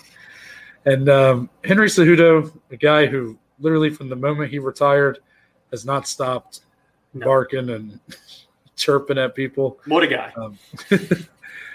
And 0.87 1.09
um, 1.09 1.51
Henry 1.65 1.89
Cejudo, 1.89 2.53
a 2.71 2.77
guy 2.77 3.07
who 3.07 3.39
literally 3.59 3.91
from 3.91 4.09
the 4.09 4.17
moment 4.17 4.51
he 4.51 4.59
retired 4.59 5.19
has 5.71 5.85
not 5.85 6.09
stopped 6.09 6.61
no. 7.15 7.25
barking 7.25 7.71
and 7.71 8.01
chirping 8.77 9.19
at 9.19 9.35
people. 9.35 9.79
What 9.87 10.03
a 10.03 10.07
guy. 10.07 10.33
Um, 10.37 10.59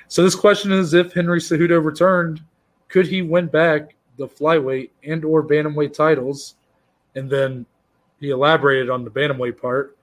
so 0.08 0.24
this 0.24 0.36
question 0.36 0.72
is 0.72 0.94
if 0.94 1.14
Henry 1.14 1.40
Cejudo 1.40 1.84
returned, 1.84 2.42
could 2.88 3.08
he 3.08 3.22
win 3.22 3.48
back 3.48 3.96
the 4.18 4.28
flyweight 4.28 4.90
and 5.04 5.24
or 5.24 5.44
bantamweight 5.44 5.94
titles? 5.94 6.56
And 7.16 7.30
then 7.30 7.66
he 8.20 8.32
elaborated 8.32 8.90
on 8.90 9.04
the 9.04 9.12
bantamweight 9.12 9.62
part 9.62 9.98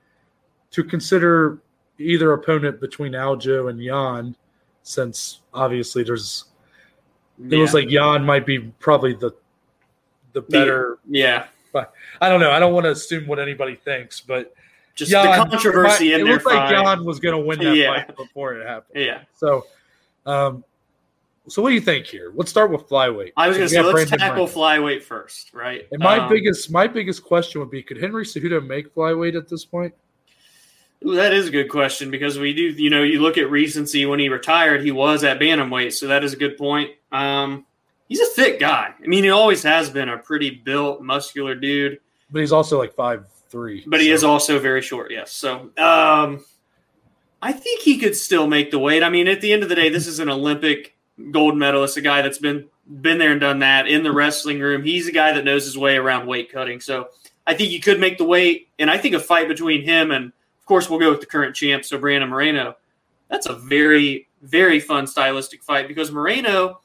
to 0.70 0.84
consider 0.84 1.58
either 1.98 2.32
opponent 2.32 2.80
between 2.80 3.12
Aljo 3.12 3.68
and 3.68 3.80
Yan, 3.80 4.36
since 4.82 5.40
obviously 5.54 6.02
there's 6.02 6.44
it 7.38 7.52
yeah. 7.52 7.58
was 7.58 7.74
like 7.74 7.90
Yan 7.90 8.24
might 8.24 8.46
be 8.46 8.58
probably 8.58 9.14
the 9.14 9.32
the 10.32 10.42
better. 10.42 10.98
Yeah, 11.08 11.46
but 11.72 11.92
I 12.20 12.28
don't 12.28 12.40
know. 12.40 12.50
I 12.50 12.58
don't 12.58 12.72
want 12.72 12.84
to 12.84 12.90
assume 12.90 13.26
what 13.26 13.38
anybody 13.38 13.76
thinks, 13.76 14.20
but 14.20 14.54
just 14.94 15.10
Yan, 15.10 15.26
the 15.26 15.50
controversy 15.50 16.10
might, 16.10 16.14
in 16.14 16.20
it 16.20 16.24
there. 16.24 16.32
It 16.32 16.44
looked 16.44 16.46
like 16.46 16.70
Yan 16.70 17.04
was 17.04 17.20
going 17.20 17.36
to 17.36 17.44
win 17.46 17.58
that 17.60 17.76
yeah. 17.76 18.04
fight 18.04 18.16
before 18.16 18.54
it 18.54 18.66
happened. 18.66 19.04
Yeah. 19.04 19.22
So, 19.36 19.66
um, 20.26 20.64
so 21.48 21.62
what 21.62 21.70
do 21.70 21.74
you 21.74 21.80
think 21.80 22.06
here? 22.06 22.32
Let's 22.34 22.50
start 22.50 22.70
with 22.70 22.88
flyweight. 22.88 23.32
I 23.36 23.48
was 23.48 23.56
going 23.56 23.68
to 23.68 23.74
say 23.74 23.82
let's 23.82 24.10
tackle 24.10 24.46
flyweight 24.46 25.02
first, 25.02 25.52
right? 25.54 25.86
And 25.90 26.00
my 26.00 26.18
um, 26.18 26.28
biggest 26.28 26.70
my 26.70 26.86
biggest 26.86 27.24
question 27.24 27.60
would 27.60 27.70
be: 27.70 27.82
Could 27.82 28.00
Henry 28.00 28.24
Cejudo 28.24 28.64
make 28.64 28.94
flyweight 28.94 29.36
at 29.36 29.48
this 29.48 29.64
point? 29.64 29.94
That 31.04 31.32
is 31.32 31.48
a 31.48 31.50
good 31.50 31.68
question 31.68 32.10
because 32.10 32.38
we 32.38 32.54
do, 32.54 32.62
you 32.62 32.90
know, 32.90 33.02
you 33.02 33.20
look 33.20 33.38
at 33.38 33.50
recency 33.50 34.06
when 34.06 34.18
he 34.18 34.28
retired, 34.28 34.82
he 34.82 34.92
was 34.92 35.24
at 35.24 35.40
bantamweight, 35.40 35.92
so 35.92 36.06
that 36.08 36.22
is 36.22 36.32
a 36.32 36.36
good 36.36 36.56
point. 36.56 36.90
Um, 37.10 37.66
he's 38.08 38.20
a 38.20 38.26
thick 38.26 38.60
guy. 38.60 38.94
I 39.02 39.06
mean, 39.06 39.24
he 39.24 39.30
always 39.30 39.62
has 39.62 39.90
been 39.90 40.08
a 40.08 40.18
pretty 40.18 40.50
built, 40.50 41.02
muscular 41.02 41.54
dude. 41.54 41.98
But 42.30 42.40
he's 42.40 42.52
also 42.52 42.78
like 42.78 42.94
five 42.94 43.26
three. 43.48 43.84
But 43.86 44.00
so. 44.00 44.04
he 44.04 44.10
is 44.10 44.24
also 44.24 44.58
very 44.58 44.82
short. 44.82 45.10
Yes. 45.10 45.32
So, 45.32 45.70
um, 45.76 46.44
I 47.40 47.52
think 47.52 47.82
he 47.82 47.98
could 47.98 48.16
still 48.16 48.46
make 48.46 48.70
the 48.70 48.78
weight. 48.78 49.02
I 49.02 49.10
mean, 49.10 49.28
at 49.28 49.40
the 49.40 49.52
end 49.52 49.62
of 49.62 49.68
the 49.68 49.74
day, 49.74 49.90
this 49.90 50.06
is 50.06 50.18
an 50.18 50.28
Olympic 50.28 50.96
gold 51.30 51.56
medalist, 51.56 51.96
a 51.96 52.00
guy 52.00 52.22
that's 52.22 52.38
been 52.38 52.68
been 53.00 53.18
there 53.18 53.30
and 53.30 53.40
done 53.40 53.60
that 53.60 53.86
in 53.86 54.02
the 54.02 54.10
wrestling 54.10 54.58
room. 54.58 54.82
He's 54.82 55.06
a 55.06 55.12
guy 55.12 55.32
that 55.32 55.44
knows 55.44 55.64
his 55.64 55.78
way 55.78 55.96
around 55.96 56.26
weight 56.26 56.50
cutting. 56.50 56.80
So, 56.80 57.08
I 57.46 57.54
think 57.54 57.70
he 57.70 57.80
could 57.80 58.00
make 58.00 58.18
the 58.18 58.24
weight, 58.24 58.68
and 58.78 58.90
I 58.90 58.98
think 58.98 59.14
a 59.14 59.20
fight 59.20 59.48
between 59.48 59.82
him 59.82 60.10
and 60.10 60.32
of 60.62 60.66
course, 60.66 60.88
we'll 60.88 61.00
go 61.00 61.10
with 61.10 61.18
the 61.18 61.26
current 61.26 61.56
champ, 61.56 61.84
so 61.84 61.98
Brandon 61.98 62.30
Moreno. 62.30 62.76
That's 63.28 63.46
a 63.46 63.54
very, 63.54 64.28
very 64.42 64.78
fun 64.78 65.08
stylistic 65.08 65.60
fight 65.64 65.88
because 65.88 66.12
Moreno, 66.12 66.80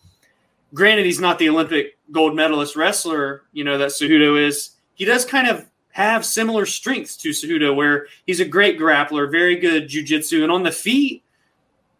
granted, 0.73 1.05
he's 1.05 1.19
not 1.19 1.37
the 1.37 1.47
Olympic 1.47 1.99
gold 2.11 2.35
medalist 2.35 2.75
wrestler, 2.75 3.43
you 3.53 3.63
know, 3.63 3.77
that 3.77 3.89
Cejudo 3.89 4.43
is. 4.43 4.71
He 4.95 5.05
does 5.05 5.25
kind 5.25 5.47
of 5.47 5.67
have 5.91 6.25
similar 6.25 6.65
strengths 6.65 7.17
to 7.17 7.29
Cejudo, 7.29 7.75
where 7.75 8.07
he's 8.25 8.39
a 8.39 8.45
great 8.45 8.79
grappler, 8.79 9.29
very 9.29 9.57
good 9.57 9.87
jujitsu, 9.87 10.41
and 10.41 10.51
on 10.51 10.63
the 10.63 10.71
feet, 10.71 11.23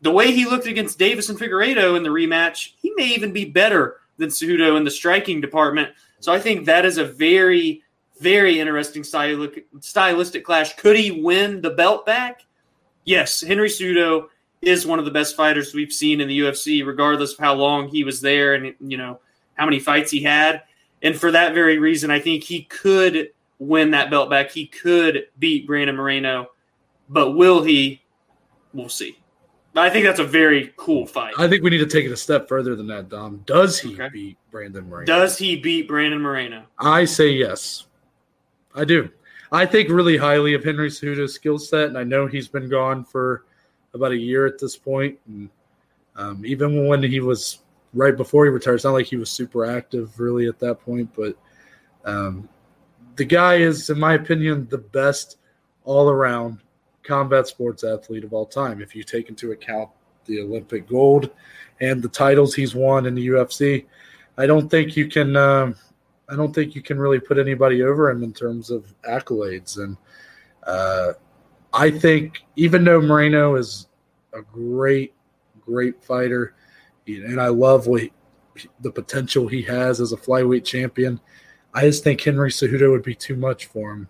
the 0.02 0.10
way 0.12 0.32
he 0.32 0.46
looked 0.46 0.66
against 0.66 0.98
Deiveson 0.98 1.38
Figueiredo 1.38 1.96
in 1.96 2.02
the 2.02 2.10
rematch, 2.10 2.72
he 2.82 2.92
may 2.96 3.10
even 3.10 3.32
be 3.32 3.46
better 3.46 3.98
than 4.18 4.30
Cejudo 4.30 4.78
in 4.78 4.84
the 4.84 4.90
striking 4.90 5.42
department. 5.42 5.92
So 6.22 6.34
I 6.34 6.40
think 6.40 6.66
that 6.66 6.86
is 6.86 6.98
a 6.98 7.06
very 7.06 7.84
very 8.20 8.60
interesting 8.60 9.04
stylistic, 9.04 9.68
stylistic 9.80 10.44
clash. 10.44 10.76
Could 10.76 10.96
he 10.96 11.12
win 11.12 11.62
the 11.62 11.72
belt 11.72 12.06
back? 12.06 12.46
Yes, 13.04 13.42
Henry 13.42 13.70
Cejudo 13.70 14.28
is 14.62 14.86
one 14.86 15.00
of 15.00 15.06
the 15.06 15.12
best 15.12 15.36
fighters 15.36 15.74
we've 15.74 15.94
seen 15.94 16.20
in 16.20 16.28
the 16.28 16.40
UFC, 16.40 16.86
regardless 16.86 17.34
of 17.34 17.40
how 17.40 17.54
long 17.54 17.88
he 17.88 18.04
was 18.04 18.22
there 18.22 18.54
and 18.54 18.76
you 18.80 18.98
know 18.98 19.20
how 19.56 19.66
many 19.66 19.80
fights 19.80 20.12
he 20.12 20.22
had. 20.22 20.64
And 21.02 21.16
for 21.16 21.32
that 21.32 21.54
very 21.54 21.78
reason, 21.78 22.10
I 22.10 22.20
think 22.20 22.44
he 22.44 22.64
could 22.64 23.30
win 23.60 23.92
that 23.92 24.10
belt 24.10 24.30
back. 24.30 24.52
He 24.52 24.66
could 24.66 25.28
beat 25.38 25.68
Brandon 25.68 25.96
Moreno, 25.96 26.48
but 27.10 27.32
will 27.32 27.64
he? 27.64 28.02
We'll 28.74 28.90
see. 28.90 29.18
I 29.76 29.90
think 29.90 30.06
that's 30.06 30.20
a 30.20 30.24
very 30.24 30.74
cool 30.76 31.06
fight. 31.06 31.36
I 31.38 31.48
think 31.48 31.64
we 31.64 31.70
need 31.70 31.78
to 31.78 31.86
take 31.86 32.06
it 32.06 32.12
a 32.12 32.18
step 32.18 32.48
further 32.48 32.76
than 32.76 32.88
that, 32.88 33.10
Dom. 33.10 33.44
Does 33.46 33.80
he 33.80 33.94
okay. 33.94 34.10
beat 34.10 34.38
Brandon 34.50 34.90
Moreno? 34.90 35.06
Does 35.06 35.38
he 35.38 35.56
beat 35.56 35.88
Brandon 35.88 36.20
Moreno? 36.20 36.66
I 36.80 37.06
say 37.06 37.30
yes. 37.30 37.87
I 38.78 38.86
do. 38.86 39.10
I 39.52 39.66
think 39.66 39.90
really 39.90 40.18
highly 40.18 40.54
of 40.54 40.64
Henry 40.64 40.90
Cejudo's 40.90 41.34
skill 41.34 41.58
set, 41.58 41.88
and 41.88 41.98
I 41.98 42.04
know 42.04 42.28
he's 42.28 42.48
been 42.48 42.70
gone 42.70 43.04
for 43.04 43.46
about 43.94 44.12
a 44.12 44.18
year 44.18 44.46
at 44.46 44.60
this 44.60 44.78
point. 44.78 45.18
And 45.28 45.50
um, 46.16 46.46
even 46.46 46.88
when 46.88 47.02
he 47.02 47.20
was 47.20 47.60
right 47.94 48.16
before 48.16 48.46
he 48.46 48.52
retired, 48.52 48.76
it's 48.76 48.84
not 48.84 48.94
like 48.94 49.08
he 49.08 49.16
was 49.18 49.32
super 49.32 49.66
active 49.66 50.20
really 50.20 50.48
at 50.48 50.60
that 50.60 50.80
point. 50.82 51.10
But 51.16 51.36
um, 52.06 52.48
the 53.16 53.26
guy 53.26 53.56
is, 53.56 53.90
in 53.90 54.00
my 54.00 54.14
opinion, 54.14 54.68
the 54.70 54.78
best 54.78 55.38
all 55.84 56.10
around 56.10 56.60
combat 57.02 57.48
sports 57.48 57.84
athlete 57.84 58.26
of 58.26 58.34
all 58.34 58.46
time. 58.46 58.82
If 58.82 58.96
you 58.96 59.04
take 59.04 59.30
into 59.30 59.54
account 59.54 59.90
the 60.26 60.42
Olympic 60.42 60.88
gold 60.88 61.32
and 61.80 62.04
the 62.04 62.10
titles 62.10 62.54
he's 62.54 62.76
won 62.76 63.08
in 63.08 63.16
the 63.16 63.30
UFC, 63.30 63.86
I 64.38 64.46
don't 64.46 64.70
think 64.70 64.96
you 64.96 65.08
can. 65.08 65.36
Um, 65.36 65.76
I 66.30 66.36
don't 66.36 66.54
think 66.54 66.76
you 66.76 66.82
can 66.82 67.00
really 67.00 67.20
put 67.20 67.38
anybody 67.38 67.84
over 67.84 68.10
him 68.10 68.24
in 68.24 68.34
terms 68.34 68.70
of 68.70 68.94
accolades. 69.04 69.78
And 69.78 69.98
uh, 70.64 71.14
I 71.74 71.90
think 71.90 72.44
even 72.56 72.84
though 72.84 73.02
Moreno 73.02 73.56
is 73.56 73.88
a 74.34 74.42
great, 74.42 75.14
great 75.62 76.04
fighter, 76.04 76.54
and 77.08 77.40
I 77.40 77.48
love 77.48 77.88
what 77.88 78.02
he, 78.02 78.12
the 78.82 78.92
potential 78.92 79.48
he 79.48 79.62
has 79.64 80.02
as 80.02 80.12
a 80.12 80.18
flyweight 80.18 80.66
champion, 80.66 81.20
I 81.74 81.82
just 81.82 82.04
think 82.04 82.22
Henry 82.22 82.50
Cejudo 82.50 82.92
would 82.92 83.04
be 83.04 83.16
too 83.16 83.36
much 83.36 83.68
for 83.68 83.94
him. 83.94 84.10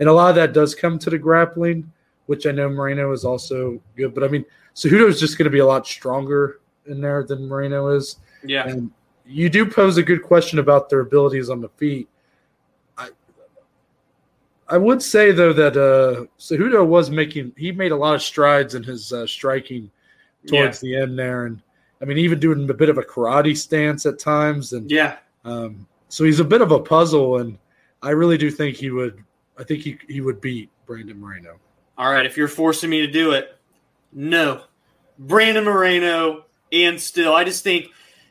And 0.00 0.08
a 0.08 0.12
lot 0.12 0.30
of 0.30 0.34
that 0.36 0.52
does 0.52 0.74
come 0.74 0.98
to 0.98 1.10
the 1.10 1.18
grappling, 1.18 1.90
which 2.26 2.46
I 2.46 2.50
know 2.50 2.68
Moreno 2.68 3.12
is 3.12 3.24
also 3.24 3.80
good. 3.96 4.12
But 4.12 4.24
I 4.24 4.28
mean, 4.28 4.44
Cejudo 4.74 5.08
is 5.08 5.20
just 5.20 5.38
going 5.38 5.44
to 5.44 5.50
be 5.50 5.60
a 5.60 5.66
lot 5.66 5.86
stronger 5.86 6.60
in 6.86 7.00
there 7.00 7.22
than 7.22 7.48
Moreno 7.48 7.88
is. 7.88 8.16
Yeah. 8.44 8.68
And 8.68 8.90
you 9.26 9.48
do 9.48 9.66
pose 9.66 9.96
a 9.96 10.02
good 10.02 10.22
question 10.22 10.58
about 10.58 10.88
their 10.88 11.00
abilities 11.00 11.50
on 11.50 11.60
the 11.60 11.68
feet. 11.70 12.08
I 12.96 13.08
I 14.68 14.78
would 14.78 15.02
say 15.02 15.32
though 15.32 15.52
that 15.52 15.76
uh 15.76 16.26
Cejudo 16.38 16.86
was 16.86 17.10
making 17.10 17.52
he 17.56 17.72
made 17.72 17.92
a 17.92 17.96
lot 17.96 18.14
of 18.14 18.22
strides 18.22 18.74
in 18.74 18.82
his 18.82 19.12
uh, 19.12 19.26
striking 19.26 19.90
towards 20.46 20.82
yeah. 20.82 20.98
the 20.98 21.02
end 21.02 21.18
there, 21.18 21.46
and 21.46 21.62
I 22.00 22.04
mean 22.04 22.18
even 22.18 22.38
doing 22.38 22.68
a 22.68 22.74
bit 22.74 22.88
of 22.88 22.98
a 22.98 23.02
karate 23.02 23.56
stance 23.56 24.06
at 24.06 24.18
times, 24.18 24.72
and 24.72 24.90
yeah. 24.90 25.16
Um, 25.44 25.86
so 26.08 26.24
he's 26.24 26.40
a 26.40 26.44
bit 26.44 26.62
of 26.62 26.72
a 26.72 26.78
puzzle, 26.78 27.38
and 27.38 27.58
I 28.02 28.10
really 28.10 28.38
do 28.38 28.50
think 28.50 28.76
he 28.76 28.90
would. 28.90 29.22
I 29.58 29.64
think 29.64 29.82
he 29.82 29.98
he 30.08 30.20
would 30.20 30.40
beat 30.40 30.70
Brandon 30.86 31.20
Moreno. 31.20 31.58
All 31.96 32.12
right, 32.12 32.26
if 32.26 32.36
you're 32.36 32.48
forcing 32.48 32.90
me 32.90 33.00
to 33.00 33.06
do 33.06 33.32
it, 33.32 33.56
no, 34.12 34.62
Brandon 35.18 35.64
Moreno, 35.64 36.44
and 36.72 37.00
still, 37.00 37.34
I 37.34 37.44
just 37.44 37.62
think 37.62 37.86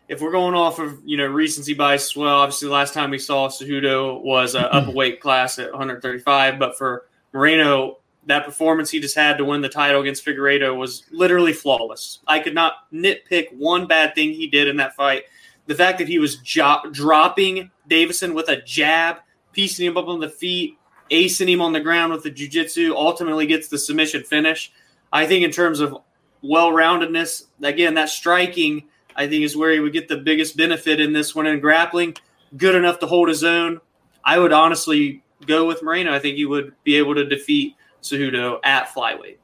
if 0.08 0.22
we're 0.22 0.32
going 0.32 0.56
off 0.56 0.80
of 0.80 1.00
you 1.06 1.18
know 1.18 1.28
recency 1.28 1.74
bias 1.74 2.12
as 2.12 2.16
well, 2.16 2.38
obviously 2.38 2.68
the 2.68 2.74
last 2.74 2.94
time 2.94 3.10
we 3.10 3.20
saw 3.20 3.48
Cejudo 3.48 4.22
was 4.22 4.56
uh, 4.56 4.60
up 4.60 4.88
a 4.88 4.92
weight 4.92 5.22
class 5.22 5.60
at 5.60 5.72
135, 5.72 6.60
but 6.60 6.78
for 6.78 7.06
Moreno, 7.34 7.98
that 8.26 8.46
performance 8.46 8.90
he 8.90 9.00
just 9.00 9.16
had 9.16 9.38
to 9.38 9.46
win 9.46 9.62
the 9.62 9.70
title 9.70 10.02
against 10.02 10.26
Figueiredo 10.26 10.78
was 10.78 11.04
literally 11.12 11.54
flawless. 11.54 12.20
I 12.28 12.40
could 12.40 12.54
not 12.54 12.92
nitpick 12.92 13.54
one 13.56 13.88
bad 13.88 14.16
thing 14.16 14.34
he 14.34 14.48
did 14.48 14.68
in 14.68 14.78
that 14.78 14.96
fight. 14.96 15.24
The 15.66 15.76
fact 15.76 15.98
that 16.00 16.08
he 16.08 16.20
was 16.20 16.38
jo- 16.38 16.82
dropping 16.92 17.72
Deiveson 17.90 18.34
with 18.34 18.50
a 18.50 18.62
jab, 18.62 19.18
piecing 19.54 19.86
him 19.86 19.98
up 19.98 20.08
on 20.08 20.20
the 20.20 20.30
feet, 20.30 20.78
acing 21.10 21.50
him 21.50 21.62
on 21.62 21.74
the 21.74 21.80
ground 21.80 22.14
with 22.14 22.24
the 22.24 22.30
jiu-jitsu, 22.30 22.94
ultimately 22.96 23.46
gets 23.46 23.68
the 23.68 23.78
submission 23.78 24.24
finish. 24.24 24.72
I 25.12 25.26
think 25.26 25.44
in 25.44 25.52
terms 25.52 25.80
of 25.80 25.98
well-roundedness, 26.42 27.46
again, 27.62 27.94
that 27.94 28.10
striking, 28.10 28.84
I 29.16 29.28
think 29.28 29.44
is 29.44 29.56
where 29.56 29.72
he 29.72 29.80
would 29.80 29.94
get 29.94 30.08
the 30.08 30.18
biggest 30.18 30.58
benefit 30.58 31.00
in 31.00 31.14
this 31.14 31.34
one. 31.36 31.48
In 31.48 31.60
grappling, 31.60 32.16
good 32.58 32.76
enough 32.76 33.00
to 33.00 33.08
hold 33.08 33.30
his 33.30 33.44
own. 33.44 33.80
I 34.24 34.40
would 34.40 34.54
honestly 34.54 35.24
go 35.46 35.68
with 35.68 35.84
Moreno. 35.84 36.14
I 36.14 36.20
think 36.20 36.38
he 36.38 36.46
would 36.46 36.74
be 36.84 36.96
able 36.96 37.16
to 37.16 37.26
defeat 37.26 37.76
Cejudo 38.02 38.60
at 38.64 38.90
flyweight. 38.90 39.38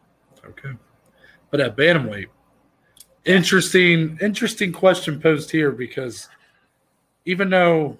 Okay. 0.45 0.71
But 1.51 1.61
at 1.61 1.75
bantamweight, 1.75 2.27
interesting, 3.25 4.17
interesting 4.21 4.71
question 4.71 5.19
posed 5.19 5.51
here 5.51 5.71
because 5.71 6.29
even 7.25 7.49
though 7.49 7.97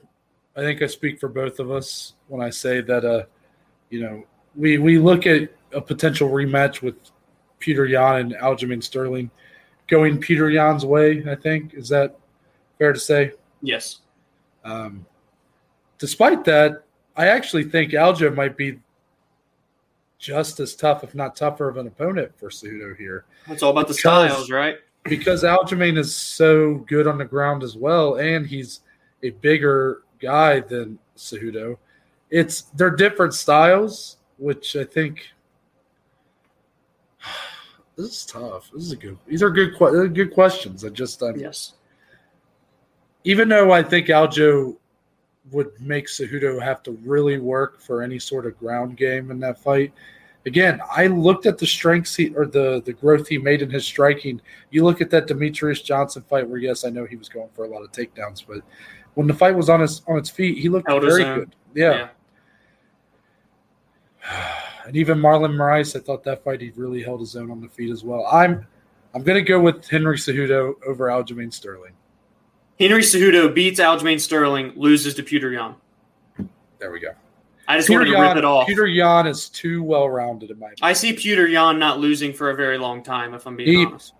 I 0.55 0.61
think 0.61 0.81
I 0.81 0.87
speak 0.87 1.19
for 1.19 1.29
both 1.29 1.59
of 1.59 1.71
us 1.71 2.13
when 2.27 2.41
I 2.41 2.49
say 2.49 2.81
that, 2.81 3.05
uh, 3.05 3.23
you 3.89 4.01
know, 4.01 4.23
we 4.55 4.77
we 4.77 4.97
look 4.97 5.25
at 5.25 5.49
a 5.73 5.81
potential 5.81 6.29
rematch 6.29 6.81
with 6.81 6.95
Peter 7.59 7.85
Yan 7.85 8.15
and 8.15 8.33
Aljamain 8.35 8.83
Sterling 8.83 9.29
going 9.89 10.19
Peter 10.19 10.49
Yan's 10.49 10.85
way. 10.85 11.23
I 11.29 11.35
think 11.35 11.73
is 11.73 11.89
that 11.89 12.17
fair 12.77 12.93
to 12.93 12.99
say? 12.99 13.33
Yes. 13.61 13.99
Um, 14.63 15.05
despite 15.97 16.43
that, 16.45 16.83
I 17.15 17.27
actually 17.27 17.65
think 17.65 17.91
Aljo 17.91 18.33
might 18.33 18.55
be 18.55 18.79
just 20.17 20.59
as 20.59 20.75
tough, 20.75 21.03
if 21.03 21.15
not 21.15 21.35
tougher, 21.35 21.69
of 21.69 21.77
an 21.77 21.87
opponent 21.87 22.31
for 22.37 22.49
Cejudo 22.49 22.95
here. 22.97 23.25
It's 23.47 23.63
all 23.63 23.71
about 23.71 23.87
the 23.87 23.93
styles, 23.93 24.51
right? 24.51 24.77
Because 25.03 25.43
Aljamain 25.43 25.97
is 25.97 26.13
so 26.13 26.75
good 26.87 27.07
on 27.07 27.17
the 27.17 27.25
ground 27.25 27.63
as 27.63 27.75
well, 27.75 28.15
and 28.15 28.45
he's 28.45 28.81
a 29.23 29.31
bigger 29.31 30.03
guy 30.19 30.59
than 30.59 30.99
Cejudo. 31.17 31.77
It's 32.29 32.63
they're 32.75 32.89
different 32.91 33.33
styles, 33.33 34.17
which 34.37 34.75
I 34.75 34.83
think 34.83 35.25
this 37.99 38.21
is 38.21 38.25
tough. 38.25 38.71
This 38.73 38.83
is 38.83 38.91
a 38.93 38.95
good. 38.95 39.17
These 39.27 39.43
are 39.43 39.49
good. 39.49 39.75
Good 40.15 40.33
questions. 40.33 40.85
I 40.85 40.89
just 40.89 41.21
um, 41.21 41.37
yes. 41.37 41.73
Even 43.25 43.49
though 43.49 43.71
I 43.71 43.83
think 43.83 44.07
Aljo 44.07 44.77
would 45.51 45.71
make 45.79 46.07
Cejudo 46.07 46.61
have 46.61 46.81
to 46.83 46.91
really 47.03 47.39
work 47.39 47.81
for 47.81 48.01
any 48.01 48.17
sort 48.17 48.45
of 48.45 48.57
ground 48.57 48.95
game 48.95 49.31
in 49.31 49.39
that 49.39 49.59
fight. 49.59 49.91
Again, 50.45 50.79
I 50.89 51.07
looked 51.07 51.45
at 51.45 51.57
the 51.57 51.67
strengths 51.67 52.15
he 52.15 52.33
or 52.33 52.45
the 52.45 52.81
the 52.85 52.93
growth 52.93 53.27
he 53.27 53.37
made 53.37 53.61
in 53.61 53.69
his 53.69 53.85
striking. 53.85 54.39
You 54.71 54.85
look 54.85 55.01
at 55.01 55.09
that 55.09 55.27
Demetrious 55.27 55.83
Johnson 55.83 56.23
fight, 56.29 56.47
where 56.47 56.59
yes, 56.59 56.85
I 56.85 56.89
know 56.89 57.05
he 57.05 57.17
was 57.17 57.27
going 57.27 57.49
for 57.53 57.65
a 57.65 57.67
lot 57.67 57.83
of 57.83 57.91
takedowns, 57.91 58.45
but 58.47 58.61
when 59.15 59.27
the 59.27 59.33
fight 59.33 59.55
was 59.55 59.69
on 59.69 59.81
his 59.81 60.01
on 60.07 60.17
its 60.17 60.29
feet, 60.29 60.57
he 60.57 60.69
looked 60.69 60.87
Held 60.87 61.03
very 61.03 61.23
good. 61.23 61.53
Yeah. 61.75 62.07
yeah. 64.23 64.55
And 64.89 64.97
even 64.97 65.19
Marlon 65.19 65.53
Moraes, 65.53 65.95
I 65.95 65.99
thought 65.99 66.23
that 66.23 66.43
fight 66.43 66.61
he 66.61 66.71
really 66.75 67.03
held 67.03 67.19
his 67.19 67.35
own 67.35 67.51
on 67.51 67.61
the 67.61 67.67
feet 67.67 67.91
as 67.91 68.03
well. 68.03 68.25
I'm 68.25 68.65
I'm 69.13 69.21
going 69.21 69.35
to 69.35 69.47
go 69.47 69.59
with 69.59 69.87
Henry 69.87 70.17
Cejudo 70.17 70.73
over 70.83 71.09
Aljamain 71.09 71.53
Sterling. 71.53 71.93
Henry 72.79 73.03
Cejudo 73.03 73.53
beats 73.53 73.79
Aljamain 73.79 74.19
Sterling, 74.19 74.73
loses 74.75 75.13
to 75.13 75.21
Peter 75.21 75.51
Yan. 75.51 75.75
There 76.79 76.91
we 76.91 76.99
go. 76.99 77.09
I 77.67 77.77
just 77.77 77.87
Peter 77.87 77.99
wanted 77.99 78.11
to 78.13 78.17
Yan, 78.17 78.27
rip 78.29 78.37
it 78.37 78.45
off. 78.45 78.67
Peter 78.67 78.87
Yan 78.87 79.27
is 79.27 79.47
too 79.49 79.83
well 79.83 80.09
rounded 80.09 80.49
in 80.49 80.57
my 80.57 80.71
opinion. 80.71 80.79
I 80.81 80.93
see 80.93 81.13
Peter 81.13 81.45
Yan 81.47 81.77
not 81.77 81.99
losing 81.99 82.33
for 82.33 82.49
a 82.49 82.55
very 82.55 82.79
long 82.79 83.03
time, 83.03 83.35
if 83.35 83.45
I'm 83.45 83.55
being 83.55 83.69
he, 83.69 83.85
honest. 83.85 84.15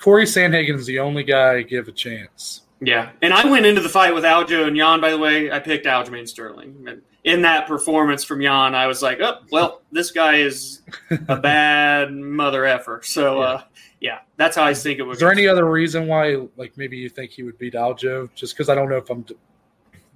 Corey 0.00 0.26
Sandhagen 0.26 0.76
is 0.76 0.86
the 0.86 1.00
only 1.00 1.24
guy 1.24 1.56
I 1.56 1.62
give 1.62 1.88
a 1.88 1.92
chance. 1.92 2.62
Yeah, 2.80 3.10
and 3.20 3.34
I 3.34 3.50
went 3.50 3.66
into 3.66 3.80
the 3.80 3.88
fight 3.88 4.14
with 4.14 4.22
Aljo 4.22 4.68
and 4.68 4.76
Yan. 4.76 5.00
By 5.00 5.10
the 5.10 5.18
way, 5.18 5.50
I 5.50 5.58
picked 5.58 5.86
Aljamain 5.86 6.28
Sterling. 6.28 7.02
In 7.24 7.42
that 7.42 7.66
performance 7.66 8.24
from 8.24 8.40
Yan, 8.40 8.74
I 8.74 8.86
was 8.86 9.02
like, 9.02 9.20
oh, 9.20 9.40
well, 9.50 9.82
this 9.90 10.12
guy 10.12 10.36
is 10.36 10.82
a 11.28 11.36
bad 11.40 12.12
mother 12.12 12.64
effer. 12.64 13.00
So, 13.02 13.40
yeah. 13.40 13.46
Uh, 13.46 13.62
yeah, 14.00 14.18
that's 14.36 14.56
how 14.56 14.64
I 14.64 14.74
think 14.74 15.00
it 15.00 15.02
was. 15.02 15.16
Is 15.16 15.20
there 15.20 15.32
any 15.32 15.48
other 15.48 15.68
reason 15.68 16.06
why, 16.06 16.46
like, 16.56 16.76
maybe 16.76 16.96
you 16.96 17.08
think 17.08 17.32
he 17.32 17.42
would 17.42 17.58
beat 17.58 17.74
Aljo? 17.74 18.32
Just 18.34 18.54
because 18.54 18.68
I 18.68 18.76
don't 18.76 18.88
know 18.88 18.96
if 18.98 19.10
I'm 19.10 19.26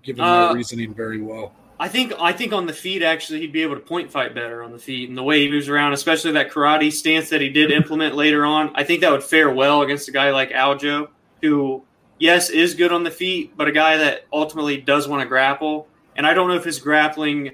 giving 0.02 0.22
uh, 0.22 0.48
my 0.48 0.52
reasoning 0.52 0.94
very 0.94 1.20
well. 1.20 1.52
I 1.82 1.88
think 1.88 2.12
I 2.20 2.32
think 2.32 2.52
on 2.52 2.66
the 2.66 2.72
feet 2.72 3.02
actually 3.02 3.40
he'd 3.40 3.52
be 3.52 3.62
able 3.62 3.74
to 3.74 3.80
point 3.80 4.10
fight 4.10 4.36
better 4.36 4.62
on 4.62 4.70
the 4.70 4.78
feet 4.78 5.08
and 5.08 5.18
the 5.18 5.22
way 5.24 5.40
he 5.40 5.50
moves 5.50 5.68
around, 5.68 5.94
especially 5.94 6.30
that 6.32 6.52
karate 6.52 6.92
stance 6.92 7.30
that 7.30 7.40
he 7.40 7.48
did 7.48 7.70
implement 7.72 8.14
later 8.14 8.44
on. 8.44 8.70
I 8.76 8.84
think 8.84 9.00
that 9.00 9.10
would 9.10 9.24
fare 9.24 9.50
well 9.50 9.82
against 9.82 10.08
a 10.08 10.12
guy 10.12 10.30
like 10.30 10.50
Aljo, 10.50 11.08
who 11.40 11.82
yes 12.20 12.50
is 12.50 12.74
good 12.74 12.92
on 12.92 13.02
the 13.02 13.10
feet, 13.10 13.56
but 13.56 13.66
a 13.66 13.72
guy 13.72 13.96
that 13.96 14.26
ultimately 14.32 14.76
does 14.76 15.08
want 15.08 15.22
to 15.22 15.28
grapple. 15.28 15.88
And 16.16 16.26
I 16.26 16.34
don't 16.34 16.48
know 16.48 16.54
if 16.54 16.64
his 16.64 16.78
grappling 16.78 17.52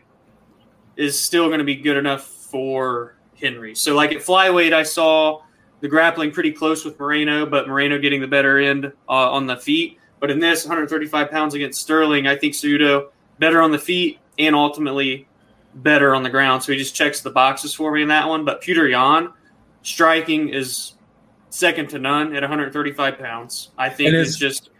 is 0.96 1.18
still 1.18 1.46
going 1.46 1.58
to 1.58 1.64
be 1.64 1.76
good 1.76 1.96
enough 1.96 2.24
for 2.24 3.16
Henry. 3.40 3.74
So 3.74 3.94
like 3.94 4.12
at 4.12 4.18
flyweight, 4.18 4.72
I 4.72 4.82
saw 4.82 5.42
the 5.80 5.88
grappling 5.88 6.32
pretty 6.32 6.52
close 6.52 6.84
with 6.84 6.98
Moreno, 6.98 7.46
but 7.46 7.68
Moreno 7.68 7.98
getting 7.98 8.20
the 8.20 8.26
better 8.26 8.58
end 8.58 8.86
uh, 9.08 9.32
on 9.32 9.46
the 9.46 9.56
feet. 9.56 9.98
But 10.20 10.30
in 10.30 10.40
this 10.40 10.64
135 10.64 11.30
pounds 11.30 11.54
against 11.54 11.80
Sterling, 11.80 12.26
I 12.26 12.36
think 12.36 12.54
Cejudo 12.54 13.10
better 13.38 13.62
on 13.62 13.70
the 13.70 13.78
feet 13.78 14.18
and 14.38 14.56
ultimately 14.56 15.28
better 15.74 16.14
on 16.14 16.24
the 16.24 16.30
ground. 16.30 16.62
So 16.64 16.72
he 16.72 16.78
just 16.78 16.94
checks 16.94 17.20
the 17.20 17.30
boxes 17.30 17.74
for 17.74 17.92
me 17.92 18.02
in 18.02 18.08
that 18.08 18.28
one. 18.28 18.44
But 18.44 18.60
Peter 18.60 18.88
Yan 18.88 19.32
striking 19.82 20.48
is 20.48 20.94
second 21.50 21.90
to 21.90 21.98
none 21.98 22.34
at 22.34 22.42
135 22.42 23.18
pounds. 23.18 23.70
I 23.78 23.88
think 23.88 24.12
his, 24.12 24.30
it's 24.30 24.36
just 24.36 24.70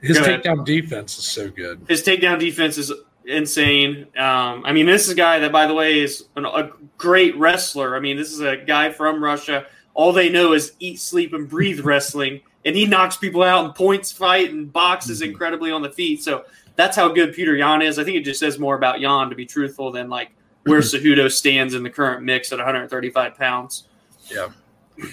his 0.00 0.18
takedown 0.18 0.64
defense 0.64 1.18
is 1.18 1.24
so 1.24 1.50
good. 1.50 1.84
His 1.88 2.02
takedown 2.02 2.38
defense 2.38 2.78
is 2.78 2.92
insane. 3.26 4.06
Um, 4.16 4.64
I 4.64 4.72
mean, 4.72 4.86
this 4.86 5.04
is 5.04 5.10
a 5.10 5.16
guy 5.16 5.38
that, 5.40 5.52
by 5.52 5.66
the 5.66 5.74
way, 5.74 6.00
is 6.00 6.24
an, 6.36 6.44
a 6.44 6.70
great 6.96 7.36
wrestler. 7.36 7.96
I 7.96 8.00
mean, 8.00 8.16
this 8.16 8.32
is 8.32 8.40
a 8.40 8.56
guy 8.56 8.90
from 8.90 9.22
Russia 9.22 9.66
all 9.96 10.12
they 10.12 10.28
know 10.28 10.52
is 10.52 10.74
eat, 10.78 11.00
sleep, 11.00 11.32
and 11.32 11.48
breathe 11.48 11.80
wrestling. 11.84 12.42
And 12.64 12.76
he 12.76 12.86
knocks 12.86 13.16
people 13.16 13.42
out 13.42 13.64
in 13.64 13.72
points 13.72 14.12
fight 14.12 14.52
and 14.52 14.72
boxes 14.72 15.20
mm-hmm. 15.20 15.30
incredibly 15.30 15.72
on 15.72 15.82
the 15.82 15.90
feet. 15.90 16.22
So 16.22 16.44
that's 16.76 16.96
how 16.96 17.08
good 17.08 17.32
Peter 17.32 17.56
Yan 17.56 17.82
is. 17.82 17.98
I 17.98 18.04
think 18.04 18.16
it 18.16 18.24
just 18.24 18.38
says 18.38 18.58
more 18.58 18.76
about 18.76 19.00
Yan, 19.00 19.30
to 19.30 19.34
be 19.34 19.46
truthful, 19.46 19.90
than 19.90 20.08
like 20.08 20.30
where. 20.64 20.80
Cejudo 20.82 21.30
stands 21.30 21.74
in 21.74 21.82
the 21.82 21.90
current 21.90 22.22
mix 22.22 22.52
at 22.52 22.58
135 22.58 23.36
pounds. 23.36 23.88
Yeah. 24.30 24.48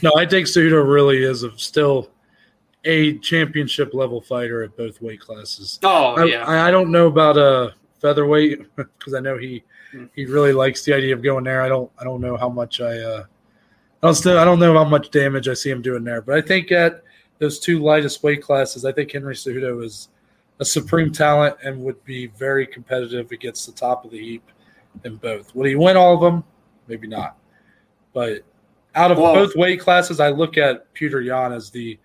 No, 0.02 0.12
I 0.18 0.26
think 0.26 0.48
Cejudo 0.48 0.86
really 0.88 1.24
is 1.24 1.44
a, 1.44 1.58
still 1.58 2.10
a 2.84 3.18
championship 3.20 3.94
level 3.94 4.20
fighter 4.20 4.64
at 4.64 4.76
both 4.76 5.02
weight 5.02 5.22
classes. 5.22 5.80
Oh, 5.84 6.16
I, 6.16 6.26
yeah. 6.26 6.46
I, 6.46 6.68
I 6.68 6.72
don't 6.72 6.92
know 6.92 7.08
about 7.08 7.38
a 7.38 7.74
featherweight 8.04 8.60
because 8.76 9.16
I 9.16 9.20
know 9.20 9.38
he 9.40 9.64
mm. 9.94 10.08
he 10.14 10.26
really 10.26 10.54
likes 10.54 10.84
the 10.84 10.94
idea 10.94 11.16
of 11.16 11.24
going 11.24 11.46
there. 11.46 11.64
I 11.64 11.70
don't 11.70 11.90
I 11.98 12.04
don't 12.04 12.22
know 12.22 12.38
how 12.38 12.50
much 12.50 12.82
I 12.82 13.00
uh, 13.00 13.24
I 14.04 14.08
don't 14.08 14.14
still 14.14 14.38
I 14.38 14.46
don't 14.46 14.60
know 14.60 14.74
how 14.74 14.84
much 14.84 15.10
damage 15.10 15.48
I 15.48 15.56
see 15.56 15.72
him 15.72 15.82
doing 15.82 16.04
there, 16.04 16.22
but 16.22 16.38
I 16.38 16.42
think 16.42 16.72
at 16.72 17.04
those 17.40 17.60
two 17.60 17.80
lightest 17.80 18.22
weight 18.22 18.44
classes, 18.44 18.86
I 18.86 18.92
think 18.92 19.12
Henry 19.12 19.34
Cejudo 19.34 19.84
is 19.84 20.10
a 20.60 20.66
supreme 20.66 21.12
talent 21.12 21.58
and 21.64 21.82
would 21.84 22.04
be 22.06 22.28
very 22.28 22.68
competitive 22.68 23.32
against 23.32 23.66
the 23.66 23.72
top 23.72 24.06
of 24.06 24.12
the 24.12 24.20
heap 24.20 24.44
in 25.04 25.16
both. 25.16 25.54
Would 25.56 25.68
he 25.68 25.76
win 25.76 25.98
all 25.98 26.14
of 26.14 26.22
them? 26.22 26.44
Maybe 26.88 27.08
not. 27.08 27.38
But 28.14 28.44
out 28.94 29.12
of 29.12 29.18
well, 29.18 29.34
both 29.34 29.56
weight 29.56 29.80
classes, 29.80 30.20
I 30.20 30.30
look 30.30 30.58
at 30.58 30.94
Peter 30.94 31.22
Yan 31.22 31.52
as 31.52 31.72
the 31.72 31.98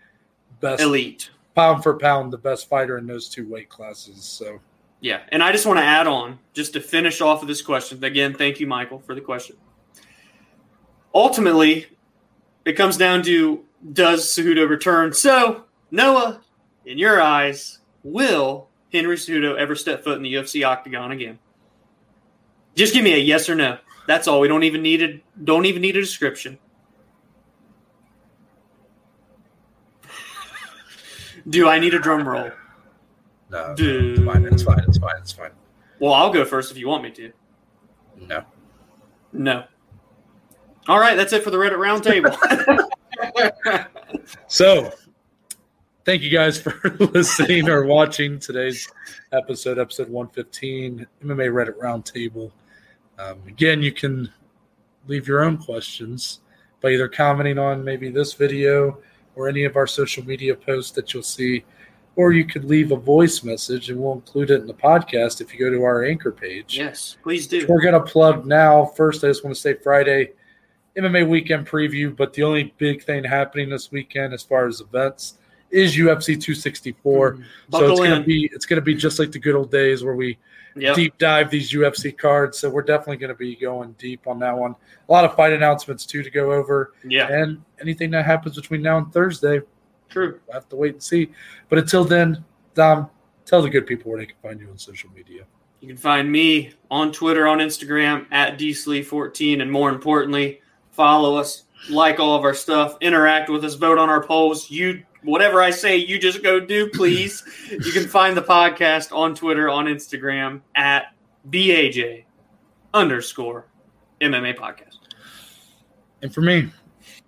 best 0.61 0.83
elite 0.83 1.31
pound 1.55 1.83
for 1.83 1.99
pound, 1.99 2.33
the 2.33 2.39
best 2.39 2.69
fighter 2.69 2.99
in 2.99 3.07
those 3.07 3.29
two 3.29 3.47
weight 3.49 3.69
classes. 3.69 4.25
So 4.25 4.61
yeah, 5.01 5.21
and 5.29 5.43
I 5.43 5.53
just 5.53 5.67
want 5.67 5.79
to 5.79 5.85
add 5.85 6.07
on 6.07 6.39
just 6.53 6.73
to 6.75 6.81
finish 6.81 7.21
off 7.21 7.43
of 7.43 7.49
this 7.49 7.63
question. 7.63 8.03
Again, 8.03 8.35
thank 8.35 8.61
you, 8.61 8.67
Michael, 8.67 8.99
for 9.01 9.15
the 9.15 9.21
question 9.21 9.57
ultimately, 11.15 11.87
it 12.65 12.75
comes 12.75 12.97
down 12.97 13.23
to 13.25 13.65
does 13.93 14.25
Cejudo 14.27 14.69
return? 14.69 15.13
So, 15.13 15.65
Noah, 15.91 16.41
in 16.85 16.99
your 16.99 17.21
eyes, 17.21 17.79
will 18.03 18.69
Henry 18.93 19.17
Cejudo 19.17 19.57
ever 19.57 19.75
step 19.75 20.05
foot 20.05 20.17
in 20.17 20.23
the 20.23 20.35
UFC 20.35 20.67
octagon 20.67 21.13
again? 21.13 21.39
Just 22.75 22.95
give 22.95 23.05
me 23.05 23.15
a 23.15 23.19
yes 23.19 23.49
or 23.49 23.55
no. 23.55 23.79
That's 24.07 24.29
all. 24.29 24.41
We 24.41 24.49
don't 24.49 24.63
even 24.63 24.83
need 24.83 25.03
a 25.03 25.21
Don't 25.43 25.67
even 25.67 25.83
need 25.83 25.97
a 25.97 26.01
description. 26.01 26.59
Do 31.49 31.69
I 31.69 31.79
need 31.79 31.95
a 31.95 31.99
drum 31.99 32.29
roll? 32.29 32.51
No, 33.51 33.75
it's 33.77 34.23
fine. 34.25 34.45
It's 34.45 34.63
fine. 34.63 34.85
It's 34.87 34.99
fine. 34.99 35.17
It's 35.19 35.33
fine. 35.33 35.51
Well, 36.01 36.13
I'll 36.13 36.33
go 36.33 36.45
first 36.45 36.71
if 36.71 36.79
you 36.79 36.89
want 36.89 37.03
me 37.03 37.11
to. 37.13 37.33
No. 38.21 38.45
No. 39.33 39.65
All 40.87 40.99
right, 40.99 41.17
that's 41.17 41.33
it 41.33 41.43
for 41.43 41.51
the 41.51 41.59
Reddit 41.59 41.77
Roundtable. 41.77 42.35
so, 44.47 44.93
thank 46.05 46.23
you 46.23 46.31
guys 46.31 46.61
for 46.61 46.81
listening 46.99 47.69
or 47.69 47.85
watching 47.85 48.39
today's 48.39 48.89
episode, 49.33 49.79
episode 49.79 50.09
115, 50.09 51.07
MMA 51.25 51.53
Reddit 51.53 51.79
Roundtable. 51.79 52.51
Um, 53.19 53.43
again, 53.47 53.83
you 53.83 53.93
can 53.93 54.33
leave 55.07 55.29
your 55.29 55.43
own 55.43 55.59
questions 55.59 56.41
by 56.81 56.91
either 56.91 57.09
commenting 57.09 57.59
on 57.59 57.85
maybe 57.85 58.09
this 58.11 58.35
video 58.35 58.99
or 59.35 59.49
any 59.49 59.65
of 59.65 59.77
our 59.77 59.87
social 59.87 60.25
media 60.25 60.55
posts 60.55 60.93
that 60.93 61.13
you'll 61.13 61.23
see, 61.23 61.65
or 62.19 62.33
you 62.33 62.45
could 62.45 62.65
leave 62.65 62.91
a 62.91 62.97
voice 62.97 63.45
message 63.45 63.91
and 63.91 64.01
we'll 64.01 64.15
include 64.15 64.51
it 64.51 64.61
in 64.61 64.67
the 64.67 64.75
podcast 64.75 65.41
if 65.41 65.55
you 65.55 65.61
go 65.61 65.71
to 65.71 65.85
our 65.85 66.05
anchor 66.05 66.33
page. 66.33 66.77
Yes, 66.77 67.17
please 67.23 67.47
do. 67.47 67.65
We're 67.69 67.81
going 67.81 67.95
to 67.95 68.01
plug 68.01 68.45
now. 68.45 68.87
First, 68.87 69.23
I 69.23 69.29
just 69.29 69.45
want 69.45 69.55
to 69.55 69.63
say 69.63 69.75
Friday 69.75 70.33
MMA 70.97 71.29
weekend 71.29 71.69
preview, 71.69 72.15
but 72.15 72.33
the 72.33 72.43
only 72.43 72.75
big 72.77 73.05
thing 73.05 73.23
happening 73.23 73.69
this 73.69 73.93
weekend 73.93 74.35
as 74.35 74.43
far 74.43 74.67
as 74.67 74.81
events 74.81 75.39
is 75.71 75.97
UFC 75.97 76.31
264. 76.31 77.35
Mm, 77.35 77.45
so 77.71 77.89
it's 77.89 78.01
going 78.01 78.21
to 78.21 78.27
be 78.27 78.51
it's 78.53 78.67
going 78.67 78.81
to 78.81 78.85
be 78.85 78.97
just 78.97 79.21
like 79.21 79.31
the 79.31 79.39
good 79.39 79.55
old 79.55 79.71
days 79.71 80.03
where 80.03 80.17
we 80.17 80.39
yep. 80.75 80.97
deep 80.97 81.17
dive 81.19 81.53
these 81.53 81.71
UFC 81.71 82.19
cards. 82.19 82.59
So 82.59 82.69
we're 82.69 82.83
definitely 82.83 83.19
going 83.19 83.29
to 83.29 83.39
be 83.39 83.55
going 83.55 83.95
deep 83.97 84.27
on 84.27 84.41
that 84.41 84.59
one. 84.59 84.75
A 85.09 85.13
lot 85.13 85.25
of 85.25 85.37
fight 85.37 85.53
announcements 85.53 86.05
too 86.05 86.25
to 86.25 86.31
go 86.31 86.51
over. 86.51 86.95
Yeah, 87.05 87.29
and 87.31 87.63
anything 87.81 88.11
that 88.11 88.25
happens 88.25 88.57
between 88.57 88.83
now 88.83 88.99
and 88.99 89.13
Thursday. 89.13 89.61
True. 90.09 90.41
We'll 90.47 90.55
have 90.55 90.69
to 90.71 90.77
wait 90.77 90.95
and 90.95 91.03
see. 91.03 91.31
But 91.69 91.79
until 91.79 92.05
then, 92.05 92.45
Dom, 92.75 93.11
tell 93.45 93.63
the 93.63 93.71
good 93.71 93.87
people 93.87 94.11
where 94.11 94.21
they 94.21 94.27
can 94.27 94.37
find 94.43 94.61
you 94.61 94.71
on 94.71 94.79
social 94.79 95.11
media. 95.15 95.45
You 95.81 95.89
can 95.89 95.97
find 95.97 96.31
me 96.31 96.73
on 96.91 97.13
Twitter, 97.13 97.47
on 97.47 97.59
Instagram 97.59 98.27
at 98.31 98.59
dslee14, 98.59 99.63
and 99.63 99.71
more 99.71 99.91
importantly 99.91 100.61
follow 100.91 101.37
us, 101.37 101.65
like 101.89 102.19
all 102.19 102.35
of 102.35 102.45
our 102.45 102.55
stuff, 102.55 102.97
interact 103.01 103.49
with 103.49 103.65
us, 103.65 103.75
vote 103.75 103.99
on 103.99 104.09
our 104.11 104.25
polls. 104.25 104.71
You 104.71 105.05
whatever 105.23 105.63
I 105.63 105.71
say, 105.71 105.97
you 105.97 106.19
just 106.19 106.43
go 106.43 106.59
do, 106.59 106.89
please. 106.91 107.45
you 107.71 107.93
can 107.93 108.09
find 108.09 108.37
the 108.37 108.43
podcast 108.43 109.15
on 109.17 109.35
Twitter, 109.35 109.69
on 109.69 109.87
Instagram 109.87 110.61
at 110.75 111.15
BAJ 111.49 112.25
underscore 112.95 113.67
MMA 114.21 114.57
podcast. 114.57 114.99
And 116.23 116.35
for 116.35 116.41
me, 116.41 116.71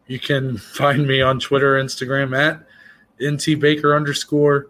you 0.08 0.18
can 0.18 0.56
find 0.56 1.06
me 1.06 1.22
on 1.22 1.38
Twitter, 1.38 1.74
Instagram 1.74 2.36
at 2.36 2.66
NT 3.22 3.60
Baker 3.60 3.94
underscore. 3.94 4.68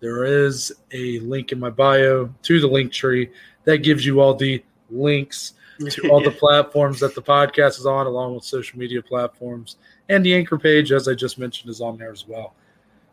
There 0.00 0.24
is 0.24 0.72
a 0.90 1.20
link 1.20 1.52
in 1.52 1.60
my 1.60 1.70
bio 1.70 2.32
to 2.42 2.60
the 2.60 2.66
link 2.66 2.92
tree 2.92 3.30
that 3.64 3.78
gives 3.78 4.04
you 4.04 4.20
all 4.20 4.34
the 4.34 4.62
links 4.90 5.54
to 5.88 6.08
all 6.10 6.22
the 6.22 6.30
platforms 6.38 7.00
that 7.00 7.14
the 7.14 7.22
podcast 7.22 7.78
is 7.78 7.86
on, 7.86 8.06
along 8.06 8.34
with 8.34 8.44
social 8.44 8.78
media 8.78 9.00
platforms. 9.02 9.76
And 10.08 10.24
the 10.24 10.34
anchor 10.34 10.58
page, 10.58 10.92
as 10.92 11.08
I 11.08 11.14
just 11.14 11.38
mentioned, 11.38 11.70
is 11.70 11.80
on 11.80 11.96
there 11.96 12.12
as 12.12 12.26
well. 12.26 12.54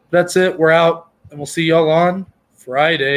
That's 0.10 0.36
it. 0.36 0.58
We're 0.58 0.72
out, 0.72 1.12
and 1.30 1.40
we'll 1.40 1.46
see 1.46 1.64
y'all 1.64 1.90
on 1.90 2.26
Friday. 2.54 3.08